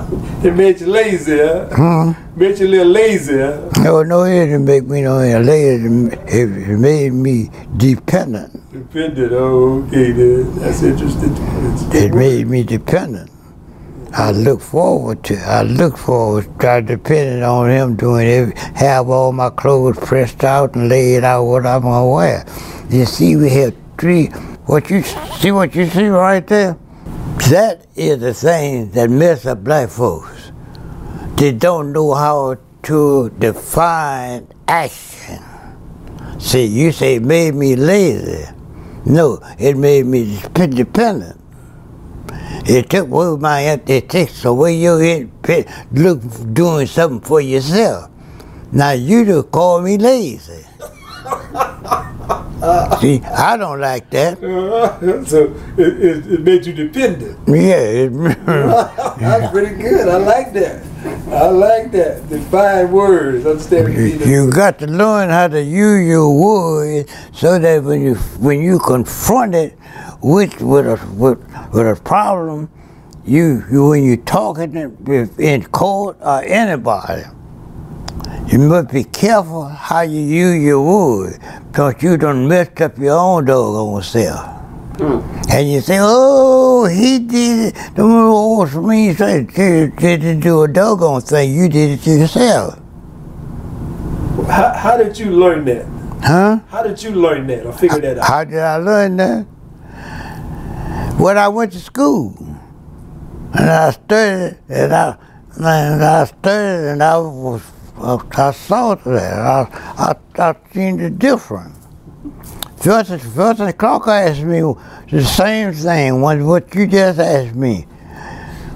It 0.43 0.53
made 0.55 0.81
you 0.81 0.87
lazy, 0.87 1.37
huh? 1.37 2.13
Made 2.35 2.59
you 2.59 2.67
a 2.67 2.69
little 2.69 2.87
lazy, 2.87 3.37
huh? 3.37 3.69
No, 3.81 4.03
no, 4.03 4.23
it 4.23 4.47
didn't 4.47 4.65
make 4.65 4.83
me 4.83 5.01
no 5.01 5.19
lazy. 5.19 6.17
It 6.27 6.79
made 6.79 7.13
me 7.13 7.49
dependent. 7.77 8.51
Dependent. 8.73 9.31
Oh, 9.31 9.83
okay, 9.87 10.11
then. 10.11 10.53
That's 10.59 10.83
interesting. 10.83 11.33
It 11.93 12.13
made 12.13 12.47
me 12.47 12.63
dependent. 12.63 13.31
I 14.11 14.31
look 14.31 14.59
forward 14.59 15.23
to. 15.23 15.37
I 15.37 15.61
look 15.63 15.97
forward. 15.97 16.47
I 16.61 16.81
depended 16.81 17.43
on 17.43 17.69
him 17.69 17.95
doing 17.95 18.27
every, 18.27 18.53
have 18.75 19.09
all 19.09 19.31
my 19.31 19.49
clothes 19.49 19.97
pressed 19.97 20.43
out 20.43 20.75
and 20.75 20.89
laid 20.89 21.23
out 21.23 21.45
what 21.45 21.65
I'm 21.65 21.83
gonna 21.83 22.05
wear. 22.05 22.45
You 22.89 23.05
see, 23.05 23.37
we 23.37 23.49
have 23.51 23.73
three. 23.97 24.27
What 24.65 24.89
you 24.89 25.03
see? 25.03 25.51
What 25.51 25.73
you 25.73 25.87
see 25.87 26.07
right 26.07 26.45
there? 26.45 26.77
That 27.49 27.85
is 27.95 28.19
the 28.21 28.33
thing 28.33 28.91
that 28.91 29.09
mess 29.09 29.45
up 29.45 29.63
black 29.65 29.89
folks. 29.89 30.51
They 31.35 31.51
don't 31.51 31.91
know 31.91 32.13
how 32.13 32.57
to 32.83 33.29
define 33.31 34.47
action. 34.67 35.43
See, 36.39 36.65
you 36.65 36.91
say 36.93 37.15
it 37.15 37.23
made 37.23 37.53
me 37.55 37.75
lazy. 37.75 38.45
No, 39.05 39.39
it 39.59 39.75
made 39.75 40.05
me 40.05 40.39
dep- 40.53 40.69
dependent. 40.71 41.39
It 42.65 42.89
took 42.89 43.09
away 43.09 43.37
my 43.37 43.59
it 43.87 44.09
takes 44.09 44.45
away 44.45 44.75
your 44.77 45.03
in- 45.03 45.31
look 45.91 46.21
doing 46.53 46.87
something 46.87 47.19
for 47.19 47.41
yourself. 47.41 48.09
Now 48.71 48.91
you 48.91 49.25
just 49.25 49.51
call 49.51 49.81
me 49.81 49.97
lazy. 49.97 50.65
Uh, 52.63 52.97
see, 53.01 53.19
I 53.21 53.57
don't 53.57 53.81
like 53.81 54.09
that. 54.11 54.41
Uh-huh. 54.41 55.25
so 55.25 55.53
it, 55.77 56.01
it, 56.01 56.27
it 56.27 56.41
made 56.41 56.65
you 56.65 56.71
dependent. 56.71 57.37
Yeah, 57.45 58.07
it, 58.07 58.09
That's 59.19 59.51
pretty 59.51 59.75
good. 59.75 60.07
I 60.07 60.17
like 60.17 60.53
that. 60.53 60.81
I 61.27 61.49
like 61.49 61.91
that. 61.91 62.29
The 62.29 62.39
Define 62.39 62.89
words. 62.89 63.45
Understand 63.45 63.93
you 63.93 64.03
you, 64.03 64.25
you 64.45 64.51
got 64.51 64.79
to 64.79 64.87
learn 64.87 65.29
how 65.29 65.49
to 65.49 65.61
use 65.61 66.07
your 66.07 66.33
words 66.33 67.11
so 67.33 67.59
that 67.59 67.83
when 67.83 68.01
you 68.01 68.15
when 68.39 68.61
you 68.61 68.79
confront 68.79 69.55
it 69.55 69.77
with 70.21 70.61
with 70.61 70.87
a 70.87 71.05
with, 71.15 71.39
with 71.73 71.97
a 71.97 72.01
problem, 72.01 72.69
you, 73.25 73.63
you 73.69 73.87
when 73.89 74.03
you're 74.05 74.17
talking 74.17 74.73
in, 74.75 75.29
in 75.37 75.63
court 75.65 76.15
or 76.21 76.41
anybody, 76.43 77.23
you 78.47 78.59
must 78.59 78.91
be 78.91 79.03
careful 79.03 79.65
how 79.67 80.01
you 80.01 80.21
use 80.21 80.63
your 80.63 80.81
words 80.81 81.39
because 81.71 82.01
you 82.01 82.17
done 82.17 82.47
messed 82.47 82.81
up 82.81 82.97
your 82.97 83.17
own 83.17 83.45
dog 83.45 83.73
doggone 83.73 84.03
self. 84.03 84.45
Hmm. 84.97 85.49
And 85.49 85.71
you 85.71 85.81
say, 85.81 85.97
oh, 85.99 86.85
he 86.85 87.19
did 87.19 87.75
it. 87.75 87.95
The 87.95 88.03
old 88.03 88.73
me 88.85 89.13
said, 89.13 89.47
didn't 89.47 90.41
do 90.41 90.63
a 90.63 90.67
doggone 90.67 91.21
thing. 91.21 91.53
You 91.53 91.67
did 91.69 91.99
it 91.99 92.05
yourself. 92.05 92.79
How, 94.47 94.73
how 94.73 94.97
did 94.97 95.17
you 95.17 95.31
learn 95.31 95.65
that? 95.65 95.85
Huh? 96.23 96.59
How 96.69 96.83
did 96.83 97.01
you 97.01 97.11
learn 97.11 97.47
that 97.47 97.65
or 97.65 97.73
figure 97.73 97.99
that 97.99 98.19
out? 98.19 98.27
How 98.27 98.43
did 98.43 98.59
I 98.59 98.77
learn 98.77 99.17
that? 99.17 99.43
When 101.17 101.37
I 101.37 101.47
went 101.47 101.71
to 101.73 101.79
school. 101.79 102.35
And 103.55 103.69
I 103.69 103.91
studied, 103.91 104.57
and 104.67 104.93
I, 104.93 105.15
and 105.57 106.03
I 106.03 106.25
studied, 106.25 106.89
and 106.89 107.03
I 107.03 107.17
was, 107.19 107.61
I 107.97 108.51
saw 108.51 108.95
that. 108.95 109.33
I, 109.39 110.15
I, 110.37 110.49
I 110.49 110.55
seen 110.73 110.97
the 110.97 111.09
difference. 111.09 111.77
First, 112.77 113.11
first 113.11 113.77
Clark 113.77 114.07
asked 114.07 114.41
me 114.41 114.61
the 115.09 115.23
same 115.23 115.73
thing, 115.73 116.19
what 116.21 116.39
what 116.39 116.75
you 116.75 116.87
just 116.87 117.19
asked 117.19 117.55
me. 117.55 117.85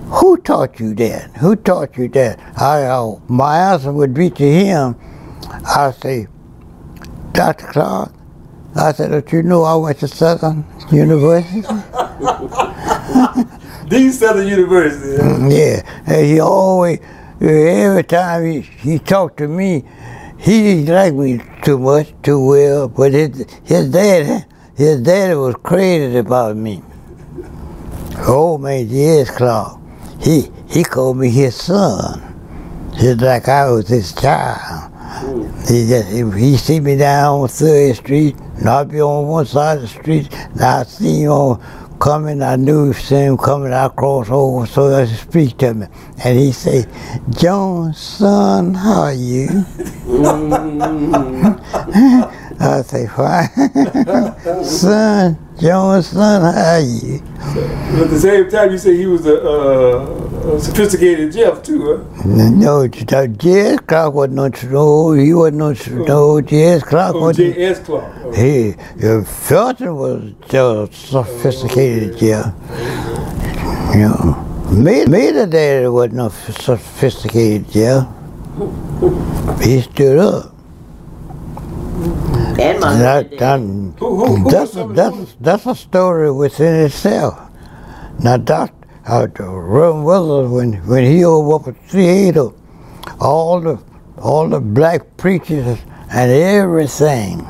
Who 0.10 0.38
taught 0.38 0.80
you 0.80 0.94
that? 0.95 1.35
Who 1.38 1.57
taught 1.57 1.98
you 1.98 2.07
that? 2.10 2.39
I, 2.57 2.84
uh, 2.84 3.19
my 3.27 3.73
answer 3.73 3.91
would 3.91 4.14
be 4.14 4.30
to 4.30 4.44
him, 4.44 4.95
I 5.65 5.91
say, 5.91 6.27
Dr. 7.34 7.68
Clark, 7.68 8.14
I 8.76 8.94
said, 8.94 9.11
don't 9.11 9.31
you 9.34 9.44
know 9.44 9.64
I 9.64 9.76
went 9.76 9.99
to 9.99 10.07
Southern 10.07 10.64
University? 10.91 11.64
The 13.89 14.11
Southern 14.11 14.48
University. 14.49 15.15
yeah, 15.56 15.81
and 16.06 16.26
he 16.26 16.41
always, 16.41 16.99
every 17.42 18.04
time 18.04 18.46
he, 18.46 18.62
he 18.62 19.00
talked 19.00 19.38
to 19.38 19.48
me, 19.48 19.84
he 20.38 20.84
didn't 20.84 20.94
like 20.94 21.14
me 21.14 21.42
too 21.64 21.80
much, 21.80 22.14
too 22.24 22.46
well, 22.46 22.88
but 22.88 23.12
his, 23.14 23.46
his 23.64 23.90
dad, 23.90 24.46
his 24.76 25.02
dad 25.02 25.36
was 25.36 25.56
crazy 25.64 26.18
about 26.18 26.56
me. 26.56 26.82
Old 28.28 28.62
man 28.62 28.88
J.S. 28.88 29.30
Clark, 29.30 29.80
he, 30.20 30.52
he 30.68 30.84
called 30.84 31.18
me 31.18 31.30
his 31.30 31.56
son, 31.56 32.92
just 32.98 33.22
like 33.22 33.48
I 33.48 33.70
was 33.70 33.88
his 33.88 34.14
child. 34.14 34.92
He 35.68 35.88
just, 35.88 36.12
if 36.12 36.34
he 36.34 36.58
see 36.58 36.80
me 36.80 36.98
down 36.98 37.42
on 37.42 37.48
Third 37.48 37.96
Street, 37.96 38.36
and 38.58 38.68
I'd 38.68 38.90
be 38.90 39.02
on 39.02 39.28
one 39.28 39.46
side 39.46 39.78
of 39.78 39.82
the 39.84 39.88
street, 39.88 40.34
and 40.34 40.62
I 40.62 40.84
see 40.84 41.22
him 41.24 41.32
on 41.32 41.87
coming, 41.99 42.41
I 42.41 42.56
knew 42.56 42.91
him 42.91 43.38
coming, 43.38 43.74
I 43.74 43.90
cross 43.90 44.30
over 44.30 44.65
so 44.65 44.94
I 44.94 45.06
could 45.06 45.18
speak 45.18 45.57
to 45.57 45.74
me. 45.74 45.88
And 46.24 46.40
he 46.40 46.52
say, 46.52 46.86
John, 47.30 47.94
son, 47.94 48.74
how 48.74 49.02
are 49.02 49.14
you? 49.14 49.48
Mm. 50.06 51.64
I 52.60 52.82
say, 52.82 53.08
fine. 53.08 53.50
son, 54.64 55.38
John, 55.60 56.02
son, 56.02 56.42
how 56.42 56.74
are 56.74 56.80
you? 56.80 57.20
But 57.38 58.04
at 58.04 58.10
the 58.10 58.20
same 58.20 58.50
time, 58.50 58.72
you 58.72 58.78
say 58.78 58.98
he 58.98 59.06
was 59.06 59.26
a, 59.28 59.42
uh, 59.44 60.54
a 60.56 60.60
sophisticated 60.60 61.32
Jeff 61.34 61.62
too, 61.62 62.04
huh? 62.16 62.24
No, 62.26 62.88
J.S. 62.88 63.80
Clark 63.82 64.14
wasn't 64.14 64.36
no, 64.36 64.70
no, 64.70 65.12
he 65.14 65.34
wasn't 65.34 65.58
no, 65.58 65.74
no, 66.06 66.42
J.S. 66.42 66.84
Clark 66.84 67.16
Oh, 67.16 67.22
wasn't. 67.22 67.56
J.S. 67.56 67.80
Clark. 67.80 68.14
Oh. 68.24 68.32
He, 68.34 68.74
Felton 69.24 69.96
was 69.96 70.34
just 70.50 70.94
sophisticated, 71.10 72.20
yeah. 72.22 72.54
You 73.94 74.10
know, 74.10 74.44
Me, 74.72 75.06
me 75.06 75.32
the 75.32 75.48
daddy 75.48 75.88
wasn't 75.88 76.16
no 76.16 76.30
sophisticated 76.30 77.70
jail. 77.72 78.14
He 79.62 79.82
stood 79.82 80.20
up. 80.20 80.57
And 82.60 82.80
my 82.80 82.98
That, 83.00 83.30
daddy. 83.30 83.38
that, 83.38 83.62
Who, 84.00 84.16
who, 84.18 84.38
who 84.38 84.52
that's, 84.52 84.76
a, 84.76 84.86
that's, 84.86 85.36
that's 85.42 85.66
a 85.68 85.76
story 85.76 86.32
within 86.32 86.86
itself. 86.86 87.40
Now, 88.20 88.38
Dr. 88.38 88.74
Uh, 89.08 89.28
Reverend 89.28 90.06
Willis, 90.06 90.52
when, 90.52 90.74
when 90.88 91.06
he 91.06 91.26
over 91.26 91.56
up 91.56 91.68
at 91.70 91.78
theater, 91.90 92.50
all 93.20 93.62
the 93.62 93.80
all 94.18 94.50
the 94.50 94.60
black 94.60 95.18
preachers 95.18 95.80
and 96.12 96.32
everything 96.32 97.42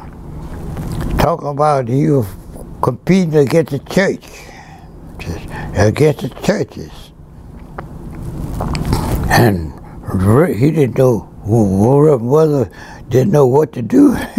talking 1.20 1.50
about 1.50 1.88
he 1.90 2.10
was 2.10 2.28
competing 2.82 3.36
against 3.38 3.72
the 3.72 3.80
church, 3.80 4.26
just 5.20 5.46
against 5.78 6.22
the 6.22 6.30
churches, 6.44 6.92
and 9.30 9.74
he 10.56 10.72
didn't 10.72 10.98
know. 10.98 11.30
Reverend 11.46 12.30
Willis 12.30 12.70
didn't 13.10 13.32
know 13.32 13.48
what 13.48 13.74
to 13.74 13.82
do. 13.82 14.12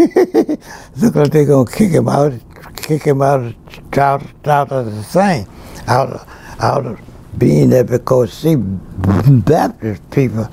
Looked 0.96 1.16
like 1.16 1.30
they're 1.30 1.46
gonna 1.46 1.70
kick 1.70 1.92
him 1.92 2.08
out, 2.08 2.32
kick 2.76 3.02
him 3.02 3.22
out, 3.22 3.54
out, 3.96 4.46
out 4.46 4.72
of 4.72 4.94
the 4.94 5.02
thing, 5.02 5.46
out 5.86 6.10
of, 6.10 6.28
out 6.60 6.86
of 6.86 7.00
being 7.38 7.70
there 7.70 7.84
because 7.84 8.32
see, 8.32 8.56
Baptist 8.56 10.10
people, 10.10 10.48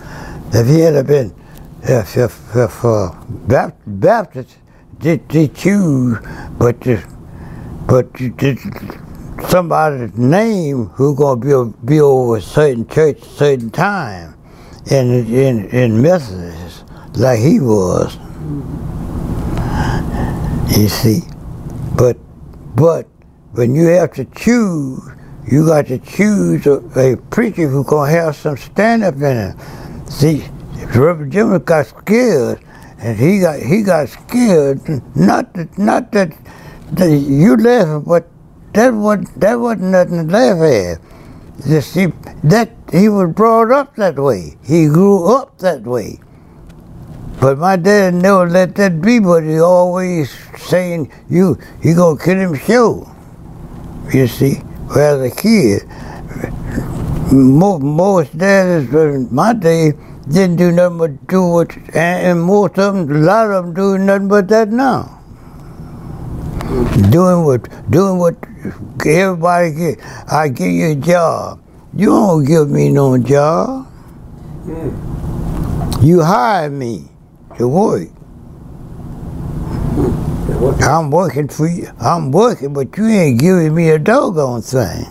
if 0.53 0.67
he 0.67 0.79
had 0.79 1.07
been, 1.07 1.33
if 1.83 2.17
if, 2.17 2.55
if 2.55 2.85
uh, 2.85 3.11
Bap- 3.47 3.77
Baptists, 3.85 4.57
they, 4.99 5.17
they 5.17 5.47
choose, 5.49 6.17
but 6.57 6.79
the, 6.81 7.03
but 7.87 8.13
the, 8.13 9.01
somebody's 9.49 10.17
name 10.17 10.85
who 10.87 11.15
gonna 11.15 11.39
be 11.71 11.77
be 11.85 12.01
over 12.01 12.37
a 12.37 12.41
certain 12.41 12.87
church, 12.87 13.21
certain 13.23 13.69
time, 13.71 14.35
in 14.89 15.25
in 15.33 15.69
in 15.69 16.01
Methodist, 16.01 16.84
like 17.17 17.39
he 17.39 17.59
was. 17.59 18.17
You 20.77 20.89
see, 20.89 21.21
but 21.97 22.17
but 22.75 23.07
when 23.53 23.75
you 23.75 23.87
have 23.87 24.13
to 24.13 24.25
choose, 24.25 25.01
you 25.49 25.65
got 25.67 25.87
to 25.87 25.99
choose 25.99 26.65
a, 26.67 26.81
a 26.99 27.17
preacher 27.29 27.67
who 27.67 27.83
gonna 27.83 28.11
have 28.11 28.35
some 28.35 28.57
stand 28.57 29.03
up 29.03 29.15
in 29.15 29.21
him. 29.37 29.59
See, 30.09 30.45
Reverend 30.93 31.31
Jim 31.31 31.57
got 31.59 31.87
scared, 31.87 32.59
and 32.99 33.17
he 33.17 33.39
got 33.39 33.59
he 33.59 33.83
got 33.83 34.09
scared. 34.09 34.81
Not 35.15 35.53
that 35.53 35.77
not 35.77 36.11
that, 36.11 36.33
that 36.93 37.09
you 37.09 37.55
laughing, 37.57 38.03
but 38.03 38.27
that 38.73 38.93
was 38.93 39.25
that 39.37 39.55
wasn't 39.55 39.91
nothing 39.91 40.27
to 40.27 40.33
laugh 40.33 40.59
at. 40.59 41.67
You 41.67 41.81
see, 41.81 42.07
that 42.43 42.71
he 42.91 43.07
was 43.07 43.31
brought 43.33 43.71
up 43.71 43.95
that 43.95 44.17
way. 44.19 44.57
He 44.65 44.87
grew 44.87 45.33
up 45.33 45.57
that 45.59 45.83
way. 45.83 46.19
But 47.39 47.57
my 47.57 47.75
dad 47.75 48.13
never 48.13 48.49
let 48.49 48.75
that 48.75 49.01
be, 49.01 49.19
but 49.19 49.43
he 49.43 49.59
always 49.59 50.31
saying, 50.57 51.11
you, 51.29 51.57
you 51.81 51.95
gonna 51.95 52.17
kill 52.17 52.37
him 52.37 52.55
show. 52.55 53.11
You 54.13 54.27
see, 54.27 54.61
well, 54.95 55.21
as 55.21 55.31
a 55.31 55.35
kid, 55.35 55.83
most, 57.31 57.83
most 57.83 58.37
dads 58.37 58.93
in 58.93 59.27
my 59.31 59.53
day 59.53 59.93
didn't 60.29 60.55
do 60.55 60.71
nothing 60.71 60.97
but 60.97 61.27
do 61.27 61.45
what, 61.45 61.75
and, 61.75 61.95
and 61.95 62.41
most 62.41 62.79
of 62.79 62.95
them, 62.95 63.11
a 63.11 63.19
lot 63.19 63.51
of 63.51 63.65
them 63.65 63.73
doing 63.73 64.05
nothing 64.05 64.27
but 64.27 64.47
that 64.47 64.69
now. 64.69 65.11
Doing 67.11 67.43
what, 67.43 67.91
doing 67.91 68.17
what 68.17 68.35
everybody 69.05 69.71
get. 69.71 69.99
I 70.31 70.47
give 70.47 70.71
you 70.71 70.91
a 70.91 70.95
job. 70.95 71.61
You 71.93 72.07
don't 72.07 72.45
give 72.45 72.69
me 72.69 72.89
no 72.89 73.17
job. 73.17 73.87
You 76.01 76.21
hire 76.23 76.69
me 76.69 77.09
to 77.57 77.67
work. 77.67 78.09
I'm 80.81 81.11
working 81.11 81.47
for 81.47 81.67
you. 81.67 81.89
I'm 81.99 82.31
working, 82.31 82.73
but 82.73 82.95
you 82.97 83.07
ain't 83.07 83.39
giving 83.39 83.75
me 83.75 83.89
a 83.89 83.99
doggone 83.99 84.61
thing. 84.61 85.05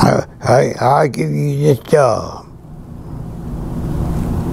I, 0.00 0.26
I, 0.42 0.74
I 0.80 1.08
give 1.08 1.30
you 1.30 1.58
this 1.58 1.78
job. 1.80 2.46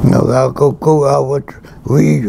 No, 0.03 0.27
I'll 0.31 0.51
go, 0.51 0.71
go, 0.71 1.05
I 1.05 1.17
would, 1.19 1.45
we 1.85 2.21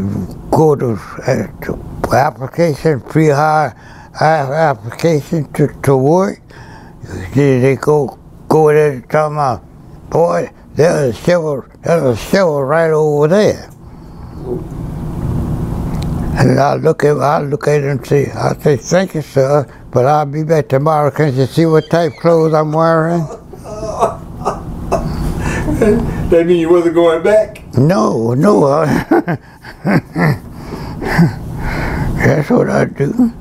go 0.50 0.74
to, 0.76 0.92
uh, 1.26 1.46
to 1.62 1.78
application, 2.12 3.00
pre-hire 3.00 3.74
application 4.20 5.52
to, 5.52 5.68
to 5.82 5.96
work. 5.96 6.40
They, 7.34 7.76
go, 7.76 8.18
go 8.48 8.68
there 8.68 9.00
talking 9.02 9.36
about, 9.36 9.64
boy, 10.10 10.50
there's 10.76 11.16
a 11.16 11.22
shovel, 11.22 11.64
there's 11.82 12.02
a 12.02 12.16
shovel 12.16 12.62
right 12.62 12.90
over 12.90 13.28
there. 13.28 13.70
And 16.38 16.60
I 16.60 16.74
look 16.74 17.02
at 17.02 17.16
I 17.16 17.40
look 17.40 17.66
at 17.66 17.82
it 17.82 17.84
and 17.84 18.06
say, 18.06 18.30
I 18.30 18.54
say, 18.58 18.76
thank 18.76 19.14
you, 19.14 19.22
sir, 19.22 19.66
but 19.90 20.04
I'll 20.04 20.26
be 20.26 20.44
back 20.44 20.68
tomorrow. 20.68 21.10
Can 21.10 21.34
you 21.34 21.46
see 21.46 21.64
what 21.64 21.88
type 21.88 22.12
clothes 22.20 22.52
I'm 22.52 22.72
wearing? 22.72 23.26
That 25.76 26.46
mean 26.46 26.58
you 26.58 26.70
wasn't 26.70 26.94
going 26.94 27.22
back? 27.22 27.62
No, 27.76 28.34
no. 28.34 28.84
That's 32.16 32.50
what 32.50 32.68
I 32.68 32.86
do. 32.86 33.32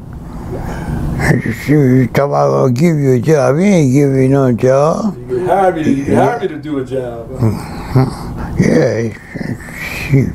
Just 1.42 1.62
see 1.62 1.72
you 1.74 2.08
talk 2.08 2.28
about 2.30 2.54
I'll 2.54 2.70
give 2.70 2.98
you 2.98 3.14
a 3.14 3.20
job. 3.20 3.58
He 3.58 3.66
ain't 3.66 3.94
give 3.94 4.12
you 4.14 4.28
no 4.28 4.52
job. 4.54 5.25
Hired 5.46 5.76
me, 5.76 5.84
to, 5.84 5.92
you 5.92 6.16
hired 6.16 6.42
me 6.42 6.48
to 6.50 6.58
do 6.58 6.80
a 6.80 6.86
job. 6.86 7.30
Yeah, 8.60 9.14
shoot. 10.10 10.34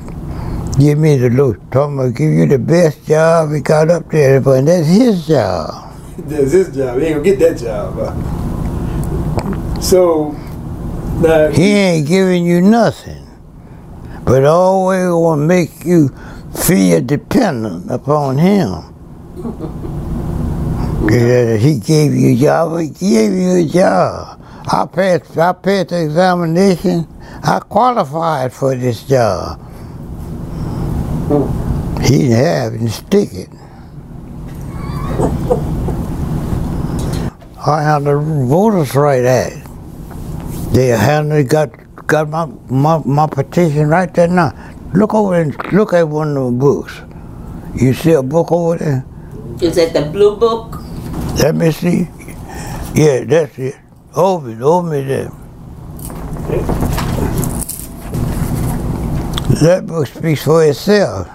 Give 0.79 0.99
me 0.99 1.17
the 1.17 1.31
look. 1.31 1.59
Told 1.71 1.99
I'll 1.99 2.11
give 2.11 2.33
you 2.33 2.47
the 2.47 2.59
best 2.59 3.07
job 3.07 3.53
he 3.53 3.61
got 3.61 3.91
up 3.91 4.11
there, 4.11 4.41
but 4.41 4.65
that's 4.67 4.87
his 4.87 5.27
job. 5.27 5.95
That's 6.19 6.53
his 6.53 6.75
job. 6.75 6.99
He 7.01 7.07
ain't 7.07 7.17
gonna 7.17 7.25
get 7.25 7.39
that 7.41 7.59
job. 7.59 7.97
So, 9.83 10.33
now, 11.21 11.49
He 11.49 11.73
ain't 11.73 12.07
giving 12.09 12.45
you 12.45 12.61
nothing, 12.61 13.27
but 14.25 14.45
always 14.45 15.11
want 15.13 15.41
to 15.43 15.47
make 15.47 15.85
you 15.85 16.09
feel 16.55 17.01
dependent 17.01 17.91
upon 17.91 18.39
him. 18.39 18.85
Yeah, 21.11 21.57
he 21.57 21.81
gave 21.81 22.15
you 22.15 22.35
a 22.35 22.37
job. 22.37 22.79
He 22.79 22.89
gave 22.91 23.33
you 23.33 23.57
a 23.57 23.65
job. 23.65 24.40
I 24.67 24.87
passed. 24.87 25.39
I 25.39 25.53
passed 25.53 25.89
the 25.91 26.05
examination. 26.05 27.07
I 27.43 27.61
qualified 27.61 28.53
for 28.53 28.75
this 28.77 29.05
job. 29.05 29.61
He 32.03 32.19
didn't 32.29 32.33
have 32.45 32.75
it 32.75 32.81
and 32.81 32.91
stick 32.91 33.29
it. 33.33 33.49
I 37.67 37.83
had 37.83 38.05
the 38.05 38.19
voters' 38.19 38.95
right 38.95 39.25
act. 39.25 39.69
They 40.73 40.89
hadn't 40.89 41.49
got 41.49 41.71
got 42.07 42.29
my, 42.31 42.47
my 42.69 43.03
my 43.05 43.27
petition 43.27 43.89
right 43.89 44.13
there 44.15 44.29
now. 44.29 44.53
Look 44.95 45.15
over 45.15 45.35
and 45.41 45.55
look 45.73 45.93
at 45.93 46.09
one 46.09 46.37
of 46.37 46.45
the 46.47 46.53
books. 46.59 47.01
You 47.75 47.95
see 47.95 48.13
a 48.13 48.23
book 48.23 48.51
over 48.53 48.79
there? 48.79 49.05
Is 49.61 49.77
that 49.77 49.93
the 49.93 50.11
blue 50.11 50.37
book? 50.37 50.79
Let 51.43 51.55
me 51.55 51.71
see. 51.73 52.09
Yeah, 52.95 53.25
that's 53.25 53.59
it. 53.59 53.77
It, 54.13 54.61
over 54.61 54.91
me 54.91 55.03
there. 55.03 55.31
That 59.63 59.85
book 59.87 60.07
speaks 60.07 60.45
for 60.45 60.65
itself. 60.65 61.29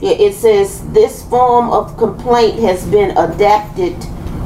Yeah, 0.00 0.12
it 0.12 0.34
says 0.34 0.82
this 0.92 1.22
form 1.24 1.70
of 1.70 1.96
complaint 1.96 2.58
has 2.60 2.86
been 2.86 3.16
adapted 3.16 3.96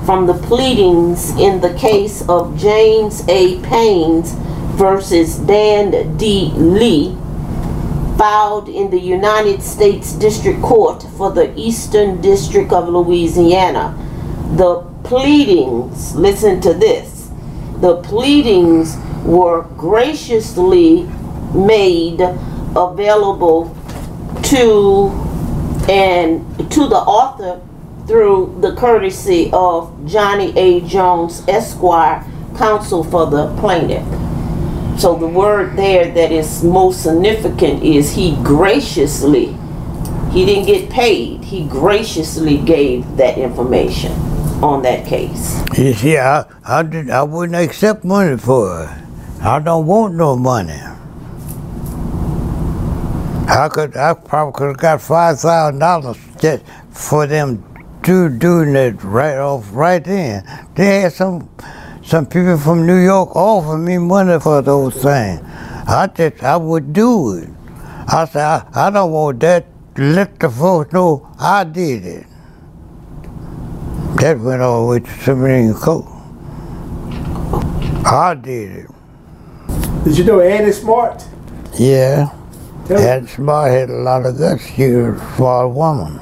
from 0.05 0.27
the 0.27 0.35
pleadings 0.35 1.31
in 1.39 1.61
the 1.61 1.75
case 1.75 2.23
of 2.29 2.59
James 2.59 3.23
A. 3.29 3.59
Paynes 3.61 4.35
versus 4.77 5.39
Dan 5.39 6.17
D. 6.17 6.53
Lee, 6.57 7.17
filed 8.19 8.69
in 8.69 8.91
the 8.91 9.01
United 9.01 9.63
States 9.63 10.13
District 10.13 10.61
Court 10.61 11.03
for 11.17 11.31
the 11.31 11.57
Eastern 11.59 12.21
District 12.21 12.73
of 12.73 12.89
Louisiana. 12.89 13.95
The 14.57 14.83
pleadings, 15.05 16.15
listen 16.15 16.61
to 16.61 16.75
this, 16.75 17.16
the 17.81 17.97
pleadings 18.03 18.97
were 19.25 19.63
graciously 19.77 21.03
made 21.55 22.21
available 22.77 23.77
to 24.43 25.11
and 25.89 26.45
to 26.71 26.89
the 26.89 26.97
author 26.97 27.61
through 28.07 28.57
the 28.61 28.75
courtesy 28.77 29.51
of 29.53 29.93
Johnny 30.07 30.57
A. 30.57 30.81
Jones 30.87 31.43
Esquire, 31.49 32.25
counsel 32.57 33.03
for 33.03 33.27
the 33.27 33.55
plaintiff. 33.57 34.05
So 35.01 35.17
the 35.17 35.27
word 35.27 35.77
there 35.77 36.11
that 36.13 36.33
is 36.33 36.63
most 36.65 37.03
significant 37.03 37.83
is 37.83 38.13
he 38.13 38.37
graciously, 38.43 39.57
he 40.31 40.47
didn't 40.47 40.67
get 40.67 40.89
paid, 40.89 41.45
he 41.45 41.67
graciously 41.67 42.59
gave 42.59 43.17
that 43.17 43.37
information. 43.39 44.13
On 44.63 44.83
that 44.83 45.07
case? 45.07 45.63
You 45.77 45.93
see, 45.95 46.19
I, 46.19 46.45
I, 46.65 46.83
did, 46.83 47.11
I 47.11 47.23
wouldn't 47.23 47.57
accept 47.57 48.05
money 48.05 48.37
for 48.37 48.85
it. 48.85 49.43
I 49.43 49.59
don't 49.61 49.87
want 49.87 50.15
no 50.15 50.37
money. 50.37 50.81
I 53.49 53.69
could, 53.71 53.97
I 53.97 54.15
probably 54.15 54.53
could 54.59 54.69
have 54.69 54.79
got 54.79 55.01
five 55.01 55.39
thousand 55.39 55.79
dollars 55.79 56.19
just 56.41 56.65
for 56.91 57.27
them 57.27 57.63
do 58.03 58.29
doing 58.29 58.75
it 58.77 59.03
right 59.03 59.37
off 59.37 59.69
right 59.73 60.03
then. 60.03 60.45
They 60.75 61.01
had 61.03 61.13
some 61.13 61.49
some 62.03 62.27
people 62.27 62.57
from 62.57 62.87
New 62.87 63.03
York 63.03 63.35
offer 63.35 63.77
me 63.77 63.99
money 63.99 64.39
for 64.41 64.63
those 64.63 64.95
things. 64.95 65.41
I 65.89 66.09
just 66.15 66.43
I 66.43 66.57
would 66.57 66.93
do 66.93 67.35
it. 67.35 67.49
I 68.09 68.25
said 68.25 68.45
I, 68.45 68.87
I 68.87 68.91
don't 68.91 69.13
want 69.13 69.41
that. 69.41 69.67
Let 69.97 70.39
the 70.39 70.51
folks 70.51 70.93
know 70.93 71.35
I 71.39 71.65
did 71.65 72.05
it. 72.05 72.27
That 74.21 74.39
went 74.41 74.63
all 74.63 74.87
the 74.87 74.93
way 74.93 75.01
to 75.01 75.75
Court. 75.75 76.07
I 78.07 78.35
did 78.35 78.71
it. 78.73 78.91
Did 80.05 80.19
you 80.19 80.25
know 80.25 80.41
Annie 80.41 80.73
Smart? 80.73 81.23
Yeah. 81.79 82.33
Tell, 82.87 82.99
Had 83.01 83.29
smart 83.29 83.73
had 83.73 83.91
a 83.91 83.95
lot 83.95 84.25
of 84.25 84.39
guts. 84.39 84.65
She 84.65 84.87
was 84.87 85.21
a 85.21 85.35
smart 85.37 85.71
woman. 85.71 86.21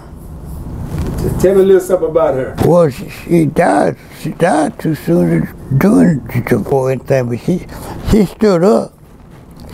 tell 1.40 1.54
me 1.54 1.60
a 1.60 1.64
little 1.64 1.80
something 1.80 2.08
about 2.08 2.34
her. 2.34 2.56
Well, 2.64 2.90
she, 2.90 3.10
she 3.10 3.46
died. 3.46 3.96
She 4.20 4.30
died 4.30 4.80
too 4.80 4.94
soon 4.94 5.46
doing 5.78 6.24
the 6.26 6.64
poor 6.66 6.90
anything, 6.90 7.28
but 7.28 7.38
she 7.40 7.66
she 8.10 8.24
stood 8.24 8.64
up. 8.64 8.92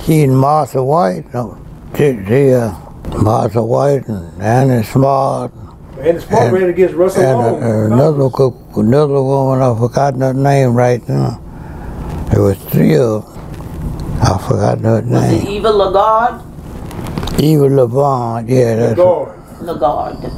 She 0.04 0.22
and 0.24 0.36
Martha 0.36 0.82
White, 0.82 1.32
no, 1.32 1.56
she, 1.96 2.18
she 2.26 2.52
uh, 2.52 2.74
Martha 3.22 3.62
White 3.62 4.08
and 4.08 4.42
Annie 4.42 4.82
Smart 4.82 5.52
Annie 6.02 6.20
Smart 6.20 6.44
And- 6.44 6.52
ran 6.52 6.68
against 6.70 6.94
Russell 6.94 7.22
and 7.24 7.38
Long. 7.38 7.62
uh, 7.62 7.94
another 7.94 8.28
co- 8.30 8.54
another 8.76 9.22
woman. 9.22 9.60
I 9.62 9.78
forgot 9.78 10.14
her 10.16 10.34
name 10.34 10.74
right 10.74 11.06
now. 11.08 11.40
There 12.30 12.42
was 12.42 12.56
three 12.58 12.96
of 12.96 13.24
them. 13.24 13.38
I 14.22 14.38
forgot 14.38 14.78
her 14.80 15.00
Was 15.02 15.04
it 15.32 15.42
name. 15.44 15.46
Eva 15.48 15.70
Lagarde? 15.70 16.42
Eva 17.38 17.68
Levon, 17.68 18.44
yeah, 18.48 18.74
that's 18.76 18.96
Guard. 18.96 19.30
Lagarde. 19.62 20.30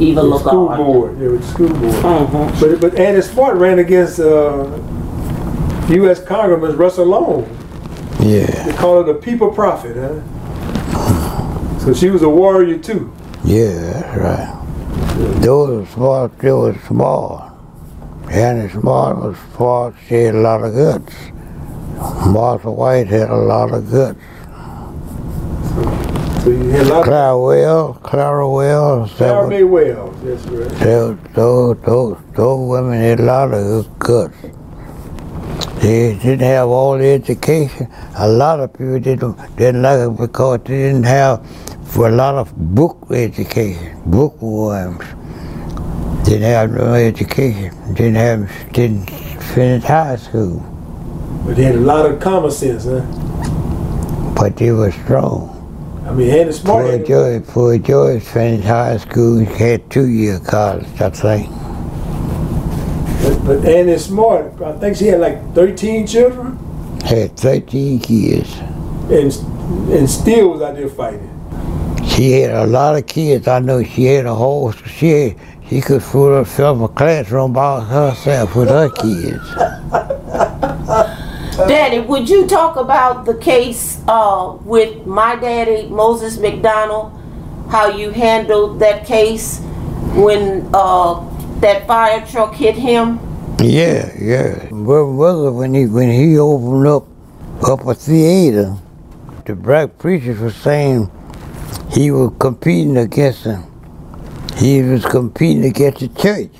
Eva 0.00 0.20
The 0.22 0.38
school 0.38 0.64
Lagarde. 0.66 0.84
board. 0.84 1.18
Yeah, 1.20 1.28
with 1.28 1.40
the 1.42 1.46
school 1.48 1.68
board. 1.68 1.94
Mm-hmm. 1.94 2.60
But 2.60 2.80
but 2.80 2.98
Annie 2.98 3.22
Smart 3.22 3.56
ran 3.56 3.78
against 3.78 4.18
uh, 4.18 4.66
U.S. 5.88 6.20
Congressman 6.24 6.76
Russell 6.76 7.06
Long. 7.06 7.46
yeah, 8.20 8.64
They 8.64 8.72
call 8.72 8.98
her 9.04 9.12
the 9.12 9.18
people 9.18 9.50
prophet, 9.52 9.96
huh? 9.96 11.78
So 11.78 11.94
she 11.94 12.10
was 12.10 12.22
a 12.22 12.28
warrior 12.28 12.76
too. 12.78 13.12
yeah, 13.44 14.14
right. 14.16 14.54
Those 15.18 15.88
smart. 15.90 16.38
They 16.38 16.52
were 16.52 16.78
smart. 16.86 17.52
Annie 18.30 18.68
Smart 18.68 19.16
was 19.16 19.36
smart. 19.56 19.94
She 20.06 20.14
had 20.14 20.34
a 20.36 20.38
lot 20.38 20.62
of 20.62 20.74
guts. 20.74 21.14
Martha 22.26 22.70
White 22.70 23.08
had 23.08 23.30
a 23.30 23.36
lot 23.36 23.72
of. 23.72 23.88
So 23.88 24.14
you 26.50 26.70
had 26.70 26.86
a 26.86 26.88
lot 26.88 26.98
of 27.00 27.04
Clara 27.04 27.38
Wells, 27.38 27.96
Clara 28.02 28.48
Wells, 28.48 29.12
Clara 29.12 29.48
May 29.48 29.64
Wells. 29.64 30.16
That's 30.22 30.46
right. 30.46 30.68
Those, 30.78 31.18
those, 31.34 31.80
those, 31.80 32.16
those 32.34 32.68
women 32.68 33.00
had 33.00 33.18
a 33.18 33.24
lot 33.24 33.52
of 33.52 33.98
good 33.98 34.30
guts. 34.30 34.36
They 35.82 36.18
didn't 36.18 36.40
have 36.40 36.68
all 36.68 36.96
the 36.96 37.06
education. 37.06 37.88
A 38.16 38.28
lot 38.28 38.60
of 38.60 38.72
people 38.72 39.00
didn't, 39.00 39.56
didn't 39.56 39.82
like 39.82 40.00
it 40.00 40.16
because 40.16 40.60
they 40.60 40.76
didn't 40.76 41.04
have 41.04 41.40
for 41.88 42.08
a 42.08 42.12
lot 42.12 42.34
of 42.34 42.52
book 42.74 43.06
education, 43.10 44.00
bookworms. 44.06 45.04
Didn't 46.24 46.42
have 46.42 46.70
no 46.72 46.92
education. 46.94 47.72
Didn't 47.94 48.16
have, 48.16 48.72
didn't 48.72 49.06
finish 49.54 49.84
high 49.84 50.16
school. 50.16 50.58
But 51.46 51.56
they 51.56 51.64
had 51.64 51.76
a 51.76 51.80
lot 51.80 52.04
of 52.04 52.20
common 52.20 52.50
sense, 52.50 52.84
huh? 52.84 53.00
But 54.36 54.56
they 54.56 54.70
were 54.70 54.92
strong. 54.92 55.54
I 56.06 56.12
mean, 56.12 56.30
Annie 56.30 56.52
Smart. 56.52 56.84
Poor 56.84 56.98
Joyce, 57.06 57.50
poor 57.50 57.78
Joyce 57.78 58.28
finished 58.30 58.64
high 58.66 58.96
school. 58.98 59.38
He 59.38 59.46
had 59.46 59.90
two 59.90 60.08
year 60.08 60.38
college, 60.40 60.86
I 61.00 61.10
think. 61.10 61.50
But, 63.22 63.44
but 63.44 63.64
Annie 63.64 63.98
Smart, 63.98 64.60
I 64.60 64.72
think 64.78 64.96
she 64.96 65.06
had 65.06 65.20
like 65.20 65.54
13 65.54 66.06
children, 66.06 66.56
Had 67.04 67.36
13 67.36 68.00
kids. 68.00 68.54
and 69.10 69.32
and 69.92 70.08
still 70.08 70.50
was 70.50 70.62
out 70.62 70.76
there 70.76 70.88
fighting. 70.88 71.27
She 72.18 72.32
had 72.32 72.50
a 72.50 72.66
lot 72.66 72.96
of 72.96 73.06
kids. 73.06 73.46
I 73.46 73.60
know 73.60 73.84
she 73.84 74.06
had 74.06 74.26
a 74.26 74.34
whole. 74.34 74.72
She 74.72 75.10
had, 75.10 75.36
she 75.68 75.80
could 75.80 76.02
fool 76.02 76.36
herself 76.36 76.80
a 76.80 76.88
classroom 76.88 77.52
by 77.52 77.80
herself 77.80 78.56
with 78.56 78.70
her 78.70 78.90
kids. 78.90 79.54
Daddy, 81.68 82.00
would 82.00 82.28
you 82.28 82.48
talk 82.48 82.74
about 82.74 83.24
the 83.24 83.38
case 83.38 84.02
uh, 84.08 84.58
with 84.64 85.06
my 85.06 85.36
daddy, 85.36 85.86
Moses 85.86 86.38
McDonald? 86.38 87.12
How 87.70 87.86
you 87.86 88.10
handled 88.10 88.80
that 88.80 89.06
case 89.06 89.60
when 90.16 90.68
uh, 90.74 91.20
that 91.60 91.86
fire 91.86 92.26
truck 92.26 92.52
hit 92.52 92.74
him? 92.74 93.20
Yeah, 93.62 94.12
yeah. 94.20 94.68
Well, 94.72 95.14
brother, 95.14 95.52
when 95.52 95.72
he 95.72 95.86
when 95.86 96.10
he 96.10 96.36
opened 96.36 96.88
up 96.88 97.06
up 97.62 97.86
a 97.86 97.94
theater, 97.94 98.76
the 99.44 99.54
black 99.54 99.98
preachers 99.98 100.40
were 100.40 100.50
saying 100.50 101.12
he 101.90 102.10
was 102.10 102.32
competing 102.38 102.96
against 102.96 103.44
them. 103.44 103.64
He 104.56 104.82
was 104.82 105.04
competing 105.04 105.64
against 105.64 106.00
the 106.00 106.08
church 106.08 106.50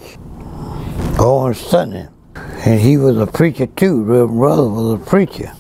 on 1.19 1.55
Sunday. 1.55 2.09
And 2.35 2.81
he 2.81 2.97
was 2.97 3.17
a 3.19 3.27
preacher 3.27 3.67
too. 3.67 4.03
Reverend 4.03 4.39
Brother 4.39 4.69
was 4.69 5.01
a 5.01 5.05
preacher. 5.05 5.53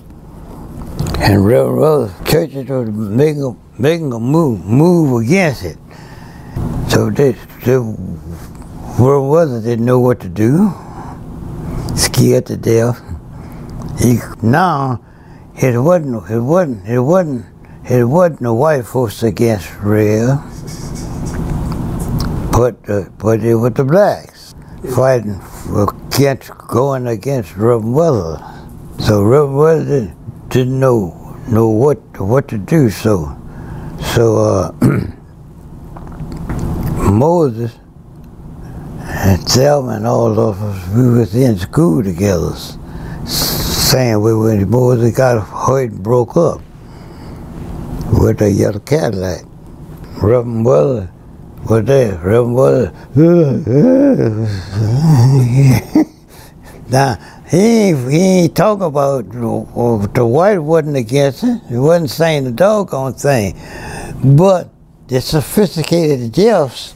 And 1.19 1.45
Reverend 1.45 1.77
Brother 1.77 2.15
churches 2.24 2.69
was 2.69 2.89
making 2.90 3.43
a, 3.43 3.81
making 3.81 4.12
a 4.12 4.20
move 4.20 4.65
move 4.65 5.23
against 5.23 5.65
it. 5.65 5.78
So 6.89 7.11
they, 7.11 7.32
they 7.65 7.77
Reverend 7.77 9.31
Brother 9.31 9.61
didn't 9.61 9.85
know 9.85 10.01
what 10.01 10.20
to 10.20 10.28
do 10.28 10.73
scared 11.97 12.47
to 12.47 12.57
death. 12.57 13.01
He 14.01 14.19
now 14.43 15.01
it 15.57 15.78
wasn't 15.78 16.31
it 16.31 16.40
wasn't 16.40 16.89
it 16.89 17.01
wasn't 17.01 17.47
it 17.90 18.05
wasn't 18.05 18.40
the 18.40 18.52
white 18.52 18.85
folks 18.85 19.23
against 19.23 19.74
red, 19.81 20.27
but 22.52 22.77
uh, 22.86 23.09
but 23.16 23.43
it 23.43 23.55
was 23.55 23.73
the 23.73 23.85
blacks 23.85 24.55
fighting 24.94 25.40
against 25.74 26.51
going 26.69 27.06
against 27.06 27.56
Reverend 27.56 27.94
Weather. 27.94 28.44
So 28.98 29.23
Reverend 29.23 29.56
Weather 29.56 29.85
didn't, 29.85 30.48
didn't 30.51 30.78
know 30.78 31.35
know 31.48 31.70
what 31.70 31.97
what 32.20 32.47
to 32.48 32.59
do. 32.59 32.90
So 32.90 33.35
so 34.15 34.36
uh, 34.36 34.73
Moses 37.10 37.74
and 39.01 39.43
Thelma 39.48 39.93
and 39.93 40.06
all 40.06 40.39
of 40.39 40.62
us, 40.62 40.89
we 40.94 41.09
was 41.09 41.35
in 41.35 41.56
school 41.56 42.05
together, 42.05 42.55
saying 43.24 44.20
we 44.20 44.36
when 44.36 44.69
Moses 44.69 45.16
got 45.16 45.43
hurt 45.43 45.90
and 45.90 46.02
broke 46.02 46.36
up 46.36 46.60
with 48.19 48.43
a. 48.43 49.45
Reverend 50.23 50.65
Weather 50.65 51.11
was 51.69 51.85
there. 51.85 52.16
Reverend 52.16 52.55
Weather. 52.55 52.93
now, 56.90 57.16
he 57.49 57.95
he 57.95 58.49
talking 58.49 58.85
about 58.85 59.31
the 59.31 60.27
white 60.27 60.59
wasn't 60.59 60.97
against 60.97 61.45
it. 61.45 61.61
He 61.69 61.77
wasn't 61.77 62.11
saying 62.11 62.45
the 62.45 62.51
doggone 62.53 63.15
thing. 63.15 63.57
But 64.36 64.69
the 65.07 65.20
sophisticated 65.20 66.35
Jeffs 66.35 66.95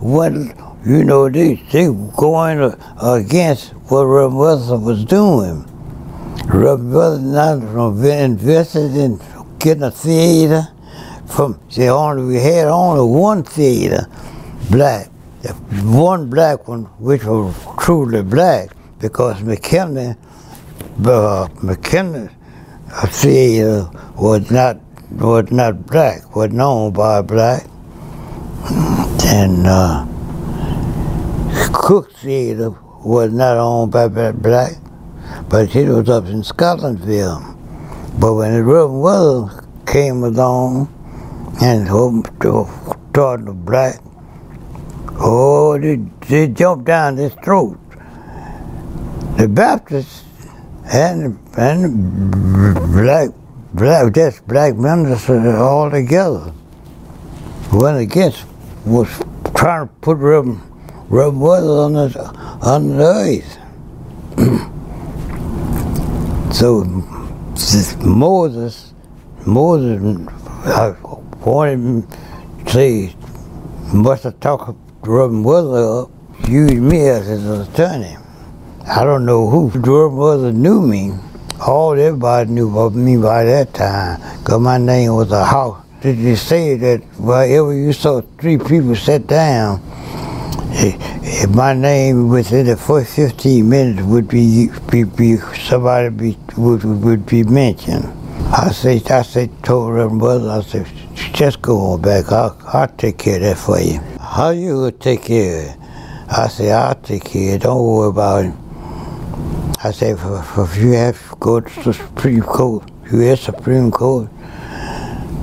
wasn't 0.00 0.58
you 0.84 1.04
know, 1.04 1.28
they, 1.28 1.54
they 1.70 1.86
going 2.16 2.74
against 3.00 3.70
what 3.88 4.04
Weather 4.04 4.76
was 4.78 5.04
doing. 5.04 5.64
Reverend 6.46 6.92
Weather 6.92 7.18
not 7.20 8.04
invested 8.04 8.96
in 8.96 9.20
getting 9.62 9.84
a 9.84 9.90
theater 9.90 10.68
from, 11.28 11.58
see, 11.70 11.88
only, 11.88 12.24
we 12.24 12.42
had 12.42 12.66
only 12.66 13.08
one 13.08 13.44
theater, 13.44 14.06
black. 14.70 15.08
The 15.42 15.52
one 15.84 16.28
black 16.28 16.68
one, 16.68 16.84
which 16.98 17.24
was 17.24 17.54
truly 17.78 18.22
black, 18.22 18.70
because 18.98 19.40
McKinley, 19.42 20.16
uh, 21.04 21.48
McKinley 21.62 22.28
uh, 22.92 23.06
theater 23.06 23.88
was 24.16 24.50
not, 24.50 24.78
was 25.12 25.50
not 25.50 25.86
black, 25.86 26.36
was 26.36 26.50
known 26.50 26.92
by 26.92 27.22
black. 27.22 27.64
And, 29.24 29.66
uh, 29.66 30.06
Cook 31.72 32.12
Theater 32.12 32.70
was 33.04 33.32
not 33.32 33.56
owned 33.56 33.92
by 33.92 34.08
black, 34.08 34.74
but 35.48 35.74
it 35.74 35.88
was 35.88 36.08
up 36.08 36.26
in 36.26 36.42
Scotlandville. 36.42 37.61
But 38.18 38.34
when 38.34 38.52
the 38.52 38.62
Reverend 38.62 39.02
Weather 39.02 39.64
came 39.86 40.22
along 40.22 40.88
and 41.62 41.86
started 41.88 43.46
the 43.46 43.52
black, 43.52 44.00
oh, 45.20 45.78
they, 45.78 45.96
they 46.28 46.48
jumped 46.48 46.86
down 46.86 47.16
his 47.16 47.32
throat. 47.44 47.78
the 49.36 49.48
Baptists 49.48 50.24
and 50.92 51.38
and 51.56 52.30
black 52.92 53.30
black 53.74 54.12
just 54.14 54.46
black 54.46 54.76
ministers 54.76 55.54
all 55.54 55.90
together 55.90 56.52
went 57.72 57.98
against 57.98 58.44
was 58.84 59.08
trying 59.54 59.88
to 59.88 59.94
put 60.00 60.16
Reverend 60.18 60.60
Reverend 61.08 61.40
Weather 61.40 61.68
on 61.68 61.92
the 61.94 62.18
on 62.62 62.96
the 62.96 63.04
earth. 63.04 63.58
so 66.54 66.84
Moses 67.52 68.94
Moses 69.44 70.04
I 70.64 70.94
wanted 71.44 72.08
to 72.64 72.72
say 72.72 73.14
must 73.92 74.24
have 74.24 74.40
talked 74.40 74.74
Reverend 75.02 75.44
Weather 75.44 76.00
up, 76.00 76.10
used 76.48 76.74
me 76.76 77.06
as 77.08 77.26
his 77.26 77.46
attorney. 77.68 78.16
I 78.86 79.04
don't 79.04 79.26
know 79.26 79.50
who 79.50 79.68
Reverend 79.68 80.16
Weather 80.16 80.52
knew 80.52 80.80
me. 80.80 81.12
All 81.60 81.92
everybody 81.92 82.50
knew 82.50 82.70
about 82.70 82.94
me 82.94 83.18
by 83.18 83.44
that 83.44 83.74
time, 83.74 84.18
because 84.38 84.60
my 84.60 84.78
name 84.78 85.14
was 85.14 85.30
a 85.30 85.44
house. 85.44 85.84
Did 86.00 86.16
you 86.16 86.36
say 86.36 86.76
that 86.76 87.02
wherever 87.18 87.74
you 87.74 87.92
saw 87.92 88.22
three 88.38 88.56
people 88.56 88.96
sit 88.96 89.26
down, 89.26 89.82
my 91.50 91.74
name 91.74 92.28
within 92.28 92.66
the 92.66 92.76
first 92.76 93.14
15 93.14 93.68
minutes 93.68 94.02
would 94.02 94.26
be, 94.26 94.70
be, 94.90 95.04
be 95.04 95.36
somebody 95.36 96.08
be, 96.08 96.38
would, 96.56 96.82
would 96.84 97.26
be 97.26 97.42
mentioned. 97.44 98.04
I 98.54 98.70
say, 98.70 99.02
I 99.10 99.22
say, 99.22 99.50
told 99.62 99.92
Reverend 99.94 100.20
Brother, 100.20 100.50
I 100.50 100.62
said, 100.62 100.86
just 101.14 101.60
go 101.60 101.78
on 101.78 102.00
back. 102.00 102.32
I'll, 102.32 102.58
I'll 102.66 102.88
take 102.88 103.18
care 103.18 103.36
of 103.36 103.42
that 103.42 103.58
for 103.58 103.80
you. 103.80 104.00
How 104.18 104.50
you 104.50 104.74
gonna 104.74 104.92
take 104.92 105.24
care 105.24 105.62
of 105.62 105.74
it? 105.74 105.78
I 106.28 106.48
said, 106.48 106.72
I'll 106.72 106.94
take 106.94 107.24
care 107.24 107.50
of 107.50 107.54
it. 107.56 107.62
Don't 107.64 107.86
worry 107.86 108.08
about 108.08 108.44
it. 108.46 108.54
I 109.84 109.90
said, 109.90 110.18
if 110.18 110.76
you 110.78 110.92
have 110.92 111.30
to 111.30 111.36
go 111.36 111.60
to 111.60 111.82
the 111.82 111.92
Supreme 111.92 112.42
Court, 112.42 112.90
U.S. 113.12 113.42
Supreme 113.42 113.90
Court, 113.90 114.28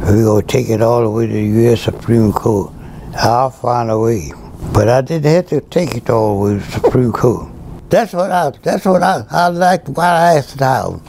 we're 0.02 0.24
going 0.24 0.42
to 0.42 0.48
take 0.48 0.70
it 0.70 0.82
all 0.82 1.04
the 1.04 1.10
way 1.10 1.28
to 1.28 1.34
the 1.34 1.44
U.S. 1.44 1.82
Supreme 1.82 2.32
Court. 2.32 2.74
I'll 3.16 3.52
find 3.52 3.92
a 3.92 4.00
way. 4.00 4.32
But 4.74 4.90
I 4.90 5.02
didn't 5.02 5.32
have 5.32 5.48
to 5.48 5.62
take 5.62 5.96
it 5.96 6.10
all 6.10 6.48
to 6.48 6.56
the 6.56 6.72
Supreme 6.72 7.12
Court. 7.12 7.52
That's 7.90 8.14
what 8.14 8.32
I, 8.32 8.52
that's 8.62 8.86
what 8.86 9.02
I, 9.02 9.24
I 9.32 9.48
liked 9.48 9.88
about 9.88 10.16
Eisenhower. 10.38 11.02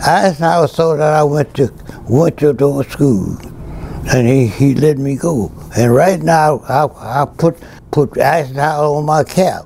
Eisenhower 0.00 0.68
saw 0.68 0.96
that 0.96 1.12
I 1.12 1.22
went 1.22 1.54
to, 1.54 1.72
went 2.08 2.38
to 2.38 2.52
the 2.52 2.82
school 2.84 3.36
and 4.12 4.26
he, 4.28 4.46
he 4.46 4.74
let 4.74 4.98
me 4.98 5.16
go. 5.16 5.52
And 5.76 5.94
right 5.94 6.20
now, 6.20 6.58
I, 6.68 7.22
I 7.22 7.26
put, 7.26 7.58
put 7.90 8.18
Eisenhower 8.18 8.96
on 8.96 9.06
my 9.06 9.24
cap. 9.24 9.64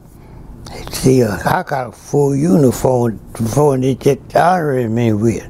See, 0.92 1.22
uh, 1.22 1.38
I 1.44 1.62
got 1.62 1.88
a 1.88 1.92
full 1.92 2.34
uniform 2.34 3.20
for 3.34 3.78
they 3.78 3.94
just 3.94 4.34
honoring 4.36 4.94
me 4.94 5.12
with. 5.12 5.46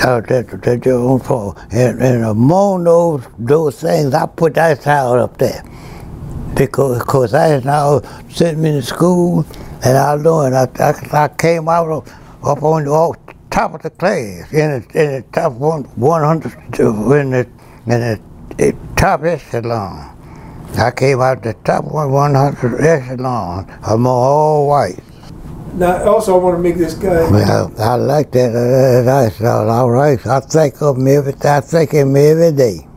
Uh, 0.00 0.20
that, 0.20 0.48
that 0.62 0.86
uniform. 0.86 1.56
And, 1.72 2.00
and 2.00 2.24
among 2.24 2.84
those, 2.84 3.24
those 3.38 3.80
things, 3.80 4.14
I 4.14 4.26
put 4.26 4.54
towel 4.54 5.18
up 5.18 5.38
there. 5.38 5.64
Because, 6.58 6.98
because 6.98 7.34
I 7.34 7.60
now 7.60 8.00
sent 8.28 8.58
me 8.58 8.72
to 8.72 8.82
school, 8.82 9.46
and 9.84 9.96
I 9.96 10.14
learned, 10.14 10.56
I, 10.56 10.68
I, 10.80 11.24
I 11.24 11.28
came 11.28 11.68
out 11.68 11.88
of, 11.88 12.08
up 12.44 12.62
on 12.62 12.84
the 12.84 12.90
oh, 12.90 13.14
top 13.50 13.74
of 13.74 13.82
the 13.82 13.90
class, 13.90 14.52
in 14.52 14.82
the, 14.82 15.00
in 15.00 15.12
the 15.12 15.24
top 15.32 15.52
one, 15.52 15.84
100, 15.84 16.52
in 16.80 17.30
the, 17.30 17.38
in 17.38 17.48
the, 17.86 18.20
the 18.56 18.76
top 18.96 19.22
echelon. 19.22 20.16
I 20.76 20.90
came 20.90 21.20
out 21.20 21.42
the 21.42 21.54
top 21.64 21.84
one 21.84 22.10
100 22.10 22.80
echelon 22.80 23.78
among 23.86 24.12
all 24.12 24.68
whites. 24.68 25.00
Now, 25.74 26.04
also, 26.08 26.38
I 26.38 26.42
want 26.42 26.56
to 26.56 26.62
make 26.62 26.76
this 26.76 26.94
guy. 26.94 27.30
Well, 27.30 27.72
I 27.78 27.94
like 27.94 28.32
that. 28.32 28.50
Uh, 28.50 29.02
that's 29.02 29.40
all, 29.40 29.68
all 29.70 29.90
right. 29.90 30.24
I 30.26 30.40
think 30.40 30.82
of 30.82 30.96
him 30.96 31.06
every. 31.06 31.34
I 31.44 31.60
think 31.60 31.92
of 31.92 31.98
him 32.00 32.16
every 32.16 32.52
day. 32.52 32.87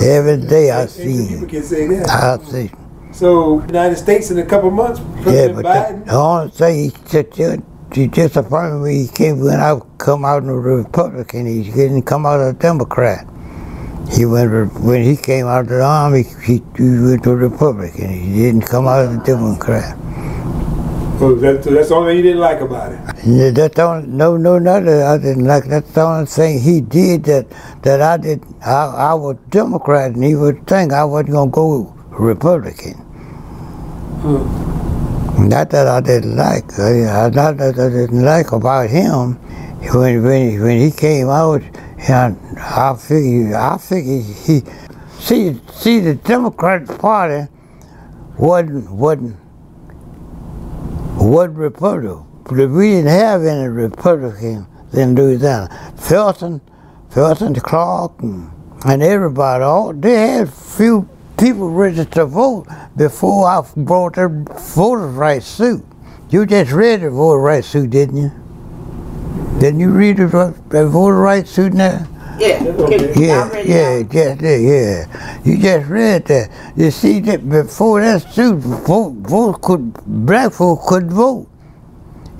Every 0.00 0.36
day 0.46 0.70
I 0.70 0.86
see 0.86 1.26
People 1.28 1.36
him. 1.38 1.48
can 1.48 1.62
say 1.62 1.86
that. 1.88 2.08
I 2.10 2.38
see. 2.50 2.70
So, 3.12 3.60
United 3.62 3.96
States 3.96 4.30
in 4.30 4.38
a 4.38 4.46
couple 4.46 4.70
months, 4.70 5.00
Yeah, 5.26 5.48
but 5.48 5.64
Biden. 5.64 6.04
the, 6.04 6.12
the 6.12 6.16
only 6.16 6.50
thing 6.50 6.90
he 6.90 6.90
just, 7.08 7.60
he 7.92 8.06
disappointed 8.06 8.78
me. 8.78 9.02
He 9.02 9.08
came 9.08 9.40
when 9.40 9.60
I 9.60 9.78
come 9.98 10.24
out 10.24 10.44
as 10.44 10.48
a 10.48 10.54
Republican. 10.54 11.46
He 11.46 11.70
didn't 11.70 12.02
come 12.02 12.24
out 12.26 12.40
a 12.40 12.52
Democrat. 12.52 13.26
He 14.12 14.26
went 14.26 14.72
when 14.80 15.02
he 15.04 15.16
came 15.16 15.46
out 15.46 15.62
of 15.62 15.68
the 15.68 15.82
army. 15.82 16.24
He, 16.44 16.62
he 16.76 16.82
went 17.00 17.24
to 17.24 17.34
Republican. 17.36 18.10
He 18.10 18.34
didn't 18.42 18.62
come 18.62 18.86
out 18.88 19.00
as 19.06 19.16
a 19.16 19.24
Democrat. 19.24 19.96
Oh, 21.22 21.34
that, 21.36 21.62
that's 21.62 21.88
the 21.90 21.94
only 21.94 22.12
thing 22.12 22.16
you 22.18 22.22
didn't 22.22 22.40
like 22.40 22.60
about 22.60 22.92
it. 22.92 23.09
That's 23.24 23.74
the 23.76 23.82
only, 23.82 24.08
no, 24.08 24.36
no, 24.38 24.58
nothing 24.58 24.88
I 25.02 25.18
didn't 25.18 25.44
like. 25.44 25.64
That's 25.66 25.90
the 25.92 26.00
only 26.02 26.26
thing 26.26 26.58
he 26.60 26.80
did 26.80 27.24
that 27.24 27.46
that 27.82 28.00
I 28.00 28.16
did. 28.16 28.42
I, 28.64 28.86
I 29.10 29.14
was 29.14 29.36
Democrat, 29.50 30.12
and 30.12 30.24
he 30.24 30.34
would 30.34 30.66
think 30.66 30.92
I 30.92 31.04
wasn't 31.04 31.32
gonna 31.32 31.50
go 31.50 31.94
Republican. 32.08 32.94
Hmm. 34.22 35.48
Not 35.48 35.70
that 35.70 35.86
I 35.86 36.00
didn't 36.00 36.36
like. 36.36 36.64
Uh, 36.78 36.82
I, 36.84 37.26
I- 37.26 37.30
not 37.30 37.58
that 37.58 37.78
I 37.78 37.88
didn't 37.90 38.24
like 38.24 38.52
about 38.52 38.88
him. 38.88 39.34
When 39.92 40.22
when 40.22 40.60
when 40.62 40.80
he 40.80 40.90
came 40.90 41.28
out, 41.28 41.62
and 42.08 42.38
I 42.58 42.94
figured 42.96 43.52
I 43.54 43.76
figured 43.78 44.24
he 44.24 44.62
see 45.18 45.60
see 45.72 46.00
the 46.00 46.14
Democratic 46.14 46.98
Party 46.98 47.48
wasn't 48.38 48.90
wasn't 48.90 49.36
wasn't 51.16 51.56
Republican. 51.58 52.26
But 52.50 52.68
we 52.70 52.90
didn't 52.90 53.10
have 53.10 53.44
any 53.44 53.68
Republicans 53.68 54.66
in 54.92 55.14
Louisiana. 55.14 55.94
Felton, 55.96 56.60
Felton 57.08 57.54
Clark, 57.54 58.20
and, 58.22 58.50
and 58.84 59.02
everybody, 59.04 59.62
all 59.62 59.92
they 59.92 60.14
had 60.14 60.52
few 60.52 61.08
people 61.38 61.70
ready 61.70 62.04
to 62.04 62.26
vote 62.26 62.66
before 62.96 63.46
I 63.46 63.62
brought 63.76 64.16
the 64.16 64.26
voter's 64.74 65.14
rights 65.14 65.46
suit. 65.46 65.84
You 66.30 66.44
just 66.44 66.72
read 66.72 67.02
the 67.02 67.10
voter 67.10 67.38
rights 67.40 67.68
suit, 67.68 67.90
didn't 67.90 68.16
you? 68.16 68.32
Didn't 69.60 69.78
you 69.78 69.90
read 69.90 70.16
the, 70.16 70.56
the 70.70 70.88
voter 70.88 71.18
rights 71.18 71.52
suit 71.52 71.72
now? 71.72 72.04
Yeah. 72.40 72.64
Yeah, 72.64 73.44
I 73.44 73.48
read 73.48 73.66
it 73.66 73.68
yeah, 73.68 74.02
just 74.02 74.40
that, 74.40 74.60
yeah. 74.60 75.40
You 75.44 75.56
just 75.56 75.88
read 75.88 76.24
that. 76.24 76.50
You 76.74 76.90
see 76.90 77.20
that 77.20 77.48
before 77.48 78.00
that 78.00 78.28
suit, 78.32 78.56
vote, 78.56 79.12
vote 79.12 79.62
could 79.62 79.94
black 80.04 80.52
folk 80.52 80.80
could 80.86 81.12
vote 81.12 81.49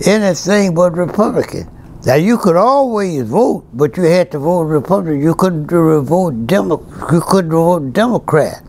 anything 0.07 0.75
but 0.75 0.93
Republican. 0.93 1.69
Now 2.07 2.15
you 2.15 2.39
could 2.39 2.57
always 2.57 3.23
vote, 3.23 3.67
but 3.75 3.97
you 3.97 4.05
had 4.05 4.31
to 4.33 4.39
vote 4.39 4.63
Republican. 4.63 5.21
You 5.21 5.35
couldn't 5.35 5.67
vote 5.67 6.47
Demo. 6.47 6.81
You 7.13 7.21
couldn't 7.21 7.51
vote 7.51 7.93
Democrat. 7.93 8.65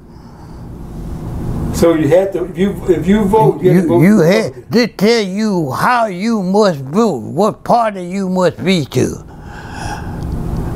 So 1.74 1.96
you 1.96 2.10
had 2.10 2.34
to, 2.34 2.46
if 2.46 2.58
you 2.58 2.86
if 2.90 3.08
you 3.08 3.24
vote, 3.24 3.64
you, 3.64 3.72
have 3.72 3.82
to 3.84 3.88
vote 3.88 4.02
you 4.02 4.20
had 4.20 4.70
they 4.70 4.88
tell 4.88 5.24
you 5.24 5.72
how 5.72 6.08
you 6.08 6.44
must 6.44 6.80
vote, 6.82 7.20
what 7.20 7.64
party 7.64 8.06
you 8.06 8.28
must 8.28 8.64
be 8.64 8.86
to, 8.86 9.26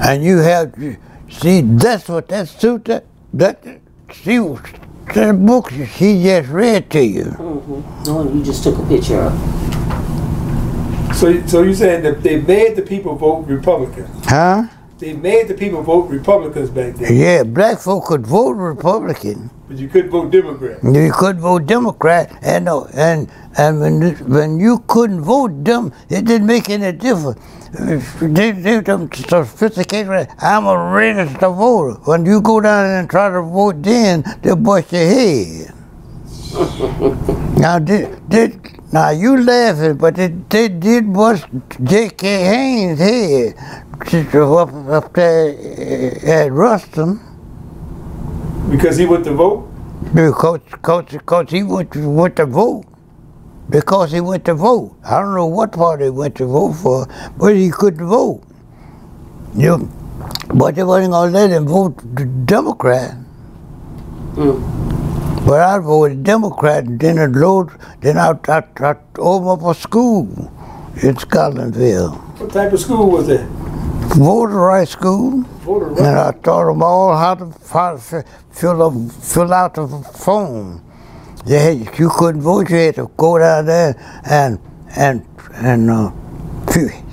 and 0.02 0.24
you 0.24 0.38
have 0.38 0.74
to 0.76 0.96
see. 1.30 1.62
That's 1.62 2.08
what 2.08 2.30
that 2.30 2.48
suit 2.48 2.86
that 2.86 3.06
that 3.34 3.62
she 4.12 4.40
that 5.14 5.46
book 5.46 5.70
she 5.70 6.24
just 6.24 6.50
read 6.50 6.90
to 6.92 7.04
you. 7.04 7.26
Mm-hmm. 7.26 8.04
The 8.04 8.14
one 8.14 8.38
you 8.38 8.44
just 8.44 8.64
took 8.64 8.78
a 8.80 8.86
picture 8.88 9.20
of. 9.20 9.65
So 11.16 11.46
so 11.48 11.62
you 11.64 11.74
saying 11.74 12.04
that 12.04 12.22
they 12.24 12.42
made 12.42 12.76
the 12.76 12.82
people 12.82 13.16
vote 13.16 13.48
Republican? 13.48 14.06
Huh? 14.26 14.68
They 15.00 15.14
made 15.14 15.48
the 15.48 15.54
people 15.54 15.82
vote 15.82 16.10
Republicans 16.10 16.70
back 16.70 16.96
then, 16.96 17.16
Yeah, 17.16 17.44
black 17.44 17.80
folk 17.80 18.06
could 18.06 18.26
vote 18.28 18.52
Republican. 18.56 19.50
but 19.68 19.78
you 19.78 19.88
couldn't 19.88 20.12
vote 20.12 20.32
Democrat. 20.32 20.80
You 20.84 21.12
could 21.12 21.40
vote 21.40 21.66
Democrat, 21.68 22.32
and 22.42 22.70
uh, 22.70 22.84
and 22.94 23.30
and 23.58 23.80
when 23.82 23.96
when 24.36 24.60
you 24.60 24.84
couldn't 24.88 25.22
vote 25.22 25.64
them, 25.64 25.92
it 26.10 26.24
didn't 26.26 26.48
make 26.48 26.70
any 26.70 26.92
difference. 26.92 27.40
They 28.22 28.52
they 28.52 28.80
them 28.80 29.10
sophisticated. 29.12 30.28
I'm 30.40 30.66
a 30.68 30.78
registered 30.96 31.40
voter. 31.42 32.00
When 32.08 32.26
you 32.26 32.40
go 32.42 32.62
down 32.62 32.86
and 32.92 33.10
try 33.10 33.30
to 33.30 33.42
vote, 33.42 33.84
then 33.84 34.24
they'll 34.42 34.56
bust 34.56 34.94
your 34.94 35.04
head. 35.08 35.75
Now 37.60 37.80
did 37.80 38.30
did 38.30 38.76
now 38.96 39.10
you 39.10 39.44
laughing, 39.44 39.98
but 39.98 40.16
they, 40.16 40.28
they 40.28 40.70
did 40.70 41.12
bust 41.14 41.46
J.K. 41.84 42.46
Haynes' 42.46 43.00
head 43.00 44.34
up 44.36 44.74
up 44.74 45.14
there 45.14 45.50
uh, 45.50 46.32
at 46.32 46.52
Ruston. 46.54 47.20
Because 48.72 48.96
he 48.96 49.06
went 49.06 49.26
to 49.26 49.34
vote? 49.34 49.70
Because, 50.14 50.62
because, 50.72 51.06
because 51.12 51.50
he 51.50 51.64
went 51.64 51.92
to, 51.92 52.10
went 52.10 52.38
to 52.38 52.46
vote. 52.46 52.86
Because 53.70 54.14
he 54.14 54.22
went 54.22 54.46
to 54.46 54.54
vote. 54.54 54.96
I 55.04 55.20
don't 55.20 55.36
know 55.36 55.48
what 55.48 55.74
party 55.74 56.06
he 56.06 56.10
went 56.10 56.36
to 56.36 56.46
vote 56.46 56.74
for, 56.74 57.06
but 57.38 57.54
he 57.54 57.72
couldn't 57.72 58.08
vote. 58.08 58.44
You 59.56 59.78
know, 59.78 59.90
but 60.54 60.76
they 60.76 60.84
wasn't 60.84 61.12
going 61.12 61.34
to 61.34 61.38
let 61.38 61.50
him 61.50 61.68
vote 61.68 62.46
Democrat. 62.46 63.12
Hmm. 64.36 64.85
But 65.46 65.62
I 65.62 65.78
voted 65.78 66.24
Democrat, 66.24 66.86
and 66.86 67.00
then 67.00 67.20
I 67.20 67.26
load, 67.26 67.70
then 68.02 68.18
I, 68.18 68.32
I, 68.48 68.64
I 68.80 68.96
opened 69.20 69.64
up 69.64 69.70
a 69.70 69.80
school 69.80 70.28
in 71.04 71.16
Scotlandville, 71.16 72.18
What 72.40 72.52
type 72.52 72.74
of 72.74 72.80
school 72.80 73.12
was 73.12 73.30
it? 73.30 73.46
voter 74.16 74.56
rights 74.56 74.92
school. 74.92 75.42
Voter 75.66 75.90
And. 75.90 76.18
I 76.20 76.32
taught 76.32 76.66
them 76.66 76.82
all 76.82 77.16
how 77.18 77.36
to, 77.36 77.54
how 77.72 77.98
to 77.98 78.24
fill 78.52 78.82
up, 78.82 79.12
fill 79.12 79.54
out 79.54 79.74
the 79.76 79.88
form. 79.88 80.82
They 81.46 81.60
had, 81.60 82.00
you 82.00 82.10
couldn't 82.10 82.42
vote. 82.42 82.70
You 82.70 82.78
had 82.78 82.96
to 82.96 83.12
go 83.18 83.38
down 83.38 83.66
there 83.66 83.96
and 84.26 84.60
and 84.96 85.26
and 85.54 85.92
uh, 85.92 86.12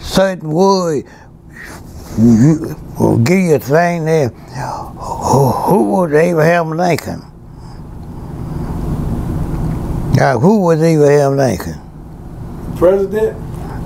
certain 0.01 0.49
word. 0.51 1.05
Will 2.19 3.19
give 3.19 3.39
you 3.39 3.55
a 3.55 3.59
thing 3.59 4.05
there. 4.05 4.29
Who, 4.29 5.51
who 5.51 5.83
was 5.91 6.13
Abraham 6.13 6.71
Lincoln? 6.71 7.32
Now, 10.15 10.39
who 10.39 10.61
was 10.61 10.83
Abraham 10.83 11.37
Lincoln? 11.37 11.81
President? 12.77 13.37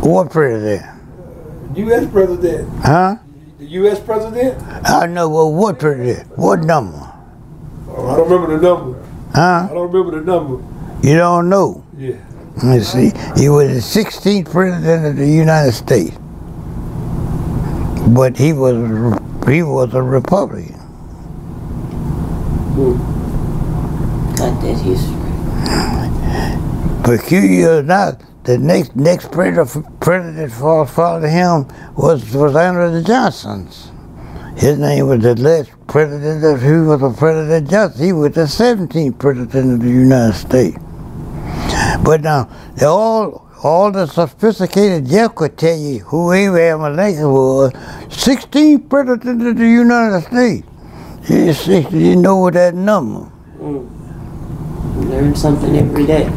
What 0.04 0.30
president? 0.30 0.82
Uh, 0.84 1.74
U.S. 1.76 2.10
president? 2.10 2.68
Huh? 2.82 3.16
The 3.58 3.64
U.S. 3.66 4.00
president? 4.00 4.60
I 4.88 5.06
know. 5.06 5.28
Well, 5.28 5.52
what 5.52 5.78
president? 5.78 6.26
What 6.36 6.60
number? 6.60 6.98
Oh, 7.88 8.08
I 8.08 8.16
don't 8.16 8.28
remember 8.30 8.56
the 8.56 8.62
number. 8.62 9.02
Huh? 9.34 9.68
I 9.70 9.74
don't 9.74 9.92
remember 9.92 10.18
the 10.20 10.26
number. 10.26 11.06
You 11.06 11.16
don't 11.16 11.48
know. 11.48 11.84
Yeah. 11.96 12.16
Let's 12.64 12.88
see. 12.88 13.12
He 13.40 13.48
was 13.48 13.68
the 13.94 14.00
16th 14.02 14.50
president 14.50 15.06
of 15.06 15.16
the 15.16 15.28
United 15.30 15.72
States, 15.72 16.16
but 18.14 18.36
he 18.36 18.52
was 18.52 18.74
he 19.46 19.62
was 19.62 19.92
a 19.94 20.02
Republican. 20.02 20.74
Got 24.36 24.60
that 24.62 24.78
history. 24.82 25.15
Few 27.06 27.38
years 27.38 27.84
now, 27.84 28.18
the 28.42 28.58
next 28.58 28.96
next 28.96 29.30
president 29.30 30.00
president 30.00 30.52
for 30.52 30.84
following 30.88 31.30
him 31.30 31.68
was 31.94 32.34
was 32.34 32.56
Andrew 32.56 32.90
the 32.90 33.00
Johnson's. 33.00 33.92
His 34.56 34.76
name 34.76 35.06
was 35.06 35.22
the 35.22 35.36
last 35.36 35.70
president 35.86 36.42
of 36.42 36.60
he 36.62 36.72
was 36.72 37.00
a 37.02 37.16
president 37.16 37.70
Johnson. 37.70 38.06
He 38.06 38.12
was 38.12 38.32
the 38.32 38.46
17th 38.46 39.20
president 39.20 39.74
of 39.74 39.80
the 39.82 39.88
United 39.88 40.34
States. 40.34 40.78
But 42.02 42.22
now, 42.22 42.50
all 42.82 43.46
all 43.62 43.92
the 43.92 44.06
sophisticated 44.06 45.06
Jeff 45.06 45.36
could 45.36 45.56
tell 45.56 45.78
you 45.78 46.00
who 46.00 46.32
Abraham 46.32 46.96
Lincoln 46.96 47.30
was. 47.30 47.72
16th 48.08 48.90
president 48.90 49.46
of 49.46 49.56
the 49.56 49.64
United 49.64 50.26
States. 50.26 50.66
You, 51.28 51.98
you 52.00 52.16
know 52.16 52.50
that 52.50 52.74
number. 52.74 53.30
Mm. 53.60 55.08
Learn 55.08 55.36
something 55.36 55.76
every 55.76 56.04
day. 56.04 56.28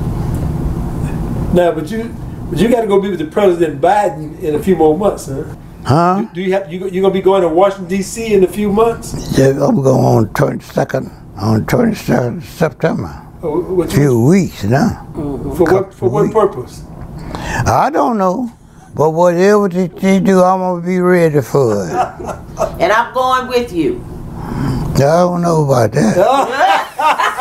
Now, 1.53 1.71
but 1.71 1.89
you, 1.89 2.15
but 2.49 2.59
you 2.59 2.69
got 2.69 2.81
to 2.81 2.87
go 2.87 3.01
be 3.01 3.09
with 3.09 3.19
the 3.19 3.25
President 3.25 3.81
Biden 3.81 4.39
in 4.41 4.55
a 4.55 4.59
few 4.61 4.75
more 4.75 4.97
months, 4.97 5.27
huh? 5.27 5.55
Huh? 5.83 6.27
Do 6.33 6.41
you 6.41 6.51
have 6.53 6.71
you 6.71 6.87
you 6.89 7.01
gonna 7.01 7.13
be 7.13 7.21
going 7.21 7.41
to 7.41 7.47
Washington 7.49 7.87
D.C. 7.87 8.33
in 8.33 8.43
a 8.43 8.47
few 8.47 8.71
months? 8.71 9.37
Yeah, 9.37 9.49
I'm 9.65 9.81
going 9.81 10.03
on 10.05 10.27
22nd, 10.29 11.09
on 11.37 11.65
22nd 11.65 12.43
September. 12.43 13.25
Oh, 13.41 13.47
or 13.47 13.61
what 13.75 13.87
A 13.87 13.91
you, 13.93 13.97
few 13.97 14.21
weeks 14.25 14.63
now. 14.65 15.07
Mm-hmm. 15.13 15.55
for 15.55 15.63
what 15.63 15.93
for 15.93 16.09
what 16.09 16.31
purpose? 16.31 16.83
I 17.65 17.89
don't 17.91 18.17
know. 18.17 18.51
But 18.93 19.11
whatever 19.11 19.69
they, 19.69 19.87
they 19.87 20.19
do, 20.19 20.41
I'm 20.43 20.59
going 20.59 20.81
to 20.81 20.87
be 20.87 20.99
ready 20.99 21.41
for 21.41 21.87
it. 21.87 21.91
And 22.81 22.91
I'm 22.91 23.13
going 23.13 23.47
with 23.47 23.71
you. 23.71 24.03
I 24.37 24.91
don't 24.97 25.41
know 25.41 25.63
about 25.63 25.93
that. 25.93 26.15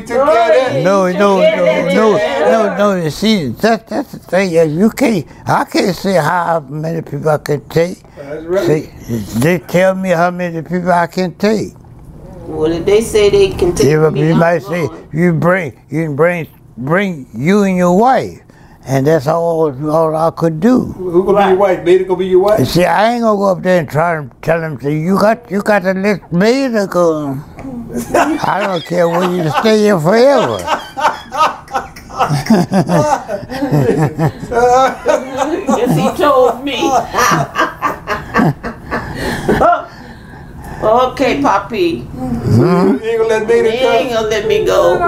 He 0.00 0.04
took 0.04 0.26
care 0.26 0.78
of. 0.78 0.84
No, 0.84 1.10
no, 1.12 1.38
no, 1.38 1.88
no, 1.94 2.16
no, 2.16 2.76
no. 2.76 3.02
You 3.02 3.10
see, 3.10 3.48
that, 3.48 3.88
that's 3.88 4.12
the 4.12 4.18
thing. 4.18 4.52
You 4.52 4.90
can't, 4.90 5.26
I 5.48 5.64
can't 5.64 5.94
say 5.96 6.14
how 6.14 6.60
many 6.60 7.02
people 7.02 7.28
I 7.28 7.38
can 7.38 7.68
take. 7.68 8.02
That's 8.16 8.44
right. 8.44 8.66
See, 8.66 9.40
they 9.40 9.58
tell 9.58 9.94
me 9.94 10.10
how 10.10 10.30
many 10.30 10.62
people 10.62 10.92
I 10.92 11.06
can 11.06 11.34
take. 11.36 11.74
Well, 12.46 12.72
if 12.72 12.84
they 12.84 13.00
say 13.00 13.30
they 13.30 13.50
can 13.50 13.74
take 13.74 13.86
You, 13.90 14.10
me, 14.10 14.28
you 14.28 14.32
I'm 14.34 14.38
might 14.38 14.60
say, 14.62 14.88
you 15.12 15.32
bring, 15.32 15.80
you 15.90 16.14
bring, 16.14 16.46
bring 16.76 17.26
you 17.34 17.62
and 17.64 17.76
your 17.76 17.98
wife. 17.98 18.43
And 18.86 19.06
that's 19.06 19.26
all, 19.26 19.72
all 19.90 20.14
I 20.14 20.30
could 20.30 20.60
do. 20.60 20.80
Who 20.92 21.24
gonna 21.24 21.44
be 21.44 21.50
your 21.50 21.58
wife? 21.58 21.84
Maida 21.84 22.04
gonna 22.04 22.18
be 22.18 22.26
your 22.26 22.32
You 22.32 22.40
wife? 22.40 22.68
see, 22.68 22.84
I 22.84 23.14
ain't 23.14 23.22
gonna 23.22 23.36
go 23.38 23.46
up 23.46 23.62
there 23.62 23.80
and 23.80 23.88
try 23.88 24.16
to 24.20 24.30
tell 24.42 24.60
them, 24.60 24.78
say, 24.78 24.98
you 24.98 25.18
got, 25.18 25.50
you 25.50 25.62
got 25.62 25.80
to 25.80 25.94
let 25.94 26.30
me 26.32 26.68
to 26.68 26.86
go. 26.90 27.30
I 28.44 28.60
don't 28.66 28.84
care 28.84 29.08
whether 29.08 29.34
you 29.34 29.48
stay 29.60 29.78
here 29.78 29.98
forever. 29.98 30.58
yes, 35.76 35.96
he 35.96 36.22
told 36.22 36.62
me. 36.62 36.76
okay, 40.84 41.40
Poppy. 41.42 42.02
Mm-hmm. 42.02 43.04
You 43.04 43.10
ain't 43.10 43.18
gonna 43.18 43.28
let 43.28 43.46
Maida 43.48 43.62
They 43.70 43.98
ain't 43.98 44.12
gonna 44.12 44.28
let 44.28 44.46
me 44.46 44.64
go. 44.64 44.98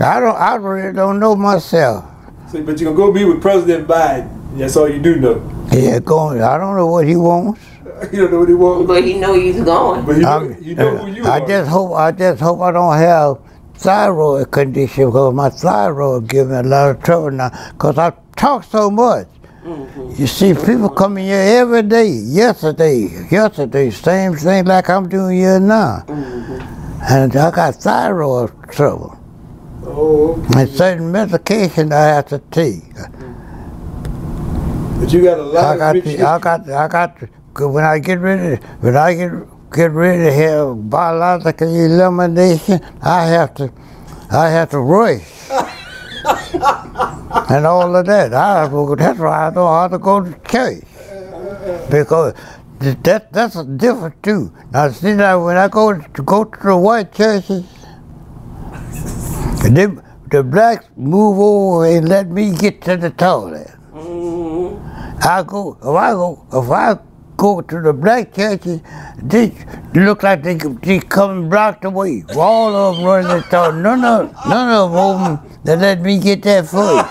I 0.00 0.20
don't, 0.20 0.36
I 0.36 0.54
really 0.56 0.92
don't 0.92 1.18
know 1.20 1.34
myself. 1.36 2.04
So, 2.50 2.62
but 2.62 2.78
you 2.80 2.86
gonna 2.86 2.96
go 2.96 3.12
be 3.12 3.24
with 3.24 3.40
President 3.42 3.86
Biden. 3.88 4.58
That's 4.58 4.76
all 4.76 4.88
you 4.88 5.00
do 5.00 5.16
know. 5.16 5.68
Yeah, 5.72 5.98
going, 5.98 6.42
I 6.42 6.56
don't 6.58 6.76
know 6.76 6.86
what 6.86 7.06
he 7.06 7.16
wants. 7.16 7.60
You 8.12 8.20
don't 8.22 8.30
know 8.30 8.38
what 8.40 8.48
he 8.48 8.54
wants, 8.54 8.86
but 8.86 9.02
he 9.04 9.18
know 9.18 9.34
he's 9.34 9.60
going. 9.60 10.06
but 10.06 10.16
you 10.16 10.22
know, 10.22 10.28
I'm- 10.28 10.56
you 10.62 10.74
know 10.76 10.96
who 10.98 11.10
you 11.10 11.24
uh, 11.24 11.30
I 11.30 11.40
are. 11.40 11.48
just 11.48 11.68
hope, 11.68 11.92
I 11.96 12.12
just 12.12 12.40
hope 12.40 12.60
I 12.60 12.70
don't 12.70 12.96
have 12.96 13.38
thyroid 13.74 14.50
condition 14.52 15.06
because 15.06 15.34
my 15.34 15.50
thyroid 15.50 16.28
give 16.28 16.48
me 16.48 16.56
a 16.58 16.62
lot 16.62 16.90
of 16.90 17.02
trouble 17.02 17.32
now 17.32 17.50
because 17.72 17.98
I 17.98 18.12
talk 18.36 18.62
so 18.62 18.88
much. 18.88 19.26
You 19.98 20.28
see, 20.28 20.54
people 20.54 20.88
coming 20.90 21.24
here 21.24 21.40
every 21.60 21.82
day, 21.82 22.06
yesterday, 22.08 23.26
yesterday, 23.30 23.90
same 23.90 24.34
thing 24.34 24.64
like 24.64 24.88
I'm 24.88 25.08
doing 25.08 25.38
here 25.38 25.58
now. 25.58 26.04
Mm-hmm. 26.06 27.02
And 27.02 27.36
I 27.36 27.50
got 27.50 27.74
thyroid 27.76 28.52
trouble. 28.70 29.18
oh, 29.84 30.34
And 30.56 30.68
certain 30.70 31.10
medication 31.10 31.92
I 31.92 32.04
have 32.14 32.26
to 32.26 32.38
take. 32.52 32.84
but 35.00 35.12
you 35.12 35.22
got 35.22 35.38
a 35.38 35.42
lot 35.42 35.64
I 35.74 35.76
got, 35.78 35.94
rich 35.96 36.04
to, 36.04 36.22
I 36.28 36.38
got, 36.38 36.70
I 36.70 36.88
got. 36.88 37.18
When 37.58 37.84
I 37.84 37.98
get 37.98 38.20
ready, 38.20 38.62
when 38.80 38.96
I 38.96 39.14
get 39.14 39.32
get 39.72 39.90
ready 39.90 40.22
to 40.24 40.32
have 40.32 40.88
biological 40.88 41.68
elimination, 41.74 42.80
I 43.02 43.26
have 43.26 43.54
to, 43.54 43.72
I 44.30 44.48
have 44.50 44.70
to 44.70 44.78
rush. 44.78 45.24
and 47.50 47.66
all 47.66 47.94
of 47.94 48.06
that. 48.06 48.34
I 48.34 48.68
that's 48.96 49.18
why 49.18 49.46
I 49.46 49.50
know 49.50 49.66
how 49.66 49.88
to 49.88 49.98
go 49.98 50.20
to 50.20 50.32
church 50.48 50.84
because 51.90 52.34
that 52.80 53.32
that's 53.32 53.56
a 53.56 53.64
different 53.64 54.22
too. 54.22 54.52
Now 54.72 54.88
see 54.90 55.14
now 55.14 55.44
when 55.44 55.56
I 55.56 55.68
go 55.68 55.92
to 55.98 56.22
go 56.22 56.44
to 56.44 56.60
the 56.60 56.76
white 56.76 57.12
churches, 57.12 57.64
they, 59.62 59.86
the 60.30 60.42
blacks 60.42 60.86
move 60.96 61.38
over 61.38 61.86
and 61.86 62.08
let 62.08 62.28
me 62.28 62.54
get 62.54 62.82
to 62.82 62.96
the 62.96 63.10
toilet. 63.10 63.70
Mm-hmm. 63.92 65.18
I 65.22 65.42
go 65.42 65.76
if 65.80 65.86
I 65.86 66.12
go 66.12 66.46
if 66.52 66.70
I 66.70 66.98
go 67.38 67.62
to 67.62 67.80
the 67.80 67.92
black 67.94 68.34
churches, 68.34 68.82
they 69.22 69.54
look 69.94 70.22
like 70.22 70.42
they 70.42 70.54
they 70.56 70.98
coming 70.98 71.48
blocked 71.48 71.84
away. 71.86 72.24
All 72.36 72.74
of 72.74 72.96
them 72.96 73.06
running 73.06 73.28
the 73.28 73.42
toilet. 73.48 73.76
None 73.76 74.04
of 74.04 74.34
none 74.46 74.70
of 74.70 74.92
them 74.92 75.60
they 75.64 75.76
let 75.76 76.02
me 76.02 76.18
get 76.18 76.42
that 76.42 76.66
foot. 76.66 77.06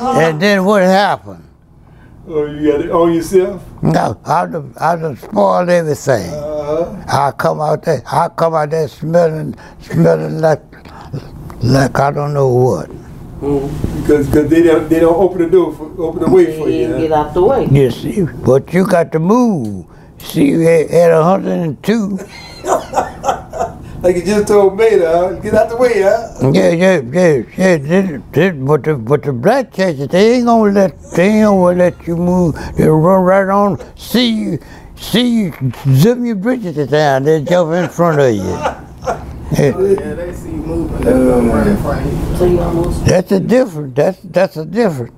And 0.00 0.40
then 0.40 0.64
what 0.64 0.82
happened? 0.82 1.44
Oh, 2.28 2.46
you 2.46 2.70
got 2.70 2.80
it 2.80 2.90
on 2.90 3.12
yourself? 3.12 3.62
No, 3.82 4.18
I 4.24 4.46
done, 4.46 4.72
I 4.80 4.94
done 4.94 5.16
spoiled 5.16 5.68
everything. 5.68 6.30
Uh-huh. 6.30 7.04
I 7.08 7.32
come 7.32 7.60
out 7.60 7.82
there, 7.82 8.02
I 8.06 8.28
come 8.28 8.54
out 8.54 8.70
there 8.70 8.86
smelling, 8.86 9.56
smelling 9.80 10.38
like, 10.40 10.62
like 11.62 11.98
I 11.98 12.12
don't 12.12 12.32
know 12.32 12.48
what. 12.48 12.88
Because 13.42 14.28
cause 14.30 14.48
they 14.48 14.62
don't 14.62 14.88
they 14.88 15.00
don't 15.00 15.16
open 15.16 15.42
the 15.42 15.48
door 15.50 15.74
for 15.74 15.90
open 16.00 16.22
the 16.22 16.30
way 16.30 16.56
for 16.56 16.68
you. 16.68 16.92
huh? 16.92 16.98
get 16.98 17.10
out 17.10 17.34
the 17.34 17.42
way. 17.42 17.66
You 17.66 17.90
see, 17.90 18.22
but 18.22 18.72
you 18.72 18.86
got 18.86 19.10
to 19.10 19.18
move. 19.18 19.84
See, 20.18 20.52
at, 20.64 20.88
at 20.92 21.10
102, 21.12 22.18
Like 24.02 24.14
you 24.14 24.22
just 24.24 24.46
told 24.46 24.78
me, 24.78 24.98
huh? 24.98 25.32
Get 25.42 25.54
out 25.54 25.68
the 25.70 25.76
way, 25.76 26.02
huh? 26.02 26.50
yeah, 26.52 26.70
yeah, 26.70 27.00
yeah, 27.00 27.42
yeah. 27.56 27.76
This, 27.78 28.22
this, 28.30 28.54
but 28.56 28.84
the 28.84 28.94
but 28.94 29.24
the 29.24 29.32
black 29.32 29.72
churches, 29.72 30.06
they 30.06 30.34
ain't 30.36 30.46
gonna 30.46 30.70
let 30.70 31.02
they 31.16 31.26
ain't 31.28 31.46
gonna 31.46 31.76
let 31.76 32.06
you 32.06 32.16
move. 32.16 32.54
They 32.76 32.86
run 32.86 33.24
right 33.24 33.48
on, 33.48 33.80
see 33.96 34.30
you, 34.30 34.58
see 34.94 35.46
you, 35.46 35.72
zip 35.94 36.18
your 36.20 36.36
bridges 36.36 36.76
down. 36.88 37.24
They 37.24 37.42
jump 37.42 37.72
in 37.72 37.88
front 37.88 38.20
of 38.20 38.32
you. 38.32 39.26
Yeah. 39.52 39.78
Yeah, 39.78 40.14
they 40.14 40.32
see 40.34 40.50
you 40.50 40.56
moving. 40.58 41.00
They 41.02 41.12
in 41.70 41.76
front 41.78 42.06
of 42.06 42.30
you. 42.30 42.36
So 42.38 42.44
you 42.46 42.60
almost 42.60 43.04
That's 43.06 43.32
a 43.32 43.40
different. 43.40 43.96
That's 43.96 44.20
that's 44.22 44.56
a 44.56 44.64
different. 44.66 45.14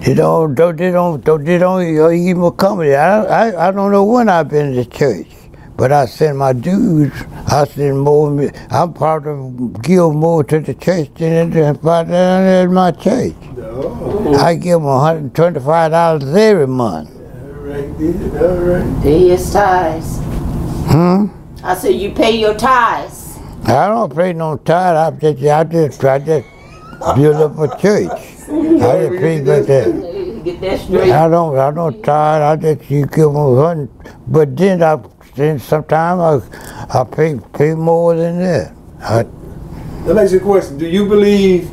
They 0.00 0.14
don't, 0.14 0.54
don't, 0.54 0.76
they 0.76 0.92
don't, 0.92 1.24
don't 1.24 1.44
they 1.44 1.58
don't 1.58 1.82
even 1.84 2.42
accommodate. 2.44 2.94
I, 2.96 3.24
I, 3.50 3.68
I 3.68 3.70
don't 3.72 3.92
know 3.92 4.04
when 4.04 4.28
I've 4.28 4.48
been 4.48 4.74
to 4.74 4.84
church, 4.86 5.28
but 5.76 5.92
I 5.92 6.06
send 6.06 6.38
my 6.38 6.52
dues. 6.54 7.12
I 7.48 7.66
send 7.66 8.00
more. 8.00 8.50
I'm 8.70 8.94
part 8.94 9.26
of 9.26 9.82
give 9.82 10.14
more 10.14 10.44
to 10.44 10.60
the 10.60 10.74
church 10.74 11.10
than 11.16 11.52
anybody 11.54 12.14
in 12.14 12.72
my 12.74 12.92
church. 12.92 13.34
No. 13.56 14.34
I 14.38 14.54
give 14.54 14.74
them 14.74 14.84
125 14.84 15.90
dollars 15.90 16.24
every 16.36 16.66
month. 16.68 17.10
All 17.10 17.22
right, 17.64 17.98
then. 17.98 18.38
All 18.38 18.56
right. 18.58 19.02
Pay 19.02 19.28
his 19.30 19.52
tithes. 19.52 20.18
Hmm. 20.88 21.26
I 21.66 21.74
said 21.74 21.96
you 21.96 22.12
pay 22.12 22.38
your 22.38 22.54
tithes. 22.54 23.38
I 23.64 23.88
don't 23.88 24.14
pay 24.14 24.32
no 24.32 24.56
tithe. 24.56 24.96
I 24.96 25.10
just, 25.18 25.42
I 25.42 25.64
just, 25.64 26.04
I 26.04 26.18
just 26.20 26.46
build 27.16 27.34
up 27.34 27.58
a 27.58 27.76
church. 27.76 28.08
I 28.12 29.08
just 29.08 29.20
pay 29.20 29.40
about 29.40 29.66
that. 29.66 30.42
Get 30.44 30.60
that 30.60 30.78
straight. 30.80 31.10
I 31.10 31.28
don't, 31.28 31.58
I 31.58 31.72
don't 31.72 32.00
tithe. 32.04 32.42
I 32.42 32.54
just 32.54 32.88
you 32.88 33.06
give 33.06 33.16
them 33.16 33.34
one, 33.34 33.88
but 34.28 34.56
then 34.56 34.80
I, 34.80 35.00
then 35.34 35.58
sometimes 35.58 36.48
I, 36.54 37.00
I 37.00 37.02
pay 37.02 37.36
pay 37.52 37.74
more 37.74 38.14
than 38.14 38.38
that. 38.38 38.72
I, 39.00 39.22
Let 40.04 40.14
me 40.14 40.22
ask 40.22 40.34
you 40.34 40.38
a 40.38 40.42
question. 40.42 40.78
Do 40.78 40.86
you 40.86 41.08
believe 41.08 41.68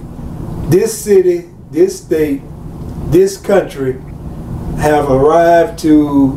this 0.71 1.03
city, 1.03 1.51
this 1.69 2.01
state, 2.03 2.41
this 3.11 3.37
country 3.37 3.93
have 4.79 5.11
arrived 5.11 5.77
to 5.79 6.31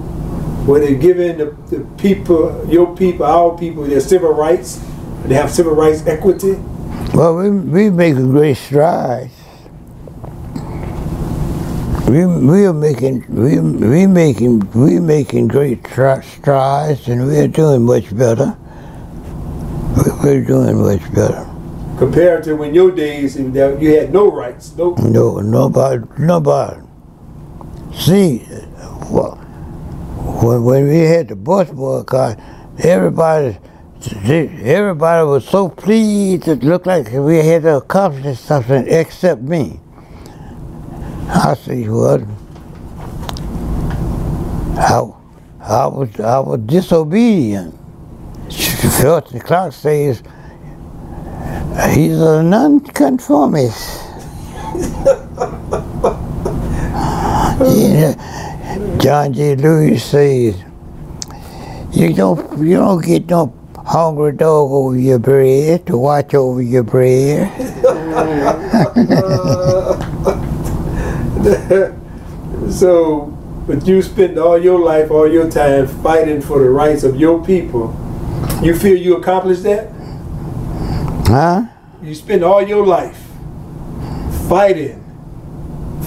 where 0.67 0.81
they're 0.81 0.95
giving 0.99 1.39
the, 1.39 1.47
the 1.71 1.81
people, 1.97 2.65
your 2.69 2.95
people, 2.97 3.25
our 3.25 3.57
people, 3.57 3.85
their 3.85 4.01
civil 4.01 4.33
rights? 4.33 4.85
They 5.25 5.35
have 5.35 5.51
civil 5.51 5.73
rights 5.75 6.07
equity? 6.07 6.55
well, 7.15 7.37
we 7.37 7.51
we 7.51 7.91
making 7.91 8.31
great 8.31 8.57
strides. 8.57 9.33
We 12.09 12.25
we 12.25 12.65
are 12.67 12.73
making 12.73 13.25
we 13.29 13.59
we 13.59 14.07
making 14.07 14.61
we 14.73 15.01
making 15.01 15.49
great 15.49 15.85
strides, 15.87 17.09
and 17.09 17.27
we 17.27 17.39
are 17.39 17.49
doing 17.49 17.83
much 17.85 18.15
better. 18.17 18.57
We- 19.97 20.13
We're 20.23 20.45
doing 20.45 20.77
much 20.83 21.03
better. 21.15 21.47
Compared 21.99 22.45
to 22.45 22.55
when 22.55 22.75
your 22.75 22.91
days 22.91 23.37
you 23.37 23.97
had 23.99 24.13
no 24.13 24.31
rights, 24.31 24.75
no 24.77 24.95
No, 25.03 25.39
nobody, 25.41 26.05
nobody. 26.19 26.81
See, 27.95 28.47
well, 29.11 29.39
when, 30.43 30.65
when 30.65 30.89
we 30.89 31.01
had 31.01 31.29
the 31.29 31.37
bus 31.37 31.71
boycott, 31.71 32.39
everybody, 32.79 33.59
everybody 34.23 35.27
was 35.27 35.49
so 35.49 35.69
pleased. 35.69 36.49
It 36.49 36.65
looked 36.65 36.87
like 36.87 37.11
we 37.13 37.39
had 37.39 37.65
accomplished 37.67 38.45
something 38.45 38.87
except 38.89 39.43
me. 39.43 39.81
I 41.29 41.55
see 41.55 41.89
what. 41.89 42.23
I, 44.77 45.03
I 45.61 45.87
was, 45.87 46.21
I 46.21 46.39
was 46.41 46.61
disobedient. 46.61 47.75
Felton 49.01 49.41
Clark 49.41 49.73
says 49.75 50.23
he's 51.95 52.19
a 52.21 52.43
nonconformist. 52.43 54.01
Yeah, 57.61 58.15
John 59.07 59.33
J. 59.33 59.55
Lewis 59.55 60.05
says, 60.05 60.57
you 61.93 62.13
don't 62.13 62.59
you 62.59 62.75
don't 62.75 63.05
get 63.05 63.29
no 63.29 63.55
hungry 63.77 64.33
dog 64.33 64.73
over 64.73 64.99
your 64.99 65.21
bread 65.21 65.87
to 65.87 65.97
watch 65.97 66.35
over 66.35 66.61
your 66.61 66.83
bread. 66.83 67.47
So, 72.69 73.27
but 73.69 73.87
you 73.87 74.03
spend 74.03 74.39
all 74.39 74.59
your 74.59 74.81
life, 74.81 75.13
all 75.13 75.31
your 75.31 75.49
time 75.49 75.87
fighting 75.87 76.41
for 76.41 76.59
the 76.59 76.69
rights 76.69 77.05
of 77.05 77.15
your 77.15 77.45
people. 77.45 77.95
You 78.61 78.75
feel 78.75 78.97
you 78.97 79.19
accomplished 79.19 79.63
that? 79.63 79.93
Huh? 81.29 81.67
You 82.03 82.13
spend 82.13 82.43
all 82.43 82.61
your 82.61 82.85
life 82.85 83.25
fighting 84.49 85.01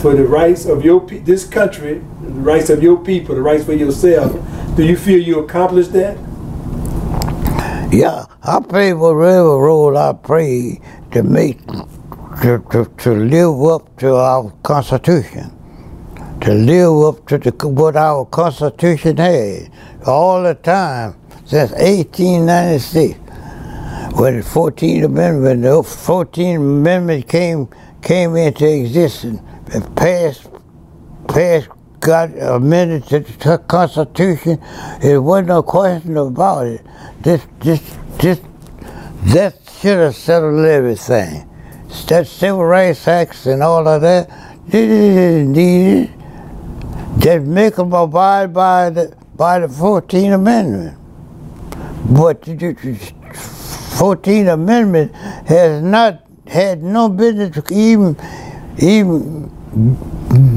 for 0.01 0.15
the 0.15 0.25
rights 0.25 0.65
of 0.65 0.83
your 0.83 0.99
pe- 0.99 1.19
this 1.19 1.45
country, 1.45 2.01
the 2.33 2.39
rights 2.41 2.69
of 2.69 2.81
your 2.83 2.97
people, 2.97 3.35
the 3.35 3.41
rights 3.41 3.65
for 3.65 3.73
yourself. 3.73 4.31
Do 4.75 4.85
you 4.85 4.95
feel 4.95 5.19
you 5.19 5.39
accomplished 5.39 5.93
that? 5.93 6.17
Yeah, 7.91 8.25
I 8.43 8.59
pray 8.59 8.93
whatever 8.93 9.57
role 9.57 9.97
I 9.97 10.13
pray 10.13 10.79
to 11.11 11.23
make 11.23 11.65
to, 11.67 12.63
to, 12.71 12.85
to 12.85 13.11
live 13.11 13.63
up 13.63 13.97
to 13.97 14.15
our 14.15 14.51
Constitution, 14.63 15.51
to 16.41 16.53
live 16.53 17.15
up 17.15 17.27
to 17.27 17.37
the, 17.39 17.67
what 17.67 17.95
our 17.95 18.25
Constitution 18.25 19.17
had 19.17 19.71
all 20.05 20.43
the 20.43 20.53
time 20.53 21.15
since 21.45 21.71
1896, 21.71 23.19
when 24.19 24.37
the 24.37 24.43
14th 24.43 25.05
Amendment, 25.05 25.63
the 25.63 25.69
14th 25.69 26.55
Amendment 26.57 27.27
came 27.27 27.67
came 28.01 28.35
into 28.35 28.65
existence, 28.65 29.41
and 29.73 29.95
passed 29.97 30.47
passed 31.27 31.69
got 31.99 32.29
amended 32.37 33.05
to 33.07 33.19
the 33.19 33.57
Constitution. 33.67 34.59
It 35.01 35.21
wasn't 35.21 35.49
no 35.49 35.63
question 35.63 36.17
about 36.17 36.67
it. 36.67 36.85
This, 37.21 37.45
this, 37.59 37.97
this, 38.19 38.41
that 39.33 39.55
should 39.79 39.97
have 39.97 40.15
settled 40.15 40.65
everything. 40.65 41.47
That 42.07 42.27
Civil 42.27 42.65
Rights 42.65 43.07
Acts 43.07 43.45
and 43.45 43.63
all 43.63 43.87
of 43.87 44.01
that, 44.01 44.29
they 44.67 44.87
didn't 44.87 45.51
need 45.53 46.03
it. 46.03 46.09
Just 47.19 47.45
make 47.45 47.75
them 47.75 47.91
abide 47.93 48.53
by 48.53 48.89
the 48.89 49.15
by 49.35 49.59
the 49.59 49.67
14th 49.67 50.35
Amendment. 50.35 50.97
But 52.11 52.41
the 52.43 52.55
14th 52.55 54.53
Amendment 54.53 55.15
has 55.15 55.81
not 55.81 56.23
had 56.47 56.83
no 56.83 57.09
business 57.09 57.57
even 57.71 58.15
even 58.77 59.49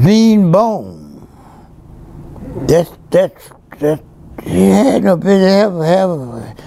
being 0.03 0.51
born. 0.51 1.02
That's 2.55 2.91
that's 3.09 3.49
that 3.79 4.03
he 4.43 4.69
had 4.69 5.03
no 5.03 5.17
business 5.17 5.51
have 5.51 5.73
have 5.81 6.57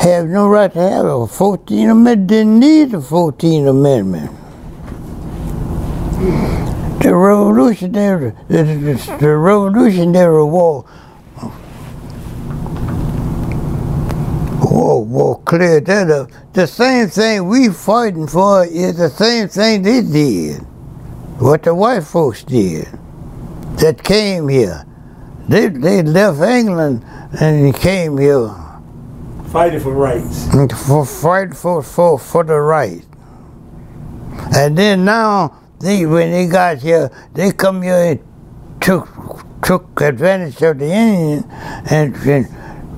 have 0.00 0.26
no 0.26 0.48
right 0.48 0.72
to 0.72 0.80
have 0.80 1.04
a 1.04 1.08
14th 1.08 1.90
Amendment. 1.90 2.26
Didn't 2.26 2.58
need 2.58 2.90
the 2.92 2.98
14th 2.98 3.68
Amendment. 3.70 4.30
The 7.02 7.14
revolutionary 7.14 8.32
the, 8.48 8.64
the, 8.64 9.16
the 9.20 9.36
revolutionary 9.36 10.44
war 10.44 10.84
war, 14.62 15.04
war 15.04 15.42
cleared 15.42 15.86
that 15.86 16.10
up. 16.10 16.30
The 16.54 16.66
same 16.66 17.08
thing 17.08 17.46
we 17.46 17.68
fighting 17.68 18.26
for 18.26 18.64
is 18.64 18.96
the 18.98 19.10
same 19.10 19.48
thing 19.48 19.82
they 19.82 20.02
did. 20.02 20.62
What 21.40 21.62
the 21.62 21.74
white 21.74 22.04
folks 22.04 22.42
did 22.42 22.88
that 23.80 24.02
came 24.02 24.48
here. 24.48 24.84
They, 25.48 25.68
they 25.68 26.02
left 26.02 26.40
England 26.40 27.04
and 27.40 27.74
came 27.74 28.18
here 28.18 28.54
Fighting 29.50 29.80
for 29.80 29.94
rights. 29.94 30.46
for 30.86 31.06
fight 31.06 31.56
for, 31.56 31.82
for, 31.82 32.18
for 32.18 32.44
the 32.44 32.60
right. 32.60 33.02
And 34.54 34.76
then 34.76 35.06
now 35.06 35.58
they 35.80 36.04
when 36.04 36.32
they 36.32 36.46
got 36.46 36.78
here, 36.78 37.10
they 37.32 37.52
come 37.52 37.80
here 37.82 37.94
and 37.96 38.20
took 38.80 39.08
took 39.62 40.00
advantage 40.02 40.60
of 40.62 40.78
the 40.78 40.92
Indian 40.92 41.44
and, 41.90 42.14
and 42.16 42.46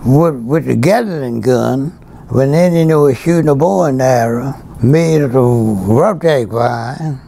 with, 0.04 0.34
with 0.42 0.64
the 0.66 0.76
Gatling 0.76 1.40
gun, 1.40 1.90
when 2.30 2.52
the 2.52 2.58
Indian 2.58 3.00
was 3.00 3.18
shooting 3.18 3.48
a 3.48 3.54
bow 3.54 3.84
and 3.84 4.02
arrow, 4.02 4.54
made 4.82 5.20
of 5.22 5.32
the 5.32 5.40
rubber 5.40 6.46
vine, 6.46 7.20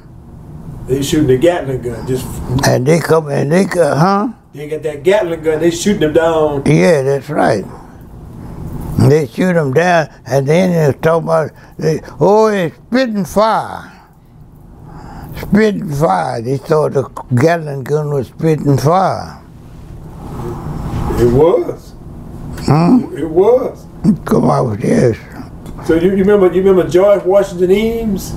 They 0.87 1.03
shooting 1.03 1.29
the 1.29 1.39
Gatling 1.39 1.83
gun. 1.83 2.07
Just 2.07 2.27
and 2.67 2.87
they 2.87 2.99
come 2.99 3.29
and 3.29 3.51
they 3.53 3.65
go, 3.65 3.95
huh? 3.95 4.29
they 4.53 4.69
got 4.69 4.83
that 4.83 5.03
Gatling 5.03 5.43
gun. 5.43 5.61
They 5.61 5.71
shooting 5.71 6.01
them 6.01 6.13
down. 6.13 6.63
Yeah, 6.67 7.03
that's 7.03 7.31
right. 7.31 7.65
They 9.09 9.27
shoot 9.27 9.55
them 9.55 9.73
down, 9.73 10.09
and 10.27 10.47
the 10.47 10.55
Indians 10.55 10.97
talk 11.03 11.23
about, 11.23 11.51
they, 11.77 12.01
oh, 12.21 12.47
it's 12.49 12.77
spitting 12.77 13.25
fire. 13.25 13.91
Spitting 15.41 15.91
fire. 15.91 16.43
They 16.43 16.59
thought 16.59 16.93
the 16.93 17.03
Gatling 17.35 17.85
gun 17.85 18.11
was 18.11 18.29
spitting 18.29 18.77
fire. 18.79 19.43
It 21.19 21.33
was. 21.33 21.95
Hmm? 22.61 23.17
It 23.17 23.29
was. 23.29 23.87
Come 24.25 24.45
on 24.45 24.71
with 24.71 24.83
this. 24.83 25.19
So 25.87 25.95
you, 25.95 26.11
you 26.11 26.25
remember 26.25 26.47
you 26.53 26.63
remember 26.63 26.89
George 26.89 27.25
Washington 27.25 27.71
Eames? 27.73 28.33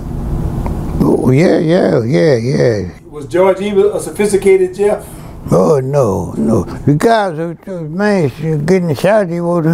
Oh, 1.02 1.32
yeah, 1.32 1.60
yeah, 1.60 2.04
yeah, 2.04 2.36
yeah. 2.36 3.00
Was 3.10 3.26
George 3.28 3.62
Eames 3.62 3.84
a 3.84 4.00
sophisticated 4.00 4.74
Jeff? 4.76 5.06
Oh, 5.52 5.80
no, 5.80 6.34
no. 6.38 6.64
The 6.64 6.96
guys, 6.96 7.38
who- 7.38 7.54
the 7.66 7.82
man 7.82 8.30
getting 8.66 8.94
shot, 8.96 9.30
he 9.30 9.40
was, 9.42 9.66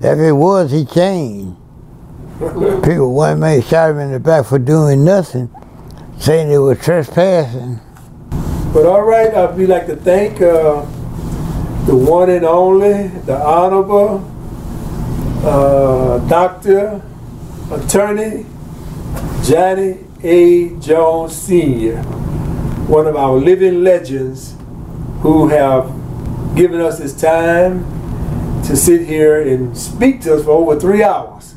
if 0.00 0.18
it 0.18 0.32
was, 0.32 0.70
he 0.72 0.84
changed. 0.84 1.56
People, 2.84 3.14
one 3.14 3.38
man 3.40 3.62
shot 3.62 3.90
him 3.90 3.98
in 3.98 4.12
the 4.12 4.20
back 4.20 4.46
for 4.46 4.58
doing 4.58 5.04
nothing, 5.04 5.50
saying 6.18 6.48
they 6.48 6.58
were 6.58 6.74
trespassing. 6.74 7.78
But 8.72 8.86
all 8.86 9.02
right, 9.02 9.32
I'd 9.34 9.56
be 9.56 9.66
like 9.66 9.86
to 9.86 9.96
thank 9.96 10.40
uh, 10.40 10.82
the 11.86 11.96
one 11.96 12.30
and 12.30 12.44
only, 12.44 13.08
the 13.26 13.36
honorable 13.36 14.24
uh, 15.44 16.18
Doctor, 16.28 17.02
Attorney 17.70 18.46
Johnny 19.44 19.98
A. 20.22 20.70
Jones 20.80 21.34
Sr., 21.34 22.02
one 22.86 23.06
of 23.06 23.16
our 23.16 23.36
living 23.36 23.82
legends 23.82 24.54
who 25.20 25.48
have 25.48 25.86
given 26.54 26.80
us 26.80 26.98
his 26.98 27.18
time 27.18 27.84
to 28.64 28.76
sit 28.76 29.06
here 29.06 29.40
and 29.40 29.76
speak 29.76 30.20
to 30.22 30.34
us 30.34 30.44
for 30.44 30.50
over 30.50 30.78
three 30.78 31.02
hours. 31.02 31.54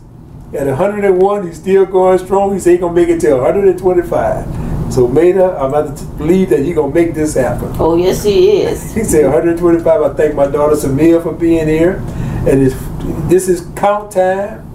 At 0.54 0.68
101, 0.68 1.48
he's 1.48 1.58
still 1.58 1.86
going 1.86 2.20
strong. 2.20 2.54
He 2.54 2.60
said 2.60 2.72
he's 2.72 2.80
going 2.80 2.96
to 2.96 3.02
make 3.02 3.10
it 3.10 3.20
to 3.22 3.36
125. 3.36 4.94
So, 4.94 5.08
Maida, 5.08 5.58
I'm 5.58 5.74
about 5.74 5.98
to 5.98 6.06
believe 6.06 6.50
that 6.52 6.60
he's 6.60 6.76
going 6.76 6.94
to 6.94 7.00
make 7.00 7.16
this 7.16 7.34
happen. 7.34 7.74
Oh, 7.80 7.98
yes, 7.98 8.24
he 8.24 8.62
is. 8.62 8.94
He 8.94 9.04
said 9.04 9.24
125. 9.24 10.02
I 10.02 10.14
thank 10.14 10.36
my 10.36 10.46
daughter 10.48 10.76
Samia 10.76 11.22
for 11.22 11.34
being 11.34 11.68
here. 11.68 11.96
And 12.48 12.72
this 13.30 13.50
is 13.50 13.68
count 13.76 14.12
time. 14.12 14.70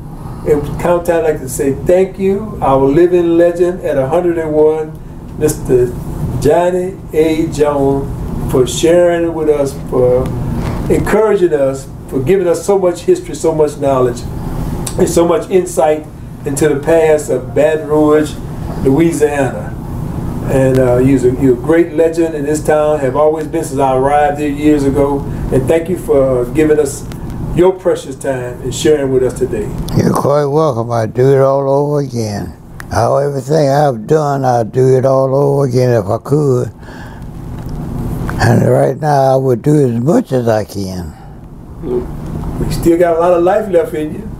And 0.48 0.62
count 0.80 1.10
I'd 1.10 1.24
like 1.24 1.40
to 1.40 1.48
say 1.48 1.74
thank 1.74 2.18
you, 2.18 2.58
our 2.62 2.78
living 2.78 3.36
legend 3.36 3.82
at 3.82 3.96
101, 3.96 4.92
Mr. 5.36 6.42
Johnny 6.42 6.98
A. 7.12 7.48
Jones, 7.48 8.50
for 8.50 8.66
sharing 8.66 9.34
with 9.34 9.50
us, 9.50 9.74
for 9.90 10.26
encouraging 10.90 11.52
us, 11.52 11.86
for 12.08 12.22
giving 12.22 12.48
us 12.48 12.64
so 12.64 12.78
much 12.78 13.00
history, 13.00 13.34
so 13.34 13.54
much 13.54 13.76
knowledge, 13.76 14.22
and 14.98 15.06
so 15.06 15.28
much 15.28 15.50
insight 15.50 16.06
into 16.46 16.66
the 16.70 16.80
past 16.80 17.28
of 17.28 17.54
Baton 17.54 17.86
Rouge, 17.86 18.34
Louisiana. 18.84 19.74
And 20.50 20.78
uh, 20.78 20.96
you're, 20.96 21.28
a, 21.28 21.42
you're 21.42 21.58
a 21.58 21.62
great 21.62 21.92
legend 21.92 22.34
in 22.34 22.46
this 22.46 22.64
town, 22.64 23.00
have 23.00 23.16
always 23.16 23.46
been 23.46 23.64
since 23.64 23.78
I 23.80 23.94
arrived 23.94 24.40
here 24.40 24.48
years 24.48 24.84
ago. 24.84 25.20
And 25.52 25.68
thank 25.68 25.90
you 25.90 25.98
for 25.98 26.46
giving 26.54 26.78
us 26.78 27.06
your 27.58 27.72
precious 27.72 28.14
time 28.14 28.62
and 28.62 28.72
sharing 28.72 29.12
with 29.12 29.24
us 29.24 29.36
today. 29.36 29.68
You're 29.96 30.14
quite 30.14 30.44
welcome. 30.44 30.92
I'd 30.92 31.12
do 31.12 31.32
it 31.32 31.40
all 31.40 31.68
over 31.68 32.00
again. 32.00 32.56
How 32.92 33.16
everything 33.16 33.68
I've 33.68 34.06
done, 34.06 34.44
I'd 34.44 34.70
do 34.70 34.96
it 34.96 35.04
all 35.04 35.34
over 35.34 35.68
again 35.68 35.90
if 35.90 36.06
I 36.06 36.18
could. 36.18 36.68
And 38.40 38.70
right 38.70 38.96
now, 38.96 39.34
I 39.34 39.36
would 39.36 39.62
do 39.62 39.88
as 39.88 40.00
much 40.00 40.30
as 40.30 40.46
I 40.46 40.64
can. 40.64 41.12
We 42.60 42.72
still 42.72 42.96
got 42.96 43.16
a 43.16 43.20
lot 43.20 43.32
of 43.32 43.42
life 43.42 43.68
left 43.68 43.92
in 43.92 44.14
you. 44.14 44.30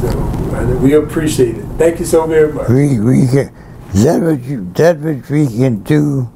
So 0.00 0.78
we 0.80 0.94
appreciate 0.94 1.56
it. 1.56 1.64
Thank 1.76 1.98
you 1.98 2.06
so 2.06 2.28
very 2.28 2.52
much. 2.52 2.68
We, 2.68 3.00
we 3.00 3.26
can, 3.26 3.52
that 3.94 4.22
what 4.22 4.40
you 4.42 4.70
that 4.74 4.98
what 5.00 5.28
we 5.28 5.48
can 5.48 5.82
do 5.82 6.30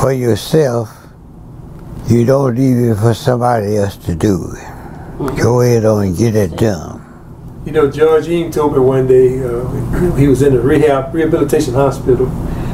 for 0.00 0.12
yourself 0.12 0.97
you 2.10 2.24
don't 2.24 2.54
leave 2.54 2.90
it 2.90 2.96
for 2.96 3.12
somebody 3.12 3.76
else 3.76 3.96
to 3.96 4.14
do 4.14 4.36
it. 4.52 4.64
Mm-hmm. 5.18 5.36
Go 5.42 5.60
ahead 5.60 5.84
on 5.84 6.06
and 6.06 6.16
get 6.16 6.34
it 6.34 6.56
done. 6.56 7.04
You 7.66 7.72
know, 7.72 7.90
George 7.90 8.28
Eaton 8.28 8.50
told 8.50 8.72
me 8.72 8.78
one 8.78 9.06
day, 9.06 9.44
uh, 9.44 10.14
he 10.14 10.26
was 10.26 10.40
in 10.40 10.56
a 10.56 10.60
rehab 10.60 11.14
rehabilitation 11.14 11.74
hospital. 11.74 12.26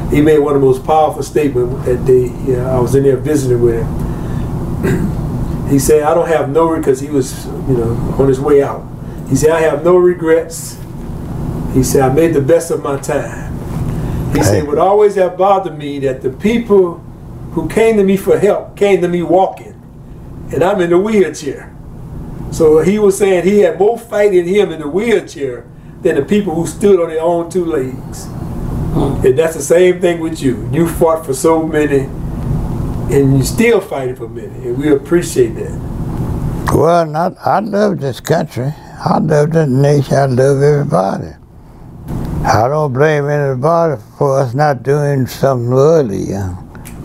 He 0.09 0.21
made 0.21 0.39
one 0.39 0.55
of 0.55 0.61
the 0.61 0.67
most 0.67 0.85
powerful 0.85 1.21
statements 1.21 1.85
that 1.85 2.05
day. 2.05 2.27
Yeah, 2.45 2.73
I 2.73 2.79
was 2.79 2.95
in 2.95 3.03
there 3.03 3.17
visiting 3.17 3.61
with 3.61 3.83
him. 3.83 5.67
he 5.69 5.79
said, 5.79 6.03
I 6.03 6.13
don't 6.13 6.29
have 6.29 6.49
no, 6.49 6.77
because 6.77 7.01
he 7.01 7.09
was, 7.09 7.45
you 7.45 7.77
know, 7.77 8.15
on 8.17 8.29
his 8.29 8.39
way 8.39 8.63
out. 8.63 8.87
He 9.27 9.35
said, 9.35 9.49
I 9.49 9.59
have 9.61 9.83
no 9.83 9.97
regrets. 9.97 10.79
He 11.73 11.83
said, 11.83 12.03
I 12.09 12.13
made 12.13 12.33
the 12.33 12.41
best 12.41 12.71
of 12.71 12.81
my 12.81 12.97
time. 12.99 13.53
He 14.31 14.37
hey. 14.37 14.43
said, 14.45 14.67
what 14.67 14.77
always 14.77 15.15
have 15.15 15.37
bothered 15.37 15.77
me 15.77 15.99
that 15.99 16.21
the 16.21 16.29
people 16.29 17.03
who 17.55 17.69
came 17.69 17.95
to 17.95 18.03
me 18.03 18.17
for 18.17 18.37
help 18.37 18.75
came 18.75 19.01
to 19.01 19.07
me 19.07 19.23
walking, 19.23 19.81
and 20.53 20.61
I'm 20.61 20.81
in 20.81 20.89
the 20.89 20.97
wheelchair. 20.97 21.73
So 22.51 22.79
he 22.81 22.99
was 22.99 23.17
saying 23.17 23.45
he 23.45 23.59
had 23.59 23.79
more 23.79 23.97
fight 23.97 24.33
in 24.33 24.45
him 24.45 24.71
in 24.73 24.81
the 24.81 24.89
wheelchair 24.89 25.65
than 26.01 26.15
the 26.15 26.21
people 26.21 26.53
who 26.53 26.67
stood 26.67 26.99
on 26.99 27.09
their 27.09 27.21
own 27.21 27.49
two 27.49 27.63
legs. 27.63 28.25
And 29.25 29.39
that's 29.39 29.55
the 29.55 29.61
same 29.61 30.01
thing 30.01 30.19
with 30.19 30.41
you. 30.41 30.69
You 30.71 30.87
fought 30.87 31.25
for 31.25 31.33
so 31.33 31.65
many, 31.65 31.99
and 33.13 33.37
you 33.37 33.43
still 33.43 33.79
fighting 33.79 34.17
for 34.17 34.27
many, 34.27 34.67
and 34.67 34.77
we 34.77 34.91
appreciate 34.91 35.55
that. 35.55 36.73
Well, 36.73 37.05
not, 37.05 37.37
I 37.45 37.59
love 37.61 38.01
this 38.01 38.19
country. 38.19 38.73
I 38.99 39.19
love 39.19 39.51
this 39.53 39.69
nation. 39.69 40.13
I 40.13 40.25
love 40.25 40.61
everybody. 40.61 41.31
I 42.43 42.67
don't 42.67 42.91
blame 42.91 43.29
anybody 43.29 44.01
for 44.17 44.39
us 44.39 44.53
not 44.53 44.83
doing 44.83 45.25
something 45.25 45.71
earlier 45.71 46.57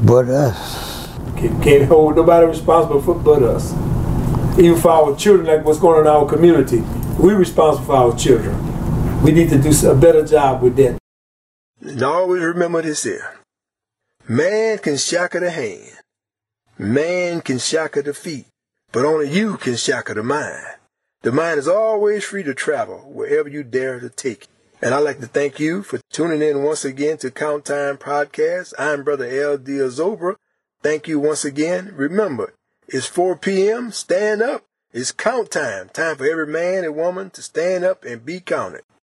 but 0.05 0.29
us. 0.29 1.09
Can't, 1.37 1.63
can't 1.63 1.89
hold 1.89 2.17
nobody 2.17 2.47
responsible 2.47 3.01
for 3.03 3.15
but 3.15 3.43
us. 3.43 3.73
Even 4.59 4.81
for 4.81 4.91
our 4.91 5.17
children, 5.17 5.47
like 5.47 5.65
what's 5.65 5.79
going 5.79 5.97
on 5.97 6.03
in 6.03 6.09
our 6.09 6.27
community, 6.27 6.81
we're 7.19 7.37
responsible 7.37 7.87
for 7.87 7.97
our 7.97 8.17
children. 8.17 9.23
We 9.23 9.33
need 9.33 9.51
to 9.51 9.59
do 9.59 9.71
a 9.89 9.95
better 9.95 10.25
job 10.25 10.63
with 10.63 10.77
that. 10.77 10.99
And 11.81 12.03
always 12.03 12.43
remember 12.43 12.83
this 12.83 13.05
here. 13.05 13.39
Man 14.29 14.79
can 14.79 14.97
shackle 14.97 15.41
the 15.41 15.51
hand. 15.51 15.99
Man 16.79 17.41
can 17.41 17.59
shackle 17.59 18.03
the 18.03 18.15
feet. 18.15 18.47
But 18.93 19.05
only 19.05 19.31
you 19.31 19.57
can 19.57 19.77
shackle 19.77 20.15
the 20.15 20.23
mind. 20.23 20.65
The 21.23 21.33
mind 21.33 21.59
is 21.59 21.69
always 21.69 22.25
free 22.25 22.43
to 22.45 22.55
travel 22.55 22.99
wherever 23.13 23.49
you 23.49 23.63
dare 23.63 24.01
to 24.01 24.09
take 24.09 24.45
it. 24.45 24.49
And 24.83 24.95
I'd 24.95 25.01
like 25.01 25.21
to 25.21 25.27
thank 25.27 25.61
you 25.61 25.83
for 25.83 26.01
tuning 26.11 26.41
in 26.41 26.63
once 26.63 26.87
again 26.87 27.19
to 27.19 27.31
Count 27.31 27.67
Time 27.67 27.99
Podcast. 27.99 28.73
I'm 28.79 29.05
Brother 29.05 29.27
L. 29.27 29.59
Diazobra. 29.59 30.37
Thank 30.83 31.07
you 31.07 31.21
once 31.21 31.45
again. 31.45 31.93
Remember, 31.95 32.55
it's 32.89 33.05
4 33.05 33.37
p.m. 33.37 33.93
Stand 33.93 34.41
up. 34.41 34.65
It's 34.91 35.13
count 35.13 35.51
time. 35.51 35.91
Time 35.91 36.17
for 36.17 36.25
every 36.25 36.47
man 36.47 36.85
and 36.85 36.97
woman 36.97 37.29
to 37.31 37.43
stand 37.43 37.85
up 37.85 38.07
and 38.07 38.25
be 38.25 38.41
counted. 38.41 38.81